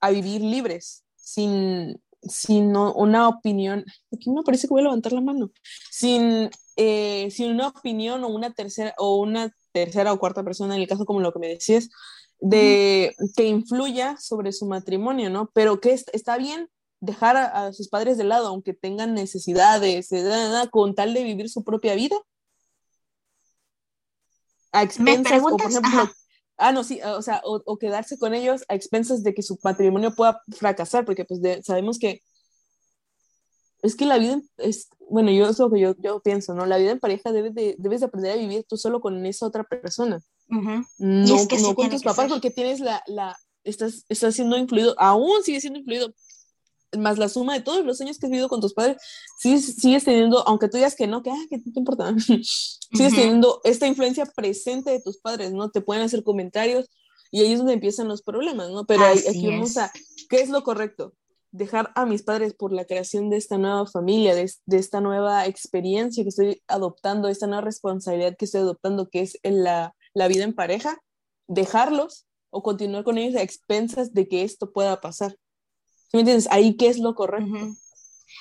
a 0.00 0.10
vivir 0.10 0.40
libres, 0.40 1.04
sin, 1.16 2.02
sin 2.22 2.76
una 2.76 3.28
opinión. 3.28 3.84
Aquí 4.12 4.30
me 4.30 4.42
parece 4.42 4.66
que 4.66 4.74
voy 4.74 4.80
a 4.80 4.84
levantar 4.84 5.12
la 5.12 5.20
mano. 5.20 5.52
Sin, 5.90 6.50
eh, 6.76 7.28
sin 7.30 7.52
una 7.52 7.68
opinión 7.68 8.24
o 8.24 8.28
una 8.28 8.52
tercera 8.52 8.94
o 8.98 9.16
una 9.16 9.54
tercera 9.72 10.12
o 10.12 10.18
cuarta 10.18 10.44
persona, 10.44 10.74
en 10.74 10.82
el 10.82 10.88
caso 10.88 11.04
como 11.04 11.20
lo 11.20 11.32
que 11.32 11.38
me 11.38 11.48
decías, 11.48 11.88
de 12.42 13.14
que 13.36 13.44
influya 13.44 14.16
sobre 14.18 14.52
su 14.52 14.66
matrimonio, 14.66 15.30
¿no? 15.30 15.48
Pero 15.54 15.80
que 15.80 15.92
está 15.92 16.36
bien 16.36 16.68
dejar 16.98 17.36
a, 17.36 17.72
sus 17.72 17.88
padres 17.88 18.18
de 18.18 18.24
lado, 18.24 18.48
aunque 18.48 18.74
tengan 18.74 19.14
necesidades, 19.14 20.10
con 20.70 20.94
tal 20.96 21.14
de 21.14 21.22
vivir 21.22 21.48
su 21.48 21.62
propia 21.62 21.94
vida. 21.94 22.16
A 24.72 24.82
expensas, 24.82 25.40
o 25.40 25.56
por 25.56 25.70
ejemplo, 25.70 26.10
ah, 26.56 26.72
no, 26.72 26.82
sí, 26.82 27.00
o 27.02 27.22
sea, 27.22 27.42
o, 27.44 27.78
quedarse 27.78 28.18
con 28.18 28.34
ellos 28.34 28.64
a 28.68 28.74
expensas 28.74 29.22
de 29.22 29.34
que 29.34 29.42
su 29.42 29.58
matrimonio 29.62 30.14
pueda 30.14 30.42
fracasar, 30.56 31.04
porque 31.04 31.24
pues 31.24 31.40
sabemos 31.64 31.98
que 31.98 32.22
es 33.82 33.94
que 33.94 34.06
la 34.06 34.18
vida 34.18 34.40
es, 34.56 34.88
bueno, 35.10 35.30
yo 35.30 35.48
es 35.48 35.58
lo 35.58 35.70
que 35.70 35.80
yo, 35.80 35.94
yo 35.98 36.20
pienso, 36.20 36.54
¿no? 36.54 36.66
La 36.66 36.78
vida 36.78 36.90
en 36.90 37.00
pareja 37.00 37.30
debes 37.30 37.54
de, 37.54 37.76
debes 37.78 38.00
de 38.00 38.06
aprender 38.06 38.32
a 38.32 38.36
vivir 38.36 38.64
tú 38.68 38.76
solo 38.76 39.00
con 39.00 39.24
esa 39.26 39.46
otra 39.46 39.64
persona. 39.64 40.20
No, 40.98 41.36
es 41.36 41.48
que 41.48 41.58
no 41.58 41.74
con 41.74 41.88
tus 41.88 42.02
papás 42.02 42.28
porque 42.28 42.50
tienes 42.50 42.80
la, 42.80 43.02
la, 43.06 43.36
estás, 43.64 44.04
estás 44.08 44.34
siendo 44.34 44.56
influido, 44.56 44.94
aún 44.98 45.42
sigue 45.42 45.60
siendo 45.60 45.78
influido, 45.78 46.12
más 46.98 47.16
la 47.16 47.30
suma 47.30 47.54
de 47.54 47.62
todos 47.62 47.84
los 47.86 48.00
años 48.02 48.18
que 48.18 48.26
has 48.26 48.30
vivido 48.30 48.50
con 48.50 48.60
tus 48.60 48.74
padres, 48.74 48.98
sigues, 49.38 49.76
sigues 49.76 50.04
teniendo, 50.04 50.46
aunque 50.46 50.68
tú 50.68 50.76
digas 50.76 50.94
que 50.94 51.06
no, 51.06 51.22
que, 51.22 51.30
ah, 51.30 51.46
que 51.48 51.58
te 51.58 51.70
importa, 51.74 52.14
sigues 52.18 53.14
teniendo 53.14 53.60
esta 53.64 53.86
influencia 53.86 54.26
presente 54.26 54.90
de 54.90 55.00
tus 55.00 55.18
padres, 55.18 55.52
¿no? 55.52 55.70
Te 55.70 55.80
pueden 55.80 56.02
hacer 56.02 56.22
comentarios 56.22 56.90
y 57.30 57.40
ahí 57.40 57.52
es 57.52 57.58
donde 57.58 57.72
empiezan 57.72 58.08
los 58.08 58.20
problemas, 58.22 58.70
¿no? 58.70 58.84
Pero 58.84 59.04
aquí 59.04 59.46
vamos 59.46 59.78
a, 59.78 59.90
¿qué 60.28 60.40
es 60.40 60.50
lo 60.50 60.62
correcto? 60.62 61.14
dejar 61.52 61.92
a 61.94 62.06
mis 62.06 62.22
padres 62.22 62.54
por 62.54 62.72
la 62.72 62.86
creación 62.86 63.28
de 63.28 63.36
esta 63.36 63.58
nueva 63.58 63.86
familia, 63.86 64.34
de, 64.34 64.50
esta 64.70 65.00
nueva 65.02 65.46
experiencia 65.46 66.24
que 66.24 66.30
estoy 66.30 66.62
adoptando, 66.66 67.28
esta 67.28 67.46
nueva 67.46 67.60
responsabilidad 67.60 68.36
que 68.38 68.46
estoy 68.46 68.62
adoptando, 68.62 69.08
que 69.10 69.20
es 69.20 69.38
la, 69.42 69.94
la 70.14 70.28
vida 70.28 70.44
en 70.44 70.54
pareja, 70.54 70.98
dejarlos 71.48 72.26
o 72.50 72.62
continuar 72.62 73.04
con 73.04 73.18
ellos 73.18 73.40
a 73.40 73.42
expensas 73.42 74.12
de 74.12 74.28
que 74.28 74.42
esto 74.42 74.72
pueda 74.72 75.00
pasar. 75.00 75.36
¿Me 76.12 76.20
entiendes? 76.20 76.48
Ahí 76.50 76.76
qué 76.76 76.88
es 76.88 76.98
lo 76.98 77.14
correcto. 77.14 77.74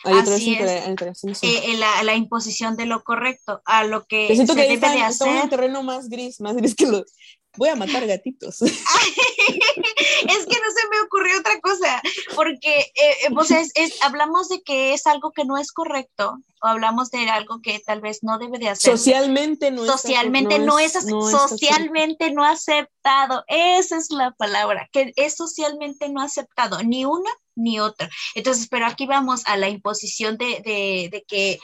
Hay 0.03 0.15
Así 0.15 0.55
es. 0.55 1.43
Eh, 1.43 1.77
la, 1.77 2.03
la, 2.03 2.15
imposición 2.15 2.75
de 2.75 2.85
lo 2.85 3.03
correcto 3.03 3.61
a 3.65 3.83
lo 3.83 4.05
que 4.05 4.35
se 4.35 4.45
debe 4.45 4.77
de 4.77 5.01
hacer. 5.01 5.27
en 5.27 5.43
un 5.43 5.49
terreno 5.49 5.83
más 5.83 6.09
gris, 6.09 6.39
más 6.39 6.55
gris 6.55 6.75
que 6.75 6.87
los, 6.87 7.13
voy 7.57 7.69
a 7.69 7.75
matar 7.75 8.05
gatitos. 8.07 8.61
es 8.61 8.71
que 8.71 10.55
no 10.59 10.71
se 10.71 10.89
me 10.89 11.01
ocurrió 11.05 11.39
otra 11.39 11.59
cosa, 11.59 12.01
porque 12.35 12.79
eh, 12.79 13.27
eh, 13.75 13.89
hablamos 14.01 14.49
de 14.49 14.61
que 14.61 14.93
es 14.93 15.07
algo 15.07 15.31
que 15.31 15.45
no 15.45 15.57
es 15.57 15.71
correcto, 15.71 16.37
o 16.61 16.67
hablamos 16.67 17.11
de 17.11 17.29
algo 17.29 17.61
que 17.61 17.79
tal 17.79 18.01
vez 18.01 18.23
no 18.23 18.37
debe 18.37 18.59
de 18.59 18.69
hacer. 18.69 18.97
Socialmente 18.97 19.71
no, 19.71 19.85
socialmente 19.85 20.59
no, 20.59 20.79
es, 20.79 20.93
socialmente 20.93 22.31
no 22.31 22.45
aceptado, 22.45 23.43
esa 23.47 23.97
es 23.97 24.11
la 24.11 24.31
palabra, 24.31 24.89
que 24.91 25.13
es 25.15 25.35
socialmente 25.35 26.09
no 26.09 26.21
aceptado, 26.21 26.81
ni 26.83 27.05
una 27.05 27.31
ni 27.55 27.79
otra. 27.79 28.09
Entonces, 28.35 28.67
pero 28.69 28.85
aquí 28.85 29.05
vamos 29.05 29.41
a 29.45 29.57
la 29.57 29.69
imposición 29.69 30.37
de, 30.37 30.61
de, 30.63 31.09
de 31.11 31.23
que 31.27 31.59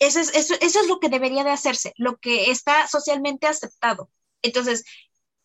Eso 0.00 0.20
es, 0.20 0.34
eso, 0.34 0.54
eso 0.60 0.80
es 0.80 0.86
lo 0.88 0.98
que 0.98 1.08
debería 1.08 1.44
de 1.44 1.50
hacerse, 1.50 1.92
lo 1.96 2.16
que 2.16 2.50
está 2.50 2.88
socialmente 2.88 3.46
aceptado. 3.46 4.10
Entonces, 4.42 4.84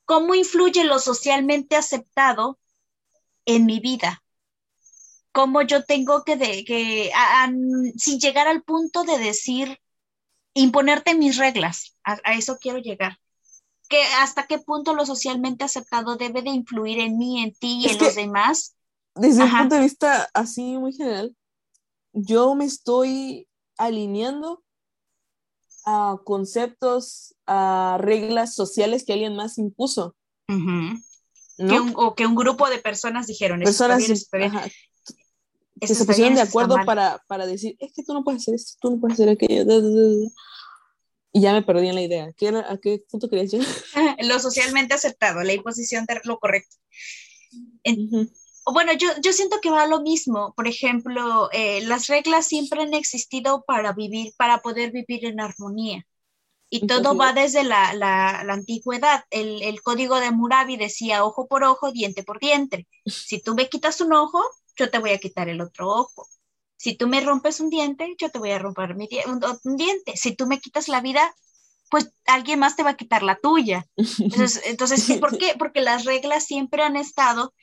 ¿cómo 0.06 0.36
influye 0.36 0.84
lo 0.84 1.00
socialmente 1.00 1.76
aceptado 1.76 2.60
en 3.46 3.66
mi 3.66 3.80
vida? 3.80 4.24
¿Cómo 5.32 5.64
yo 5.64 5.84
tengo 5.84 6.24
que, 6.24 6.36
de, 6.36 6.64
que 6.64 7.12
sin 7.98 8.20
llegar 8.20 8.48
al 8.48 8.62
punto 8.64 9.04
de 9.04 9.18
decir, 9.18 9.80
imponerte 10.54 11.16
mis 11.16 11.38
reglas? 11.38 11.98
A, 12.04 12.16
eso 12.34 12.58
quiero 12.60 12.78
llegar. 12.78 13.20
¿Que 13.90 14.02
¿Hasta 14.20 14.46
qué 14.46 14.60
punto 14.60 14.94
lo 14.94 15.06
socialmente 15.06 15.64
aceptado 15.64 16.16
debe 16.16 16.42
de 16.42 16.52
influir 16.52 17.00
en 17.00 17.18
mí, 17.18 17.44
en 17.44 17.54
ti 17.54 17.82
y 17.82 17.90
en 17.90 17.98
los 17.98 18.16
demás? 18.16 18.76
Desde 19.16 19.44
un 19.44 19.52
punto 19.52 19.76
de 19.76 19.82
vista 19.82 20.30
así 20.34 20.78
muy 20.78 20.94
general, 20.94 21.36
yo 22.14 22.54
me 22.56 22.66
estoy 22.66 23.48
alineando 23.78 24.64
a 25.86 26.18
conceptos, 26.24 27.36
a 27.46 27.98
reglas 28.00 28.56
sociales 28.56 29.04
que 29.06 29.14
alguien 29.14 29.36
más 29.36 29.58
impuso. 29.58 30.16
o 31.96 32.16
que 32.16 32.26
un 32.26 32.36
grupo 32.36 32.70
de 32.70 32.80
personas 32.80 33.28
dijeron. 33.28 33.60
Personas 33.62 34.06
que 34.06 35.96
se 35.96 36.06
pusieron 36.06 36.36
de 36.36 36.42
acuerdo 36.42 36.78
para, 36.86 37.22
para, 37.28 37.46
decir, 37.46 37.76
es 37.80 37.92
que 37.94 38.04
tú 38.04 38.14
no 38.14 38.24
puedes 38.24 38.42
hacer 38.42 38.56
esto, 38.56 38.78
tú 38.80 38.92
no 38.92 39.02
puedes 39.02 39.16
hacer 39.16 39.30
aquello. 39.30 39.66
Y 41.36 41.42
ya 41.42 41.52
me 41.52 41.64
perdí 41.64 41.88
en 41.88 41.96
la 41.96 42.04
idea. 42.04 42.26
¿A 42.70 42.78
qué 42.78 43.04
punto 43.10 43.30
querías 43.30 43.52
llegar? 43.52 43.68
lo 44.24 44.40
socialmente 44.40 44.94
aceptado, 44.94 45.42
la 45.42 45.54
imposición 45.54 46.06
de 46.06 46.22
lo 46.24 46.40
correcto 46.40 46.78
bueno, 48.66 48.94
yo, 48.94 49.10
yo 49.22 49.34
siento 49.34 49.60
que 49.62 49.70
va 49.70 49.88
lo 49.88 50.02
mismo. 50.02 50.54
Por 50.56 50.68
ejemplo, 50.68 51.50
eh, 51.52 51.82
las 51.82 52.08
reglas 52.08 52.48
siempre 52.48 52.82
han 52.82 52.94
existido 52.94 53.64
para 53.66 53.94
vivir, 53.94 54.34
para 54.38 54.62
poder 54.62 54.92
vivir 54.92 55.26
en 55.26 55.42
armonía. 55.42 56.06
Y 56.70 56.88
todo 56.88 57.16
va 57.16 57.34
desde 57.34 57.64
la, 57.64 57.94
la, 57.94 58.40
antigüedad. 58.40 59.26
El, 59.30 59.62
el, 59.62 59.84
código 59.84 60.20
de 60.20 60.32
Murabi 60.32 60.76
decía 60.76 61.24
ojo 61.24 61.48
por 61.48 61.64
ojo, 61.64 61.92
diente 61.92 62.24
por 62.24 62.40
diente. 62.40 62.88
Si 63.06 63.40
tú 63.40 63.54
me 63.54 63.70
quitas 63.70 64.02
un 64.02 64.12
ojo, 64.14 64.42
yo 64.76 64.90
te 64.90 64.98
voy 64.98 65.12
a 65.12 65.20
quitar 65.20 65.50
el 65.50 65.62
otro 65.62 65.88
ojo. 65.88 66.28
Si 66.78 66.96
tú 66.96 67.08
me 67.08 67.22
rompes 67.22 67.60
un 67.60 67.70
diente, 67.70 68.16
yo 68.18 68.30
te 68.30 68.40
voy 68.40 68.52
a 68.52 68.60
romper 68.60 68.96
mi 68.96 69.08
un, 69.28 69.78
diente. 69.78 70.18
Si 70.18 70.36
tú 70.36 70.48
me 70.48 70.60
quitas 70.60 70.88
la 70.88 71.00
vida, 71.00 71.36
pues 71.92 72.12
alguien 72.26 72.60
más 72.60 72.76
te 72.76 72.84
va 72.84 72.92
a 72.92 72.98
quitar 72.98 73.22
la 73.22 73.36
tuya. 73.36 73.86
Entonces, 74.20 74.62
entonces 74.66 75.20
¿por 75.20 75.38
qué? 75.38 75.54
Porque 75.60 75.82
las 75.82 76.06
reglas 76.06 76.46
siempre 76.46 76.82
han 76.82 76.96
estado 76.96 77.54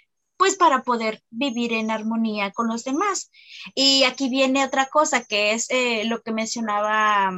pues 0.40 0.56
para 0.56 0.82
poder 0.84 1.22
vivir 1.28 1.74
en 1.74 1.90
armonía 1.90 2.50
con 2.50 2.66
los 2.66 2.82
demás. 2.82 3.30
Y 3.74 4.04
aquí 4.04 4.30
viene 4.30 4.64
otra 4.64 4.86
cosa 4.86 5.22
que 5.22 5.52
es 5.52 5.66
eh, 5.68 6.04
lo 6.06 6.22
que 6.22 6.32
mencionaba, 6.32 7.30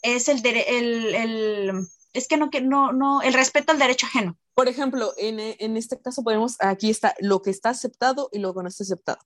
es 0.00 0.30
el, 0.30 0.40
el, 0.46 1.14
el, 1.14 1.88
es 2.14 2.26
que 2.26 2.38
no, 2.38 2.48
que 2.48 2.62
no, 2.62 2.94
no, 2.94 3.20
el 3.20 3.34
respeto 3.34 3.72
al 3.72 3.78
derecho 3.78 4.06
ajeno. 4.06 4.38
Por 4.54 4.66
ejemplo, 4.66 5.12
en, 5.18 5.38
en 5.38 5.76
este 5.76 6.00
caso 6.00 6.24
podemos, 6.24 6.56
aquí 6.60 6.88
está 6.88 7.14
lo 7.20 7.42
que 7.42 7.50
está 7.50 7.68
aceptado 7.68 8.30
y 8.32 8.38
lo 8.38 8.54
que 8.54 8.62
no 8.62 8.68
está 8.70 8.84
aceptado. 8.84 9.18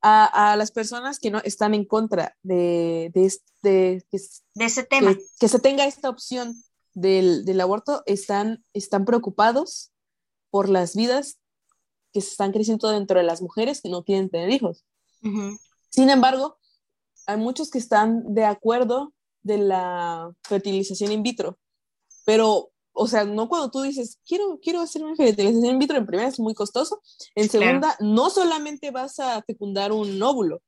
A, 0.00 0.52
a, 0.52 0.56
las 0.56 0.70
personas 0.70 1.18
que 1.18 1.30
no 1.30 1.42
están 1.44 1.74
en 1.74 1.84
contra 1.84 2.38
de, 2.42 3.10
de, 3.12 3.26
este, 3.26 4.02
de 4.10 4.64
ese 4.64 4.84
tema. 4.84 5.12
Que, 5.12 5.20
que, 5.40 5.48
se 5.48 5.58
tenga 5.58 5.84
esta 5.84 6.08
opción 6.08 6.54
del, 6.94 7.44
del, 7.44 7.60
aborto, 7.60 8.02
están, 8.06 8.64
están 8.72 9.04
preocupados 9.04 9.92
por 10.48 10.70
las 10.70 10.96
vidas 10.96 11.39
que 12.12 12.20
se 12.20 12.30
están 12.30 12.52
creciendo 12.52 12.88
dentro 12.90 13.18
de 13.18 13.24
las 13.24 13.42
mujeres 13.42 13.80
que 13.80 13.88
no 13.88 14.04
quieren 14.04 14.30
tener 14.30 14.50
hijos. 14.50 14.84
Sin 15.90 16.10
embargo, 16.10 16.58
hay 17.26 17.36
muchos 17.36 17.70
que 17.70 17.78
están 17.78 18.34
de 18.34 18.44
acuerdo 18.44 19.12
de 19.42 19.58
la 19.58 20.32
fertilización 20.42 21.12
in 21.12 21.22
vitro, 21.22 21.58
pero, 22.24 22.70
o 22.92 23.06
sea, 23.06 23.24
no 23.24 23.48
cuando 23.48 23.70
tú 23.70 23.82
dices, 23.82 24.18
quiero, 24.26 24.58
quiero 24.62 24.80
hacer 24.80 25.02
una 25.02 25.16
fertilización 25.16 25.64
in 25.66 25.78
vitro, 25.78 25.96
en 25.96 26.06
primera 26.06 26.28
es 26.28 26.38
muy 26.38 26.54
costoso, 26.54 27.00
en 27.34 27.48
segunda, 27.48 27.96
no 28.00 28.30
solamente 28.30 28.90
vas 28.90 29.18
a 29.18 29.42
fecundar 29.42 29.92
un 29.92 30.20
óvulo. 30.22 30.62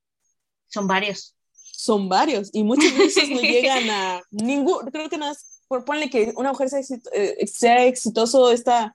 Son 0.68 0.86
varios. 0.86 1.34
Son 1.72 2.08
varios, 2.08 2.50
y 2.52 2.62
muchas 2.64 2.96
veces 2.96 3.28
no 3.28 3.40
llegan 3.40 3.90
a 3.90 4.22
ningún, 4.30 4.78
creo 4.90 5.08
que 5.08 5.18
nada, 5.18 5.34
por 5.68 5.84
ponle 5.84 6.10
que 6.10 6.32
una 6.36 6.52
mujer 6.52 6.68
sea, 6.68 6.80
eh, 7.12 7.46
sea 7.46 7.84
exitoso 7.86 8.50
esta 8.50 8.94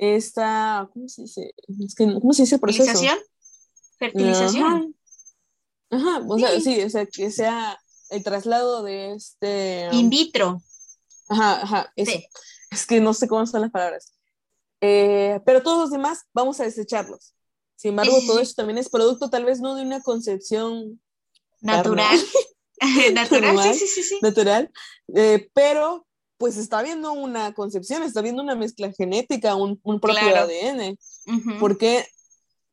esta, 0.00 0.88
¿cómo 0.94 1.08
se 1.08 1.22
dice? 1.22 1.54
¿Cómo 1.96 2.32
se 2.32 2.42
dice 2.42 2.54
el 2.54 2.60
proceso? 2.60 2.86
¿Fertilización? 2.86 3.18
¿Fertilización? 3.98 4.96
Ajá, 5.90 6.24
o 6.26 6.38
sea, 6.38 6.58
sí, 6.58 6.80
o 6.82 6.88
sea, 6.88 7.04
que 7.04 7.30
sea 7.30 7.78
el 8.08 8.24
traslado 8.24 8.82
de 8.82 9.12
este... 9.12 9.90
In 9.92 10.08
vitro. 10.08 10.62
Ajá, 11.28 11.62
ajá, 11.62 11.92
Es 11.96 12.86
que 12.86 13.00
no 13.00 13.12
sé 13.12 13.28
cómo 13.28 13.46
son 13.46 13.60
las 13.60 13.70
palabras. 13.70 14.14
Eh, 14.80 15.38
pero 15.44 15.62
todos 15.62 15.78
los 15.78 15.90
demás 15.90 16.22
vamos 16.32 16.58
a 16.60 16.64
desecharlos. 16.64 17.34
Sin 17.76 17.90
embargo, 17.90 18.16
todo 18.26 18.40
eso 18.40 18.54
también 18.56 18.78
es 18.78 18.88
producto 18.88 19.28
tal 19.28 19.44
vez 19.44 19.60
no 19.60 19.74
de 19.74 19.82
una 19.82 20.00
concepción 20.00 20.98
natural. 21.60 22.18
natural, 23.12 23.74
sí, 23.74 23.86
sí, 23.86 24.02
sí, 24.02 24.18
Natural, 24.22 24.70
eh, 25.14 25.50
pero 25.52 26.06
pues 26.40 26.56
está 26.56 26.80
viendo 26.82 27.12
una 27.12 27.52
concepción, 27.52 28.02
está 28.02 28.22
viendo 28.22 28.42
una 28.42 28.54
mezcla 28.54 28.90
genética, 28.92 29.54
un, 29.56 29.78
propio 29.78 30.36
ADN. 30.36 30.98
¿Por 31.60 31.76
qué? 31.76 32.06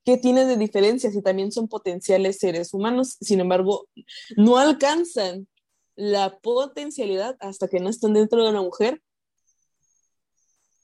¿Qué 0.06 0.15
tiene 0.15 0.45
de 0.45 0.56
diferencia 0.56 1.11
si 1.11 1.22
también 1.22 1.52
son 1.52 1.68
potenciales 1.68 2.38
seres 2.38 2.73
humanos? 2.73 3.18
Sin 3.19 3.41
embargo, 3.41 3.89
no 4.38 4.57
alcanzan 4.57 5.49
la 5.98 6.39
potencialidad 6.39 7.35
hasta 7.41 7.68
que 7.68 7.81
no 7.81 7.89
están 7.89 8.14
dentro 8.14 8.41
de 8.41 8.52
una 8.52 8.61
mujer 8.61 9.02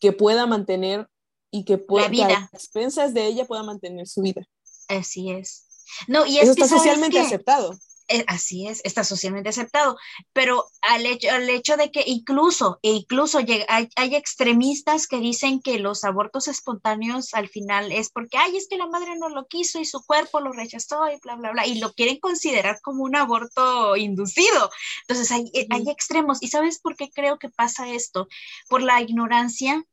que 0.01 0.11
pueda 0.11 0.45
mantener 0.45 1.07
y 1.51 1.63
que 1.63 1.77
pueda, 1.77 2.07
a 2.07 2.49
expensas 2.51 3.13
de 3.13 3.27
ella 3.27 3.45
pueda 3.45 3.63
mantener 3.63 4.09
su 4.09 4.23
vida. 4.23 4.45
Así 4.89 5.31
es. 5.31 5.67
No, 6.09 6.25
y 6.25 6.39
Eso 6.39 6.51
está 6.51 6.67
socialmente 6.67 7.17
aceptado. 7.17 7.79
Eh, 8.09 8.25
así 8.27 8.67
es, 8.67 8.81
está 8.83 9.05
socialmente 9.05 9.49
aceptado, 9.49 9.97
pero 10.33 10.65
al 10.81 11.05
hecho, 11.05 11.31
al 11.31 11.49
hecho 11.49 11.77
de 11.77 11.89
que 11.89 12.03
incluso, 12.05 12.79
e 12.81 12.91
incluso 12.91 13.37
hay, 13.37 13.89
hay, 13.95 14.15
extremistas 14.15 15.07
que 15.07 15.19
dicen 15.19 15.61
que 15.61 15.79
los 15.79 16.03
abortos 16.03 16.49
espontáneos 16.49 17.33
al 17.33 17.47
final 17.47 17.93
es 17.93 18.09
porque, 18.09 18.37
ay, 18.37 18.57
es 18.57 18.67
que 18.67 18.77
la 18.77 18.87
madre 18.87 19.15
no 19.17 19.29
lo 19.29 19.47
quiso 19.47 19.79
y 19.79 19.85
su 19.85 20.03
cuerpo 20.05 20.41
lo 20.41 20.51
rechazó 20.51 21.07
y 21.09 21.17
bla, 21.23 21.35
bla, 21.35 21.51
bla, 21.51 21.65
y 21.65 21.79
lo 21.79 21.93
quieren 21.93 22.19
considerar 22.19 22.81
como 22.81 23.03
un 23.03 23.15
aborto 23.15 23.95
inducido. 23.95 24.69
Entonces 25.07 25.31
hay, 25.31 25.49
eh, 25.53 25.67
hay 25.69 25.89
extremos. 25.89 26.43
¿Y 26.43 26.49
sabes 26.49 26.79
por 26.79 26.97
qué 26.97 27.09
creo 27.09 27.39
que 27.39 27.49
pasa 27.49 27.89
esto? 27.89 28.27
Por 28.67 28.81
la 28.81 29.01
ignorancia 29.01 29.85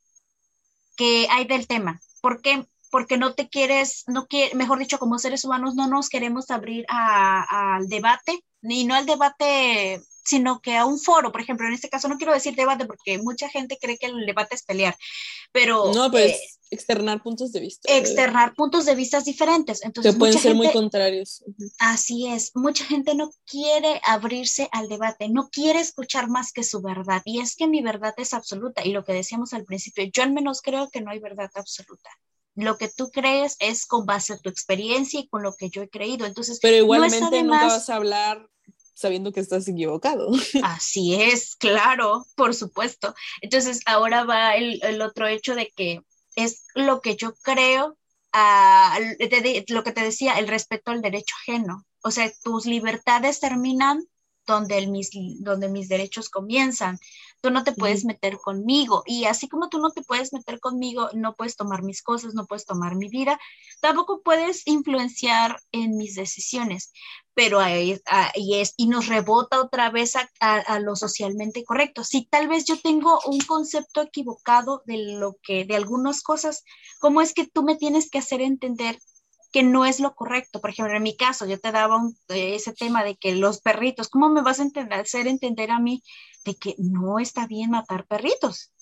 que 0.97 1.29
hay 1.31 1.45
del 1.47 1.67
tema. 1.69 2.01
¿Por 2.21 2.43
qué? 2.43 2.67
Porque 2.91 3.17
no 3.17 3.35
te 3.35 3.49
quieres, 3.49 4.05
no 4.07 4.27
quiere, 4.27 4.55
mejor 4.55 4.79
dicho, 4.79 4.99
como 4.99 5.19
seres 5.19 5.45
humanos 5.45 5.75
no 5.75 5.87
nos 5.87 6.09
queremos 6.09 6.51
abrir 6.51 6.85
al 6.89 7.89
debate, 7.89 8.45
y 8.63 8.85
no 8.85 8.95
al 8.95 9.07
debate, 9.07 10.03
sino 10.25 10.61
que 10.61 10.77
a 10.77 10.85
un 10.85 10.99
foro, 10.99 11.33
por 11.33 11.41
ejemplo, 11.41 11.67
en 11.67 11.73
este 11.73 11.89
caso 11.89 12.09
no 12.09 12.19
quiero 12.19 12.35
decir 12.35 12.55
debate 12.55 12.85
porque 12.85 13.19
mucha 13.19 13.49
gente 13.49 13.79
cree 13.81 13.99
que 13.99 14.07
el 14.07 14.27
debate 14.27 14.55
es 14.55 14.63
pelear, 14.63 14.97
pero... 15.51 15.93
No, 15.95 16.11
pues 16.11 16.59
externar 16.71 17.21
puntos 17.23 17.51
de 17.53 17.61
vista. 17.61 17.93
Externar 17.93 18.55
puntos 18.55 18.85
de 18.85 18.95
vista 18.95 19.21
diferentes. 19.21 19.83
Entonces, 19.83 20.13
que 20.13 20.19
pueden 20.19 20.39
ser 20.39 20.55
muy 20.55 20.71
contrarios. 20.71 21.43
Así 21.79 22.29
es, 22.29 22.53
mucha 22.55 22.85
gente 22.85 23.15
no 23.15 23.33
quiere 23.45 24.01
abrirse 24.05 24.69
al 24.71 24.89
debate, 24.89 25.29
no 25.29 25.49
quiere 25.49 25.81
escuchar 25.81 26.29
más 26.29 26.53
que 26.53 26.63
su 26.63 26.81
verdad, 26.81 27.23
y 27.25 27.41
es 27.41 27.57
que 27.57 27.67
mi 27.67 27.83
verdad 27.83 28.15
es 28.19 28.35
absoluta, 28.35 28.85
y 28.85 28.93
lo 28.93 29.05
que 29.05 29.13
decíamos 29.13 29.53
al 29.53 29.65
principio, 29.65 30.05
yo 30.13 30.23
al 30.23 30.33
menos 30.33 30.61
creo 30.61 30.91
que 30.91 31.01
no 31.01 31.11
hay 31.11 31.19
verdad 31.19 31.51
absoluta 31.55 32.11
lo 32.61 32.77
que 32.77 32.89
tú 32.89 33.11
crees 33.11 33.57
es 33.59 33.87
con 33.87 34.07
base 34.07 34.35
a 34.35 34.39
tu 34.39 34.49
experiencia 34.49 35.21
y 35.21 35.29
con 35.29 35.43
lo 35.43 35.55
que 35.55 35.71
yo 35.71 35.83
he 35.83 35.89
creído. 35.89 36.27
Entonces, 36.27 36.59
pero 36.61 36.77
igualmente 36.77 37.43
nunca 37.43 37.67
vas 37.67 37.89
a 37.89 37.97
hablar 37.97 38.49
sabiendo 38.95 39.33
que 39.33 39.41
estás 39.41 39.67
equivocado. 39.67 40.31
Así 40.63 41.15
es, 41.15 41.57
claro, 41.57 42.27
por 42.37 42.55
supuesto. 42.55 43.15
Entonces, 43.41 43.81
ahora 43.87 44.25
va 44.25 44.57
el, 44.57 45.01
otro 45.01 45.27
hecho 45.27 45.55
de 45.55 45.73
que 45.75 46.03
es 46.37 46.65
lo 46.75 47.01
que 47.01 47.17
yo 47.17 47.35
creo, 47.43 47.97
lo 49.69 49.85
que 49.85 49.93
te 49.93 50.03
decía, 50.03 50.39
el 50.39 50.49
respeto 50.49 50.91
al 50.91 51.01
derecho 51.01 51.35
ajeno. 51.41 51.87
O 52.03 52.11
sea, 52.11 52.31
tus 52.43 52.67
libertades 52.67 53.41
terminan 53.41 54.07
donde, 54.47 54.87
mis, 54.87 55.11
donde 55.39 55.69
mis 55.69 55.89
derechos 55.89 56.29
comienzan 56.29 56.99
tú 57.41 57.51
no 57.51 57.65
te 57.65 57.73
puedes 57.73 58.05
meter 58.05 58.39
conmigo. 58.39 59.03
Y 59.07 59.25
así 59.25 59.49
como 59.49 59.69
tú 59.69 59.79
no 59.79 59.91
te 59.91 60.03
puedes 60.03 60.33
meter 60.33 60.61
conmigo, 60.61 61.09
no 61.15 61.35
puedes 61.35 61.57
tomar 61.57 61.83
mis 61.83 62.03
cosas, 62.03 62.35
no 62.35 62.47
puedes 62.47 62.67
tomar 62.67 62.97
mi 62.97 63.09
vida, 63.09 63.39
tampoco 63.81 64.23
puedes 64.23 64.67
influenciar 64.67 65.61
en 65.73 65.97
mis 65.97 66.15
decisiones. 66.15 66.93
Pero 67.35 67.61
ahí, 67.61 67.99
es, 68.35 68.75
y 68.77 68.89
nos 68.89 69.07
rebota 69.07 69.61
otra 69.61 69.91
vez 69.91 70.15
a, 70.17 70.29
a, 70.41 70.79
lo 70.81 70.97
socialmente 70.97 71.65
correcto. 71.65 72.05
Si 72.05 72.27
tal 72.27 72.49
vez 72.49 72.65
yo 72.65 72.79
tengo 72.81 73.19
un 73.25 73.41
concepto 73.41 74.03
equivocado 74.03 74.83
de 74.85 75.15
lo 75.15 75.37
que, 75.43 75.65
de 75.65 75.77
algunas 75.77 76.23
cosas, 76.23 76.65
¿cómo 76.99 77.21
es 77.21 77.33
que 77.33 77.47
tú 77.47 77.63
me 77.63 77.77
tienes 77.77 78.11
que 78.11 78.19
hacer 78.19 78.41
entender 78.41 78.99
que 79.53 79.63
no 79.63 79.85
es 79.85 80.01
lo 80.01 80.15
correcto. 80.15 80.61
Por 80.61 80.71
ejemplo, 80.71 80.97
en 80.97 81.03
mi 81.03 81.17
caso, 81.17 81.47
yo 81.47 81.59
te 81.59 81.73
daba 81.73 82.01
ese 82.29 82.73
tema 82.73 83.05
de 83.05 83.17
que 83.17 83.35
los 83.35 83.61
perritos, 83.61 84.09
¿cómo 84.09 84.29
me 84.29 84.43
vas 84.43 84.61
a 84.61 84.63
entender, 84.63 85.01
hacer 85.01 85.27
entender 85.27 85.71
a 85.71 85.81
mí 85.81 86.03
de 86.45 86.57
que 86.57 86.75
no 86.79 87.19
está 87.19 87.47
bien 87.47 87.71
matar 87.71 88.07
perritos? 88.07 88.73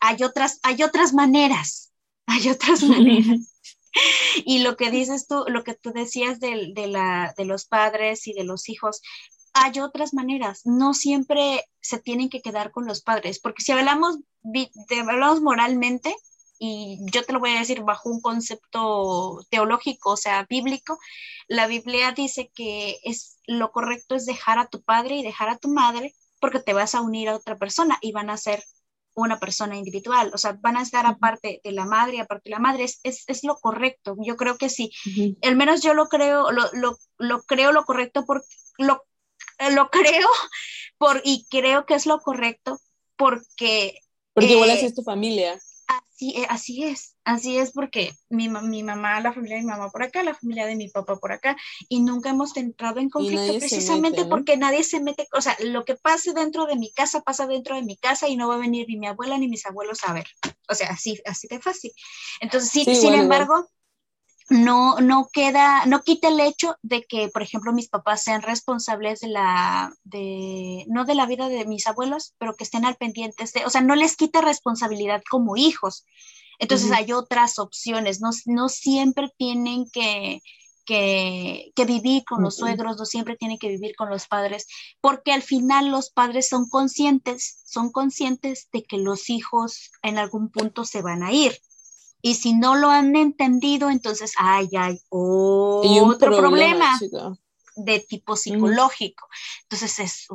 Hay 0.00 0.22
otras, 0.22 0.58
hay 0.62 0.82
otras 0.82 1.12
maneras, 1.12 1.92
hay 2.26 2.48
otras 2.48 2.82
maneras. 2.82 3.54
y 4.44 4.60
lo 4.60 4.76
que 4.76 4.90
dices 4.90 5.26
tú, 5.26 5.44
lo 5.48 5.64
que 5.64 5.74
tú 5.74 5.92
decías 5.92 6.40
de, 6.40 6.72
la, 6.88 7.34
de 7.36 7.44
los 7.44 7.66
padres 7.66 8.26
y 8.26 8.32
de 8.32 8.44
los 8.44 8.68
hijos, 8.68 9.02
hay 9.52 9.80
otras 9.80 10.12
maneras. 10.12 10.62
No 10.64 10.92
siempre 10.92 11.64
se 11.80 11.98
tienen 11.98 12.28
que 12.28 12.42
quedar 12.42 12.70
con 12.70 12.86
los 12.86 13.02
padres, 13.02 13.38
porque 13.38 13.62
si 13.62 13.72
hablamos, 13.72 14.18
hablamos 14.90 15.40
moralmente, 15.40 16.14
y 16.58 16.98
yo 17.12 17.24
te 17.24 17.32
lo 17.32 17.40
voy 17.40 17.50
a 17.50 17.58
decir 17.58 17.82
bajo 17.82 18.08
un 18.08 18.20
concepto 18.20 19.40
teológico, 19.50 20.10
o 20.12 20.16
sea, 20.16 20.46
bíblico, 20.48 20.98
la 21.48 21.66
Biblia 21.66 22.12
dice 22.12 22.50
que 22.54 22.98
es 23.04 23.38
lo 23.46 23.70
correcto 23.70 24.14
es 24.14 24.26
dejar 24.26 24.58
a 24.58 24.68
tu 24.68 24.82
padre 24.82 25.16
y 25.16 25.22
dejar 25.22 25.48
a 25.48 25.58
tu 25.58 25.68
madre 25.68 26.14
porque 26.40 26.60
te 26.60 26.72
vas 26.72 26.94
a 26.94 27.00
unir 27.00 27.28
a 27.28 27.36
otra 27.36 27.56
persona 27.56 27.98
y 28.00 28.12
van 28.12 28.30
a 28.30 28.36
ser 28.36 28.62
una 29.14 29.38
persona 29.38 29.76
individual, 29.76 30.30
o 30.34 30.38
sea, 30.38 30.58
van 30.60 30.76
a 30.76 30.82
estar 30.82 31.06
aparte 31.06 31.60
de 31.64 31.72
la 31.72 31.86
madre 31.86 32.16
y 32.16 32.20
aparte 32.20 32.50
de 32.50 32.50
la 32.50 32.58
madre, 32.58 32.84
es, 32.84 33.00
es, 33.02 33.44
lo 33.44 33.56
correcto, 33.56 34.14
yo 34.20 34.36
creo 34.36 34.58
que 34.58 34.68
sí, 34.68 34.92
al 35.42 35.56
menos 35.56 35.80
yo 35.82 35.94
lo 35.94 36.08
creo, 36.08 36.52
lo, 36.52 36.64
lo, 36.74 36.98
lo 37.16 37.42
creo 37.44 37.72
lo 37.72 37.86
correcto 37.86 38.26
porque 38.26 38.46
lo, 38.76 39.02
lo 39.72 39.88
creo 39.90 40.28
por, 40.98 41.22
y 41.24 41.46
creo 41.48 41.86
que 41.86 41.94
es 41.94 42.04
lo 42.04 42.20
correcto 42.20 42.78
porque... 43.16 43.98
Porque 44.34 44.52
igual 44.52 44.70
así 44.70 44.84
eh, 44.84 44.88
es 44.88 44.94
tu 44.94 45.02
familia. 45.02 45.58
Así, 46.16 46.34
eh, 46.34 46.46
así 46.48 46.82
es, 46.82 47.14
así 47.24 47.58
es 47.58 47.72
porque 47.72 48.10
mi, 48.30 48.48
mi, 48.48 48.82
mamá, 48.82 49.20
la 49.20 49.34
familia 49.34 49.56
de 49.56 49.64
mi 49.64 49.68
mamá 49.68 49.90
por 49.90 50.02
acá, 50.02 50.22
la 50.22 50.34
familia 50.34 50.64
de 50.64 50.74
mi 50.74 50.88
papá 50.88 51.16
por 51.16 51.30
acá, 51.30 51.58
y 51.90 52.00
nunca 52.00 52.30
hemos 52.30 52.56
entrado 52.56 53.00
en 53.00 53.10
conflicto 53.10 53.58
precisamente 53.58 54.24
porque 54.24 54.56
nadie 54.56 54.82
se 54.82 55.02
mete, 55.02 55.28
o 55.34 55.42
sea, 55.42 55.54
lo 55.60 55.84
que 55.84 55.94
pase 55.94 56.32
dentro 56.32 56.64
de 56.64 56.76
mi 56.76 56.90
casa 56.90 57.20
pasa 57.20 57.46
dentro 57.46 57.76
de 57.76 57.82
mi 57.82 57.98
casa 57.98 58.28
y 58.28 58.36
no 58.36 58.48
va 58.48 58.54
a 58.54 58.58
venir 58.58 58.86
ni 58.88 58.96
mi 58.96 59.06
abuela 59.06 59.36
ni 59.36 59.46
mis 59.46 59.66
abuelos 59.66 59.98
a 60.04 60.14
ver, 60.14 60.26
o 60.70 60.74
sea, 60.74 60.88
así, 60.88 61.20
así 61.26 61.48
de 61.48 61.60
fácil. 61.60 61.92
Entonces, 62.40 62.70
sí, 62.70 62.86
sin 62.94 63.12
embargo, 63.12 63.68
no, 64.48 65.00
no 65.00 65.28
queda, 65.32 65.86
no 65.86 66.02
quita 66.02 66.28
el 66.28 66.38
hecho 66.40 66.76
de 66.82 67.04
que, 67.04 67.28
por 67.28 67.42
ejemplo, 67.42 67.72
mis 67.72 67.88
papás 67.88 68.22
sean 68.22 68.42
responsables 68.42 69.20
de 69.20 69.28
la, 69.28 69.92
de, 70.04 70.84
no 70.88 71.04
de 71.04 71.14
la 71.16 71.26
vida 71.26 71.48
de 71.48 71.64
mis 71.64 71.86
abuelos, 71.86 72.34
pero 72.38 72.54
que 72.54 72.64
estén 72.64 72.84
al 72.84 72.96
pendiente 72.96 73.44
de, 73.52 73.64
o 73.64 73.70
sea, 73.70 73.80
no 73.80 73.96
les 73.96 74.16
quita 74.16 74.40
responsabilidad 74.40 75.22
como 75.28 75.56
hijos. 75.56 76.04
Entonces 76.58 76.90
hay 76.92 77.12
otras 77.12 77.58
opciones, 77.58 78.20
no, 78.20 78.30
no 78.46 78.68
siempre 78.68 79.30
tienen 79.36 79.90
que, 79.90 80.40
que, 80.86 81.72
que, 81.74 81.84
vivir 81.84 82.24
con 82.24 82.42
los 82.42 82.56
suegros, 82.56 82.96
no 82.96 83.04
siempre 83.04 83.36
tienen 83.36 83.58
que 83.58 83.68
vivir 83.68 83.94
con 83.94 84.08
los 84.08 84.26
padres, 84.26 84.66
porque 85.02 85.32
al 85.32 85.42
final 85.42 85.88
los 85.90 86.08
padres 86.10 86.48
son 86.48 86.68
conscientes, 86.68 87.60
son 87.66 87.90
conscientes 87.90 88.68
de 88.72 88.84
que 88.84 88.96
los 88.96 89.28
hijos 89.28 89.90
en 90.02 90.16
algún 90.16 90.50
punto 90.50 90.84
se 90.84 91.02
van 91.02 91.22
a 91.22 91.32
ir. 91.32 91.60
Y 92.22 92.34
si 92.34 92.54
no 92.54 92.74
lo 92.74 92.90
han 92.90 93.14
entendido, 93.16 93.90
entonces, 93.90 94.32
ay, 94.38 94.68
hay 94.76 95.00
otro 95.10 96.36
problema, 96.36 96.98
de 97.76 98.00
tipo 98.00 98.36
psicológico. 98.36 99.28
Entonces, 99.62 99.98
es, 99.98 100.26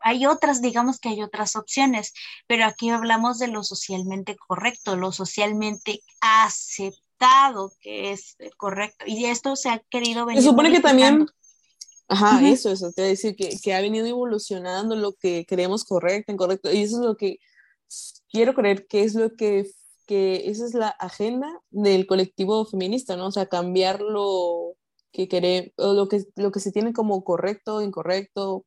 hay 0.00 0.26
otras, 0.26 0.60
digamos 0.60 0.98
que 0.98 1.10
hay 1.10 1.22
otras 1.22 1.56
opciones, 1.56 2.12
pero 2.46 2.64
aquí 2.64 2.90
hablamos 2.90 3.38
de 3.38 3.48
lo 3.48 3.62
socialmente 3.62 4.36
correcto, 4.36 4.96
lo 4.96 5.12
socialmente 5.12 6.02
aceptado 6.20 7.72
que 7.80 8.12
es 8.12 8.36
correcto. 8.56 9.04
Y 9.06 9.26
esto 9.26 9.56
se 9.56 9.70
ha 9.70 9.78
querido 9.78 10.26
venir. 10.26 10.42
Se 10.42 10.48
supone 10.48 10.72
que 10.72 10.80
también 10.80 11.26
Ajá, 12.10 12.40
eso, 12.48 12.70
eso, 12.70 12.90
te 12.90 13.02
decir 13.02 13.36
que, 13.36 13.58
que, 13.62 13.74
ha 13.74 13.82
venido 13.82 14.06
evolucionando 14.06 14.96
lo 14.96 15.12
que 15.12 15.44
creemos 15.46 15.84
correcto, 15.84 16.32
incorrecto, 16.32 16.72
y 16.72 16.82
eso 16.82 17.00
es 17.00 17.06
lo 17.06 17.16
que 17.18 17.38
quiero 18.32 18.54
creer 18.54 18.86
que 18.86 19.02
es 19.02 19.14
lo 19.14 19.36
que 19.36 19.70
que 20.08 20.48
esa 20.50 20.64
es 20.64 20.74
la 20.74 20.88
agenda 20.88 21.60
del 21.70 22.06
colectivo 22.06 22.64
feminista, 22.64 23.14
¿no? 23.16 23.26
O 23.26 23.30
sea, 23.30 23.46
cambiar 23.46 24.00
lo 24.00 24.74
que 25.12 25.28
queremos, 25.28 25.70
lo 25.76 26.08
que, 26.08 26.24
lo 26.34 26.50
que 26.50 26.60
se 26.60 26.72
tiene 26.72 26.94
como 26.94 27.22
correcto, 27.22 27.82
incorrecto, 27.82 28.64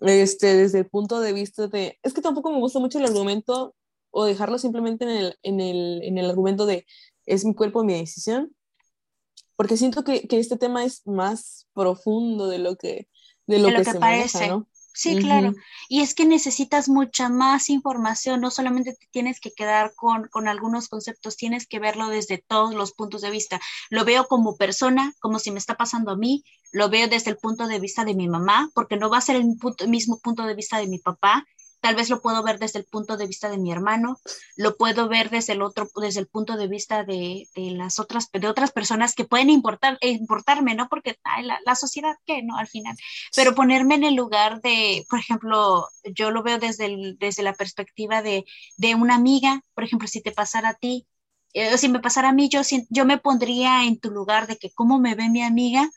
este, 0.00 0.56
desde 0.56 0.80
el 0.80 0.88
punto 0.88 1.20
de 1.20 1.34
vista 1.34 1.68
de, 1.68 1.98
es 2.02 2.14
que 2.14 2.22
tampoco 2.22 2.50
me 2.50 2.58
gusta 2.58 2.78
mucho 2.80 2.98
el 2.98 3.04
argumento 3.04 3.74
o 4.10 4.24
dejarlo 4.24 4.58
simplemente 4.58 5.04
en 5.04 5.10
el, 5.10 5.38
en 5.42 5.60
el, 5.60 6.02
en 6.02 6.18
el 6.18 6.30
argumento 6.30 6.64
de 6.64 6.86
es 7.26 7.44
mi 7.44 7.54
cuerpo, 7.54 7.84
mi 7.84 7.92
decisión, 7.92 8.54
porque 9.56 9.76
siento 9.76 10.02
que, 10.02 10.26
que 10.26 10.38
este 10.38 10.56
tema 10.56 10.84
es 10.84 11.06
más 11.06 11.68
profundo 11.74 12.48
de 12.48 12.58
lo 12.58 12.76
que, 12.76 13.08
de 13.46 13.58
lo, 13.58 13.68
que, 13.68 13.84
se 13.84 13.98
parece. 13.98 14.38
Maneja, 14.38 14.56
¿no? 14.56 14.68
Sí, 14.96 15.16
claro. 15.18 15.52
Y 15.88 16.02
es 16.02 16.14
que 16.14 16.24
necesitas 16.24 16.88
mucha 16.88 17.28
más 17.28 17.68
información, 17.68 18.40
no 18.40 18.52
solamente 18.52 18.92
te 18.92 19.08
tienes 19.10 19.40
que 19.40 19.50
quedar 19.50 19.92
con, 19.96 20.28
con, 20.28 20.46
algunos 20.46 20.88
conceptos, 20.88 21.36
tienes 21.36 21.66
que 21.66 21.80
verlo 21.80 22.08
desde 22.08 22.38
todos 22.38 22.74
los 22.74 22.92
puntos 22.92 23.20
de 23.20 23.30
vista. 23.30 23.60
Lo 23.90 24.04
veo 24.04 24.28
como 24.28 24.56
persona, 24.56 25.12
como 25.18 25.40
si 25.40 25.50
me 25.50 25.58
está 25.58 25.76
pasando 25.76 26.12
a 26.12 26.16
mí, 26.16 26.44
lo 26.70 26.90
veo 26.90 27.08
desde 27.08 27.32
el 27.32 27.38
punto 27.38 27.66
de 27.66 27.80
vista 27.80 28.04
de 28.04 28.14
mi 28.14 28.28
mamá, 28.28 28.70
porque 28.72 28.96
no 28.96 29.10
va 29.10 29.18
a 29.18 29.20
ser 29.20 29.34
el 29.34 29.56
mismo 29.88 30.20
punto 30.20 30.46
de 30.46 30.54
vista 30.54 30.78
de 30.78 30.86
mi 30.86 30.98
papá, 30.98 31.44
Tal 31.84 31.96
vez 31.96 32.08
lo 32.08 32.22
puedo 32.22 32.42
ver 32.42 32.58
desde 32.58 32.78
el 32.78 32.86
punto 32.86 33.18
de 33.18 33.26
vista 33.26 33.50
de 33.50 33.58
mi 33.58 33.70
hermano, 33.70 34.18
lo 34.56 34.78
puedo 34.78 35.06
ver 35.06 35.28
desde 35.28 35.52
el 35.52 35.60
otro, 35.60 35.86
desde 36.00 36.18
el 36.18 36.26
punto 36.26 36.56
de 36.56 36.66
vista 36.66 37.04
de, 37.04 37.46
las 37.54 37.98
otras, 37.98 38.30
de 38.32 38.48
otras 38.48 38.72
personas 38.72 39.14
que 39.14 39.26
pueden 39.26 39.50
importar, 39.50 39.98
importarme, 40.00 40.74
¿no? 40.74 40.88
Porque 40.88 41.18
la, 41.42 41.74
sociedad, 41.74 42.16
¿qué? 42.24 42.42
¿No? 42.42 42.56
Al 42.56 42.68
final. 42.68 42.96
Pero 43.36 43.54
ponerme 43.54 43.96
en 43.96 44.04
el 44.04 44.14
lugar 44.14 44.62
de, 44.62 45.04
por 45.10 45.18
ejemplo, 45.18 45.86
yo 46.04 46.30
lo 46.30 46.42
veo 46.42 46.58
desde, 46.58 47.16
desde 47.18 47.42
la 47.42 47.52
perspectiva 47.52 48.22
de, 48.22 48.46
de 48.78 48.94
una 48.94 49.16
amiga, 49.16 49.60
por 49.74 49.84
ejemplo, 49.84 50.08
si 50.08 50.22
te 50.22 50.32
pasara 50.32 50.70
a 50.70 50.74
ti, 50.76 51.06
eh, 51.52 51.76
si 51.76 51.90
me 51.90 52.00
pasara 52.00 52.30
a 52.30 52.32
mí, 52.32 52.48
yo, 52.48 52.62
yo 52.88 53.04
me 53.04 53.18
pondría 53.18 53.84
en 53.84 54.00
tu 54.00 54.10
lugar 54.10 54.46
de 54.46 54.56
que 54.56 54.70
cómo 54.70 54.98
me 54.98 55.14
ve 55.16 55.28
mi 55.28 55.42
amiga 55.42 55.90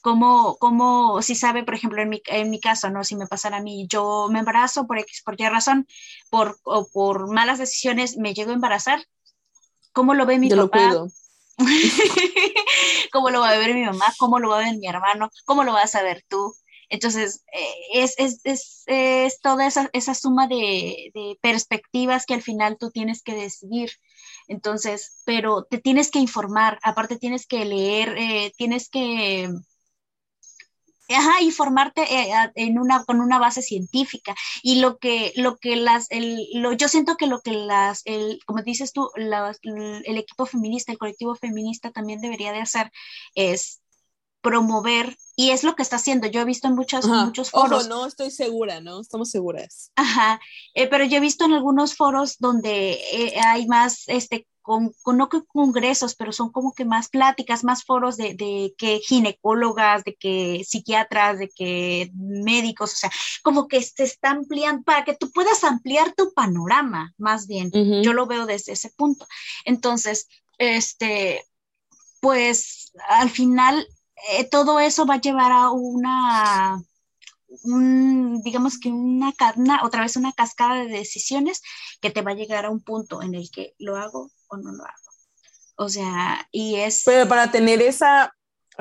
como, 0.00 0.56
como 0.58 1.22
si 1.22 1.34
sabe, 1.34 1.64
por 1.64 1.74
ejemplo, 1.74 2.00
en 2.02 2.08
mi, 2.08 2.22
en 2.26 2.50
mi 2.50 2.60
caso, 2.60 2.90
¿no? 2.90 3.04
Si 3.04 3.16
me 3.16 3.26
pasara 3.26 3.58
a 3.58 3.62
mí, 3.62 3.86
yo 3.88 4.28
me 4.30 4.40
embarazo 4.40 4.86
por 4.86 4.98
X, 4.98 5.22
por 5.24 5.40
Y 5.40 5.48
razón, 5.48 5.86
por, 6.30 6.58
o 6.62 6.86
por 6.88 7.32
malas 7.32 7.58
decisiones, 7.58 8.16
me 8.16 8.34
llego 8.34 8.50
a 8.50 8.54
embarazar, 8.54 9.04
¿cómo 9.92 10.14
lo 10.14 10.26
ve 10.26 10.38
mi 10.38 10.48
papá? 10.50 11.06
¿Cómo 13.12 13.30
lo 13.30 13.40
va 13.40 13.50
a 13.50 13.58
ver 13.58 13.74
mi 13.74 13.84
mamá? 13.84 14.06
¿Cómo 14.18 14.38
lo 14.38 14.50
va 14.50 14.60
a 14.60 14.64
ver 14.64 14.76
mi 14.76 14.86
hermano? 14.86 15.30
¿Cómo 15.44 15.64
lo 15.64 15.72
vas 15.72 15.94
a 15.94 16.02
ver 16.02 16.24
tú? 16.28 16.54
Entonces, 16.90 17.44
eh, 17.52 17.74
es, 17.94 18.14
es, 18.18 18.40
es, 18.44 18.84
es, 18.86 19.40
toda 19.40 19.66
esa, 19.66 19.90
esa 19.92 20.14
suma 20.14 20.46
de, 20.46 21.10
de, 21.12 21.38
perspectivas 21.42 22.24
que 22.24 22.34
al 22.34 22.42
final 22.42 22.78
tú 22.78 22.90
tienes 22.90 23.22
que 23.22 23.34
decidir. 23.34 23.90
Entonces, 24.46 25.22
pero 25.26 25.64
te 25.64 25.78
tienes 25.78 26.10
que 26.10 26.18
informar, 26.18 26.78
aparte 26.82 27.18
tienes 27.18 27.46
que 27.46 27.64
leer, 27.64 28.16
eh, 28.16 28.52
tienes 28.56 28.88
que 28.88 29.50
Ajá, 31.08 31.40
y 31.40 31.50
formarte 31.50 32.02
eh, 32.02 32.32
en 32.54 32.78
una, 32.78 33.04
con 33.04 33.20
una 33.20 33.38
base 33.38 33.62
científica. 33.62 34.34
Y 34.62 34.80
lo 34.80 34.98
que, 34.98 35.32
lo 35.36 35.56
que 35.56 35.76
las, 35.76 36.06
el, 36.10 36.46
lo, 36.54 36.72
yo 36.72 36.88
siento 36.88 37.16
que 37.16 37.26
lo 37.26 37.40
que 37.40 37.52
las, 37.52 38.02
el, 38.04 38.40
como 38.46 38.62
dices 38.62 38.92
tú, 38.92 39.10
el 39.16 40.18
equipo 40.18 40.46
feminista, 40.46 40.92
el 40.92 40.98
colectivo 40.98 41.34
feminista 41.34 41.90
también 41.90 42.20
debería 42.20 42.52
de 42.52 42.60
hacer 42.60 42.90
es 43.34 43.80
promover, 44.40 45.16
y 45.36 45.50
es 45.50 45.62
lo 45.62 45.76
que 45.76 45.82
está 45.82 45.96
haciendo. 45.96 46.26
Yo 46.26 46.40
he 46.40 46.44
visto 46.44 46.66
en 46.66 46.74
muchos, 46.74 47.06
muchos 47.06 47.50
foros. 47.50 47.88
no 47.88 48.06
estoy 48.06 48.32
segura, 48.32 48.80
¿no? 48.80 49.00
Estamos 49.00 49.30
seguras. 49.30 49.92
Ajá, 49.94 50.40
eh, 50.74 50.88
pero 50.88 51.04
yo 51.04 51.18
he 51.18 51.20
visto 51.20 51.44
en 51.44 51.52
algunos 51.52 51.94
foros 51.94 52.38
donde 52.38 52.98
eh, 53.12 53.38
hay 53.40 53.66
más, 53.68 54.02
este, 54.08 54.48
con, 54.68 54.92
con, 55.00 55.16
no 55.16 55.30
congresos, 55.30 56.14
pero 56.14 56.30
son 56.30 56.52
como 56.52 56.74
que 56.74 56.84
más 56.84 57.08
pláticas, 57.08 57.64
más 57.64 57.84
foros 57.84 58.18
de, 58.18 58.34
de, 58.34 58.74
que 58.76 58.98
ginecólogas, 58.98 60.04
de 60.04 60.14
que 60.14 60.62
psiquiatras, 60.62 61.38
de 61.38 61.48
que 61.48 62.10
médicos, 62.14 62.92
o 62.92 62.96
sea, 62.96 63.10
como 63.42 63.66
que 63.66 63.82
se 63.82 64.04
está 64.04 64.28
ampliando 64.28 64.82
para 64.82 65.06
que 65.06 65.16
tú 65.16 65.30
puedas 65.30 65.64
ampliar 65.64 66.12
tu 66.14 66.34
panorama, 66.34 67.14
más 67.16 67.46
bien. 67.46 67.70
Yo 68.02 68.12
lo 68.12 68.26
veo 68.26 68.44
desde 68.44 68.72
ese 68.72 68.90
punto. 68.90 69.26
Entonces, 69.64 70.28
este, 70.58 71.46
pues 72.20 72.92
al 73.08 73.30
final 73.30 73.88
eh, 74.32 74.44
todo 74.44 74.80
eso 74.80 75.06
va 75.06 75.14
a 75.14 75.20
llevar 75.22 75.50
a 75.50 75.70
una 75.70 76.82
digamos 78.44 78.78
que 78.78 78.90
una, 78.90 79.32
una, 79.56 79.82
otra 79.82 80.02
vez 80.02 80.16
una 80.16 80.34
cascada 80.34 80.84
de 80.84 80.88
decisiones 80.88 81.62
que 82.02 82.10
te 82.10 82.20
va 82.20 82.32
a 82.32 82.34
llegar 82.34 82.66
a 82.66 82.70
un 82.70 82.82
punto 82.82 83.22
en 83.22 83.34
el 83.34 83.50
que 83.50 83.74
lo 83.78 83.96
hago 83.96 84.30
o 84.48 84.56
no 84.56 84.72
lo 84.72 84.84
hago. 84.84 85.08
O 85.76 85.88
sea, 85.88 86.48
y 86.50 86.76
es... 86.76 87.02
Pero 87.04 87.28
para 87.28 87.50
tener 87.50 87.80
esa, 87.80 88.34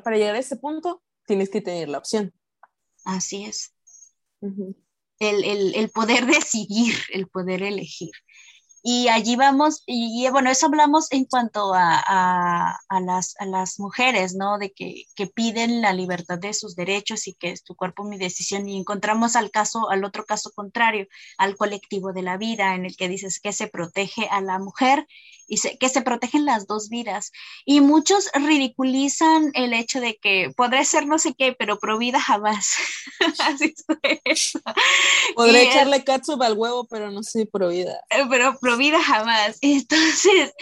para 0.04 0.18
llegar 0.18 0.36
a 0.36 0.40
ese 0.40 0.58
punto, 0.58 1.04
tienes 1.26 1.50
que 1.50 1.62
tener 1.62 1.90
la 1.90 2.00
opción. 2.00 2.34
Así 3.06 3.46
es. 3.46 3.74
el, 4.42 5.44
el, 5.44 5.76
el, 5.76 5.90
poder 5.90 6.26
decidir, 6.26 6.96
el 7.14 7.28
poder 7.28 7.64
elegir. 7.64 8.12
Y 8.90 9.10
allí 9.10 9.36
vamos, 9.36 9.84
y, 9.86 10.30
bueno, 10.30 10.50
eso 10.50 10.68
hablamos 10.68 11.12
en 11.12 11.26
cuanto 11.26 11.74
a, 11.76 12.80
las, 13.02 13.36
a 13.38 13.46
las 13.46 13.80
mujeres, 13.80 14.34
¿no? 14.34 14.58
De 14.58 14.72
que, 14.72 15.04
que, 15.14 15.28
piden 15.28 15.82
la 15.82 15.92
libertad 15.92 16.40
de 16.40 16.54
sus 16.54 16.76
derechos 16.76 17.28
y 17.28 17.34
que 17.34 17.52
es 17.52 17.64
tu 17.64 17.76
cuerpo 17.76 18.06
mi 18.06 18.18
decisión. 18.18 18.70
Y 18.70 18.78
encontramos 18.78 19.36
al 19.36 19.52
caso, 19.52 19.90
al 19.90 20.06
otro 20.06 20.26
caso 20.26 20.52
contrario, 20.56 21.08
al 21.38 21.58
colectivo 21.58 22.14
de 22.14 22.22
la 22.22 22.38
vida, 22.38 22.76
en 22.76 22.86
el 22.86 22.96
que 22.96 23.10
dices 23.10 23.42
que 23.42 23.52
se 23.52 23.68
protege 23.68 24.30
a 24.30 24.42
la 24.42 24.58
mujer 24.58 25.06
y 25.48 25.60
que 25.78 25.90
se 25.90 26.02
protegen 26.02 26.46
las 26.46 26.68
dos 26.68 26.90
vidas. 26.90 27.32
Y 27.66 27.82
muchos 27.82 28.30
ridiculizan 28.34 29.52
el 29.54 29.74
hecho 29.74 30.00
de 30.00 30.18
que 30.18 30.52
podré 30.56 30.84
ser 30.86 31.08
no 31.08 31.18
sé 31.20 31.34
qué, 31.38 31.54
pero 31.58 31.80
pro 31.80 31.98
vida 31.98 32.20
jamás. 32.20 32.76
Así 33.40 33.74
es. 34.26 34.54
Podré 35.36 35.64
echarle 35.64 36.04
catsup 36.04 36.42
al 36.42 36.58
huevo, 36.58 36.86
pero 36.90 37.12
no 37.12 37.24
soy 37.24 37.46
pro 37.46 37.70
vida. 37.70 38.00
Eh, 38.10 38.26
pero 38.30 38.58
pro 38.60 38.78
vida 38.78 39.02
jamás. 39.02 39.58
Entonces, 39.62 40.54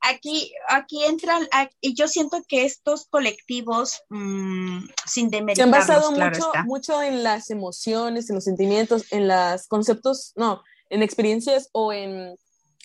aquí, 0.00 0.52
aquí 0.68 1.04
entran, 1.04 1.48
y 1.80 1.94
yo 1.94 2.08
siento 2.08 2.42
que 2.46 2.64
estos 2.64 3.06
colectivos, 3.06 4.02
mmm, 4.08 4.80
sin 5.06 5.30
demeritarlos, 5.30 5.86
Se 5.86 5.92
han 5.92 6.00
basado 6.00 6.12
mucho, 6.12 6.52
mucho 6.64 7.02
en 7.02 7.22
las 7.22 7.50
emociones, 7.50 8.28
en 8.28 8.36
los 8.36 8.44
sentimientos, 8.44 9.04
en 9.10 9.28
los 9.28 9.66
conceptos, 9.68 10.32
no, 10.36 10.62
en 10.90 11.02
experiencias 11.02 11.68
o 11.72 11.92
en 11.92 12.36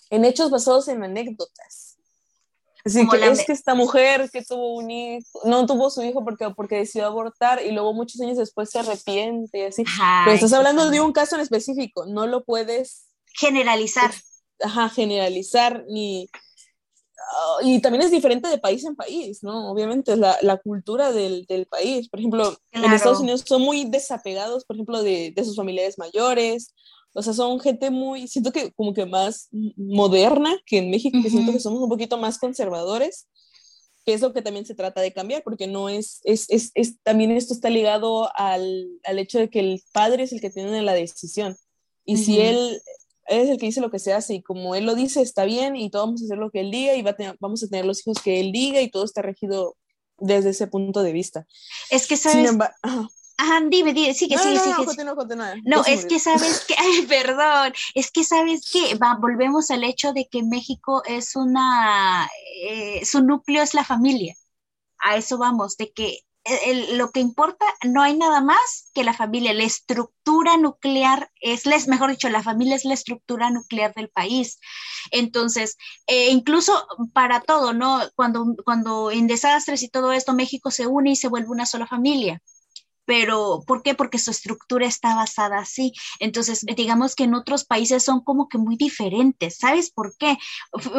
en 0.09 0.25
hechos 0.25 0.49
basados 0.49 0.87
en 0.87 1.03
anécdotas. 1.03 1.97
Así 2.87 3.05
que 3.09 3.27
es 3.27 3.45
que 3.45 3.51
esta 3.51 3.75
mujer 3.75 4.29
que 4.31 4.41
tuvo 4.43 4.75
un 4.75 4.89
hijo, 4.89 5.41
no 5.43 5.65
tuvo 5.65 5.89
su 5.89 6.01
hijo 6.03 6.23
porque, 6.23 6.49
porque 6.51 6.77
decidió 6.77 7.07
abortar 7.07 7.61
y 7.63 7.71
luego 7.71 7.93
muchos 7.93 8.21
años 8.21 8.37
después 8.37 8.69
se 8.69 8.79
arrepiente 8.79 9.59
y 9.59 9.63
así. 9.63 9.83
Pero 10.23 10.35
estás 10.35 10.53
hablando 10.53 10.89
de 10.89 11.01
un 11.01 11.11
caso 11.11 11.35
en 11.35 11.41
específico, 11.41 12.05
no 12.05 12.27
lo 12.27 12.45
puedes 12.45 13.07
generalizar. 13.37 14.11
Ajá, 14.61 14.89
generalizar 14.89 15.85
ni... 15.89 16.29
Ah, 17.19 17.57
y 17.63 17.81
también 17.81 18.03
es 18.03 18.11
diferente 18.11 18.47
de 18.47 18.57
país 18.57 18.85
en 18.85 18.95
país, 18.95 19.43
¿no? 19.43 19.69
Obviamente 19.69 20.13
es 20.13 20.17
la, 20.17 20.37
la 20.41 20.55
cultura 20.57 21.11
del, 21.11 21.45
del, 21.45 21.65
país. 21.65 22.07
Por 22.07 22.19
ejemplo, 22.19 22.57
en 22.71 22.93
Estados 22.93 23.19
Unidos 23.19 23.43
son 23.45 23.63
muy 23.63 23.83
desapegados, 23.89 24.63
por 24.63 24.77
ejemplo, 24.77 25.03
de, 25.03 25.33
de 25.35 25.43
sus 25.43 25.57
familiares 25.57 25.97
mayores, 25.97 26.73
o 27.17 27.23
sea, 27.23 27.33
son 27.33 27.59
gente 27.59 27.89
muy, 27.89 28.27
siento 28.27 28.51
que 28.51 28.71
como 28.73 28.93
que 28.93 29.07
más 29.07 29.49
moderna 29.75 30.55
que 30.67 30.77
en 30.77 30.91
México, 30.91 31.17
que 31.23 31.31
siento 31.31 31.51
que 31.51 31.59
somos 31.59 31.81
un 31.81 31.89
poquito 31.89 32.15
más 32.19 32.37
conservadores, 32.37 33.27
que 34.05 34.13
es 34.13 34.21
lo 34.21 34.33
que 34.33 34.43
también 34.43 34.67
se 34.67 34.75
trata 34.75 35.01
de 35.01 35.11
cambiar, 35.11 35.41
porque 35.41 35.65
no 35.65 35.89
es, 35.89 36.21
es, 36.25 36.45
es, 36.49 36.69
es 36.75 36.99
también 37.01 37.31
esto 37.31 37.55
está 37.55 37.71
ligado 37.71 38.29
al, 38.35 38.87
al, 39.03 39.17
hecho 39.17 39.39
de 39.39 39.49
que 39.49 39.59
el 39.59 39.81
padre 39.91 40.23
es 40.23 40.31
el 40.31 40.41
que 40.41 40.51
tiene 40.51 40.83
la 40.83 40.93
decisión. 40.93 41.57
Y 42.05 42.17
si 42.17 42.39
él 42.39 42.79
es 43.25 43.49
el 43.49 43.57
que 43.57 43.65
dice 43.65 43.81
lo 43.81 43.89
que 43.89 43.97
se 43.97 44.13
hace 44.13 44.35
y 44.35 44.43
como 44.43 44.75
él 44.75 44.85
lo 44.85 44.93
dice, 44.93 45.23
está 45.23 45.43
bien 45.43 45.75
y 45.75 45.89
todos 45.89 46.05
vamos 46.05 46.21
a 46.21 46.25
hacer 46.25 46.37
lo 46.37 46.51
que 46.51 46.59
él 46.59 46.69
diga 46.69 46.93
y 46.93 47.01
va 47.01 47.15
a 47.17 47.35
vamos 47.39 47.63
a 47.63 47.67
tener 47.67 47.85
los 47.85 48.01
hijos 48.01 48.21
que 48.23 48.39
él 48.39 48.51
diga 48.51 48.79
y 48.79 48.91
todo 48.91 49.03
está 49.03 49.23
regido 49.23 49.75
desde 50.19 50.51
ese 50.51 50.67
punto 50.67 51.01
de 51.01 51.13
vista. 51.13 51.47
Es 51.89 52.05
que 52.05 52.15
sabes, 52.15 52.51
Ajá, 53.39 53.61
dime, 53.69 53.93
dime, 53.93 54.13
sigue, 54.15 54.35
no, 54.35 54.41
sigue, 54.41 54.55
no, 54.55 54.63
sigue. 54.63 54.75
No, 54.75 54.85
continúa, 54.85 55.15
continúa. 55.15 55.53
No, 55.63 55.85
es 55.85 56.05
que 56.05 56.19
sabes 56.19 56.65
que, 56.65 56.73
ay, 56.77 57.05
perdón, 57.05 57.71
es 57.93 58.11
que 58.11 58.23
sabes 58.23 58.69
que 58.71 58.95
va, 58.95 59.15
volvemos 59.19 59.69
al 59.69 59.83
hecho 59.83 60.11
de 60.11 60.27
que 60.27 60.41
México 60.41 61.03
es 61.05 61.35
una, 61.35 62.27
eh, 62.63 63.05
su 63.05 63.21
núcleo 63.21 63.61
es 63.61 63.75
la 63.75 63.83
familia. 63.83 64.35
A 64.99 65.17
eso 65.17 65.37
vamos, 65.37 65.77
de 65.77 65.91
que 65.91 66.21
lo 66.93 67.11
que 67.11 67.19
importa 67.19 67.65
no 67.85 68.01
hay 68.01 68.17
nada 68.17 68.41
más 68.41 68.89
que 68.93 69.03
la 69.03 69.13
familia, 69.13 69.53
la 69.53 69.63
estructura 69.63 70.57
nuclear 70.57 71.29
es, 71.41 71.65
mejor 71.87 72.11
dicho, 72.11 72.29
la 72.29 72.41
familia 72.41 72.75
es 72.75 72.85
la 72.85 72.93
estructura 72.93 73.49
nuclear 73.51 73.93
del 73.93 74.09
país. 74.09 74.59
Entonces, 75.11 75.77
eh, 76.07 76.29
incluso 76.29 76.87
para 77.13 77.41
todo, 77.41 77.73
¿no? 77.73 78.01
Cuando, 78.15 78.55
cuando 78.65 79.11
en 79.11 79.27
desastres 79.27 79.83
y 79.83 79.89
todo 79.89 80.11
esto, 80.11 80.33
México 80.33 80.71
se 80.71 80.87
une 80.87 81.11
y 81.11 81.15
se 81.15 81.27
vuelve 81.27 81.49
una 81.49 81.65
sola 81.65 81.85
familia 81.85 82.41
pero 83.07 83.63
¿por 83.65 83.83
qué? 83.83 83.95
Porque 83.95 84.19
su 84.19 84.31
estructura 84.31 84.85
está 84.85 85.15
basada 85.15 85.59
así. 85.59 85.93
Entonces, 86.19 86.65
digamos 86.75 87.15
que 87.15 87.23
en 87.23 87.35
otros 87.35 87.63
países 87.63 88.03
son 88.03 88.21
como 88.21 88.49
que 88.49 88.57
muy 88.57 88.75
diferentes. 88.75 89.57
¿Sabes 89.57 89.89
por 89.89 90.15
qué? 90.17 90.37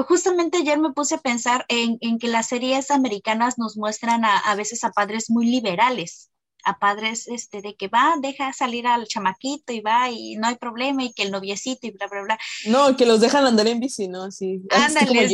Justamente 0.09 0.57
ayer 0.57 0.79
me 0.81 0.93
puse 0.93 1.17
a 1.17 1.19
pensar 1.19 1.67
en, 1.69 1.99
que 2.19 2.29
las 2.29 2.49
series 2.49 2.91
americanas 2.91 3.59
nos 3.59 3.77
muestran 3.77 4.25
a, 4.25 4.55
veces 4.55 4.83
a 4.85 4.91
padres 4.91 5.29
muy 5.29 5.47
liberales 5.47 6.31
a 6.69 6.79
padres 6.79 7.27
este, 7.29 7.63
de 7.63 7.75
que 7.75 7.89
va, 7.89 8.17
deja 8.21 8.53
salir 8.53 8.87
al 8.87 9.07
chamaquito 9.07 9.73
y 9.73 9.81
va 9.81 10.11
y 10.11 10.37
no 10.37 10.49
hay 10.49 10.57
problema 10.57 11.03
y 11.03 11.13
que 11.15 11.23
el 11.23 11.31
noviecito 11.31 11.87
y 11.87 11.93
bla, 11.93 12.07
bla, 12.09 12.23
bla. 12.23 12.39
No, 12.67 12.95
que 12.95 13.07
los 13.07 13.21
dejan 13.21 13.47
andar 13.47 13.67
en 13.69 13.81
bici, 13.81 14.07
¿no? 14.07 14.25
Así, 14.25 14.61
Ándale, 14.71 15.25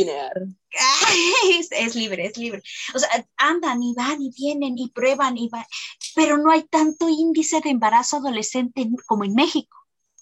es, 1.51 1.69
es, 1.71 1.95
libre, 1.95 2.25
es 2.27 2.37
libre. 2.37 2.61
O 2.93 2.99
sea, 2.99 3.09
andan 3.35 3.83
y 3.83 3.93
van 3.93 4.21
y 4.21 4.31
vienen 4.31 4.77
y 4.77 4.89
prueban 4.89 5.37
y 5.37 5.49
van, 5.49 5.65
pero 6.15 6.37
no 6.37 6.51
hay 6.51 6.63
tanto 6.63 7.09
índice 7.09 7.59
de 7.61 7.69
embarazo 7.69 8.17
adolescente 8.17 8.87
como 9.05 9.25
en 9.25 9.33
México. 9.33 9.77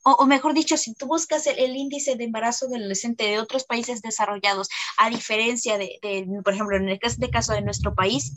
O, 0.05 0.25
mejor 0.25 0.53
dicho, 0.53 0.75
si 0.75 0.93
tú 0.95 1.05
buscas 1.05 1.47
el, 1.47 1.77
índice 1.77 2.15
de 2.15 2.25
embarazo 2.25 2.65
adolescente 2.65 3.23
de 3.23 3.39
otros 3.39 3.63
países 3.63 4.01
desarrollados, 4.01 4.67
a 4.97 5.09
diferencia 5.09 5.77
de, 5.77 5.97
de 6.01 6.27
por 6.43 6.53
ejemplo, 6.53 6.75
en 6.75 6.89
el 6.89 6.99
caso, 6.99 7.15
de, 7.19 7.29
caso 7.29 7.53
de 7.53 7.61
nuestro 7.61 7.95
país, 7.95 8.33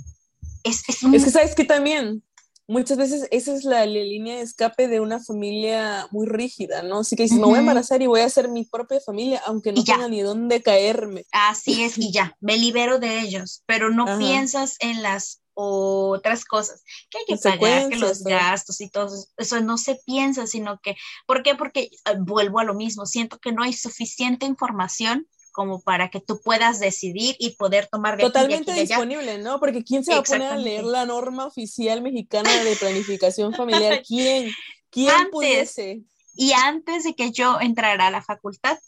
es, 0.63 0.89
es, 0.89 1.03
es 1.03 1.25
que 1.25 1.31
sabes 1.31 1.55
que 1.57 1.65
también 1.65 2.23
muchas 2.69 2.99
veces 2.99 3.29
esa 3.31 3.55
es 3.55 3.65
la, 3.65 3.87
línea 3.87 4.37
de 4.37 4.43
escape 4.43 4.89
de 4.89 5.01
una 5.01 5.21
familia 5.21 6.09
muy 6.11 6.27
rígida, 6.27 6.83
¿no? 6.83 7.01
Así 7.01 7.17
que 7.17 7.25
dices, 7.25 7.39
me 7.39 7.47
voy 7.47 7.57
a 7.57 7.61
embarazar 7.61 8.03
y 8.03 8.07
voy 8.07 8.21
a 8.21 8.27
hacer 8.27 8.49
mi 8.49 8.65
propia 8.65 9.01
familia, 9.01 9.43
aunque 9.47 9.73
no 9.73 9.83
tenga 9.85 10.09
ni 10.09 10.21
dónde 10.21 10.63
caerme. 10.63 11.25
Así 11.33 11.83
es, 11.85 11.99
y 11.99 12.13
ya, 12.13 12.37
me 12.41 12.57
libero 12.57 12.99
de 12.99 13.21
ellos, 13.21 13.63
pero 13.67 13.91
no 13.91 14.19
piensas 14.19 14.77
en 14.81 15.03
las 15.03 15.43
otras 15.59 16.45
cosas 16.45 16.83
que 17.09 17.19
hay 17.19 17.25
que 17.27 17.37
pagar, 17.39 17.89
que 17.89 17.97
los 17.97 18.23
gastos 18.23 18.81
y 18.83 18.91
todo 18.91 19.09
eso 19.39 19.61
no 19.63 19.79
se 19.79 19.99
piensa, 20.05 20.47
sino 20.47 20.79
que, 20.81 20.97
¿por 21.27 21.43
qué? 21.43 21.55
Porque 21.55 21.91
ah, 22.05 22.15
vuelvo 22.19 22.59
a 22.59 22.65
lo 22.65 22.75
mismo, 22.75 23.07
siento 23.07 23.39
que 23.39 23.53
no 23.53 23.63
hay 23.63 23.73
suficiente 23.73 24.45
información 24.45 25.27
como 25.57 25.81
para 25.81 26.11
que 26.11 26.21
tú 26.21 26.39
puedas 26.45 26.79
decidir 26.81 27.35
y 27.39 27.57
poder 27.57 27.89
tomar 27.91 28.19
de 28.19 28.25
Totalmente 28.25 28.75
disponible, 28.75 29.39
¿no? 29.39 29.59
Porque 29.59 29.83
¿quién 29.83 30.05
se 30.05 30.13
va 30.13 30.19
a 30.19 30.23
poner 30.23 30.53
a 30.53 30.57
leer 30.59 30.85
la 30.85 31.07
norma 31.07 31.47
oficial 31.47 32.03
mexicana 32.03 32.63
de 32.63 32.77
planificación 32.77 33.55
familiar? 33.55 34.03
¿Quién? 34.07 34.51
¿Quién 34.91 35.31
pudiese? 35.33 36.03
Y 36.35 36.53
antes 36.53 37.05
de 37.05 37.15
que 37.15 37.31
yo 37.33 37.59
entrara 37.59 38.09
a 38.09 38.11
la 38.11 38.23
facultad, 38.23 38.79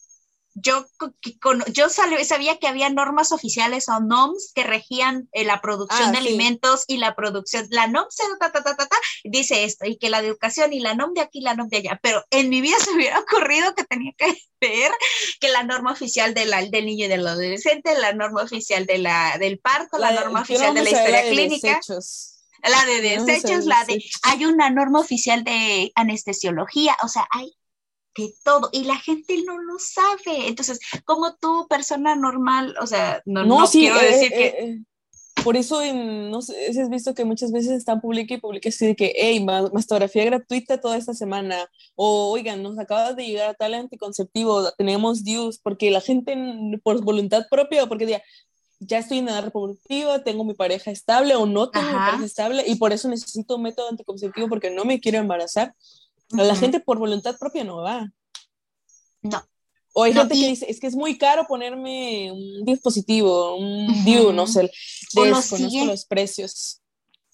yo, 0.61 0.87
yo 1.73 1.89
sabía 1.89 2.59
que 2.59 2.69
había 2.69 2.91
normas 2.91 3.33
oficiales 3.33 3.89
o 3.89 4.01
NOMS 4.01 4.53
que 4.55 4.65
regían 4.65 5.29
eh, 5.33 5.45
la 5.45 5.61
producción 5.61 6.09
ah, 6.09 6.13
de 6.13 6.19
alimentos 6.19 6.85
y 6.87 6.99
la 6.99 7.15
producción. 7.15 7.67
La 7.71 7.87
NOM 7.87 8.07
dice 9.25 9.65
esto, 9.65 9.87
y 9.87 9.97
que 9.97 10.11
la 10.11 10.19
educación 10.19 10.73
y 10.73 10.81
la 10.81 10.95
NOM 10.95 11.15
de 11.15 11.21
aquí, 11.21 11.41
la 11.41 11.55
NOM 11.55 11.69
de 11.69 11.79
allá. 11.79 12.01
Pero 12.03 12.25
en 12.31 12.49
mi 12.49 12.61
vida 12.61 12.77
se 12.85 12.91
me 12.91 12.99
hubiera 12.99 13.21
ocurrido 13.21 13.75
que 13.75 13.85
tenía 13.85 14.13
que 14.17 14.27
ver 14.61 14.93
que 15.41 15.49
la 15.49 15.63
norma 15.63 15.93
oficial 15.93 16.35
de 16.35 16.47
la, 16.47 16.65
del 16.65 16.87
niño 16.87 17.07
y 17.07 17.09
del 17.09 17.27
adolescente, 17.27 17.99
la 17.99 18.13
norma 18.13 18.43
oficial 18.43 18.87
de 18.87 18.99
la, 18.99 19.37
del 19.39 19.59
parto, 19.59 19.99
la, 19.99 20.13
norma 20.13 20.43
oficial 20.43 20.75
de 20.75 20.83
la 20.83 20.91
historia 20.91 21.23
clínica. 21.31 21.81
la 22.63 22.85
de 22.87 23.01
desechos, 23.01 23.67
la 23.67 23.85
de, 23.85 24.03
hay 24.23 24.45
una 24.45 24.71
norma 24.71 25.01
oficial 25.01 25.45
de 25.45 25.93
anestesiología, 25.95 26.97
o 27.03 27.09
sea, 27.09 27.27
hay 27.31 27.58
de 28.19 28.35
todo 28.45 28.69
y 28.73 28.85
la 28.85 28.97
gente 28.97 29.43
no 29.47 29.59
lo 29.59 29.79
sabe. 29.79 30.49
Entonces, 30.49 30.81
como 31.05 31.35
tú, 31.37 31.67
persona 31.69 32.17
normal, 32.17 32.75
o 32.81 32.87
sea, 32.87 33.23
no, 33.25 33.45
no, 33.45 33.67
quiero 33.67 34.01
eh, 34.01 34.05
decir 34.05 34.31
que... 34.31 34.47
Eh, 34.47 34.55
eh, 34.65 34.79
por 35.45 35.57
eso, 35.57 35.81
no 35.95 36.43
sé 36.43 36.73
si 36.73 36.81
has 36.81 36.91
visto 36.91 37.15
que 37.15 37.25
muchas 37.25 37.53
veces 37.53 37.71
están 37.71 38.01
publica 38.01 38.35
y 38.35 38.41
publica 38.41 38.69
así 38.71 38.87
de 38.87 38.97
que, 38.97 39.15
hey, 39.17 39.43
mastografía 39.73 40.25
gratuita 40.25 40.81
toda 40.81 40.97
esta 40.97 41.15
semana, 41.15 41.71
o 41.95 42.33
oigan, 42.33 42.61
nos 42.61 42.77
acaba 42.77 43.13
de 43.13 43.25
llegar 43.25 43.55
tal 43.57 43.75
anticonceptivo, 43.75 44.73
tenemos 44.73 45.25
dues, 45.25 45.59
porque 45.63 45.93
la 45.93 46.01
gente 46.01 46.37
por 46.83 47.03
voluntad 47.05 47.47
propia, 47.49 47.87
porque 47.87 48.07
diga, 48.07 48.23
ya 48.81 48.99
estoy 48.99 49.19
en 49.19 49.29
edad 49.29 49.45
reproductiva, 49.45 50.23
tengo 50.23 50.45
mi 50.45 50.55
pareja 50.55 50.91
estable 50.91 51.35
o 51.35 51.47
no 51.47 51.71
tengo 51.71 51.87
mi 51.87 51.95
pareja 51.95 52.25
estable 52.25 52.65
y 52.67 52.77
por 52.77 52.93
eso 52.93 53.09
necesito 53.09 53.57
un 53.57 53.63
método 53.63 53.89
anticonceptivo 53.89 54.49
porque 54.49 54.71
no 54.71 54.85
me 54.85 55.01
quiero 55.01 55.19
embarazar. 55.19 55.75
La 56.31 56.57
gente 56.57 56.81
por 56.81 56.99
voluntad 56.99 57.37
propia 57.39 57.65
no 57.65 57.79
va. 57.79 58.11
No. 59.23 59.43
O 59.95 60.05
hay 60.05 60.13
gente 60.13 60.35
que 60.35 60.49
dice, 60.49 60.67
es 60.71 60.79
que 60.79 60.87
es 60.87 60.95
muy 60.95 61.19
caro 61.19 61.47
ponerme 61.49 62.31
un 62.31 62.65
dispositivo, 62.65 63.57
un 63.57 64.05
DIU, 64.05 64.33
no 64.33 64.47
sé, 64.47 64.71
desconozco 65.13 65.85
los 65.87 66.05
precios. 66.05 66.83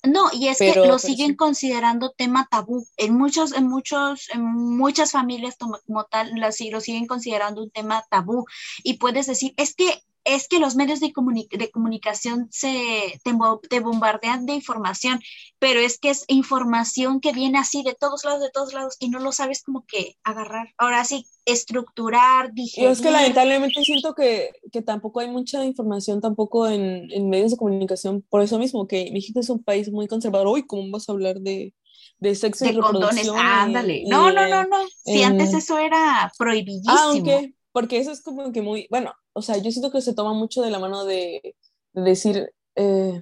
No, 0.05 0.31
y 0.33 0.49
es 0.49 0.59
que 0.59 0.75
lo 0.75 0.99
siguen 0.99 1.35
considerando 1.35 2.12
tema 2.16 2.47
tabú. 2.51 2.87
En 2.97 3.16
muchos, 3.16 3.53
en 3.53 3.69
muchos, 3.69 4.29
en 4.33 4.43
muchas 4.43 5.12
familias 5.12 5.57
como 5.57 6.05
tal, 6.05 6.33
lo 6.35 6.81
siguen 6.81 7.07
considerando 7.07 7.62
un 7.62 7.71
tema 7.71 8.05
tabú. 8.11 8.45
Y 8.83 8.95
puedes 8.95 9.27
decir, 9.27 9.55
es 9.57 9.75
que 9.75 10.03
es 10.25 10.49
que 10.49 10.59
los 10.59 10.75
medios 10.75 11.01
de, 11.01 11.13
de 11.51 11.71
comunicación 11.71 12.49
se 12.51 13.21
te, 13.23 13.81
bombardean 13.81 14.47
de 14.47 14.55
información, 14.55 15.21
pero 15.59 15.81
es 15.81 15.99
que 15.99 16.11
es 16.11 16.25
información 16.29 17.21
que 17.21 17.33
viene 17.33 17.59
así 17.59 17.83
de 17.83 17.95
todos 17.95 18.25
lados, 18.25 18.41
de 18.43 18.51
todos 18.51 18.73
lados, 18.73 18.97
y 18.99 19.11
no 19.11 19.19
lo 19.19 19.33
sabes 19.33 19.63
como 19.63 19.85
que 19.87 20.17
agarrar. 20.25 20.73
Ahora 20.79 21.05
sí, 21.05 21.27
estructurar, 21.45 22.53
digerir. 22.55 22.89
Yo 22.89 22.93
es 22.93 23.03
que 23.03 23.11
lamentablemente 23.11 23.85
siento 23.85 24.15
que, 24.15 24.53
que 24.73 24.81
tampoco 24.81 25.21
hay 25.21 25.29
mucha 25.29 25.65
información 25.65 26.23
tampoco 26.23 26.67
en, 26.69 27.11
en, 27.11 27.29
medios 27.29 27.51
de 27.51 27.59
comunicación, 27.59 28.23
por 28.23 28.41
eso 28.41 28.59
mismo, 28.59 28.89
que 28.89 29.11
México 29.13 29.41
es 29.41 29.51
un 29.51 29.63
país 29.63 29.91
muy 29.91 30.09
conservador. 30.09 30.49
Uy, 30.49 30.67
¿cómo 30.67 30.83
vamos 30.83 31.07
a 31.09 31.13
hablar 31.13 31.39
de, 31.41 31.75
de 32.19 32.35
sexo 32.35 32.65
de 32.65 32.73
y 32.73 32.75
reproducción? 32.77 33.37
ándale. 33.39 34.05
no, 34.07 34.33
no, 34.33 34.49
no, 34.49 34.65
no. 34.65 34.79
Si 35.05 35.23
antes 35.23 35.53
eso 35.53 35.79
era 35.79 36.33
prohibidísimo. 36.39 36.95
Ah, 36.95 37.05
aunque, 37.09 37.55
porque 37.75 37.99
eso 37.99 38.13
es 38.13 38.23
como 38.23 38.53
que 38.53 38.63
muy, 38.63 38.87
bueno, 38.89 39.13
o 39.33 39.43
sea, 39.43 39.57
yo 39.59 39.73
siento 39.73 39.91
que 39.91 40.01
se 40.01 40.15
toma 40.15 40.33
mucho 40.33 40.63
de 40.63 40.71
la 40.71 40.79
mano 40.79 41.05
de, 41.05 41.57
decir, 41.93 42.53
eh, 42.77 43.21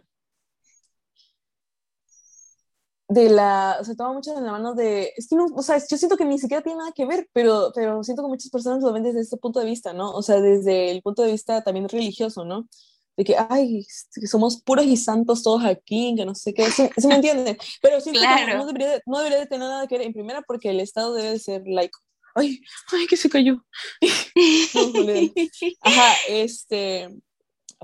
de 3.08 3.30
la, 3.30 3.78
se 3.82 3.96
toma 3.96 4.12
mucho 4.12 4.34
de 4.34 4.42
la 4.42 4.52
mano 4.52 4.74
de, 4.74 5.14
es 5.16 5.26
que 5.26 5.36
no, 5.36 5.46
o 5.54 5.62
sea, 5.62 5.78
yo 5.78 5.96
siento 5.96 6.18
que 6.18 6.26
ni 6.26 6.38
siquiera 6.38 6.62
tiene 6.62 6.80
nada 6.80 6.92
que 6.92 7.06
ver, 7.06 7.30
pero, 7.32 7.72
pero 7.74 8.04
siento 8.04 8.22
que 8.22 8.28
muchas 8.28 8.50
personas 8.50 8.82
lo 8.82 8.92
ven 8.92 9.04
desde 9.04 9.22
este 9.22 9.38
punto 9.38 9.58
de 9.58 9.64
vista, 9.64 9.94
¿no? 9.94 10.10
O 10.12 10.20
sea, 10.20 10.38
desde 10.38 10.90
el 10.90 11.00
punto 11.00 11.22
de 11.22 11.32
vista 11.32 11.64
también 11.64 11.88
religioso, 11.88 12.44
¿no? 12.44 12.68
De 13.16 13.24
que, 13.24 13.36
ay, 13.38 13.86
somos 14.26 14.62
puros 14.62 14.84
y 14.84 14.98
santos 14.98 15.42
todos 15.42 15.64
aquí, 15.64 16.14
que 16.14 16.26
no 16.26 16.34
sé 16.34 16.52
qué, 16.52 16.64
eso, 16.64 17.08
me 17.08 17.14
entiende, 17.14 17.56
pero 17.80 18.02
siento 18.02 18.20
que 18.20 18.54
no 18.54 18.66
debería, 18.66 19.00
no 19.06 19.18
debería 19.18 19.38
de 19.38 19.46
tener 19.46 19.66
nada 19.66 19.86
que 19.86 19.96
ver, 19.96 20.06
en 20.06 20.12
primera 20.12 20.42
porque 20.42 20.68
el 20.68 20.80
Estado 20.80 21.14
debe 21.14 21.30
de 21.30 21.38
ser 21.38 21.62
laico, 21.66 22.00
ay, 22.34 22.60
ay, 22.92 23.06
que 23.06 23.16
se 23.16 23.28
cayó. 23.28 23.64
Ajá, 25.80 26.14
este, 26.28 27.08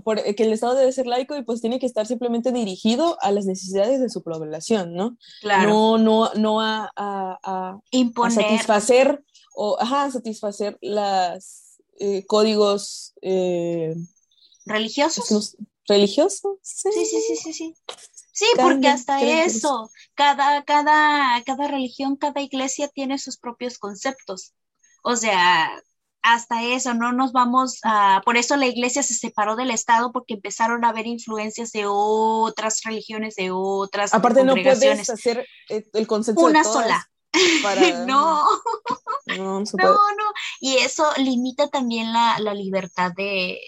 por, 0.04 0.22
que 0.22 0.42
el 0.42 0.52
Estado 0.52 0.74
debe 0.74 0.92
ser 0.92 1.06
laico 1.06 1.36
y 1.36 1.42
pues 1.42 1.60
tiene 1.60 1.78
que 1.78 1.86
estar 1.86 2.06
simplemente 2.06 2.52
dirigido 2.52 3.16
a 3.20 3.32
las 3.32 3.46
necesidades 3.46 4.00
de 4.00 4.08
su 4.08 4.22
población, 4.22 4.94
¿no? 4.94 5.16
Claro. 5.40 5.70
No, 5.70 5.98
no, 5.98 6.30
no 6.34 6.60
a, 6.60 6.90
a, 6.96 7.78
Imponer. 7.90 8.32
satisfacer 8.32 9.22
o, 9.54 9.76
ajá, 9.80 10.10
satisfacer 10.10 10.78
las 10.80 11.80
eh, 11.98 12.24
códigos 12.26 13.14
eh, 13.22 13.94
religiosos. 14.66 15.56
¿Religiosos? 15.86 16.58
Sí, 16.62 16.90
sí, 16.92 17.04
sí, 17.06 17.20
sí, 17.22 17.36
sí. 17.36 17.52
Sí, 17.52 17.74
porque 18.56 18.89
hasta 18.89 19.23
eso, 19.23 19.90
cada, 20.15 20.65
cada, 20.65 21.43
cada 21.44 21.69
religión, 21.69 22.16
cada 22.16 22.40
iglesia 22.40 22.89
tiene 22.89 23.19
sus 23.19 23.39
propios 23.39 23.78
conceptos. 23.78 24.55
O 25.02 25.16
sea, 25.16 25.70
hasta 26.23 26.62
eso, 26.62 26.94
no 26.94 27.12
nos 27.12 27.32
vamos 27.32 27.78
a... 27.85 28.20
Por 28.24 28.36
eso 28.36 28.56
la 28.56 28.66
iglesia 28.66 29.02
se 29.02 29.15
separó 29.15 29.56
del 29.56 29.70
Estado 29.70 30.12
porque 30.12 30.35
empezaron 30.35 30.85
a 30.85 30.90
haber 30.90 31.06
influencias 31.06 31.73
de 31.73 31.85
otras 31.86 32.82
religiones, 32.82 33.35
de 33.36 33.51
otras 33.51 34.12
Aparte 34.15 34.44
no 34.44 34.55
puedes 34.55 35.09
hacer 35.09 35.47
el 35.69 36.06
concepto 36.06 36.40
Una 36.43 36.65
sola. 36.65 37.09
no. 38.06 38.44
No, 39.26 39.60
no, 39.60 40.32
Y 40.60 40.76
eso 40.76 41.05
limita 41.18 41.68
también 41.68 42.12
la, 42.12 42.38
libertad 42.55 43.12
de, 43.14 43.60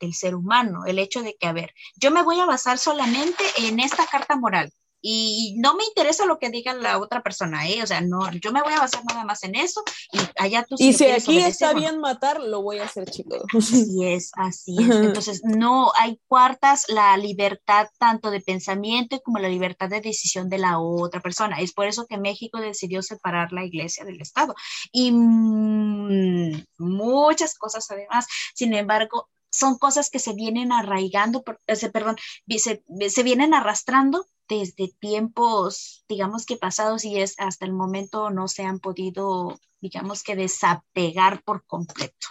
del 0.00 0.14
ser 0.14 0.34
humano, 0.34 0.84
el 0.86 0.98
hecho 0.98 1.22
de 1.22 1.36
que, 1.38 1.46
a 1.46 1.52
ver, 1.52 1.72
yo 1.96 2.10
me 2.10 2.22
voy 2.22 2.40
a 2.40 2.46
basar 2.46 2.78
solamente 2.78 3.44
en 3.58 3.80
esta 3.80 4.06
carta 4.06 4.36
moral 4.36 4.72
y 5.00 5.54
no 5.58 5.74
me 5.74 5.84
interesa 5.84 6.26
lo 6.26 6.38
que 6.38 6.50
diga 6.50 6.74
la 6.74 6.98
otra 6.98 7.22
persona, 7.22 7.68
¿eh? 7.68 7.82
O 7.82 7.86
sea, 7.86 8.00
no, 8.00 8.30
yo 8.32 8.52
me 8.52 8.62
voy 8.62 8.72
a 8.72 8.80
basar 8.80 9.02
nada 9.04 9.24
más 9.24 9.42
en 9.44 9.54
eso 9.54 9.82
y 10.12 10.18
allá 10.36 10.64
tú... 10.68 10.76
y 10.78 10.92
si 10.92 11.06
aquí 11.06 11.38
está 11.38 11.72
bien 11.72 12.00
matar, 12.00 12.40
lo 12.40 12.62
voy 12.62 12.78
a 12.78 12.84
hacer, 12.84 13.08
chico. 13.10 13.36
Así 13.56 14.04
es, 14.04 14.30
así 14.34 14.76
es. 14.78 14.90
Entonces, 14.90 15.42
no 15.44 15.92
hay 15.98 16.20
cuartas 16.26 16.86
la 16.88 17.16
libertad 17.16 17.88
tanto 17.98 18.30
de 18.30 18.40
pensamiento 18.40 19.20
como 19.20 19.38
la 19.38 19.48
libertad 19.48 19.88
de 19.88 20.00
decisión 20.00 20.48
de 20.48 20.58
la 20.58 20.78
otra 20.78 21.20
persona. 21.20 21.60
Es 21.60 21.72
por 21.72 21.86
eso 21.86 22.06
que 22.06 22.18
México 22.18 22.60
decidió 22.60 23.02
separar 23.02 23.52
la 23.52 23.64
iglesia 23.64 24.04
del 24.04 24.20
Estado. 24.20 24.54
Y 24.92 25.12
mm, 25.12 26.64
muchas 26.78 27.54
cosas 27.56 27.90
además. 27.90 28.26
Sin 28.54 28.74
embargo, 28.74 29.28
son 29.50 29.78
cosas 29.78 30.10
que 30.10 30.18
se 30.18 30.34
vienen 30.34 30.72
arraigando, 30.72 31.42
perdón, 31.42 32.16
se, 32.48 32.82
se 33.08 33.22
vienen 33.22 33.54
arrastrando 33.54 34.26
desde 34.48 34.88
tiempos, 34.98 36.04
digamos 36.08 36.46
que 36.46 36.56
pasados 36.56 37.04
y 37.04 37.20
es 37.20 37.34
hasta 37.38 37.66
el 37.66 37.72
momento 37.72 38.30
no 38.30 38.48
se 38.48 38.62
han 38.62 38.80
podido, 38.80 39.58
digamos 39.80 40.22
que 40.22 40.36
desapegar 40.36 41.42
por 41.42 41.64
completo. 41.66 42.28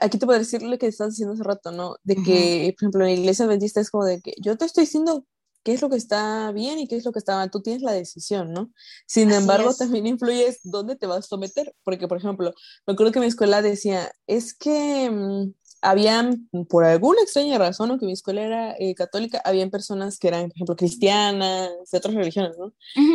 Aquí 0.00 0.16
te 0.16 0.26
puedo 0.26 0.38
decir 0.38 0.62
lo 0.62 0.78
que 0.78 0.86
estás 0.86 1.10
diciendo 1.10 1.34
hace 1.34 1.42
rato, 1.42 1.72
¿no? 1.72 1.96
De 2.04 2.14
que, 2.14 2.72
por 2.78 2.84
ejemplo, 2.84 3.04
en 3.04 3.14
la 3.14 3.20
iglesia 3.20 3.46
adventista 3.46 3.80
es 3.80 3.90
como 3.90 4.04
de 4.04 4.20
que 4.20 4.32
yo 4.40 4.56
te 4.56 4.64
estoy 4.64 4.84
diciendo 4.84 5.26
qué 5.64 5.74
es 5.74 5.82
lo 5.82 5.90
que 5.90 5.96
está 5.96 6.52
bien 6.52 6.78
y 6.78 6.86
qué 6.86 6.96
es 6.96 7.04
lo 7.04 7.12
que 7.12 7.18
está 7.18 7.34
mal, 7.34 7.50
tú 7.50 7.62
tienes 7.62 7.82
la 7.82 7.92
decisión, 7.92 8.52
¿no? 8.52 8.70
Sin 9.06 9.32
embargo, 9.32 9.74
también 9.74 10.06
influye 10.06 10.56
dónde 10.62 10.94
te 10.94 11.06
vas 11.06 11.18
a 11.18 11.28
someter, 11.28 11.74
porque, 11.82 12.06
por 12.06 12.18
ejemplo, 12.18 12.52
me 12.86 12.92
acuerdo 12.92 13.12
que 13.12 13.20
mi 13.20 13.26
escuela 13.26 13.60
decía, 13.60 14.12
es 14.28 14.54
que 14.54 15.10
mm, 15.10 15.52
habían, 15.82 16.48
por 16.68 16.84
alguna 16.84 17.20
extraña 17.22 17.58
razón, 17.58 17.90
aunque 17.90 18.06
mi 18.06 18.12
escuela 18.12 18.42
era 18.42 18.76
eh, 18.78 18.94
católica, 18.94 19.42
habían 19.44 19.70
personas 19.70 20.18
que 20.18 20.28
eran, 20.28 20.48
por 20.48 20.56
ejemplo, 20.56 20.76
cristianas, 20.76 21.70
de 21.90 21.98
otras 21.98 22.14
religiones, 22.14 22.56
¿no? 22.56 22.72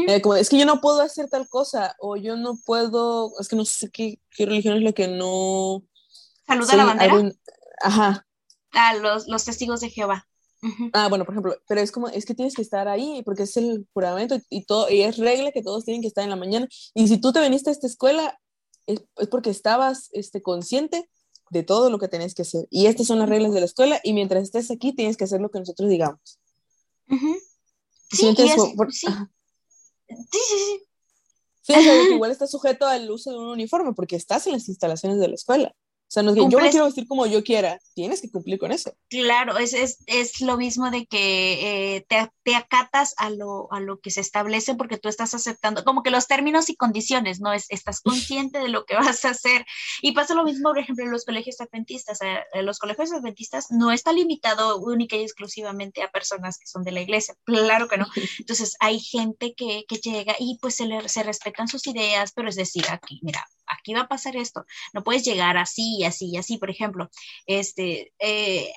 Eh, 0.07 0.21
como, 0.21 0.35
es 0.35 0.49
que 0.49 0.59
yo 0.59 0.65
no 0.65 0.81
puedo 0.81 1.01
hacer 1.01 1.29
tal 1.29 1.47
cosa, 1.47 1.95
o 1.99 2.17
yo 2.17 2.35
no 2.35 2.59
puedo, 2.65 3.31
es 3.39 3.47
que 3.47 3.55
no 3.55 3.63
sé 3.63 3.89
qué, 3.89 4.19
qué 4.29 4.45
religión 4.45 4.75
es 4.77 4.83
lo 4.83 4.93
que 4.93 5.07
no... 5.07 5.83
¿Saluda 6.45 6.75
la 6.75 6.85
bandera? 6.85 7.31
Ajá. 7.81 8.27
Ah, 8.73 8.93
los, 8.95 9.27
los 9.27 9.45
testigos 9.45 9.79
de 9.79 9.89
Jehová. 9.89 10.27
Ah, 10.91 11.07
bueno, 11.07 11.23
por 11.23 11.35
ejemplo, 11.35 11.55
pero 11.67 11.79
es 11.79 11.91
como, 11.91 12.09
es 12.09 12.25
que 12.25 12.35
tienes 12.35 12.53
que 12.53 12.61
estar 12.61 12.87
ahí 12.89 13.21
porque 13.23 13.43
es 13.43 13.55
el 13.55 13.87
juramento 13.93 14.37
y, 14.49 14.65
todo, 14.65 14.89
y 14.89 15.01
es 15.03 15.17
regla 15.17 15.51
que 15.51 15.61
todos 15.61 15.85
tienen 15.85 16.01
que 16.01 16.07
estar 16.07 16.23
en 16.23 16.31
la 16.31 16.35
mañana. 16.35 16.67
Y 16.93 17.07
si 17.07 17.17
tú 17.19 17.31
te 17.31 17.41
viniste 17.41 17.69
a 17.69 17.73
esta 17.73 17.87
escuela, 17.87 18.39
es, 18.87 19.03
es 19.17 19.27
porque 19.29 19.51
estabas 19.51 20.09
este, 20.11 20.41
consciente 20.41 21.09
de 21.49 21.63
todo 21.63 21.89
lo 21.89 21.99
que 21.99 22.07
tenés 22.07 22.33
que 22.33 22.43
hacer. 22.43 22.67
Y 22.69 22.87
estas 22.87 23.07
son 23.07 23.19
las 23.19 23.29
reglas 23.29 23.53
de 23.53 23.59
la 23.59 23.65
escuela 23.65 23.99
y 24.03 24.13
mientras 24.13 24.43
estés 24.43 24.71
aquí 24.71 24.93
tienes 24.93 25.17
que 25.17 25.23
hacer 25.23 25.41
lo 25.41 25.49
que 25.49 25.59
nosotros 25.59 25.89
digamos. 25.89 26.39
sí, 27.09 28.35
sí. 28.35 28.45
sí, 28.91 29.07
sí, 30.31 30.57
sí. 30.57 30.87
igual 32.13 32.31
estás 32.31 32.51
sujeto 32.51 32.87
al 32.87 33.09
uso 33.11 33.31
de 33.31 33.37
un 33.37 33.47
uniforme 33.47 33.93
porque 33.93 34.15
estás 34.15 34.47
en 34.47 34.53
las 34.53 34.67
instalaciones 34.69 35.19
de 35.19 35.27
la 35.27 35.35
escuela. 35.35 35.75
O 36.07 36.09
sea, 36.09 36.23
no 36.23 36.29
es 36.29 36.35
que 36.35 36.49
yo 36.49 36.59
me 36.59 36.69
quiero 36.69 36.85
vestir 36.85 37.05
como 37.05 37.25
yo 37.25 37.43
quiera, 37.43 37.79
tienes 37.93 38.21
que 38.21 38.31
cumplir 38.31 38.57
con 38.57 38.71
eso. 38.71 38.95
Claro, 39.09 39.57
es, 39.57 39.73
es, 39.73 39.97
es 40.05 40.39
lo 40.39 40.55
mismo 40.55 40.89
de 40.89 41.05
que 41.05 41.95
eh, 41.97 42.05
te, 42.07 42.31
te, 42.43 42.55
acatas 42.55 43.13
a 43.17 43.29
lo, 43.29 43.67
a 43.73 43.81
lo 43.81 43.99
que 43.99 44.09
se 44.09 44.21
establece 44.21 44.75
porque 44.75 44.97
tú 44.97 45.09
estás 45.09 45.33
aceptando, 45.33 45.83
como 45.83 46.03
que 46.03 46.09
los 46.09 46.27
términos 46.27 46.69
y 46.69 46.77
condiciones, 46.77 47.41
¿no? 47.41 47.51
Es, 47.51 47.65
estás 47.67 47.99
consciente 47.99 48.59
de 48.59 48.69
lo 48.69 48.85
que 48.85 48.95
vas 48.95 49.25
a 49.25 49.31
hacer. 49.31 49.65
Y 50.01 50.13
pasa 50.13 50.33
lo 50.33 50.45
mismo, 50.45 50.69
por 50.69 50.79
ejemplo, 50.79 51.03
en 51.03 51.11
los 51.11 51.25
colegios 51.25 51.59
adventistas. 51.59 52.19
En 52.53 52.65
los 52.65 52.79
colegios 52.79 53.11
adventistas 53.11 53.69
no 53.69 53.91
está 53.91 54.13
limitado 54.13 54.77
única 54.77 55.17
y 55.17 55.23
exclusivamente 55.23 56.03
a 56.03 56.11
personas 56.11 56.57
que 56.57 56.67
son 56.67 56.83
de 56.83 56.93
la 56.93 57.01
iglesia, 57.01 57.35
claro 57.43 57.89
que 57.89 57.97
no. 57.97 58.07
Entonces, 58.39 58.77
hay 58.79 59.01
gente 59.01 59.53
que, 59.55 59.83
que 59.89 59.97
llega 59.97 60.35
y 60.39 60.57
pues 60.61 60.75
se, 60.75 60.85
le, 60.85 61.09
se 61.09 61.23
respetan 61.23 61.67
sus 61.67 61.85
ideas, 61.87 62.31
pero 62.33 62.47
es 62.47 62.55
decir, 62.55 62.85
aquí, 62.89 63.19
mira, 63.23 63.45
aquí 63.67 63.93
va 63.93 64.01
a 64.01 64.07
pasar 64.07 64.35
esto, 64.35 64.65
no 64.93 65.03
puedes 65.03 65.23
llegar 65.23 65.57
así 65.57 65.97
y 65.99 66.05
así 66.05 66.29
y 66.31 66.37
así, 66.37 66.57
por 66.57 66.69
ejemplo, 66.69 67.09
este, 67.45 68.13
eh, 68.19 68.71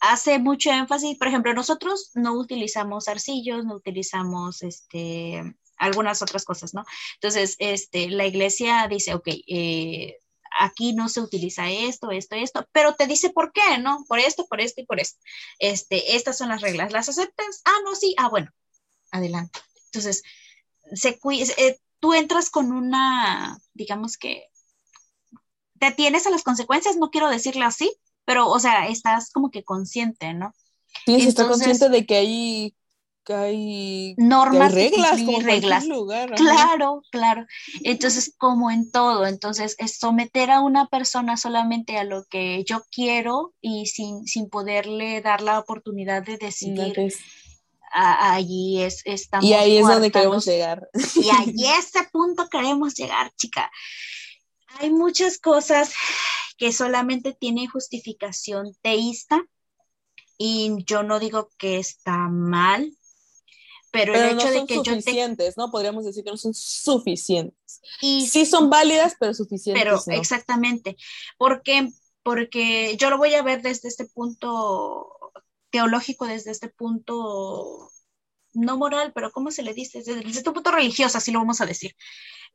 hace 0.00 0.38
mucho 0.38 0.70
énfasis, 0.70 1.16
por 1.16 1.28
ejemplo, 1.28 1.54
nosotros 1.54 2.10
no 2.14 2.34
utilizamos 2.34 3.08
arcillos, 3.08 3.64
no 3.64 3.74
utilizamos, 3.76 4.62
este, 4.62 5.42
algunas 5.76 6.22
otras 6.22 6.44
cosas, 6.44 6.74
¿no? 6.74 6.84
Entonces, 7.14 7.56
este, 7.58 8.08
la 8.08 8.26
iglesia 8.26 8.86
dice, 8.88 9.14
ok, 9.14 9.28
eh, 9.48 10.18
aquí 10.58 10.92
no 10.92 11.08
se 11.08 11.20
utiliza 11.20 11.70
esto, 11.70 12.10
esto, 12.10 12.36
esto, 12.36 12.68
pero 12.72 12.94
te 12.94 13.06
dice 13.06 13.30
por 13.30 13.52
qué, 13.52 13.78
¿no? 13.78 14.04
Por 14.08 14.18
esto, 14.18 14.46
por 14.46 14.60
esto 14.60 14.80
y 14.80 14.86
por 14.86 15.00
esto. 15.00 15.18
Este, 15.58 16.16
estas 16.16 16.38
son 16.38 16.48
las 16.48 16.60
reglas, 16.60 16.92
¿las 16.92 17.08
aceptas? 17.08 17.62
Ah, 17.64 17.78
no, 17.84 17.94
sí, 17.94 18.14
ah, 18.18 18.28
bueno, 18.28 18.50
adelante. 19.10 19.60
Entonces, 19.86 20.22
se, 20.94 21.18
eh, 21.58 21.78
tú 22.02 22.14
entras 22.14 22.50
con 22.50 22.72
una, 22.72 23.60
digamos 23.74 24.18
que, 24.18 24.48
te 25.78 25.92
tienes 25.92 26.26
a 26.26 26.30
las 26.30 26.42
consecuencias, 26.42 26.96
no 26.96 27.10
quiero 27.10 27.30
decirle 27.30 27.64
así, 27.64 27.92
pero, 28.24 28.48
o 28.48 28.58
sea, 28.58 28.88
estás 28.88 29.30
como 29.30 29.52
que 29.52 29.62
consciente, 29.62 30.34
¿no? 30.34 30.52
Tienes 31.06 31.22
que 31.22 31.28
estar 31.28 31.46
consciente 31.46 31.88
de 31.88 32.04
que 32.04 32.16
hay, 32.16 32.76
que 33.24 33.34
hay 33.34 34.14
normas, 34.16 34.74
reglas, 34.74 35.22
como 35.22 35.40
reglas. 35.40 35.86
Lugar, 35.86 36.34
claro, 36.34 37.02
claro. 37.12 37.46
Entonces, 37.84 38.34
como 38.36 38.72
en 38.72 38.90
todo, 38.90 39.24
entonces, 39.24 39.76
es 39.78 39.98
someter 39.98 40.50
a 40.50 40.60
una 40.60 40.88
persona 40.88 41.36
solamente 41.36 41.98
a 41.98 42.04
lo 42.04 42.24
que 42.24 42.64
yo 42.64 42.82
quiero 42.90 43.54
y 43.60 43.86
sin, 43.86 44.26
sin 44.26 44.50
poderle 44.50 45.20
dar 45.20 45.40
la 45.40 45.60
oportunidad 45.60 46.24
de 46.24 46.36
decidir 46.36 47.12
allí 47.92 48.82
es, 48.82 49.02
estamos. 49.04 49.48
Y 49.48 49.54
ahí 49.54 49.78
es 49.78 49.86
donde 49.86 50.10
queremos 50.10 50.44
llegar. 50.44 50.88
Y 51.14 51.30
allí 51.30 51.66
a 51.66 51.78
ese 51.78 52.04
punto 52.12 52.48
queremos 52.48 52.94
llegar, 52.94 53.32
chica. 53.36 53.70
Hay 54.78 54.90
muchas 54.90 55.38
cosas 55.38 55.92
que 56.56 56.72
solamente 56.72 57.36
tiene 57.38 57.66
justificación 57.68 58.74
teísta 58.82 59.44
y 60.38 60.84
yo 60.86 61.02
no 61.02 61.20
digo 61.20 61.50
que 61.58 61.78
está 61.78 62.16
mal, 62.28 62.96
pero, 63.92 64.14
el 64.14 64.30
hecho 64.30 64.46
no 64.46 64.52
de 64.52 64.66
que 64.66 64.76
yo 64.76 64.82
te... 64.82 65.02
suficientes, 65.02 65.56
¿no? 65.58 65.70
Podríamos 65.70 66.04
decir 66.04 66.24
que 66.24 66.30
no 66.30 66.38
son 66.38 66.54
suficientes. 66.54 67.82
Y 68.00 68.26
sí 68.26 68.46
son 68.46 68.70
válidas, 68.70 69.16
pero 69.20 69.34
suficientes. 69.34 69.84
Pero 69.84 70.02
no. 70.06 70.12
exactamente, 70.14 70.96
porque, 71.36 71.90
porque 72.22 72.96
yo 72.96 73.10
lo 73.10 73.18
voy 73.18 73.34
a 73.34 73.42
ver 73.42 73.60
desde 73.60 73.88
este 73.88 74.06
punto 74.06 75.06
teológico, 75.72 76.26
desde 76.26 76.52
este 76.52 76.68
punto 76.68 77.90
no 78.52 78.76
moral, 78.76 79.12
pero 79.14 79.32
¿cómo 79.32 79.50
se 79.50 79.62
le 79.62 79.74
dice? 79.74 79.98
Desde, 79.98 80.16
desde 80.16 80.38
este 80.38 80.52
punto 80.52 80.70
religioso, 80.70 81.18
así 81.18 81.32
lo 81.32 81.38
vamos 81.40 81.60
a 81.60 81.66
decir. 81.66 81.96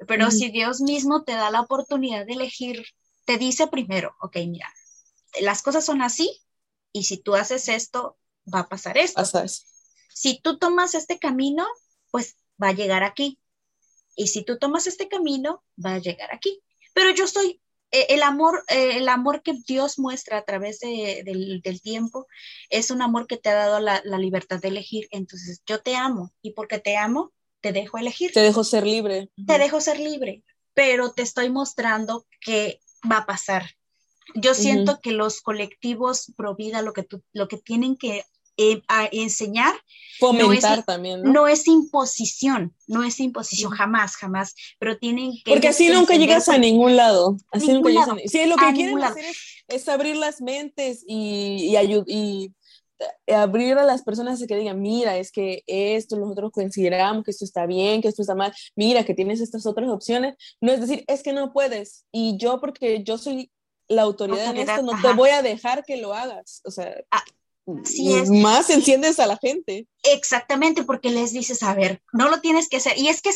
Pero 0.07 0.30
si 0.30 0.49
Dios 0.52 0.80
mismo 0.80 1.23
te 1.23 1.34
da 1.34 1.49
la 1.49 1.61
oportunidad 1.61 2.26
de 2.26 2.34
elegir, 2.34 2.85
te 3.26 3.38
dice 3.38 3.68
primero, 3.68 4.15
ok, 4.22 4.38
mira, 4.48 4.72
las 5.41 5.64
cosas 5.64 5.84
son 5.84 6.02
así 6.02 6.39
y 6.94 7.06
si 7.06 7.18
tú 7.18 7.35
haces 7.35 7.68
esto, 7.68 8.18
va 8.53 8.60
a 8.60 8.69
pasar 8.69 8.98
esto. 8.98 9.19
Hasta 9.19 9.44
eso. 9.44 9.64
Si 10.14 10.39
tú 10.39 10.60
tomas 10.60 10.94
este 10.94 11.19
camino, 11.19 11.65
pues 12.11 12.38
va 12.61 12.69
a 12.69 12.73
llegar 12.73 13.03
aquí. 13.03 13.39
Y 14.15 14.27
si 14.27 14.44
tú 14.44 14.57
tomas 14.57 14.88
este 14.88 15.07
camino, 15.07 15.64
va 15.84 15.95
a 15.95 15.99
llegar 15.99 16.34
aquí. 16.34 16.61
Pero 16.94 17.10
yo 17.11 17.27
soy 17.27 17.61
el 17.91 18.22
amor, 18.23 18.64
eh, 18.68 18.97
el 18.97 19.07
amor 19.09 19.41
que 19.43 19.53
Dios 19.65 19.97
muestra 19.99 20.38
a 20.39 20.43
través 20.45 20.80
de- 20.80 21.22
del, 21.26 21.61
del 21.61 21.81
tiempo 21.81 22.27
es 22.69 22.91
un 22.91 23.01
amor 23.01 23.27
que 23.27 23.38
te 23.38 23.49
ha 23.49 23.53
dado 23.55 23.80
la, 23.80 24.01
la 24.03 24.18
libertad 24.18 24.59
de 24.59 24.68
elegir. 24.69 25.07
Entonces, 25.11 25.61
yo 25.65 25.81
te 25.81 25.95
amo 25.95 26.34
y 26.41 26.51
porque 26.51 26.80
te 26.80 26.97
amo, 26.97 27.31
te 27.61 27.72
dejo 27.72 27.97
elegir 27.97 28.31
Te 28.34 28.41
dejo 28.41 28.64
ser 28.64 28.85
libre. 28.85 29.30
te 29.45 29.57
dejo 29.57 29.80
ser 29.81 29.99
libre, 29.99 30.43
pero 30.73 31.11
te 31.14 31.22
estoy 31.22 31.49
mostrando 31.49 32.26
que 32.41 32.80
va 33.09 33.18
a 33.19 33.26
pasar. 33.26 33.72
Yo 34.35 34.53
siento 34.53 34.99
que 35.01 35.11
los 35.11 35.41
colectivos 35.41 36.34
pro 36.35 36.55
vida 36.55 36.81
lo 36.81 36.91
que, 36.93 37.03
tú- 37.03 37.23
lo 37.31 37.47
que 37.47 37.57
tienen 37.57 37.95
que 37.95 38.26
eh, 38.57 38.81
a 38.88 39.07
enseñar 39.11 39.73
Fomentar 40.19 40.79
es- 40.79 40.85
también, 40.85 41.21
¿no? 41.21 41.31
no 41.31 41.47
es 41.47 41.67
imposición, 41.67 42.73
no 42.88 43.03
es 43.03 43.19
imposición, 43.19 43.71
jamás, 43.71 44.15
jamás, 44.15 44.55
pero 44.79 44.97
tienen 44.97 45.31
que... 45.45 45.51
Porque 45.51 45.67
así 45.67 45.89
nunca 45.89 46.15
llegas 46.15 46.49
a 46.49 46.57
ningún 46.57 46.95
lado. 46.95 47.38
Así 47.51 47.67
Ningún 47.67 47.81
nunca 47.84 47.89
llegas 47.91 48.07
a 48.09 48.15
lado. 48.15 48.27
Sí, 48.27 48.45
lo 48.45 48.55
que 48.55 48.73
quieren 48.73 48.99
lado. 48.99 49.13
hacer 49.13 49.25
es, 49.25 49.38
es 49.67 49.88
abrir 49.88 50.15
las 50.15 50.41
mentes 50.41 51.03
y, 51.07 51.69
y, 51.75 52.03
y, 52.07 52.53
eh, 53.27 53.35
abrir 53.35 53.77
a 53.77 53.84
las 53.84 54.01
personas 54.01 54.41
a 54.41 54.47
que 54.47 54.55
digan, 54.55 54.81
mira, 54.81 55.17
es 55.17 55.31
que 55.31 55.63
esto 55.67 56.17
nosotros 56.17 56.51
consideramos 56.51 57.23
que 57.23 57.29
esto 57.29 57.45
está 57.45 57.67
bien, 57.67 58.01
que 58.01 58.07
esto 58.07 58.23
está 58.23 58.34
mal, 58.34 58.51
mira 58.75 59.05
que 59.05 59.13
tienes 59.13 59.39
estas 59.39 59.67
otras 59.67 59.88
opciones. 59.89 60.34
No 60.61 60.71
es 60.71 60.81
decir, 60.81 61.03
es 61.07 61.21
que 61.21 61.31
no 61.31 61.53
puedes. 61.53 62.05
Y 62.11 62.38
yo, 62.38 62.59
porque 62.59 63.03
yo 63.03 63.19
soy 63.19 63.51
la 63.88 64.01
autoridad, 64.01 64.41
en 64.41 64.47
Autoridad, 64.47 64.75
esto, 64.79 64.85
no 64.88 64.93
ajá. 64.93 65.07
te 65.09 65.13
voy 65.13 65.29
a 65.29 65.43
dejar 65.43 65.85
que 65.85 65.97
lo 65.97 66.15
hagas. 66.15 66.61
O 66.65 66.71
sea, 66.71 66.95
Ah, 67.11 67.23
así 67.84 68.14
es. 68.14 68.30
más 68.30 68.69
enciendes 68.69 69.19
a 69.19 69.27
la 69.27 69.38
gente. 69.38 69.88
Exactamente, 70.03 70.84
porque 70.84 71.10
les 71.10 71.34
dices, 71.34 71.64
a 71.64 71.73
ver, 71.73 72.02
no 72.14 72.30
lo 72.30 72.41
tienes 72.41 72.69
que 72.69 72.77
hacer. 72.77 72.98
Y 72.98 73.10
es 73.10 73.22
que 73.22 73.31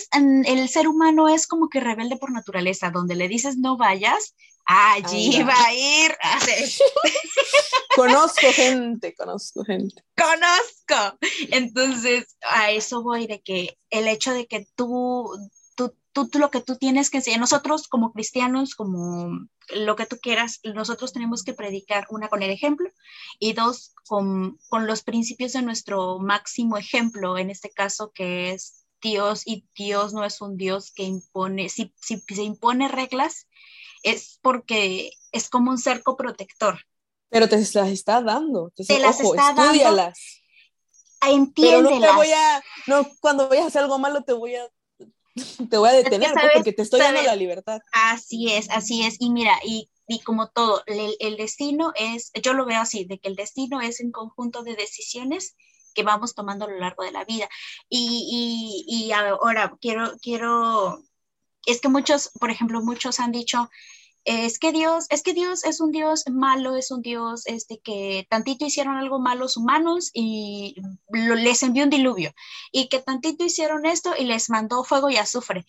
el 0.45 0.69
ser 0.69 0.87
humano 0.87 1.29
es 1.29 1.47
como 1.47 1.69
que 1.69 1.79
rebelde 1.79 2.17
por 2.17 2.31
naturaleza, 2.31 2.91
donde 2.91 3.15
le 3.15 3.27
dices 3.27 3.57
no 3.57 3.77
vayas, 3.77 4.35
allí 4.65 5.43
va. 5.43 5.53
a 5.65 5.73
ir. 5.73 6.15
Conozco 7.95 8.47
gente, 8.53 9.13
conozco 9.15 9.63
gente. 9.65 10.01
conozco. 10.15 11.17
Entonces, 11.51 12.37
a 12.49 12.71
eso 12.71 13.03
voy 13.03 13.27
de 13.27 13.41
que 13.41 13.77
el 13.89 14.07
hecho 14.07 14.33
de 14.33 14.47
que 14.47 14.65
tú, 14.75 15.29
tú, 16.13 16.29
lo 16.35 16.51
que 16.51 16.61
tú 16.61 16.77
tienes 16.77 17.09
que 17.09 17.17
enseñar, 17.17 17.39
nosotros 17.39 17.87
como 17.87 18.11
cristianos, 18.11 18.75
como 18.75 19.47
lo 19.73 19.95
que 19.95 20.05
tú 20.05 20.17
quieras, 20.21 20.59
nosotros 20.63 21.13
tenemos 21.13 21.43
que 21.43 21.53
predicar, 21.53 22.05
una, 22.09 22.29
con 22.29 22.43
el 22.43 22.49
ejemplo 22.49 22.89
y 23.39 23.53
dos, 23.53 23.93
con, 24.07 24.57
con 24.69 24.87
los 24.87 25.03
principios 25.03 25.53
de 25.53 25.61
nuestro 25.61 26.19
máximo 26.19 26.77
ejemplo, 26.77 27.37
en 27.37 27.49
este 27.49 27.69
caso 27.69 28.11
que 28.13 28.51
es 28.51 28.85
Dios 29.01 29.43
y 29.45 29.65
Dios 29.75 30.13
no 30.13 30.23
es 30.23 30.41
un 30.41 30.57
Dios 30.57 30.91
que 30.91 31.03
impone, 31.03 31.69
si, 31.69 31.93
si 31.99 32.19
se 32.19 32.43
impone 32.43 32.87
reglas, 32.87 33.47
es 34.03 34.39
porque 34.41 35.11
es 35.31 35.49
como 35.49 35.71
un 35.71 35.77
cerco 35.77 36.17
protector. 36.17 36.79
Pero 37.29 37.47
te 37.47 37.57
las 37.57 37.89
está 37.89 38.21
dando. 38.21 38.71
Te, 38.75 38.83
Te 38.83 38.99
las 38.99 39.19
ojo, 39.21 39.35
está 39.35 39.53
dando, 39.53 39.63
estudialas. 39.63 40.19
Pero 41.21 41.33
no 41.33 41.37
Entiéndelas. 41.37 42.01
te 42.01 42.15
voy 42.15 42.31
a, 42.31 42.63
no, 42.87 43.07
cuando 43.19 43.47
vayas 43.47 43.65
a 43.65 43.67
hacer 43.67 43.83
algo 43.83 43.99
malo 43.99 44.23
te 44.23 44.33
voy 44.33 44.55
a, 44.55 44.67
te 45.69 45.77
voy 45.77 45.89
a 45.89 45.93
detener 45.93 46.33
sabes- 46.33 46.51
porque 46.53 46.73
te 46.73 46.81
estoy 46.81 46.99
dando 46.99 47.21
la 47.21 47.35
libertad. 47.35 47.79
Así 47.93 48.51
es, 48.51 48.69
así 48.69 49.03
es. 49.03 49.17
Y 49.19 49.29
mira, 49.31 49.57
y, 49.63 49.89
y 50.07 50.19
como 50.21 50.49
todo, 50.49 50.83
el, 50.85 51.15
el 51.19 51.37
destino 51.37 51.91
es, 51.95 52.31
yo 52.41 52.53
lo 52.53 52.65
veo 52.65 52.81
así, 52.81 53.05
de 53.05 53.19
que 53.19 53.27
el 53.29 53.35
destino 53.35 53.81
es 53.81 53.99
un 53.99 54.11
conjunto 54.11 54.63
de 54.63 54.75
decisiones 54.75 55.55
que 55.93 56.03
vamos 56.03 56.35
tomando 56.35 56.65
a 56.65 56.69
lo 56.69 56.77
largo 56.79 57.03
de 57.03 57.11
la 57.11 57.25
vida. 57.25 57.49
Y, 57.89 58.85
y, 58.87 59.05
y 59.07 59.11
ahora 59.11 59.75
quiero, 59.81 60.13
quiero, 60.21 61.03
es 61.65 61.81
que 61.81 61.89
muchos, 61.89 62.31
por 62.39 62.49
ejemplo, 62.49 62.81
muchos 62.81 63.19
han 63.19 63.31
dicho, 63.31 63.69
es 64.25 64.59
que 64.59 64.71
Dios, 64.71 65.05
es 65.09 65.23
que 65.23 65.33
Dios 65.33 65.63
es 65.65 65.79
un 65.81 65.91
Dios 65.91 66.23
malo, 66.31 66.75
es 66.75 66.91
un 66.91 67.01
Dios 67.01 67.43
este, 67.47 67.79
que 67.83 68.27
tantito 68.29 68.65
hicieron 68.65 68.95
algo 68.97 69.19
malos 69.19 69.57
humanos 69.57 70.11
y 70.13 70.75
lo- 71.09 71.35
les 71.35 71.63
envió 71.63 71.83
un 71.85 71.89
diluvio, 71.89 72.31
y 72.71 72.87
que 72.89 72.99
tantito 72.99 73.43
hicieron 73.45 73.85
esto 73.85 74.11
y 74.17 74.25
les 74.25 74.49
mandó 74.49 74.83
fuego 74.83 75.09
y 75.09 75.17
azufre. 75.17 75.65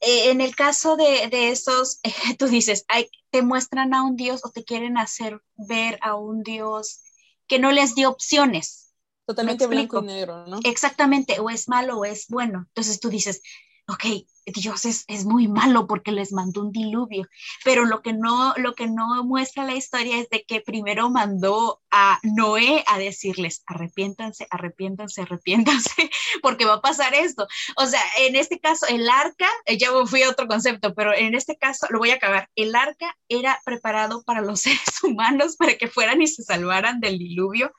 Eh, 0.00 0.30
en 0.30 0.40
el 0.40 0.54
caso 0.54 0.96
de, 0.96 1.28
de 1.30 1.50
esos, 1.50 2.00
tú 2.38 2.46
dices, 2.48 2.84
ay, 2.88 3.08
te 3.30 3.42
muestran 3.42 3.94
a 3.94 4.02
un 4.04 4.16
Dios 4.16 4.42
o 4.44 4.50
te 4.50 4.64
quieren 4.64 4.98
hacer 4.98 5.40
ver 5.56 5.98
a 6.02 6.14
un 6.16 6.42
Dios 6.42 7.02
que 7.46 7.58
no 7.58 7.72
les 7.72 7.94
dio 7.94 8.10
opciones. 8.10 8.92
Totalmente 9.26 9.66
blanco 9.66 9.96
y 9.96 10.02
negro, 10.02 10.46
¿no? 10.46 10.60
Exactamente, 10.64 11.40
o 11.40 11.48
es 11.50 11.68
malo 11.68 11.98
o 11.98 12.04
es 12.04 12.26
bueno. 12.28 12.64
Entonces 12.68 13.00
tú 13.00 13.08
dices, 13.08 13.40
ok, 13.88 14.04
Dios 14.46 14.84
es, 14.84 15.04
es 15.08 15.24
muy 15.24 15.48
malo 15.48 15.86
porque 15.86 16.12
les 16.12 16.32
mandó 16.32 16.62
un 16.62 16.72
diluvio, 16.72 17.26
pero 17.64 17.84
lo 17.84 18.02
que, 18.02 18.12
no, 18.12 18.54
lo 18.56 18.74
que 18.74 18.86
no 18.86 19.24
muestra 19.24 19.64
la 19.64 19.74
historia 19.74 20.18
es 20.18 20.28
de 20.28 20.44
que 20.44 20.60
primero 20.60 21.10
mandó 21.10 21.80
a 21.90 22.18
Noé 22.22 22.84
a 22.86 22.98
decirles, 22.98 23.62
arrepiéntanse, 23.66 24.46
arrepiéntanse, 24.50 25.22
arrepiéntanse, 25.22 26.10
porque 26.42 26.64
va 26.64 26.74
a 26.74 26.82
pasar 26.82 27.14
esto. 27.14 27.46
O 27.76 27.86
sea, 27.86 28.02
en 28.18 28.36
este 28.36 28.60
caso, 28.60 28.86
el 28.86 29.08
arca, 29.08 29.48
eh, 29.66 29.78
ya 29.78 29.90
fui 30.06 30.22
a 30.22 30.30
otro 30.30 30.46
concepto, 30.46 30.94
pero 30.94 31.14
en 31.14 31.34
este 31.34 31.56
caso 31.56 31.86
lo 31.90 31.98
voy 31.98 32.10
a 32.10 32.16
acabar. 32.16 32.50
El 32.54 32.74
arca 32.74 33.16
era 33.28 33.60
preparado 33.64 34.22
para 34.24 34.40
los 34.40 34.60
seres 34.62 35.02
humanos 35.02 35.56
para 35.56 35.76
que 35.76 35.88
fueran 35.88 36.20
y 36.20 36.26
se 36.26 36.42
salvaran 36.42 37.00
del 37.00 37.18
diluvio 37.18 37.72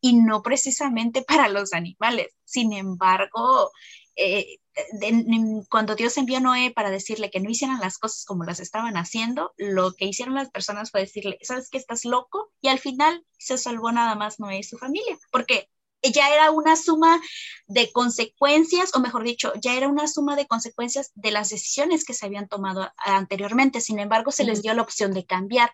y 0.00 0.14
no 0.14 0.42
precisamente 0.42 1.22
para 1.22 1.48
los 1.48 1.72
animales. 1.72 2.28
Sin 2.44 2.72
embargo, 2.72 3.70
eh, 4.16 4.58
de- 4.92 5.64
cuando 5.70 5.94
Dios 5.94 6.16
envió 6.18 6.38
a 6.38 6.40
Noé 6.40 6.72
para 6.74 6.90
decirle 6.90 7.30
que 7.30 7.40
no 7.40 7.50
hicieran 7.50 7.80
las 7.80 7.98
cosas 7.98 8.24
como 8.24 8.44
las 8.44 8.60
estaban 8.60 8.96
haciendo, 8.96 9.52
lo 9.56 9.92
que 9.94 10.06
hicieron 10.06 10.34
las 10.34 10.50
personas 10.50 10.90
fue 10.90 11.00
decirle, 11.00 11.38
¿sabes 11.42 11.70
que 11.70 11.78
estás 11.78 12.04
loco? 12.04 12.52
Y 12.60 12.68
al 12.68 12.78
final 12.78 13.24
se 13.38 13.58
salvó 13.58 13.92
nada 13.92 14.14
más 14.14 14.40
Noé 14.40 14.58
y 14.58 14.62
su 14.62 14.78
familia, 14.78 15.18
porque 15.32 15.68
ya 16.14 16.28
era 16.32 16.50
una 16.50 16.76
suma 16.76 17.20
de 17.66 17.90
consecuencias, 17.92 18.94
o 18.94 19.00
mejor 19.00 19.24
dicho, 19.24 19.52
ya 19.60 19.74
era 19.74 19.88
una 19.88 20.06
suma 20.06 20.36
de 20.36 20.46
consecuencias 20.46 21.10
de 21.14 21.30
las 21.32 21.48
decisiones 21.50 22.04
que 22.04 22.14
se 22.14 22.26
habían 22.26 22.48
tomado 22.48 22.88
anteriormente. 22.98 23.80
Sin 23.80 23.98
embargo, 23.98 24.30
se 24.30 24.44
les 24.44 24.62
dio 24.62 24.74
la 24.74 24.82
opción 24.82 25.12
de 25.12 25.24
cambiar. 25.26 25.70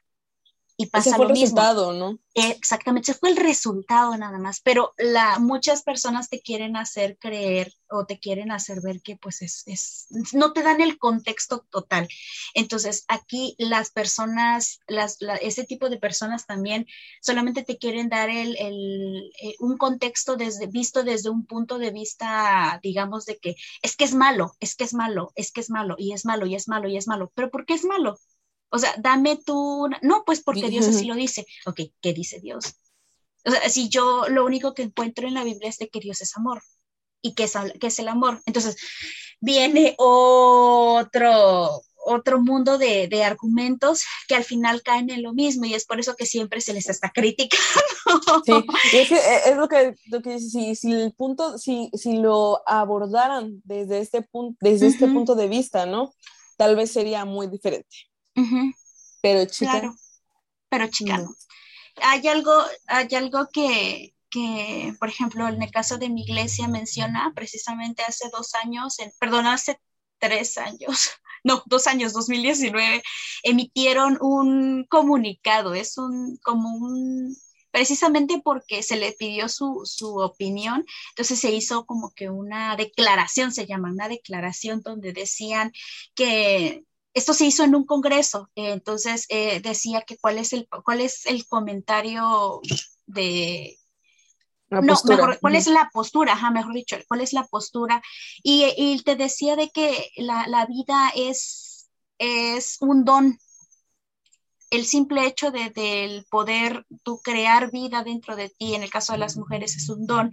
Y 0.83 0.87
pasa 0.87 1.11
Ese 1.11 1.17
fue 1.17 1.25
lo 1.25 1.29
el 1.29 1.33
mismo. 1.33 1.59
resultado, 1.59 1.93
¿no? 1.93 2.19
Exactamente, 2.35 3.11
ese 3.13 3.21
fue 3.21 3.31
el 3.31 3.37
resultado 3.37 4.17
nada 4.17 4.39
más, 4.39 4.61
pero 4.63 4.95
la, 4.99 5.39
muchas 5.39 5.83
personas 5.83 6.31
te 6.31 6.41
quieren 6.41 6.77
hacer 6.77 7.19
creer 7.19 7.75
o 7.91 8.07
te 8.07 8.19
quieren 8.21 8.53
hacer 8.53 8.81
ver 8.83 9.03
que 9.03 9.17
pues 9.17 9.43
es, 9.43 9.65
es, 9.67 10.07
no 10.33 10.53
te 10.55 10.63
dan 10.63 10.81
el 10.81 10.99
contexto 10.99 11.67
total. 11.71 12.09
Entonces 12.55 13.05
aquí 13.09 13.55
las 13.59 13.91
personas, 13.91 14.81
las, 14.87 15.19
la- 15.21 15.37
ese 15.37 15.65
tipo 15.65 15.91
de 15.91 15.99
personas 15.99 16.47
también 16.47 16.87
solamente 17.21 17.65
te 17.65 17.79
quieren 17.79 18.09
dar 18.09 18.31
el, 18.31 18.57
el, 18.59 19.31
eh, 19.43 19.55
un 19.61 19.77
contexto 19.77 20.37
desde, 20.37 20.67
visto 20.69 21.03
desde 21.05 21.31
un 21.31 21.47
punto 21.47 21.79
de 21.79 21.91
vista, 21.91 22.81
digamos, 22.83 23.27
de 23.27 23.39
que 23.39 23.57
es 23.83 23.97
que 23.97 24.05
es 24.05 24.15
malo, 24.15 24.53
es 24.61 24.77
que 24.77 24.85
es 24.85 24.95
malo, 24.95 25.33
es 25.37 25.53
que 25.53 25.61
es 25.61 25.71
malo, 25.71 25.97
y 25.99 26.13
es 26.13 26.25
malo, 26.25 26.47
y 26.47 26.55
es 26.55 26.69
malo, 26.69 26.89
y 26.89 26.97
es 26.97 27.07
malo, 27.09 27.31
pero 27.35 27.51
¿por 27.51 27.67
qué 27.67 27.75
es 27.75 27.85
malo? 27.85 28.19
O 28.73 28.78
sea, 28.78 28.94
dame 28.99 29.36
tú, 29.36 29.85
una- 29.85 29.99
no, 30.03 30.24
pues 30.24 30.43
porque 30.43 30.70
Dios 30.70 30.89
así 30.89 31.05
lo 31.07 31.15
dice. 31.15 31.47
Ok, 31.66 31.81
¿qué 32.01 32.12
dice 32.12 32.40
Dios? 32.40 32.74
O 33.44 33.51
sea, 33.51 33.69
si 33.69 33.89
yo 33.89 34.28
lo 34.28 34.44
único 34.44 34.73
que 34.73 34.82
encuentro 34.82 35.28
en 35.28 35.35
la 35.35 35.44
Biblia 35.44 35.69
es 35.69 35.78
de 35.78 35.89
que 35.89 36.01
Dios 36.01 36.23
es 36.23 36.36
amor 36.36 36.62
y 37.20 37.35
que 37.35 37.44
es, 37.44 37.53
que 37.81 37.86
es 37.89 37.99
el 37.99 38.09
amor. 38.09 38.40
Entonces, 38.47 38.77
viene 39.40 39.94
otro, 39.99 41.82
otro 42.07 42.40
mundo 42.40 42.78
de, 42.78 43.09
de 43.09 43.24
argumentos 43.24 44.05
que 44.27 44.36
al 44.36 44.44
final 44.44 44.82
caen 44.82 45.11
en 45.11 45.23
lo 45.23 45.32
mismo 45.35 45.65
y 45.66 45.74
es 45.74 45.85
por 45.85 46.01
eso 46.01 46.16
que 46.16 46.27
siempre 46.27 46.61
se 46.61 46.73
les 46.73 46.89
está 46.89 47.11
criticando. 47.11 48.43
Sí, 48.44 48.53
es, 48.93 49.09
que, 49.09 49.15
eh, 49.16 49.40
es 49.47 49.57
lo 49.57 49.69
que, 49.69 49.94
lo 50.07 50.23
que 50.23 50.39
si, 50.40 50.74
si 50.74 50.93
el 50.93 51.12
punto, 51.12 51.59
si, 51.59 51.90
si 51.94 52.16
lo 52.16 52.62
abordaran 52.66 53.61
desde 53.65 53.99
este 53.99 54.23
punto, 54.23 54.57
desde 54.61 54.86
este 54.86 55.05
Ujú. 55.05 55.15
punto 55.15 55.35
de 55.35 55.49
vista, 55.49 55.86
¿no? 55.86 56.12
Tal 56.57 56.77
vez 56.77 56.90
sería 56.93 57.24
muy 57.24 57.49
diferente. 57.49 57.89
Pero 59.23 59.45
chica. 59.47 59.71
Claro, 59.73 59.97
pero 60.69 60.87
chica 60.89 61.19
no. 61.19 61.35
Hay 61.97 62.27
algo, 62.27 62.53
hay 62.87 63.09
algo 63.15 63.49
que, 63.53 64.15
que, 64.31 64.95
por 64.99 65.09
ejemplo, 65.11 65.47
en 65.47 65.63
el 65.63 65.71
caso 65.71 65.99
de 65.99 66.09
mi 66.09 66.23
iglesia 66.23 66.67
menciona 66.67 67.33
precisamente 67.35 68.03
hace 68.03 68.31
dos 68.31 68.55
años, 68.55 68.99
en, 68.99 69.13
perdón, 69.21 69.47
hace 69.47 69.79
tres 70.19 70.57
años, 70.57 71.11
no, 71.45 71.63
dos 71.67 71.87
años, 71.87 72.13
2019, 72.15 73.03
emitieron 73.43 74.19
un 74.21 74.87
comunicado, 74.89 75.75
es 75.75 75.99
un, 75.99 76.39
como 76.43 76.71
un, 76.75 77.37
precisamente 77.71 78.41
porque 78.43 78.83
se 78.83 78.97
le 78.97 79.13
pidió 79.13 79.49
su, 79.49 79.83
su, 79.85 80.17
opinión, 80.19 80.87
entonces 81.11 81.39
se 81.39 81.53
hizo 81.53 81.85
como 81.85 82.13
que 82.15 82.31
una 82.31 82.77
declaración, 82.77 83.53
se 83.53 83.67
llama 83.67 83.91
una 83.91 84.09
declaración 84.09 84.81
donde 84.83 85.13
decían 85.13 85.73
que 86.15 86.85
esto 87.14 87.34
se 87.34 87.44
hizo 87.44 87.64
en 87.64 87.74
un 87.74 87.84
congreso, 87.84 88.51
entonces 88.55 89.26
eh, 89.28 89.60
decía 89.60 90.02
que 90.02 90.16
cuál 90.16 90.39
es 90.39 90.52
el, 90.52 90.68
cuál 90.84 91.01
es 91.01 91.26
el 91.26 91.47
comentario 91.47 92.60
de 93.06 93.78
no, 94.80 94.97
mejor, 95.05 95.39
¿cuál 95.40 95.55
es 95.55 95.66
la 95.66 95.90
postura? 95.93 96.32
Ajá, 96.32 96.51
mejor 96.51 96.72
dicho, 96.72 96.97
¿cuál 97.06 97.20
es 97.20 97.34
la 97.34 97.44
postura? 97.44 98.02
Y, 98.43 99.02
te 99.05 99.16
decía 99.16 99.55
de 99.55 99.68
que 99.68 100.10
la, 100.16 100.66
vida 100.66 101.12
es, 101.14 101.90
es 102.18 102.78
un 102.80 103.05
don. 103.05 103.39
El 104.70 104.86
simple 104.86 105.26
hecho 105.26 105.51
de, 105.51 105.68
del 105.68 106.24
poder 106.30 106.86
tú 107.02 107.20
crear 107.22 107.70
vida 107.70 108.02
dentro 108.02 108.34
de 108.34 108.48
ti, 108.48 108.74
en 108.74 108.82
el 108.82 108.90
caso 108.90 109.12
de 109.12 109.18
las 109.18 109.36
mujeres, 109.36 109.76
es 109.76 109.90
un 109.90 110.06
don, 110.06 110.32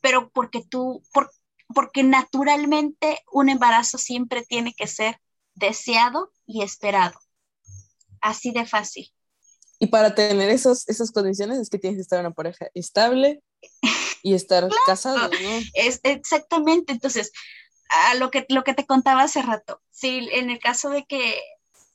pero 0.00 0.30
porque 0.30 0.64
tú, 0.68 1.04
porque 1.72 2.02
naturalmente 2.02 3.22
un 3.30 3.50
embarazo 3.50 3.98
siempre 3.98 4.42
tiene 4.42 4.74
que 4.74 4.88
ser 4.88 5.20
deseado 5.60 6.32
y 6.46 6.62
esperado. 6.62 7.18
Así 8.20 8.50
de 8.50 8.66
fácil. 8.66 9.12
Y 9.78 9.86
para 9.86 10.14
tener 10.14 10.50
esos, 10.50 10.88
esas 10.88 11.12
condiciones 11.12 11.58
es 11.58 11.70
que 11.70 11.78
tienes 11.78 11.98
que 11.98 12.02
estar 12.02 12.18
en 12.18 12.26
una 12.26 12.34
pareja 12.34 12.68
estable 12.74 13.42
y 14.22 14.34
estar 14.34 14.68
casado, 14.86 15.28
¿no? 15.28 15.60
Es, 15.74 16.00
exactamente, 16.02 16.92
entonces, 16.92 17.32
a 18.10 18.14
lo 18.16 18.30
que, 18.30 18.44
lo 18.48 18.64
que 18.64 18.74
te 18.74 18.86
contaba 18.86 19.22
hace 19.22 19.40
rato, 19.42 19.80
si 19.90 20.28
en 20.32 20.50
el 20.50 20.58
caso 20.58 20.90
de 20.90 21.06
que 21.06 21.40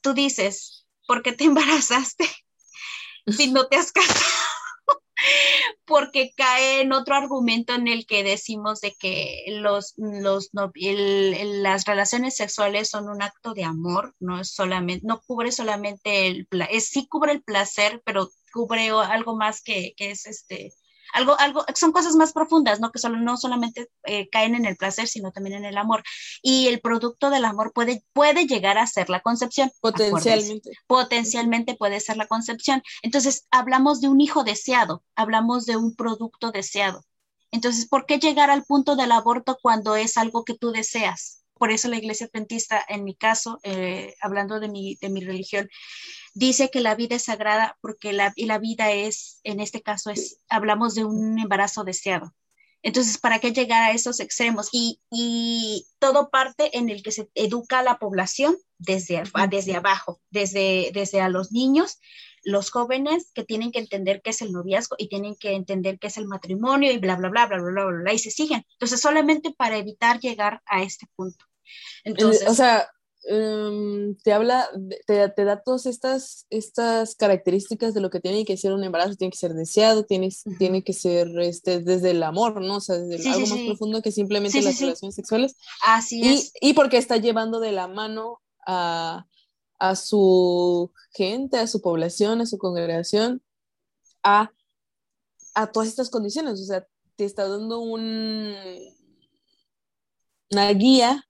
tú 0.02 0.14
dices, 0.14 0.88
¿por 1.08 1.22
qué 1.22 1.34
te 1.34 1.44
embarazaste? 1.46 2.26
si 3.28 3.52
no 3.52 3.68
te 3.68 3.78
has 3.78 3.92
casado 3.92 4.24
porque 5.86 6.32
cae 6.36 6.82
en 6.82 6.94
otro 6.94 7.16
argumento 7.16 7.74
en 7.74 7.88
el 7.88 8.06
que 8.06 8.24
decimos 8.24 8.82
de 8.82 8.94
que 8.94 9.46
los, 9.48 9.94
los 9.98 10.50
las 10.54 11.86
relaciones 11.86 12.36
sexuales 12.36 12.90
son 12.90 13.10
un 13.10 13.22
acto 13.22 13.54
de 13.54 13.64
amor, 13.64 14.16
no 14.20 14.40
es 14.40 14.52
solamente, 14.52 15.06
no 15.06 15.22
cubre 15.22 15.52
solamente 15.52 16.28
el, 16.28 16.48
es, 16.70 16.90
sí 16.90 17.08
cubre 17.08 17.34
el 17.34 17.44
placer, 17.44 18.02
pero 18.06 18.30
cubre 18.54 18.90
algo 18.90 19.36
más 19.36 19.62
que, 19.62 19.94
que 19.96 20.12
es 20.12 20.26
este, 20.26 20.74
algo, 21.16 21.40
algo, 21.40 21.66
son 21.74 21.94
cosas 21.94 22.16
más 22.16 22.34
profundas, 22.34 22.82
¿no? 22.82 22.92
Que 22.92 23.00
solo, 23.00 23.18
no 23.18 23.38
solamente 23.38 23.90
eh, 24.04 24.28
caen 24.30 24.54
en 24.54 24.66
el 24.66 24.76
placer, 24.76 25.08
sino 25.08 25.32
también 25.32 25.56
en 25.56 25.66
el 25.66 25.78
amor. 25.78 26.04
Y 26.42 26.68
el 26.68 26.82
producto 26.82 27.30
del 27.30 27.46
amor 27.46 27.72
puede, 27.74 28.04
puede 28.12 28.46
llegar 28.46 28.78
a 28.78 28.86
ser 28.86 29.10
la 29.10 29.22
concepción. 29.22 29.72
Potencialmente. 29.80 30.72
Potencialmente 30.88 31.76
puede 31.76 32.02
ser 32.02 32.18
la 32.18 32.28
concepción. 32.28 32.84
Entonces, 33.02 33.48
hablamos 33.50 34.02
de 34.02 34.10
un 34.10 34.20
hijo 34.20 34.44
deseado, 34.44 35.04
hablamos 35.16 35.66
de 35.66 35.78
un 35.78 35.96
producto 35.96 36.52
deseado. 36.52 37.06
Entonces, 37.52 37.88
¿por 37.88 38.06
qué 38.06 38.20
llegar 38.20 38.50
al 38.50 38.66
punto 38.66 38.98
del 38.98 39.14
aborto 39.14 39.58
cuando 39.62 39.96
es 39.96 40.18
algo 40.18 40.44
que 40.44 40.56
tú 40.56 40.72
deseas? 40.72 41.46
Por 41.54 41.72
eso 41.72 41.88
la 41.88 41.98
iglesia 41.98 42.28
adventista, 42.28 42.84
en 42.90 43.06
mi 43.06 43.16
caso, 43.16 43.60
eh, 43.64 44.16
hablando 44.20 44.60
de 44.60 44.68
mi, 44.68 44.96
de 44.96 45.10
mi 45.10 45.22
religión, 45.22 45.70
dice 46.36 46.70
que 46.70 46.82
la 46.82 46.94
vida 46.94 47.16
es 47.16 47.24
sagrada 47.24 47.78
porque 47.82 48.14
la, 48.14 48.32
y 48.36 48.46
la 48.46 48.60
vida 48.60 48.92
es, 48.92 49.40
en 49.44 49.60
este 49.60 49.82
caso, 49.82 50.12
es, 50.12 50.40
hablamos 50.50 50.94
de 50.94 51.06
un 51.06 51.40
embarazo 51.40 51.84
deseado. 51.84 52.36
Entonces, 52.84 53.18
¿para 53.18 53.40
qué 53.40 53.52
llegar 53.52 53.82
a 53.82 53.94
esos 53.96 54.20
extremos? 54.20 54.70
Y, 54.72 55.02
y 55.10 55.88
todo 55.98 56.30
parte 56.30 56.78
en 56.78 56.90
el 56.90 57.02
que 57.02 57.12
se 57.12 57.30
educa 57.34 57.80
a 57.80 57.84
la 57.84 57.98
población 57.98 58.56
desde, 58.78 59.24
desde 59.50 59.76
abajo, 59.76 60.22
desde, 60.30 60.92
desde 60.94 61.20
a 61.20 61.30
los 61.30 61.52
niños, 61.52 62.00
los 62.44 62.70
jóvenes 62.70 63.32
que 63.34 63.44
tienen 63.44 63.72
que 63.72 63.80
entender 63.80 64.22
qué 64.22 64.30
es 64.30 64.42
el 64.44 64.52
noviazgo 64.52 64.96
y 65.00 65.08
tienen 65.08 65.36
que 65.36 65.54
entender 65.54 65.98
qué 65.98 66.08
es 66.08 66.18
el 66.18 66.28
matrimonio 66.28 66.92
y 66.92 67.00
bla, 67.00 67.16
bla, 67.16 67.30
bla, 67.30 67.48
bla, 67.48 67.58
bla, 67.58 67.72
bla, 67.72 67.86
bla, 67.86 68.14
y 68.14 68.20
se 68.20 68.30
siguen. 68.30 68.64
Entonces, 68.74 69.02
solamente 69.02 69.52
para 69.52 69.78
evitar 69.78 70.20
llegar 70.20 70.62
a 70.68 70.84
este 70.84 71.08
punto. 71.16 71.44
Entonces, 72.04 72.48
o 72.48 72.54
sea, 72.54 72.88
Em, 73.28 74.16
te 74.18 74.34
habla, 74.34 74.70
te, 75.08 75.30
te, 75.30 75.46
da 75.46 75.64
todas 75.64 75.88
estas, 75.88 76.46
estas 76.52 77.16
características 77.16 77.96
de 77.96 78.02
lo 78.02 78.12
que 78.12 78.20
tiene 78.20 78.46
que 78.46 78.56
ser 78.56 78.72
un 78.72 78.84
embarazo, 78.84 79.16
tiene 79.16 79.32
que 79.32 79.38
ser 79.38 79.56
deseado, 79.56 80.06
tiene, 80.06 80.30
tiene 80.60 80.84
que 80.84 80.94
ser 80.94 81.28
este, 81.40 81.80
desde 81.80 82.12
el 82.12 82.22
amor, 82.22 82.62
¿no? 82.62 82.78
O 82.78 82.82
sea, 82.82 82.98
desde 82.98 83.28
algo 83.32 83.48
más 83.48 83.60
profundo 83.66 84.02
que 84.04 84.12
simplemente 84.12 84.62
las 84.62 84.80
relaciones 84.80 85.16
sexuales. 85.16 85.56
Así 85.84 86.22
y, 86.22 86.28
es. 86.28 86.54
Y 86.62 86.74
porque 86.74 86.98
está 86.98 87.18
llevando 87.18 87.60
de 87.60 87.72
la 87.72 87.88
mano 87.88 88.42
a, 88.68 89.26
a 89.80 89.96
su 89.96 90.92
gente, 91.12 91.58
a 91.58 91.66
su 91.66 91.82
población, 91.82 92.42
a 92.42 92.46
su 92.46 92.60
congregación, 92.60 93.42
a, 94.22 94.52
a 95.56 95.72
todas 95.72 95.90
estas 95.90 96.12
condiciones. 96.12 96.62
O 96.62 96.66
sea, 96.66 96.86
te 97.16 97.26
está 97.26 97.48
dando 97.48 97.80
un, 97.80 98.54
una 100.52 100.74
guía 100.74 101.26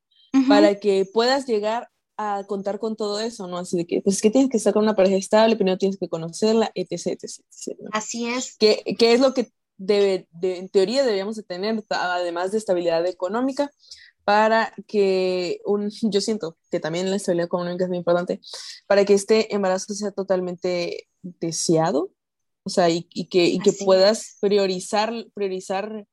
para 0.48 0.80
que 0.80 1.06
puedas 1.12 1.46
llegar 1.46 1.90
a 2.18 2.46
contar 2.48 2.80
con 2.80 2.96
todo 2.96 3.20
eso, 3.20 3.48
¿no? 3.48 3.58
Así 3.58 3.78
de 3.78 3.86
que, 3.86 4.02
pues, 4.02 4.22
que 4.22 4.30
tienes 4.30 4.50
que 4.50 4.58
estar 4.58 4.74
con 4.74 4.84
una 4.84 4.96
pareja 4.96 5.18
estable, 5.18 5.56
primero 5.56 5.78
tienes 5.78 5.98
que 5.98 6.08
conocerla, 6.08 6.72
etc, 6.76 7.08
etc, 7.08 7.78
Así 7.92 8.28
es. 8.28 8.56
¿Qué, 8.58 8.84
es 9.00 9.20
lo 9.20 9.34
que 9.34 9.52
debe, 9.78 10.28
en 10.42 10.70
teoría 10.70 11.04
deberíamos 11.04 11.36
de 11.36 11.44
tener, 11.44 11.84
además 11.90 12.52
de 12.52 12.58
estabilidad 12.58 13.06
económica, 13.06 13.70
para 14.24 14.74
que 14.88 15.62
un, 15.66 15.90
yo 16.12 16.22
siento 16.22 16.58
que 16.72 16.80
también 16.80 17.10
la 17.10 17.18
estabilidad 17.18 17.48
económica 17.48 17.86
es 17.86 17.90
muy 17.90 17.98
importante, 17.98 18.40
para 18.88 19.06
que 19.06 19.14
este 19.14 19.54
embarazo 19.54 19.94
sea 19.94 20.12
totalmente 20.12 21.08
deseado, 21.22 22.12
o 22.64 22.70
sea, 22.70 22.90
y, 22.90 23.04
que, 23.04 23.46
y 23.46 23.60
que 23.60 23.74
puedas 23.74 24.38
priorizar, 24.42 25.14
priorizar 25.36 26.08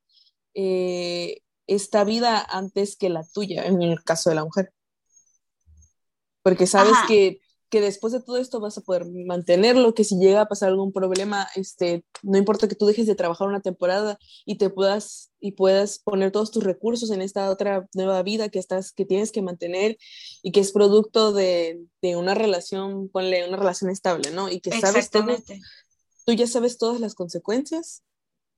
eh, 0.55 1.41
esta 1.75 2.05
vida 2.05 2.45
antes 2.49 2.97
que 2.97 3.09
la 3.09 3.25
tuya, 3.25 3.67
en 3.67 3.83
el 3.83 4.03
caso 4.03 4.31
de 4.31 4.37
la 4.37 4.45
mujer. 4.45 4.73
Porque 6.43 6.67
sabes 6.67 6.95
que, 7.07 7.41
que, 7.71 7.81
después 7.81 8.13
de 8.13 8.21
todo 8.21 8.37
esto 8.37 8.59
vas 8.61 8.77
a 8.77 8.81
poder 8.81 9.07
mantenerlo, 9.27 9.95
que 9.95 10.03
si 10.03 10.19
llega 10.19 10.41
a 10.41 10.49
pasar 10.49 10.71
algún 10.71 10.93
problema, 10.93 11.47
este, 11.55 12.05
no 12.23 12.37
importa 12.37 12.67
que 12.67 12.75
tú 12.75 12.87
dejes 12.87 13.07
de 13.07 13.15
trabajar 13.15 13.47
una 13.47 13.61
temporada 13.61 14.19
y 14.45 14.59
te 14.59 14.69
puedas 14.69 15.31
y 15.39 15.53
puedas 15.53 16.01
poner 16.01 16.33
todos 16.33 16.51
tus 16.51 16.65
recursos 16.65 17.11
en 17.11 17.23
esta 17.23 17.49
otra 17.49 17.89
nueva 17.95 18.23
vida 18.23 18.49
que 18.49 18.59
estás 18.59 18.93
que 18.93 19.05
tienes 19.05 19.31
que 19.31 19.43
mantener 19.43 19.99
y 20.43 20.51
que 20.51 20.61
es 20.61 20.73
producto 20.73 21.33
de, 21.33 21.85
de 22.03 22.17
una 22.17 22.35
relación, 22.35 23.09
ponle 23.09 23.49
una 23.49 23.57
relación 23.57 23.91
estable, 23.91 24.33
¿no? 24.33 24.49
Y 24.49 24.61
que 24.61 24.79
sabes 24.81 25.11
todo, 25.11 25.37
tú 26.27 26.33
ya 26.33 26.49
sabes 26.49 26.77
todas 26.77 27.01
las 27.01 27.15
consecuencias 27.15 28.03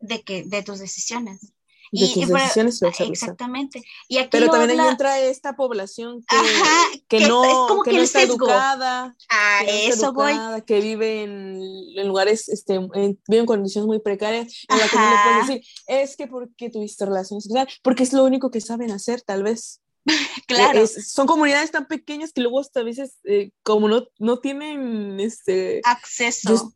de 0.00 0.22
que 0.22 0.44
de 0.44 0.62
tus 0.62 0.78
decisiones 0.78 1.53
de 2.00 2.08
tus 2.08 2.28
decisiones 2.28 2.82
Exactamente. 2.82 3.82
Y 4.08 4.18
aquí 4.18 4.28
pero 4.30 4.48
también 4.50 4.80
ahí 4.80 4.88
entra 4.88 5.20
esta 5.20 5.54
población 5.54 6.24
que, 6.28 7.18
que, 7.18 7.28
no, 7.28 7.82
que, 7.84 7.92
no 7.92 8.02
está 8.02 8.22
educada, 8.22 9.16
ah, 9.30 9.60
que 9.64 9.88
eso 9.88 10.12
voy. 10.12 10.34
que 10.66 10.80
vive 10.80 11.22
en, 11.22 12.06
lugares, 12.06 12.48
este, 12.48 12.78
vive 12.78 13.18
en 13.28 13.46
condiciones 13.46 13.86
muy 13.86 14.00
precarias, 14.00 14.64
en 14.68 14.78
la 14.78 14.88
que 14.88 14.96
no 14.96 15.10
le 15.10 15.16
puedes 15.24 15.46
decir, 15.46 15.66
es 15.86 16.16
que 16.16 16.26
porque 16.26 16.70
tuviste 16.70 17.06
relación 17.06 17.40
sexual, 17.40 17.68
porque 17.82 18.02
es 18.02 18.12
lo 18.12 18.24
único 18.24 18.50
que 18.50 18.60
saben 18.60 18.90
hacer, 18.90 19.22
tal 19.22 19.42
vez. 19.42 19.80
claro. 20.46 20.86
son 20.86 21.26
comunidades 21.26 21.70
tan 21.70 21.86
pequeñas 21.86 22.32
que 22.32 22.42
luego 22.42 22.60
hasta 22.60 22.80
a 22.80 22.84
veces, 22.84 23.18
eh, 23.24 23.52
como 23.62 23.88
no, 23.88 24.04
no 24.18 24.38
tienen 24.38 25.18
este 25.18 25.80
acceso. 25.84 26.74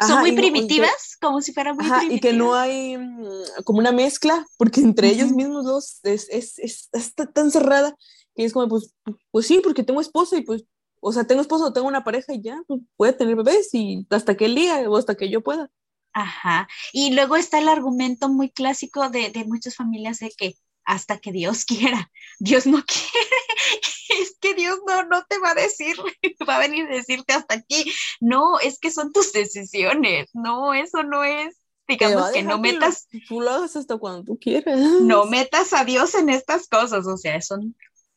Son 0.00 0.20
muy 0.20 0.32
primitivas, 0.32 1.16
como 1.20 1.40
si 1.40 1.52
fueran 1.52 1.76
muy 1.76 1.84
primitivas. 1.84 2.16
Y 2.16 2.20
que 2.20 2.32
no 2.32 2.54
hay 2.54 2.96
mm, 2.96 3.62
como 3.64 3.78
una 3.78 3.92
mezcla, 3.92 4.44
porque 4.56 4.80
entre 4.80 5.08
ellos 5.08 5.30
mismos 5.30 5.64
dos 5.64 6.00
es, 6.02 6.28
es, 6.30 6.58
es, 6.58 6.88
está 6.92 7.26
tan 7.26 7.50
cerrada 7.50 7.94
que 8.34 8.44
es 8.44 8.52
como, 8.52 8.68
pues, 8.68 8.92
pues 9.30 9.46
sí, 9.46 9.60
porque 9.62 9.84
tengo 9.84 10.00
esposo 10.00 10.36
y 10.36 10.42
pues, 10.42 10.64
o 11.00 11.12
sea, 11.12 11.24
tengo 11.24 11.42
esposo, 11.42 11.72
tengo 11.72 11.86
una 11.86 12.02
pareja 12.02 12.32
y 12.32 12.42
ya, 12.42 12.62
pues 12.66 12.80
puede 12.96 13.12
tener 13.12 13.36
bebés 13.36 13.68
y 13.72 14.06
hasta 14.10 14.36
que 14.36 14.46
él 14.46 14.54
diga 14.54 14.88
o 14.88 14.96
hasta 14.96 15.14
que 15.14 15.30
yo 15.30 15.42
pueda. 15.42 15.70
Ajá. 16.12 16.68
Y 16.92 17.12
luego 17.14 17.36
está 17.36 17.58
el 17.58 17.68
argumento 17.68 18.28
muy 18.28 18.50
clásico 18.50 19.10
de, 19.10 19.30
de 19.30 19.44
muchas 19.44 19.76
familias 19.76 20.20
de 20.20 20.30
que 20.30 20.56
hasta 20.84 21.18
que 21.18 21.32
Dios 21.32 21.64
quiera. 21.66 22.10
Dios 22.38 22.66
no 22.66 22.82
quiere. 22.84 23.43
Es 24.24 24.36
que 24.40 24.54
Dios 24.54 24.78
no, 24.86 25.04
no 25.04 25.24
te 25.28 25.38
va 25.38 25.50
a 25.50 25.54
decir, 25.54 25.96
va 26.48 26.56
a 26.56 26.60
venir 26.60 26.86
a 26.86 26.94
decirte 26.94 27.34
hasta 27.34 27.54
aquí. 27.54 27.92
No, 28.20 28.58
es 28.60 28.78
que 28.78 28.90
son 28.90 29.12
tus 29.12 29.32
decisiones. 29.32 30.30
No, 30.32 30.74
eso 30.74 31.02
no 31.02 31.24
es. 31.24 31.56
Digamos 31.86 32.30
que 32.30 32.42
no 32.42 32.58
metas. 32.58 33.08
tú 33.28 33.42
lo 33.42 33.50
hagas 33.50 33.76
hasta 33.76 33.98
cuando 33.98 34.24
tú 34.24 34.38
quieras. 34.38 34.80
No 35.02 35.26
metas 35.26 35.74
a 35.74 35.84
Dios 35.84 36.14
en 36.14 36.30
estas 36.30 36.66
cosas. 36.66 37.06
O 37.06 37.18
sea, 37.18 37.42
son 37.42 37.74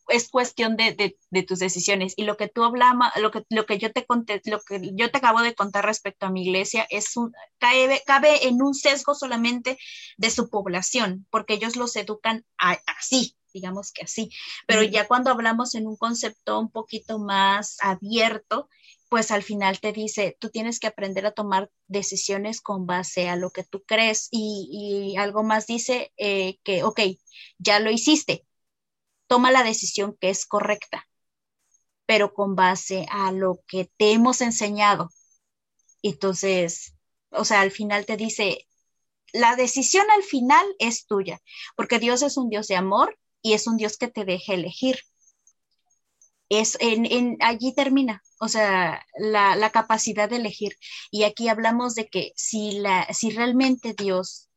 es 0.10 0.30
cuestión 0.30 0.78
de, 0.78 1.18
tus 1.48 1.60
decisiones. 1.60 2.14
Y 2.16 2.24
lo 2.24 2.38
que 2.38 2.48
tú 2.48 2.64
hablamos, 2.64 3.10
lo 3.18 3.32
que, 3.32 3.44
lo 3.50 3.66
que 3.66 3.78
yo 3.78 3.92
te 3.92 4.06
conté, 4.06 4.42
lo 4.46 4.60
que 4.62 4.92
yo 4.94 5.12
te 5.12 5.18
acabo 5.18 5.42
de 5.42 5.56
contar 5.56 5.86
respecto 5.86 6.26
a 6.26 6.32
mi 6.32 6.44
iglesia, 6.44 6.88
es 6.90 7.16
un, 7.18 7.34
cabe, 7.58 8.02
cabe 8.06 8.48
en 8.48 8.62
un 8.62 8.74
sesgo 8.74 9.14
solamente 9.16 9.78
de 10.18 10.30
su 10.30 10.50
población, 10.50 11.26
porque 11.30 11.56
ellos 11.56 11.76
los 11.76 11.96
educan 11.96 12.46
así, 12.58 13.36
digamos 13.54 13.92
que 13.92 14.04
así. 14.04 14.30
Pero 14.68 14.84
ya 14.84 15.08
cuando 15.08 15.32
hablamos 15.32 15.76
en 15.76 15.88
un 15.88 15.98
concepto 15.98 16.60
un 16.60 16.72
poquito 16.72 17.20
más 17.20 17.78
abierto, 17.82 18.70
pues 19.10 19.32
al 19.32 19.44
final 19.44 19.80
te 19.80 19.94
dice, 19.94 20.38
tú 20.40 20.50
tienes 20.50 20.80
que 20.80 20.88
aprender 20.88 21.26
a 21.26 21.32
tomar 21.32 21.70
decisiones 21.88 22.62
con 22.62 22.86
base 22.86 23.30
a 23.30 23.36
lo 23.36 23.52
que 23.52 23.64
tú 23.64 23.84
crees 23.86 24.28
y, 24.32 25.16
algo 25.18 25.44
más 25.44 25.68
dice 25.68 26.12
eh, 26.18 26.58
que, 26.64 26.84
ok, 26.84 27.00
ya 27.58 27.80
lo 27.80 27.92
hiciste, 27.92 28.46
toma 29.28 29.52
la 29.52 29.64
decisión 29.64 30.18
que 30.20 30.30
es 30.30 30.46
correcta, 30.46 31.08
pero 32.06 32.34
con 32.34 32.56
base 32.56 33.06
a 33.10 33.32
lo 33.32 33.62
que 33.68 33.90
te 33.98 34.12
hemos 34.14 34.42
enseñado. 34.42 35.10
Entonces, 36.02 36.96
o 37.32 37.46
sea, 37.46 37.62
al 37.62 37.72
final 37.72 38.06
te 38.06 38.18
dice, 38.18 38.68
la 39.34 39.56
decisión 39.56 40.06
al 40.12 40.24
final 40.24 40.66
es 40.80 41.06
tuya, 41.06 41.40
porque 41.76 42.00
Dios 42.00 42.22
es 42.22 42.38
un 42.38 42.50
Dios 42.50 42.68
de 42.68 42.76
amor 42.76 43.18
y 43.42 43.54
es 43.54 43.68
un 43.68 43.78
Dios 43.78 43.98
que 43.98 44.08
te 44.08 44.26
deja 44.26 44.54
elegir. 44.54 45.00
Es 46.50 46.78
en, 46.80 47.38
allí 47.42 47.74
termina, 47.74 48.24
o 48.40 48.48
sea, 48.48 49.06
la, 49.18 49.70
capacidad 49.72 50.30
de 50.30 50.38
elegir. 50.38 50.78
Y 51.12 51.24
aquí 51.24 51.50
hablamos 51.50 51.94
de 51.96 52.08
que 52.08 52.32
si, 52.36 52.80
la, 52.80 53.06
si 53.14 53.32
realmente 53.32 53.94
Dios, 53.98 54.50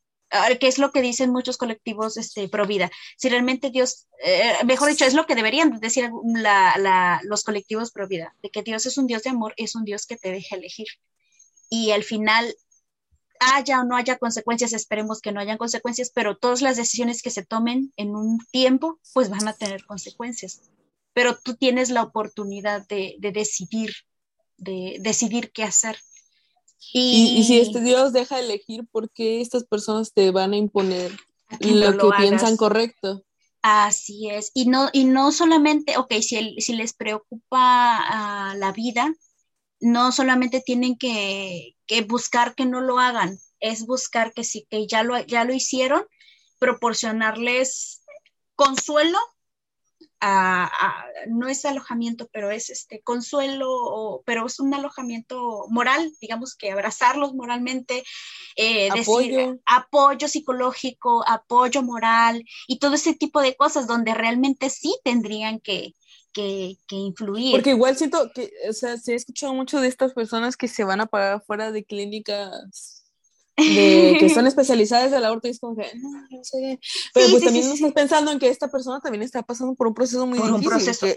que 0.61 0.69
es 0.69 0.78
lo 0.78 0.93
que 0.93 1.02
dicen 1.02 1.31
muchos 1.32 1.57
colectivos 1.57 2.16
este, 2.16 2.48
pro 2.48 2.66
vida, 2.66 2.90
si 3.19 3.28
realmente 3.28 3.70
Dios, 3.70 4.07
eh, 4.24 4.55
mejor 4.65 4.89
dicho, 4.89 5.05
es 5.05 5.15
lo 5.15 5.27
que 5.27 5.35
deberían 5.35 5.81
decir 5.81 6.11
los 7.24 7.43
colectivos 7.43 7.90
pro 7.90 8.07
vida, 8.07 8.36
de 8.40 8.51
que 8.51 8.62
Dios 8.62 8.86
es 8.86 8.97
un 8.97 9.09
Dios 9.09 9.24
de 9.24 9.31
amor, 9.31 9.55
es 9.57 9.74
un 9.74 9.85
Dios 9.85 10.07
que 10.07 10.16
te 10.16 10.31
deja 10.31 10.55
elegir. 10.55 10.86
Y 11.69 11.90
al 11.90 12.05
final 12.05 12.55
haya 13.40 13.80
o 13.80 13.84
no 13.84 13.96
haya 13.96 14.18
consecuencias, 14.18 14.72
esperemos 14.72 15.20
que 15.20 15.32
no 15.32 15.40
hayan 15.40 15.58
consecuencias, 15.58 16.10
pero 16.14 16.36
todas 16.36 16.62
las 16.62 16.76
decisiones 16.76 17.22
que 17.22 17.30
se 17.30 17.44
tomen 17.44 17.92
en 17.96 18.14
un 18.14 18.38
tiempo, 18.52 19.00
pues 19.14 19.30
van 19.30 19.48
a 19.48 19.54
tener 19.54 19.84
consecuencias. 19.86 20.60
Pero 21.12 21.36
tú 21.42 21.56
tienes 21.56 21.90
la 21.90 22.02
oportunidad 22.02 22.86
de, 22.86 23.16
decidir, 23.18 23.92
de 24.58 24.98
decidir 25.00 25.50
qué 25.52 25.64
hacer. 25.64 25.96
Y, 26.92 27.42
si 27.44 27.58
este 27.58 27.80
Dios 27.80 28.12
deja 28.12 28.38
elegir, 28.38 28.86
¿por 28.90 29.10
qué 29.10 29.40
estas 29.40 29.64
personas 29.64 30.12
te 30.12 30.30
van 30.30 30.52
a 30.52 30.56
imponer 30.56 31.12
lo, 31.60 31.98
que 31.98 32.16
piensan 32.18 32.56
correcto? 32.56 33.24
Así 33.62 34.30
es. 34.30 34.50
Y 34.54 34.66
no, 34.66 34.88
y 34.92 35.04
no 35.04 35.32
solamente, 35.32 35.98
ok, 35.98 36.12
si, 36.20 36.60
si 36.60 36.72
les 36.74 36.94
preocupa 36.94 38.54
la 38.56 38.72
vida, 38.72 39.12
no 39.81 40.12
solamente 40.12 40.61
tienen 40.61 40.97
que, 40.97 41.74
buscar 42.07 42.55
que 42.55 42.66
no 42.66 42.81
lo 42.81 42.98
hagan, 42.98 43.39
es 43.61 43.86
buscar 43.86 44.32
que 44.32 44.44
sí, 44.44 44.66
que 44.70 44.86
ya 44.86 45.02
lo, 45.02 45.19
ya 45.19 45.44
lo 45.44 45.55
hicieron, 45.55 46.05
proporcionarles 46.59 48.02
consuelo, 48.55 49.19
no 51.28 51.48
es 51.48 51.65
alojamiento, 51.65 52.28
pero 52.31 52.51
es 52.51 52.69
este 52.69 53.01
consuelo, 53.01 54.23
pero 54.27 54.47
es 54.47 54.61
un 54.61 54.74
alojamiento 54.74 55.66
moral, 55.69 56.12
digamos 56.20 56.55
que 56.55 56.70
abrazarlos 56.70 57.32
moralmente, 57.32 58.05
eh, 58.57 58.90
apoyo. 58.90 59.59
apoyo 59.65 60.28
psicológico, 60.28 61.24
apoyo 61.27 61.82
moral 61.82 62.44
y 62.66 62.78
todo 62.78 62.94
ese 62.94 63.15
tipo 63.15 63.40
de 63.40 63.57
cosas 63.57 63.86
donde 63.86 64.12
realmente 64.12 64.69
sí 64.69 64.94
tendrían 65.05 65.59
que, 65.59 65.94
que, 66.32 66.77
influir. 66.90 67.52
Porque 67.52 67.70
igual 67.70 67.97
siento 67.97 68.31
que, 68.35 68.51
o 68.69 68.73
sea, 68.73 68.97
se 68.97 69.12
ha 69.12 69.16
escuchado 69.16 69.55
mucho 69.55 69.81
de 69.81 69.89
estas 69.89 70.12
personas 70.12 70.57
que 70.57 70.69
se 70.69 70.85
van 70.85 71.01
a 71.01 71.07
pagar 71.07 71.43
fuera 71.47 71.73
de 71.73 71.85
clínicas 71.85 72.97
que 73.57 74.31
son 74.32 74.47
especializadas 74.47 75.11
del 75.11 75.24
aborto 75.24 75.48
y 75.48 75.51
es 75.51 75.61
como 75.61 75.77
que, 75.77 75.90
no, 75.97 76.43
sé. 76.43 76.81
Pero 77.12 77.31
pues 77.31 77.44
también 77.44 77.66
no 77.66 77.74
estás 77.74 77.93
pensando 77.93 78.31
en 78.31 78.39
que 78.39 78.48
esta 78.48 78.69
persona 78.69 79.01
también 79.01 79.23
está 79.23 79.43
pasando 79.43 79.74
por 79.74 79.86
un 79.86 79.94
proceso 79.94 80.27
muy 80.27 80.39
difícil. 80.39 81.16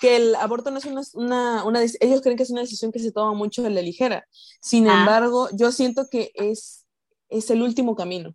Que, 0.00 0.16
el 0.16 0.34
aborto 0.36 0.70
no 0.70 0.78
es 0.78 0.84
una, 1.14 1.64
una, 1.64 1.82
ellos 1.82 2.20
creen 2.22 2.36
que 2.36 2.44
es 2.44 2.50
una 2.50 2.62
decisión 2.62 2.92
que 2.92 3.00
se 3.00 3.12
toma 3.12 3.34
mucho 3.34 3.62
de 3.62 3.70
la 3.70 3.82
ligera. 3.82 4.24
Sin 4.60 4.88
ah. 4.88 5.00
embargo, 5.00 5.48
yo 5.52 5.72
siento 5.72 6.08
que 6.08 6.30
es, 6.34 6.86
es 7.28 7.50
el 7.50 7.62
último 7.62 7.96
camino. 7.96 8.34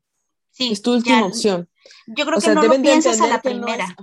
es 0.60 0.82
tu 0.82 0.94
última 0.94 1.26
opción. 1.26 1.70
Yo 2.08 2.26
creo 2.26 2.40
que 2.40 2.54
no 2.54 2.64
lo 2.64 2.82
piensas 2.82 3.22
a 3.22 3.28
la 3.28 3.42
primera 3.42 3.96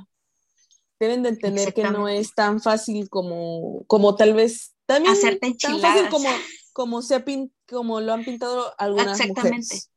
deben 1.05 1.23
de 1.23 1.31
entender 1.31 1.75
que 1.75 1.85
no 1.85 2.09
es 2.09 2.35
tan 2.35 2.61
fácil 2.61 3.09
como, 3.09 3.85
como 3.87 4.15
tal 4.15 4.35
vez 4.35 4.75
también 4.87 5.15
Hacerte 5.15 5.55
tan 5.61 5.81
fácil 5.81 6.09
como, 6.09 6.29
como, 6.73 7.03
se 7.03 7.25
como 7.69 8.01
lo 8.01 8.13
han 8.13 8.25
pintado 8.25 8.73
algunas 8.79 9.27
mujeres. 9.27 9.91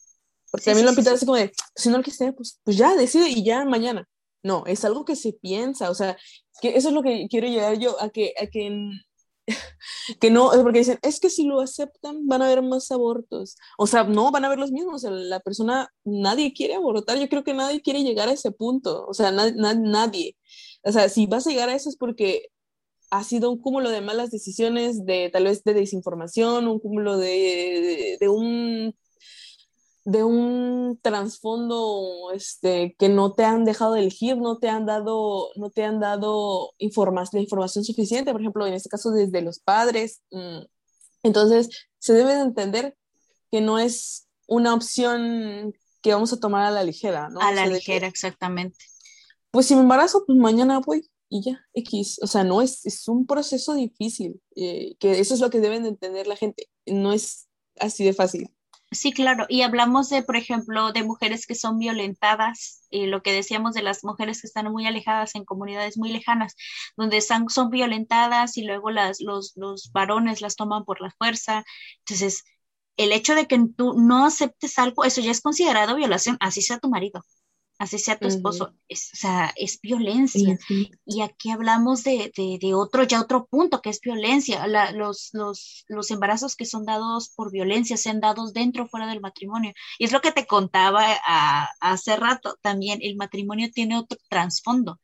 Porque 0.51 0.65
también 0.65 0.85
lo 0.85 0.89
han 0.89 0.95
pintado 0.95 1.15
así 1.15 1.25
como 1.25 1.37
de, 1.37 1.51
si 1.75 1.89
no 1.89 1.97
lo 1.97 2.03
quieres 2.03 2.17
tener, 2.17 2.35
pues, 2.35 2.59
pues 2.63 2.77
ya, 2.77 2.95
decide 2.95 3.29
y 3.29 3.43
ya 3.43 3.65
mañana. 3.65 4.07
No, 4.43 4.63
es 4.67 4.85
algo 4.85 5.05
que 5.05 5.15
se 5.15 5.33
piensa, 5.33 5.89
o 5.89 5.95
sea, 5.95 6.17
que 6.61 6.77
eso 6.77 6.89
es 6.89 6.93
lo 6.93 7.01
que 7.01 7.27
quiero 7.29 7.47
llegar 7.47 7.77
yo, 7.79 7.99
a 8.01 8.09
que, 8.09 8.33
a 8.39 8.47
que, 8.47 8.91
que 10.19 10.31
no, 10.31 10.51
porque 10.63 10.79
dicen, 10.79 10.99
es 11.01 11.19
que 11.19 11.29
si 11.29 11.45
lo 11.45 11.61
aceptan 11.61 12.27
van 12.27 12.41
a 12.41 12.45
haber 12.45 12.61
más 12.61 12.91
abortos. 12.91 13.55
O 13.77 13.87
sea, 13.87 14.03
no, 14.03 14.31
van 14.31 14.43
a 14.43 14.47
haber 14.47 14.59
los 14.59 14.71
mismos. 14.71 15.03
la 15.03 15.39
persona, 15.39 15.89
nadie 16.03 16.53
quiere 16.53 16.75
abortar, 16.75 17.17
yo 17.17 17.29
creo 17.29 17.43
que 17.43 17.53
nadie 17.53 17.81
quiere 17.81 18.03
llegar 18.03 18.29
a 18.29 18.33
ese 18.33 18.51
punto, 18.51 19.05
o 19.07 19.13
sea, 19.13 19.31
nadie. 19.31 20.35
O 20.85 20.91
sea, 20.91 21.09
si 21.09 21.25
vas 21.25 21.47
a 21.47 21.49
llegar 21.49 21.69
a 21.69 21.75
eso 21.75 21.89
es 21.89 21.97
porque 21.97 22.49
ha 23.09 23.23
sido 23.23 23.51
un 23.51 23.59
cúmulo 23.59 23.89
de 23.89 24.01
malas 24.01 24.29
decisiones, 24.29 25.03
de 25.05 25.29
tal 25.33 25.45
vez 25.45 25.63
de 25.63 25.73
desinformación, 25.73 26.67
un 26.67 26.79
cúmulo 26.79 27.17
de, 27.17 28.17
de, 28.19 28.29
un 28.29 28.95
de 30.05 30.23
un 30.23 30.99
trasfondo 31.01 32.31
este, 32.33 32.95
que 32.99 33.09
no 33.09 33.33
te 33.33 33.45
han 33.45 33.65
dejado 33.65 33.95
elegir, 33.95 34.37
no 34.37 34.59
te 34.59 34.69
han 34.69 34.85
dado, 34.85 35.49
no 35.55 35.71
te 35.71 35.83
han 35.83 35.99
dado 35.99 36.73
la 36.77 37.39
información 37.39 37.83
suficiente, 37.83 38.31
por 38.31 38.41
ejemplo, 38.41 38.67
en 38.67 38.75
este 38.75 38.89
caso 38.89 39.09
desde 39.09 39.41
los 39.41 39.59
padres. 39.59 40.21
Mm. 40.29 40.65
Entonces, 41.23 41.69
se 41.97 42.13
debe 42.13 42.35
de 42.35 42.41
entender 42.41 42.95
que 43.51 43.61
no 43.61 43.79
es 43.79 44.27
una 44.47 44.75
opción 44.75 45.73
que 46.03 46.13
vamos 46.13 46.31
a 46.31 46.39
tomar 46.39 46.63
a 46.67 46.71
la 46.71 46.83
ligera, 46.83 47.29
¿no? 47.29 47.39
A 47.39 47.51
la 47.51 47.65
ligera, 47.65 48.05
exactamente 48.05 48.85
pues 49.55 49.67
si 49.67 49.75
me 49.75 49.83
embarazo, 49.83 50.25
pues 50.25 50.37
mañana 50.37 50.81
voy 50.85 51.09
y 51.29 51.41
ya, 51.41 51.65
X. 51.73 52.19
O 52.21 52.27
sea, 52.27 52.43
no 52.43 52.61
es, 52.61 52.85
es 52.85 53.07
un 53.07 53.25
proceso 53.25 53.73
difícil, 53.73 54.41
eh, 54.53 54.97
que 54.99 55.17
eso 55.17 55.33
es 55.33 55.39
lo 55.39 55.49
que 55.49 55.61
deben 55.61 55.83
de 55.83 55.89
entender 55.89 56.27
la 56.27 56.35
gente, 56.35 56.67
no 56.85 57.13
es 57.13 57.47
así 57.79 58.03
de 58.03 58.11
fácil. 58.11 58.53
Sí, 58.91 59.13
claro. 59.13 59.45
Y 59.47 59.61
hablamos 59.61 60.09
de, 60.09 60.23
por 60.23 60.35
ejemplo, 60.35 60.91
de 60.91 61.03
mujeres 61.03 61.47
que 61.47 61.55
son 61.55 61.79
violentadas, 61.79 62.85
y 62.89 63.05
lo 63.05 63.23
que 63.23 63.31
decíamos 63.31 63.73
de 63.75 63.81
las 63.81 64.03
mujeres 64.03 64.41
que 64.41 64.47
están 64.47 64.69
muy 64.69 64.87
alejadas 64.87 65.35
en 65.35 65.45
comunidades 65.45 65.97
muy 65.97 66.11
lejanas, 66.11 66.57
donde 66.97 67.21
son 67.21 67.69
violentadas 67.69 68.57
y 68.57 68.63
luego 68.65 68.91
las, 68.91 69.21
los, 69.21 69.53
los 69.55 69.89
varones 69.93 70.41
las 70.41 70.57
toman 70.57 70.83
por 70.83 70.99
la 70.99 71.11
fuerza. 71.17 71.63
Entonces, 71.99 72.43
el 72.97 73.13
hecho 73.13 73.35
de 73.35 73.47
que 73.47 73.57
tú 73.77 73.93
no 73.97 74.25
aceptes 74.25 74.77
algo, 74.79 75.05
eso 75.05 75.21
ya 75.21 75.31
es 75.31 75.39
considerado 75.39 75.95
violación, 75.95 76.35
así 76.41 76.61
sea 76.61 76.77
tu 76.79 76.89
marido 76.89 77.23
así 77.77 77.99
sea 77.99 78.17
tu 78.17 78.27
esposo, 78.27 78.73
es, 78.87 79.11
o 79.13 79.17
sea, 79.17 79.53
es 79.55 79.79
violencia. 79.81 80.57
Y 81.05 81.21
aquí 81.21 81.51
hablamos 81.51 82.03
de, 82.03 82.31
de, 82.35 82.73
otro, 82.73 83.03
ya 83.03 83.21
otro 83.21 83.47
punto, 83.47 83.81
que 83.81 83.89
es 83.89 83.99
violencia. 83.99 84.65
los, 84.93 85.29
los, 85.33 85.85
los, 85.87 86.11
embarazos 86.11 86.55
que 86.55 86.65
son 86.65 86.85
dados 86.85 87.29
por 87.29 87.51
violencia 87.51 87.97
sean 87.97 88.21
dados 88.21 88.53
dentro 88.53 88.83
o 88.83 88.87
fuera 88.87 89.07
del 89.07 89.19
matrimonio. 89.19 89.73
Y 89.99 90.05
es 90.05 90.11
lo 90.11 90.21
que 90.21 90.31
te 90.31 90.45
contaba 90.45 91.05
hace 91.81 92.15
rato 92.15 92.57
también, 92.61 92.99
el 93.01 93.15
matrimonio 93.15 93.69
tiene 93.71 93.97
otro 93.97 94.17
trasfondo. 94.29 94.99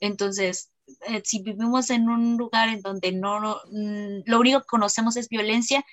Entonces, 0.00 0.70
eh, 1.06 1.22
si 1.24 1.42
vivimos 1.42 1.90
en 1.90 2.08
un 2.08 2.36
lugar 2.36 2.68
en 2.68 2.80
donde 2.80 3.12
no, 3.12 3.60
mm, 3.70 4.22
lo 4.24 4.40
único 4.40 4.60
que 4.60 4.66
conocemos 4.66 5.16
es 5.16 5.28
violencia, 5.28 5.84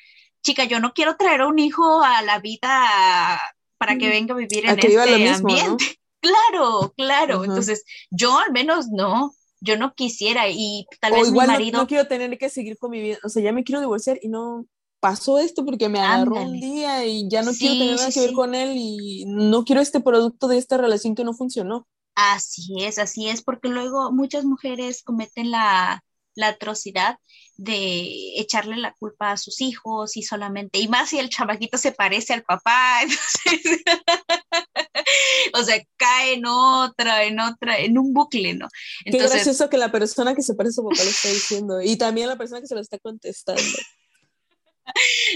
chica, 0.41 0.63
yo 0.63 0.79
no 0.79 0.93
quiero 0.93 1.17
traer 1.17 1.41
a 1.41 1.47
un 1.47 1.59
hijo 1.59 2.01
a 2.01 2.21
la 2.21 2.39
vida 2.39 3.41
para 3.77 3.97
que 3.97 4.09
venga 4.09 4.33
a 4.33 4.37
vivir 4.37 4.65
en 4.65 4.79
este 4.79 5.29
ambiente. 5.29 5.99
Claro, 6.25 6.93
claro. 6.95 7.43
Entonces, 7.43 7.83
yo 8.09 8.37
al 8.37 8.51
menos 8.51 8.87
no, 8.89 9.33
yo 9.59 9.77
no 9.77 9.93
quisiera 9.93 10.49
y 10.49 10.85
tal 10.99 11.13
vez 11.13 11.31
mi 11.31 11.37
marido... 11.37 11.79
No, 11.79 11.87
quiero 11.87 12.07
tener 12.07 12.37
que 12.37 12.49
seguir 12.49 12.77
con 12.77 12.91
mi 12.91 13.01
vida, 13.01 13.17
o 13.23 13.29
sea, 13.29 13.43
ya 13.43 13.51
me 13.51 13.63
quiero 13.63 13.79
divorciar 13.79 14.19
y 14.21 14.27
no 14.29 14.65
pasó 14.99 15.37
esto 15.37 15.63
porque 15.63 15.87
me 15.87 15.99
agarró 15.99 16.41
un 16.41 16.59
día 16.59 17.05
y 17.05 17.29
ya 17.29 17.43
no 17.43 17.51
quiero 17.51 17.75
tener 17.75 17.95
nada 17.95 18.11
que 18.11 18.21
ver 18.21 18.33
con 18.33 18.55
él 18.55 18.73
y 18.75 19.25
no 19.27 19.63
quiero 19.63 19.81
este 19.81 19.99
producto 19.99 20.47
de 20.47 20.57
esta 20.57 20.77
relación 20.77 21.13
que 21.13 21.23
no 21.23 21.33
funcionó. 21.33 21.87
Así 22.15 22.77
es, 22.79 22.97
así 22.97 23.27
es, 23.27 23.43
porque 23.43 23.67
luego 23.67 24.11
muchas 24.11 24.45
mujeres 24.45 25.03
cometen 25.03 25.51
la, 25.51 26.03
la 26.33 26.47
atrocidad 26.47 27.17
de 27.57 28.39
echarle 28.39 28.77
la 28.77 28.93
culpa 28.93 29.31
a 29.31 29.37
sus 29.37 29.61
hijos 29.61 30.17
y 30.17 30.23
solamente, 30.23 30.79
y 30.79 30.87
más 30.87 31.09
si 31.09 31.19
el 31.19 31.29
chamaquito 31.29 31.77
se 31.77 31.91
parece 31.91 32.33
al 32.33 32.43
papá, 32.43 33.01
entonces 33.01 33.83
o 35.53 35.63
sea, 35.63 35.81
cae 35.97 36.33
en 36.33 36.45
otra, 36.45 37.23
en 37.23 37.39
otra, 37.39 37.77
en 37.79 37.97
un 37.97 38.13
bucle, 38.13 38.53
¿no? 38.53 38.67
Entonces, 39.05 39.29
Qué 39.29 39.35
gracioso 39.35 39.69
que 39.69 39.77
la 39.77 39.91
persona 39.91 40.35
que 40.35 40.41
se 40.41 40.55
parece 40.55 40.73
a 40.73 40.75
su 40.75 40.83
papá 40.83 41.03
lo 41.03 41.09
está 41.09 41.29
diciendo 41.29 41.81
y 41.81 41.95
también 41.97 42.27
la 42.27 42.37
persona 42.37 42.61
que 42.61 42.67
se 42.67 42.75
lo 42.75 42.81
está 42.81 42.97
contestando. 42.99 43.61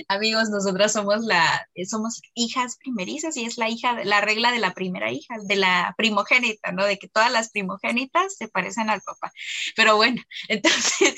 Amigos, 0.07 0.49
nosotras 0.49 0.93
somos 0.93 1.23
la, 1.26 1.67
somos 1.88 2.21
hijas 2.34 2.77
primerizas 2.77 3.35
y 3.38 3.45
es 3.45 3.57
la 3.57 3.69
hija, 3.69 4.03
la 4.03 4.21
regla 4.21 4.51
de 4.51 4.59
la 4.59 4.73
primera 4.73 5.11
hija, 5.11 5.35
de 5.43 5.55
la 5.55 5.93
primogénita, 5.97 6.71
¿no? 6.71 6.85
De 6.85 6.97
que 6.97 7.07
todas 7.07 7.31
las 7.31 7.49
primogénitas 7.49 8.35
se 8.38 8.47
parecen 8.47 8.89
al 8.89 9.01
papá. 9.01 9.31
Pero 9.76 9.95
bueno, 9.95 10.21
entonces, 10.47 11.15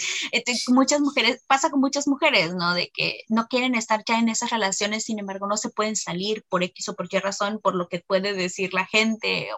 muchas 0.70 1.02
mujeres, 1.02 1.44
pasa 1.48 1.70
con 1.70 1.80
muchas 1.80 2.08
mujeres, 2.08 2.54
¿no? 2.56 2.74
De 2.74 2.90
que 2.94 3.24
no 3.30 3.48
quieren 3.48 3.76
estar 3.76 4.04
ya 4.06 4.20
en 4.20 4.30
esas 4.30 4.50
relaciones, 4.50 5.04
sin 5.04 5.20
embargo, 5.20 5.48
no 5.48 5.58
se 5.58 5.70
pueden 5.70 5.96
salir 5.96 6.44
por 6.50 6.64
X 6.64 6.90
o 6.90 6.96
por 6.96 7.10
qué 7.10 7.20
razón, 7.20 7.60
por 7.62 7.76
lo 7.76 7.88
que 7.88 8.00
puede 8.00 8.34
decir 8.34 8.74
la 8.74 8.86
gente, 8.86 9.50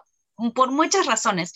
por 0.54 0.72
muchas 0.72 1.06
razones, 1.06 1.52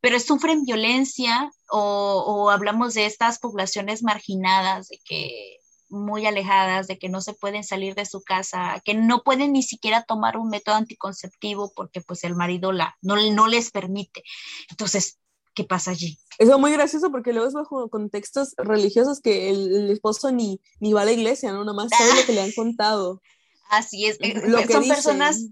pero 0.00 0.20
sufren 0.20 0.64
violencia 0.64 1.50
o, 1.68 2.24
o 2.26 2.50
hablamos 2.50 2.94
de 2.94 3.06
estas 3.06 3.38
poblaciones 3.38 4.02
marginadas, 4.02 4.88
de 4.88 5.00
que 5.04 5.59
muy 5.90 6.26
alejadas, 6.26 6.86
de 6.86 6.98
que 6.98 7.08
no 7.08 7.20
se 7.20 7.34
pueden 7.34 7.64
salir 7.64 7.94
de 7.94 8.06
su 8.06 8.22
casa, 8.22 8.80
que 8.84 8.94
no 8.94 9.22
pueden 9.22 9.52
ni 9.52 9.62
siquiera 9.62 10.04
tomar 10.04 10.36
un 10.36 10.48
método 10.48 10.76
anticonceptivo 10.76 11.72
porque 11.74 12.00
pues 12.00 12.24
el 12.24 12.34
marido 12.34 12.72
la, 12.72 12.96
no, 13.02 13.16
no 13.32 13.48
les 13.48 13.70
permite. 13.70 14.22
Entonces, 14.70 15.18
¿qué 15.54 15.64
pasa 15.64 15.90
allí? 15.90 16.18
Eso 16.38 16.54
es 16.54 16.58
muy 16.58 16.72
gracioso 16.72 17.10
porque 17.10 17.32
luego 17.32 17.48
es 17.48 17.54
bajo 17.54 17.88
contextos 17.90 18.54
religiosos 18.56 19.20
que 19.20 19.50
el, 19.50 19.90
esposo 19.90 20.30
ni, 20.30 20.60
ni 20.78 20.92
va 20.92 21.02
a 21.02 21.04
la 21.04 21.12
iglesia, 21.12 21.52
¿no? 21.52 21.64
Nomás 21.64 21.90
sabe 21.90 22.20
lo 22.20 22.26
que 22.26 22.32
le 22.32 22.42
han 22.42 22.52
contado. 22.56 23.20
Así 23.68 24.06
es, 24.06 24.18
lo 24.20 24.58
eh, 24.58 24.66
son 24.68 24.88
personas 24.88 25.46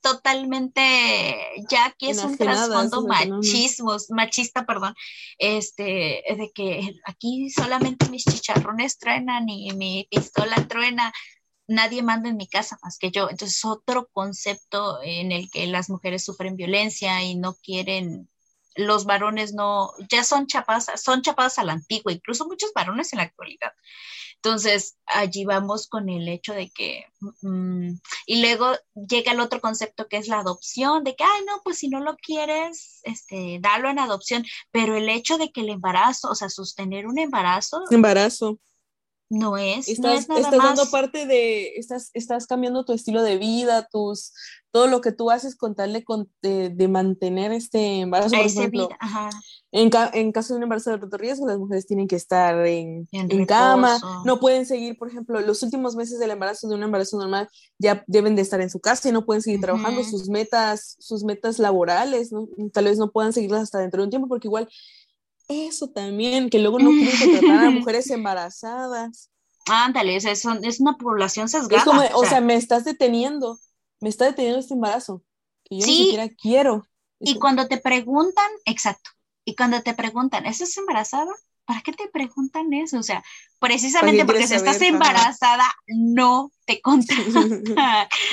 totalmente, 0.00 0.82
ya 1.70 1.94
que 1.98 2.10
es 2.10 2.24
un 2.24 2.36
trasfondo 2.36 3.06
machismo, 3.06 3.96
machista, 4.10 4.64
perdón, 4.64 4.94
este, 5.38 6.22
de 6.36 6.50
que 6.54 6.94
aquí 7.04 7.50
solamente 7.50 8.08
mis 8.08 8.24
chicharrones 8.24 8.98
truenan 8.98 9.48
y 9.48 9.72
mi 9.72 10.06
pistola 10.10 10.56
truena, 10.68 11.12
nadie 11.70 12.02
manda 12.02 12.28
en 12.28 12.36
mi 12.36 12.48
casa 12.48 12.78
más 12.82 12.98
que 12.98 13.10
yo. 13.10 13.30
Entonces, 13.30 13.64
otro 13.64 14.08
concepto 14.12 15.00
en 15.02 15.32
el 15.32 15.50
que 15.50 15.66
las 15.66 15.88
mujeres 15.88 16.24
sufren 16.24 16.56
violencia 16.56 17.22
y 17.22 17.36
no 17.36 17.54
quieren, 17.54 18.28
los 18.76 19.04
varones 19.04 19.52
no, 19.54 19.92
ya 20.10 20.24
son 20.24 20.46
chapadas, 20.46 20.90
son 21.02 21.22
chapadas 21.22 21.58
a 21.58 21.64
la 21.64 21.72
antigua, 21.72 22.12
incluso 22.12 22.46
muchos 22.46 22.72
varones 22.74 23.12
en 23.12 23.18
la 23.18 23.24
actualidad. 23.24 23.72
Entonces, 24.42 24.96
allí 25.04 25.44
vamos 25.44 25.86
con 25.86 26.08
el 26.08 26.26
hecho 26.26 26.54
de 26.54 26.70
que, 26.70 27.04
mm, 27.42 27.90
y 28.24 28.40
luego 28.40 28.72
llega 28.94 29.32
el 29.32 29.40
otro 29.40 29.60
concepto 29.60 30.08
que 30.08 30.16
es 30.16 30.28
la 30.28 30.38
adopción, 30.38 31.04
de 31.04 31.14
que, 31.14 31.24
ay, 31.24 31.44
no, 31.46 31.60
pues 31.62 31.78
si 31.78 31.88
no 31.88 32.00
lo 32.00 32.16
quieres, 32.16 33.00
este, 33.02 33.58
dalo 33.60 33.90
en 33.90 33.98
adopción, 33.98 34.46
pero 34.70 34.96
el 34.96 35.10
hecho 35.10 35.36
de 35.36 35.52
que 35.52 35.60
el 35.60 35.68
embarazo, 35.68 36.30
o 36.30 36.34
sea, 36.34 36.48
sostener 36.48 37.06
un 37.06 37.18
embarazo. 37.18 37.82
Embarazo. 37.90 38.58
No 39.30 39.56
es. 39.56 39.88
Estás, 39.88 40.28
no 40.28 40.36
es 40.36 40.44
estás 40.44 40.58
dando 40.58 40.90
parte 40.90 41.24
de, 41.24 41.76
estás, 41.76 42.10
estás 42.14 42.48
cambiando 42.48 42.84
tu 42.84 42.92
estilo 42.92 43.22
de 43.22 43.38
vida, 43.38 43.86
tus, 43.90 44.32
todo 44.72 44.88
lo 44.88 45.00
que 45.00 45.12
tú 45.12 45.30
haces 45.30 45.56
con 45.56 45.76
tal 45.76 45.92
de, 46.42 46.70
de, 46.70 46.88
mantener 46.88 47.52
este 47.52 48.00
embarazo. 48.00 48.30
Por 48.30 48.46
ejemplo, 48.46 48.88
En, 49.72 49.90
en, 50.14 50.32
caso 50.32 50.52
de 50.52 50.58
un 50.58 50.64
embarazo 50.64 50.90
de 50.90 50.94
alto 50.94 51.16
riesgo, 51.16 51.46
las 51.46 51.58
mujeres 51.58 51.86
tienen 51.86 52.08
que 52.08 52.16
estar 52.16 52.66
en, 52.66 53.08
en, 53.12 53.46
cama, 53.46 54.00
no 54.24 54.40
pueden 54.40 54.66
seguir, 54.66 54.98
por 54.98 55.08
ejemplo, 55.08 55.40
los 55.40 55.62
últimos 55.62 55.94
meses 55.94 56.18
del 56.18 56.32
embarazo 56.32 56.68
de 56.68 56.74
un 56.74 56.82
embarazo 56.82 57.16
normal 57.16 57.48
ya 57.78 58.02
deben 58.08 58.34
de 58.34 58.42
estar 58.42 58.60
en 58.60 58.70
su 58.70 58.80
casa 58.80 59.08
y 59.08 59.12
no 59.12 59.24
pueden 59.24 59.42
seguir 59.42 59.60
trabajando 59.60 60.02
sus 60.02 60.28
metas, 60.28 60.96
sus 60.98 61.22
metas 61.22 61.58
laborales, 61.58 62.32
¿no? 62.32 62.48
tal 62.72 62.86
vez 62.86 62.98
no 62.98 63.12
puedan 63.12 63.32
seguirlas 63.32 63.62
hasta 63.62 63.78
dentro 63.78 64.02
de 64.02 64.06
un 64.06 64.10
tiempo 64.10 64.28
porque 64.28 64.48
igual 64.48 64.68
eso 65.50 65.88
también, 65.88 66.48
que 66.48 66.58
luego 66.58 66.78
no 66.78 66.90
quieren 66.90 67.18
contratar 67.18 67.64
a 67.66 67.70
mujeres 67.70 68.10
embarazadas. 68.10 69.30
Ándale, 69.66 70.16
es, 70.16 70.24
es, 70.24 70.80
una 70.80 70.96
población 70.96 71.48
sesgada. 71.48 71.78
Es 71.78 71.84
como, 71.84 72.02
o, 72.18 72.24
sea, 72.24 72.40
me 72.40 72.54
estás 72.54 72.84
deteniendo, 72.84 73.58
me 74.00 74.08
está 74.08 74.24
deteniendo 74.24 74.60
este 74.60 74.74
embarazo, 74.74 75.22
que 75.64 75.78
yo 75.78 75.86
ni 75.86 75.96
siquiera 75.96 76.28
quiero. 76.28 76.86
Y 77.18 77.38
cuando 77.38 77.68
te 77.68 77.76
preguntan, 77.76 78.50
exacto, 78.64 79.10
y 79.44 79.54
cuando 79.54 79.82
te 79.82 79.94
preguntan, 79.94 80.46
¿estás 80.46 80.76
embarazada? 80.78 81.32
¿Para 81.66 81.82
qué 81.82 81.92
te 81.92 82.08
preguntan 82.08 82.72
eso? 82.72 82.98
O 82.98 83.02
sea, 83.02 83.22
precisamente 83.60 84.24
porque 84.24 84.46
si 84.46 84.54
estás 84.54 84.80
embarazada, 84.82 85.70
no 85.86 86.50
te 86.64 86.80
contratan, 86.82 87.62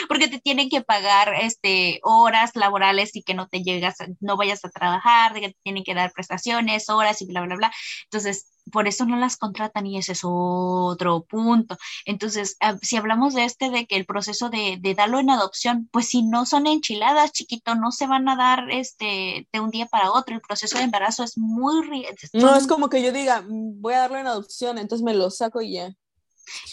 porque 0.08 0.28
te 0.28 0.40
tienen 0.40 0.70
que 0.70 0.82
pagar 0.82 1.34
este, 1.42 2.00
horas 2.04 2.52
laborales 2.56 3.16
y 3.16 3.24
que 3.24 3.34
no 3.34 3.48
te 3.48 3.62
llegas, 3.62 3.98
no 4.20 4.38
vayas 4.38 4.64
a 4.66 4.70
trabajar, 4.70 5.34
de 5.34 5.42
que 5.42 5.50
te 5.50 5.60
tienen 5.64 5.84
que 5.84 5.94
dar 5.94 6.12
prestaciones, 6.12 6.90
horas 6.90 7.22
y 7.22 7.26
bla, 7.26 7.42
bla, 7.42 7.56
bla. 7.56 7.72
Entonces, 8.06 8.48
por 8.72 8.88
eso 8.88 9.06
no 9.06 9.18
las 9.18 9.38
contratan 9.38 9.86
y 9.86 9.98
ese 9.98 10.14
es 10.14 10.22
otro 10.24 11.24
punto. 11.24 11.78
Entonces, 12.06 12.58
ah, 12.60 12.78
si 12.82 12.98
hablamos 12.98 13.34
de 13.34 13.46
este, 13.46 13.70
de 13.70 13.86
que 13.86 13.96
el 13.96 14.06
proceso 14.06 14.50
de, 14.50 14.78
de, 14.80 14.94
darlo 14.94 15.20
en 15.20 15.30
adopción, 15.30 15.90
pues 15.92 16.08
si 16.08 16.22
no 16.22 16.46
son 16.46 16.68
enchiladas, 16.68 17.32
chiquito, 17.32 17.76
no 17.76 17.92
se 17.92 18.08
van 18.08 18.28
a 18.30 18.36
dar 18.36 18.70
este, 18.70 19.48
de 19.52 19.60
un 19.60 19.72
día 19.72 19.86
para 19.86 20.12
otro. 20.12 20.36
El 20.36 20.42
proceso 20.42 20.78
de 20.78 20.84
embarazo 20.84 21.24
es 21.24 21.38
muy... 21.38 22.06
No, 22.34 22.56
es 22.56 22.68
como 22.68 22.90
que 22.90 23.02
yo 23.02 23.12
diga, 23.12 23.42
mm, 23.42 23.82
voy 23.82 23.94
a 23.94 24.00
darlo 24.00 24.18
en 24.18 24.28
adopción, 24.28 24.78
entonces 24.78 25.04
me 25.04 25.14
lo 25.18 25.30
saco 25.30 25.62
y 25.62 25.74
ya. 25.74 25.96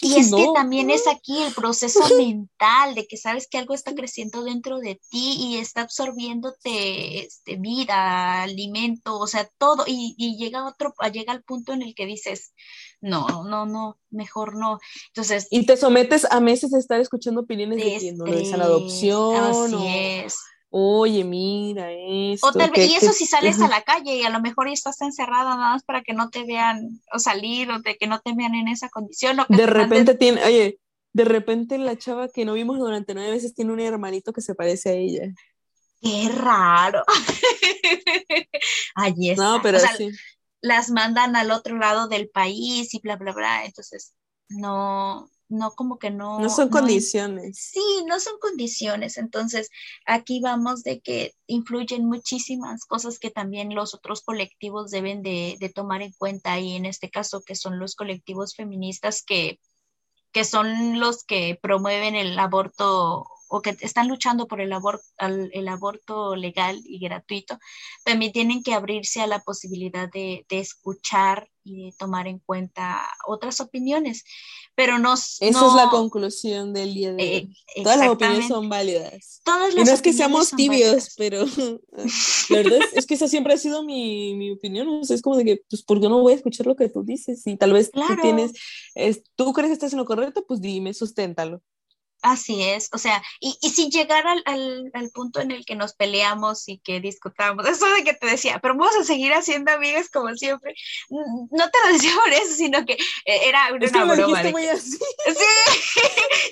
Y 0.01 0.15
es 0.15 0.31
que 0.31 0.47
también 0.53 0.89
es 0.89 1.07
aquí 1.07 1.41
el 1.41 1.53
proceso 1.53 1.99
mental 2.17 2.95
de 2.95 3.07
que 3.07 3.17
sabes 3.17 3.47
que 3.47 3.57
algo 3.57 3.73
está 3.73 3.93
creciendo 3.93 4.43
dentro 4.43 4.79
de 4.79 4.99
ti 5.09 5.35
y 5.37 5.57
está 5.57 5.81
absorbiéndote 5.81 7.25
este, 7.25 7.57
vida, 7.57 8.43
alimento, 8.43 9.19
o 9.19 9.27
sea, 9.27 9.49
todo, 9.57 9.83
y, 9.85 10.37
llega 10.37 10.65
otro, 10.65 10.93
llega 11.11 11.33
al 11.33 11.43
punto 11.43 11.73
en 11.73 11.81
el 11.81 11.93
que 11.93 12.05
dices, 12.05 12.53
no, 13.01 13.43
no, 13.43 13.65
no, 13.65 13.99
mejor 14.09 14.55
no. 14.55 14.79
Entonces. 15.07 15.47
Y 15.49 15.65
te 15.65 15.77
sometes 15.77 16.25
a 16.29 16.39
meses 16.39 16.71
de 16.71 16.79
estar 16.79 16.99
escuchando 17.01 17.41
opiniones 17.41 17.77
de, 17.77 17.99
que 17.99 18.13
no 18.13 18.25
es 18.25 18.49
la 18.51 18.63
adopción. 18.63 19.35
Así 19.35 19.87
es 19.87 20.37
oye, 20.77 21.23
mira 21.23 21.89
esto. 21.89 22.51
y 22.75 22.95
eso 22.95 23.13
si 23.13 23.25
sales 23.25 23.61
a 23.61 23.69
la 23.69 23.83
calle 23.83 24.17
y 24.17 24.23
a 24.23 24.29
lo 24.29 24.41
mejor 24.41 24.67
ya 24.67 24.73
estás 24.73 24.99
encerrada 24.99 25.55
nada 25.55 25.69
más 25.71 25.83
para 25.83 26.03
que 26.03 26.13
no 26.13 26.29
te 26.29 26.43
vean 26.43 27.01
o 27.13 27.19
salir 27.19 27.71
o 27.71 27.79
de 27.79 27.95
que 27.95 28.07
no 28.07 28.19
te 28.19 28.33
vean 28.33 28.55
en 28.55 28.67
esa 28.67 28.89
condición. 28.89 29.37
de 29.47 29.65
repente 29.67 30.15
tiene, 30.15 30.43
oye, 30.43 30.81
de 31.13 31.23
repente 31.23 31.77
la 31.77 31.97
chava 31.97 32.27
que 32.27 32.43
no 32.43 32.51
vimos 32.51 32.77
durante 32.77 33.13
nueve 33.13 33.31
veces 33.31 33.55
tiene 33.55 33.71
un 33.71 33.79
hermanito 33.79 34.33
que 34.33 34.41
se 34.41 34.53
parece 34.53 34.89
a 34.89 34.93
ella. 34.93 35.33
Qué 36.01 36.29
raro. 36.35 37.03
Ahí 38.95 39.29
está. 39.29 39.43
No, 39.43 39.61
pero 39.61 39.79
sí. 39.79 40.11
Las 40.59 40.89
mandan 40.89 41.37
al 41.37 41.51
otro 41.51 41.77
lado 41.77 42.09
del 42.09 42.27
país 42.27 42.93
y 42.93 42.99
bla, 42.99 43.15
bla, 43.15 43.31
bla. 43.31 43.63
Entonces, 43.63 44.13
no, 44.49 45.29
no 45.47 45.71
como 45.71 45.99
que 45.99 46.09
no. 46.09 46.39
No 46.39 46.49
son 46.49 46.69
condiciones. 46.69 47.57
sí, 47.57 48.03
no 48.07 48.19
son 48.19 48.37
condiciones. 48.39 49.17
Entonces, 49.17 49.69
aquí 50.05 50.39
vamos 50.39 50.83
de 50.83 50.99
que 51.01 51.33
influyen 51.47 52.05
muchísimas 52.05 52.85
cosas 52.85 53.19
que 53.19 53.31
también 53.31 53.75
los 53.75 53.93
otros 53.93 54.21
colectivos 54.21 54.91
deben 54.91 55.21
de, 55.21 55.57
de 55.59 55.69
tomar 55.69 56.01
en 56.01 56.13
cuenta 56.13 56.59
y 56.59 56.75
en 56.75 56.85
este 56.85 57.09
caso 57.09 57.43
que 57.43 57.55
son 57.55 57.79
los 57.79 57.95
colectivos 57.95 58.55
feministas 58.55 59.23
que, 59.23 59.59
que 60.31 60.43
son 60.43 60.99
los 60.99 61.23
que 61.23 61.59
promueven 61.61 62.15
el 62.15 62.37
aborto 62.37 63.27
o 63.47 63.61
que 63.61 63.77
están 63.81 64.07
luchando 64.07 64.47
por 64.47 64.61
el, 64.61 64.73
aborto, 64.73 65.03
el 65.19 65.67
aborto 65.67 66.35
legal 66.35 66.81
y 66.85 66.99
gratuito, 66.99 67.59
también 68.03 68.31
tienen 68.31 68.63
que 68.63 68.73
abrirse 68.73 69.21
a 69.21 69.27
la 69.27 69.39
posibilidad 69.39 70.09
de, 70.11 70.45
de 70.49 70.59
escuchar 70.59 71.49
y 71.65 71.85
de 71.85 71.91
tomar 71.97 72.27
en 72.27 72.39
cuenta 72.39 73.01
otras 73.27 73.59
opiniones, 73.59 74.23
pero 74.75 74.99
no... 74.99 75.15
Esa 75.15 75.39
es 75.39 75.73
la 75.73 75.89
conclusión 75.89 76.73
del 76.73 76.93
día 76.93 77.13
de 77.13 77.23
hoy. 77.23 77.57
Eh, 77.75 77.83
Todas 77.83 77.97
las 77.97 78.09
opiniones 78.09 78.47
son 78.47 78.69
válidas. 78.69 79.41
Todas 79.43 79.73
las 79.73 79.83
y 79.83 79.89
no 79.89 79.93
es 79.95 80.01
que 80.01 80.13
seamos 80.13 80.51
tibios, 80.51 81.15
pero 81.17 81.43
la 82.49 82.57
verdad 82.57 82.79
es, 82.93 83.05
que 83.07 83.15
esa 83.15 83.27
siempre 83.27 83.53
ha 83.53 83.57
sido 83.57 83.83
mi, 83.83 84.35
mi 84.35 84.51
opinión. 84.51 84.87
O 84.87 85.03
sea, 85.03 85.15
es 85.15 85.23
como 85.23 85.37
de 85.37 85.43
que, 85.43 85.61
pues, 85.67 85.81
¿por 85.81 85.99
qué 85.99 86.07
no 86.07 86.21
voy 86.21 86.33
a 86.33 86.35
escuchar 86.35 86.67
lo 86.67 86.75
que 86.75 86.87
tú 86.87 87.03
dices? 87.03 87.45
Y 87.47 87.57
tal 87.57 87.73
vez 87.73 87.89
tú 87.91 88.01
tienes, 88.21 88.51
tú 89.35 89.51
crees 89.51 89.69
que 89.69 89.73
estás 89.73 89.93
en 89.93 89.99
lo 89.99 90.05
correcto, 90.05 90.45
pues 90.47 90.61
dime, 90.61 90.93
susténtalo. 90.93 91.63
Así 92.21 92.63
es, 92.63 92.89
o 92.91 92.97
sea, 92.97 93.21
y, 93.39 93.55
y 93.61 93.69
si 93.69 93.89
llegar 93.89 94.25
al, 94.25 94.41
al, 94.93 95.09
punto 95.11 95.41
en 95.41 95.51
el 95.51 95.63
que 95.63 95.75
nos 95.75 95.93
peleamos 95.93 96.67
y 96.67 96.79
que 96.79 96.99
discutamos, 96.99 97.67
eso 97.67 97.85
de 97.93 98.03
que 98.03 98.13
te 98.13 98.27
decía, 98.27 98.59
pero 98.61 98.75
vamos 98.75 98.95
a 98.99 99.03
seguir 99.03 99.31
haciendo 99.33 99.71
amigas 99.71 100.09
como 100.09 100.33
siempre, 100.35 100.73
no 101.09 101.69
te 101.69 101.77
lo 101.85 101.93
decía 101.93 102.11
por 102.15 102.33
eso, 102.33 102.55
sino 102.55 102.83
que 102.85 102.93
eh, 102.93 103.39
era 103.45 103.67
una, 103.73 104.13
broma. 104.15 104.43
Muy 104.51 104.67
así. 104.67 104.97
Sí, 105.25 106.01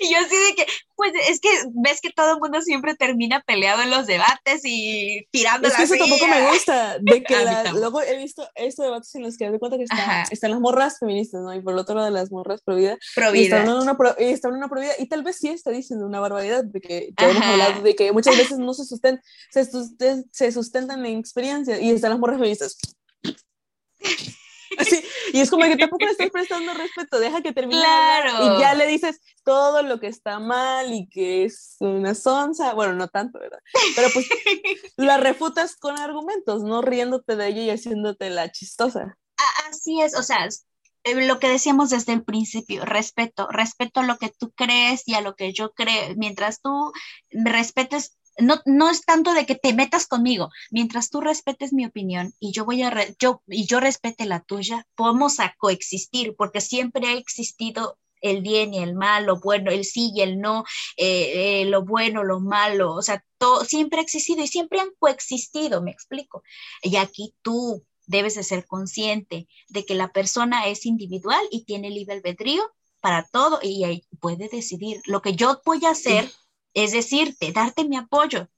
y 0.00 0.12
yo 0.12 0.18
así 0.18 0.36
de 0.36 0.54
que, 0.54 0.66
pues 0.96 1.12
es 1.28 1.40
que 1.40 1.48
ves 1.74 2.00
que 2.00 2.10
todo 2.10 2.34
el 2.34 2.40
mundo 2.40 2.60
siempre 2.60 2.94
termina 2.94 3.40
peleado 3.40 3.82
en 3.82 3.90
los 3.90 4.06
debates 4.06 4.62
y 4.64 5.26
tirando 5.30 5.68
Es 5.68 5.74
que 5.74 5.84
eso 5.84 5.94
tampoco 5.96 6.26
me 6.26 6.50
gusta, 6.50 6.98
de 7.00 7.22
que 7.22 7.36
luego 7.72 8.02
he 8.02 8.16
visto 8.18 8.48
estos 8.54 8.84
debates 8.84 9.14
en 9.14 9.22
los 9.22 9.36
que 9.36 9.50
me 9.50 9.58
cuenta 9.58 9.78
que 9.78 9.84
están 10.30 10.50
las 10.50 10.60
morras 10.60 10.98
feministas, 10.98 11.42
¿no? 11.42 11.54
Y 11.54 11.62
por 11.62 11.72
el 11.72 11.78
otro 11.78 11.94
lado 11.94 12.10
las 12.10 12.30
morras 12.30 12.62
pro 12.62 12.76
vida. 12.76 12.96
Y 13.34 13.44
están 13.44 13.68
en 13.68 13.74
una, 13.74 13.96
pro, 13.96 14.14
y 14.18 14.24
están 14.24 14.52
en 14.52 14.58
una 14.58 14.68
pro 14.68 14.80
vida, 14.80 14.92
y 14.98 15.06
tal 15.06 15.22
vez 15.22 15.38
sí 15.38 15.48
está 15.64 15.70
diciendo 15.70 16.06
una 16.06 16.20
barbaridad, 16.20 16.62
de 16.62 16.80
que 16.80 17.14
ya 17.18 17.30
hemos 17.30 17.42
hablado 17.42 17.82
de 17.82 17.96
que 17.96 18.12
muchas 18.12 18.36
veces 18.36 18.58
no 18.58 18.74
se 18.74 18.84
sustentan, 18.84 19.22
se, 19.50 19.64
sustentan, 19.64 20.24
se 20.30 20.52
sustentan 20.52 21.06
en 21.06 21.18
experiencia, 21.18 21.80
y 21.80 21.90
están 21.90 22.10
las 22.10 22.18
morras 22.18 22.36
feministas. 22.36 22.76
y 25.32 25.40
es 25.40 25.50
como 25.50 25.64
que 25.64 25.76
tampoco 25.76 26.04
le 26.04 26.10
estás 26.10 26.30
prestando 26.32 26.74
respeto, 26.74 27.18
deja 27.18 27.40
que 27.40 27.52
termine 27.52 27.80
y 27.80 28.60
ya 28.60 28.74
le 28.74 28.86
dices 28.86 29.20
todo 29.42 29.82
lo 29.82 30.00
que 30.00 30.08
está 30.08 30.38
mal 30.38 30.92
y 30.92 31.08
que 31.08 31.44
es 31.44 31.76
una 31.80 32.14
sonza, 32.14 32.74
bueno, 32.74 32.92
no 32.92 33.08
tanto, 33.08 33.38
¿verdad? 33.38 33.60
Pero 33.96 34.08
pues 34.12 34.28
la 34.96 35.16
refutas 35.16 35.76
con 35.76 35.98
argumentos, 35.98 36.62
no 36.62 36.82
riéndote 36.82 37.36
de 37.36 37.48
ella 37.48 37.62
y 37.62 37.70
haciéndote 37.70 38.28
la 38.28 38.52
chistosa. 38.52 39.16
Así 39.68 40.02
es, 40.02 40.14
o 40.14 40.22
sea, 40.22 40.46
lo 41.04 41.38
que 41.38 41.48
decíamos 41.48 41.90
desde 41.90 42.12
el 42.12 42.24
principio, 42.24 42.84
respeto, 42.84 43.48
respeto 43.48 44.00
a 44.00 44.04
lo 44.04 44.16
que 44.16 44.30
tú 44.30 44.52
crees 44.52 45.06
y 45.06 45.14
a 45.14 45.20
lo 45.20 45.36
que 45.36 45.52
yo 45.52 45.72
creo, 45.72 46.14
mientras 46.16 46.60
tú 46.60 46.92
respetes 47.30 48.16
no, 48.38 48.60
no 48.64 48.90
es 48.90 49.02
tanto 49.02 49.32
de 49.32 49.46
que 49.46 49.54
te 49.54 49.74
metas 49.74 50.06
conmigo, 50.06 50.50
mientras 50.70 51.10
tú 51.10 51.20
respetes 51.20 51.72
mi 51.72 51.86
opinión 51.86 52.34
y 52.40 52.52
yo 52.52 52.64
voy 52.64 52.82
a 52.82 52.92
yo 53.18 53.42
y 53.46 53.66
yo 53.66 53.80
respete 53.80 54.26
la 54.26 54.40
tuya, 54.40 54.86
podemos 54.96 55.40
a 55.40 55.54
coexistir 55.58 56.34
porque 56.36 56.60
siempre 56.60 57.06
ha 57.06 57.12
existido 57.12 57.98
el 58.20 58.40
bien 58.40 58.72
y 58.72 58.78
el 58.78 58.94
mal, 58.94 59.26
lo 59.26 59.38
bueno, 59.38 59.70
el 59.70 59.84
sí 59.84 60.10
y 60.14 60.22
el 60.22 60.40
no, 60.40 60.64
eh, 60.96 61.60
eh, 61.62 61.64
lo 61.66 61.84
bueno, 61.84 62.24
lo 62.24 62.40
malo, 62.40 62.94
o 62.94 63.02
sea, 63.02 63.22
todo 63.38 63.64
siempre 63.64 63.98
ha 64.00 64.02
existido 64.02 64.42
y 64.42 64.48
siempre 64.48 64.80
han 64.80 64.90
coexistido, 64.98 65.82
me 65.82 65.90
explico. 65.90 66.42
Y 66.82 66.96
aquí 66.96 67.34
tú 67.42 67.84
debes 68.06 68.34
de 68.34 68.42
ser 68.42 68.66
consciente 68.66 69.48
de 69.68 69.84
que 69.84 69.94
la 69.94 70.12
persona 70.12 70.66
es 70.66 70.86
individual 70.86 71.42
y 71.50 71.64
tiene 71.64 71.90
libre 71.90 72.14
albedrío 72.14 72.62
para 73.00 73.26
todo 73.26 73.58
y 73.62 74.02
puede 74.20 74.48
decidir. 74.48 75.00
Lo 75.06 75.22
que 75.22 75.34
yo 75.34 75.60
voy 75.64 75.84
a 75.84 75.90
hacer 75.90 76.30
es 76.74 76.92
decirte, 76.92 77.52
darte 77.52 77.84
mi 77.84 77.96
apoyo 77.96 78.48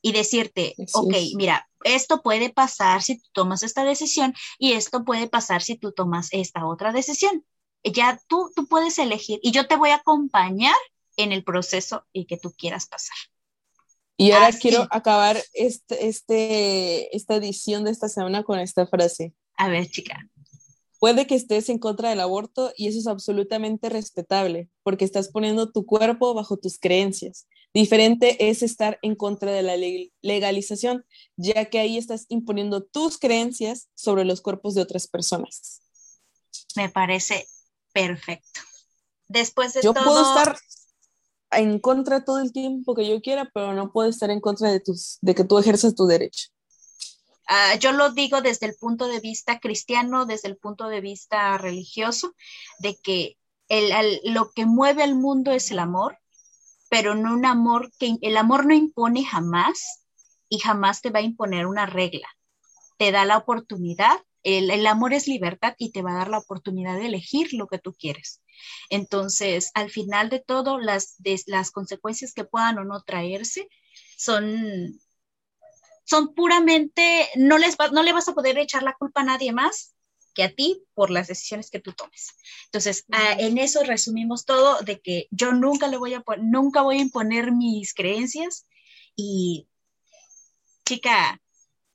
y 0.00 0.12
decirte, 0.12 0.74
ok, 0.92 1.14
mira, 1.36 1.68
esto 1.82 2.22
puede 2.22 2.50
pasar 2.50 3.02
si 3.02 3.18
tú 3.18 3.28
tomas 3.32 3.62
esta 3.62 3.84
decisión 3.84 4.34
y 4.58 4.72
esto 4.72 5.04
puede 5.04 5.28
pasar 5.28 5.62
si 5.62 5.76
tú 5.76 5.92
tomas 5.92 6.28
esta 6.32 6.66
otra 6.66 6.92
decisión. 6.92 7.44
Ya 7.82 8.20
tú, 8.28 8.50
tú 8.54 8.66
puedes 8.66 8.98
elegir 8.98 9.40
y 9.42 9.50
yo 9.50 9.66
te 9.66 9.76
voy 9.76 9.90
a 9.90 9.96
acompañar 9.96 10.76
en 11.16 11.32
el 11.32 11.44
proceso 11.44 12.06
y 12.12 12.26
que 12.26 12.36
tú 12.36 12.52
quieras 12.52 12.86
pasar. 12.86 13.16
Y 14.16 14.30
ahora 14.30 14.52
quiero 14.52 14.86
acabar 14.90 15.42
este, 15.52 16.06
este, 16.06 17.14
esta 17.16 17.36
edición 17.36 17.84
de 17.84 17.90
esta 17.90 18.08
semana 18.08 18.44
con 18.44 18.58
esta 18.58 18.86
frase. 18.86 19.34
A 19.56 19.68
ver, 19.68 19.88
chica. 19.88 20.30
Puede 21.00 21.26
que 21.26 21.34
estés 21.34 21.68
en 21.68 21.78
contra 21.78 22.10
del 22.10 22.20
aborto 22.20 22.72
y 22.76 22.88
eso 22.88 22.98
es 22.98 23.06
absolutamente 23.06 23.90
respetable, 23.90 24.70
porque 24.82 25.04
estás 25.04 25.28
poniendo 25.28 25.70
tu 25.70 25.84
cuerpo 25.84 26.32
bajo 26.32 26.56
tus 26.56 26.78
creencias. 26.78 27.46
Diferente 27.74 28.48
es 28.48 28.62
estar 28.62 28.98
en 29.02 29.16
contra 29.16 29.50
de 29.50 29.62
la 29.62 29.76
legalización, 30.22 31.04
ya 31.36 31.64
que 31.66 31.80
ahí 31.80 31.98
estás 31.98 32.26
imponiendo 32.28 32.84
tus 32.84 33.18
creencias 33.18 33.88
sobre 33.94 34.24
los 34.24 34.40
cuerpos 34.40 34.74
de 34.74 34.82
otras 34.82 35.08
personas. 35.08 35.82
Me 36.76 36.88
parece 36.88 37.46
perfecto. 37.92 38.60
Después 39.28 39.74
de 39.74 39.82
yo 39.82 39.92
puedo 39.92 40.22
estar 40.22 40.56
en 41.58 41.78
contra 41.78 42.24
todo 42.24 42.40
el 42.40 42.52
tiempo 42.52 42.94
que 42.94 43.08
yo 43.08 43.20
quiera, 43.20 43.50
pero 43.52 43.74
no 43.74 43.92
puedo 43.92 44.08
estar 44.08 44.30
en 44.30 44.40
contra 44.40 44.70
de, 44.70 44.80
tus, 44.80 45.18
de 45.20 45.34
que 45.34 45.44
tú 45.44 45.58
ejerzas 45.58 45.94
tu 45.94 46.06
derecho. 46.06 46.48
Ah, 47.46 47.74
yo 47.76 47.92
lo 47.92 48.10
digo 48.10 48.40
desde 48.40 48.66
el 48.66 48.74
punto 48.74 49.06
de 49.06 49.20
vista 49.20 49.60
cristiano, 49.60 50.24
desde 50.24 50.48
el 50.48 50.56
punto 50.56 50.88
de 50.88 51.00
vista 51.00 51.58
religioso, 51.58 52.34
de 52.78 52.96
que 52.96 53.36
el, 53.68 54.20
lo 54.24 54.50
que 54.52 54.66
mueve 54.66 55.02
al 55.02 55.14
mundo 55.14 55.52
es 55.52 55.70
el 55.70 55.78
amor 55.78 56.18
pero 56.94 57.16
no 57.16 57.34
un 57.34 57.44
amor 57.44 57.90
que 57.98 58.18
el 58.22 58.36
amor 58.36 58.66
no 58.66 58.72
impone 58.72 59.24
jamás 59.24 60.06
y 60.48 60.60
jamás 60.60 61.00
te 61.00 61.10
va 61.10 61.18
a 61.18 61.22
imponer 61.22 61.66
una 61.66 61.86
regla. 61.86 62.28
Te 62.98 63.10
da 63.10 63.24
la 63.24 63.36
oportunidad, 63.36 64.16
el, 64.44 64.86
amor 64.86 65.12
es 65.12 65.26
libertad 65.26 65.74
y 65.76 65.90
te 65.90 66.02
va 66.02 66.12
a 66.12 66.18
dar 66.18 66.28
la 66.28 66.38
oportunidad 66.38 66.96
de 66.96 67.06
elegir 67.06 67.52
lo 67.52 67.66
que 67.66 67.80
tú 67.80 67.94
quieres. 67.98 68.42
Entonces, 68.90 69.70
al 69.74 69.90
final 69.90 70.28
de 70.30 70.40
todo, 70.40 70.78
las, 70.78 71.16
las 71.46 71.70
consecuencias 71.70 72.32
que 72.32 72.44
puedan 72.44 72.78
o 72.78 72.84
no 72.84 73.02
traerse 73.02 73.68
son, 74.16 75.00
son 76.04 76.34
puramente, 76.34 77.28
no, 77.36 77.58
les 77.58 77.76
no 77.92 78.02
le 78.02 78.12
vas 78.12 78.28
a 78.28 78.34
poder 78.34 78.58
echar 78.58 78.82
la 78.82 78.94
culpa 78.94 79.22
a 79.22 79.24
nadie 79.24 79.52
más 79.52 79.94
que 80.34 80.42
a 80.42 80.54
ti 80.54 80.82
por 80.94 81.10
las 81.10 81.28
decisiones 81.28 81.70
que 81.70 81.80
tú 81.80 81.92
tomes. 81.92 82.34
Entonces, 82.66 83.06
en 83.38 83.56
eso 83.56 83.82
resumimos 83.84 84.44
todo 84.44 84.80
de 84.82 85.00
que 85.00 85.28
yo 85.30 85.52
nunca 85.52 85.86
le 85.88 85.96
voy 85.96 86.14
a 86.14 86.24
nunca 86.38 86.82
voy 86.82 86.98
a 86.98 87.02
imponer 87.02 87.52
mis 87.52 87.94
creencias 87.94 88.66
y 89.16 89.68
chica, 90.84 91.40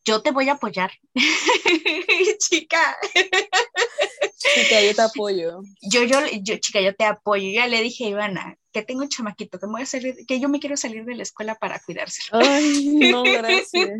yo 0.09 0.21
te 0.21 0.31
voy 0.31 0.49
a 0.49 0.53
apoyar. 0.53 0.91
chica. 2.39 2.97
Chica, 4.37 4.81
yo 4.81 4.95
te 4.95 5.01
apoyo. 5.01 5.61
Yo, 5.81 6.03
yo, 6.03 6.19
yo, 6.41 6.57
chica, 6.57 6.81
yo 6.81 6.95
te 6.95 7.05
apoyo. 7.05 7.49
Ya 7.51 7.67
le 7.67 7.81
dije 7.81 8.05
a 8.05 8.09
Ivana 8.09 8.57
que 8.71 8.83
tengo 8.83 9.01
un 9.01 9.09
chamaquito, 9.09 9.59
que, 9.59 9.65
voy 9.65 9.81
a 9.81 9.85
salir, 9.85 10.15
que 10.27 10.39
yo 10.39 10.47
me 10.47 10.59
quiero 10.59 10.77
salir 10.77 11.03
de 11.03 11.15
la 11.15 11.23
escuela 11.23 11.55
para 11.55 11.79
cuidárselo. 11.79 12.39
Ay, 12.43 12.85
no, 13.11 13.23
gracias. 13.25 13.89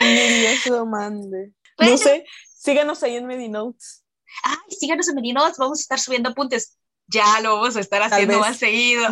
Dios 0.00 0.66
lo 0.66 0.86
mande 0.86 1.52
no 1.78 1.96
sé, 1.96 2.24
síganos 2.54 3.02
ahí 3.02 3.16
en 3.16 3.26
Medinotes. 3.26 4.04
Ay, 4.44 4.76
síganos 4.78 5.08
en 5.08 5.16
Medinotes, 5.16 5.58
vamos 5.58 5.80
a 5.80 5.82
estar 5.82 6.00
subiendo 6.00 6.30
apuntes. 6.30 6.78
Ya 7.06 7.40
lo 7.40 7.56
vamos 7.56 7.76
a 7.76 7.80
estar 7.80 8.02
haciendo 8.02 8.38
más 8.38 8.56
seguido. 8.56 9.06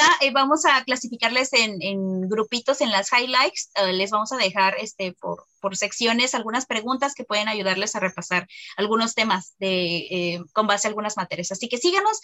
Ah, 0.00 0.18
y, 0.20 0.30
vamos 0.30 0.64
a 0.64 0.84
clasificarles 0.84 1.52
en, 1.52 2.28
grupitos 2.28 2.80
en 2.80 2.90
las 2.90 3.10
highlights. 3.12 3.70
Eh, 3.74 3.92
les 3.92 4.10
vamos 4.10 4.32
a 4.32 4.36
dejar 4.36 4.76
este, 4.78 5.12
por, 5.12 5.44
por, 5.60 5.76
secciones 5.76 6.34
algunas 6.34 6.66
preguntas 6.66 7.14
que 7.14 7.24
pueden 7.24 7.48
ayudarles 7.48 7.94
a 7.94 8.00
repasar 8.00 8.46
algunos 8.76 9.14
temas 9.14 9.54
de, 9.58 9.96
eh, 9.96 10.40
con 10.52 10.66
base 10.66 10.86
a 10.86 10.90
algunas 10.90 11.16
materias. 11.16 11.52
Así 11.52 11.68
que 11.68 11.78
síganos 11.78 12.20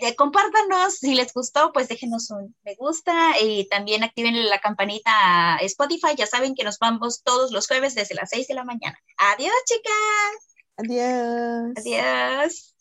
eh, 0.00 0.14
compártanos, 0.14 0.98
si 0.98 1.14
les 1.14 1.34
gustó, 1.34 1.72
pues 1.72 1.88
déjenos 1.88 2.30
un 2.30 2.54
me 2.62 2.76
gusta 2.76 3.34
y 3.40 3.68
también 3.68 4.04
activen 4.04 4.48
la 4.48 4.60
campanita 4.60 5.56
a 5.56 5.58
Spotify. 5.58 6.14
Ya 6.16 6.26
saben 6.26 6.54
que 6.54 6.62
nos 6.62 6.78
vamos 6.78 7.22
todos 7.24 7.50
los 7.50 7.66
jueves 7.66 7.96
desde 7.96 8.14
las 8.14 8.30
6 8.30 8.46
de 8.46 8.54
la 8.54 8.64
mañana. 8.64 8.96
Adiós, 9.16 9.52
chicas. 9.66 10.56
Adiós. 10.76 11.72
Adiós. 11.76 12.77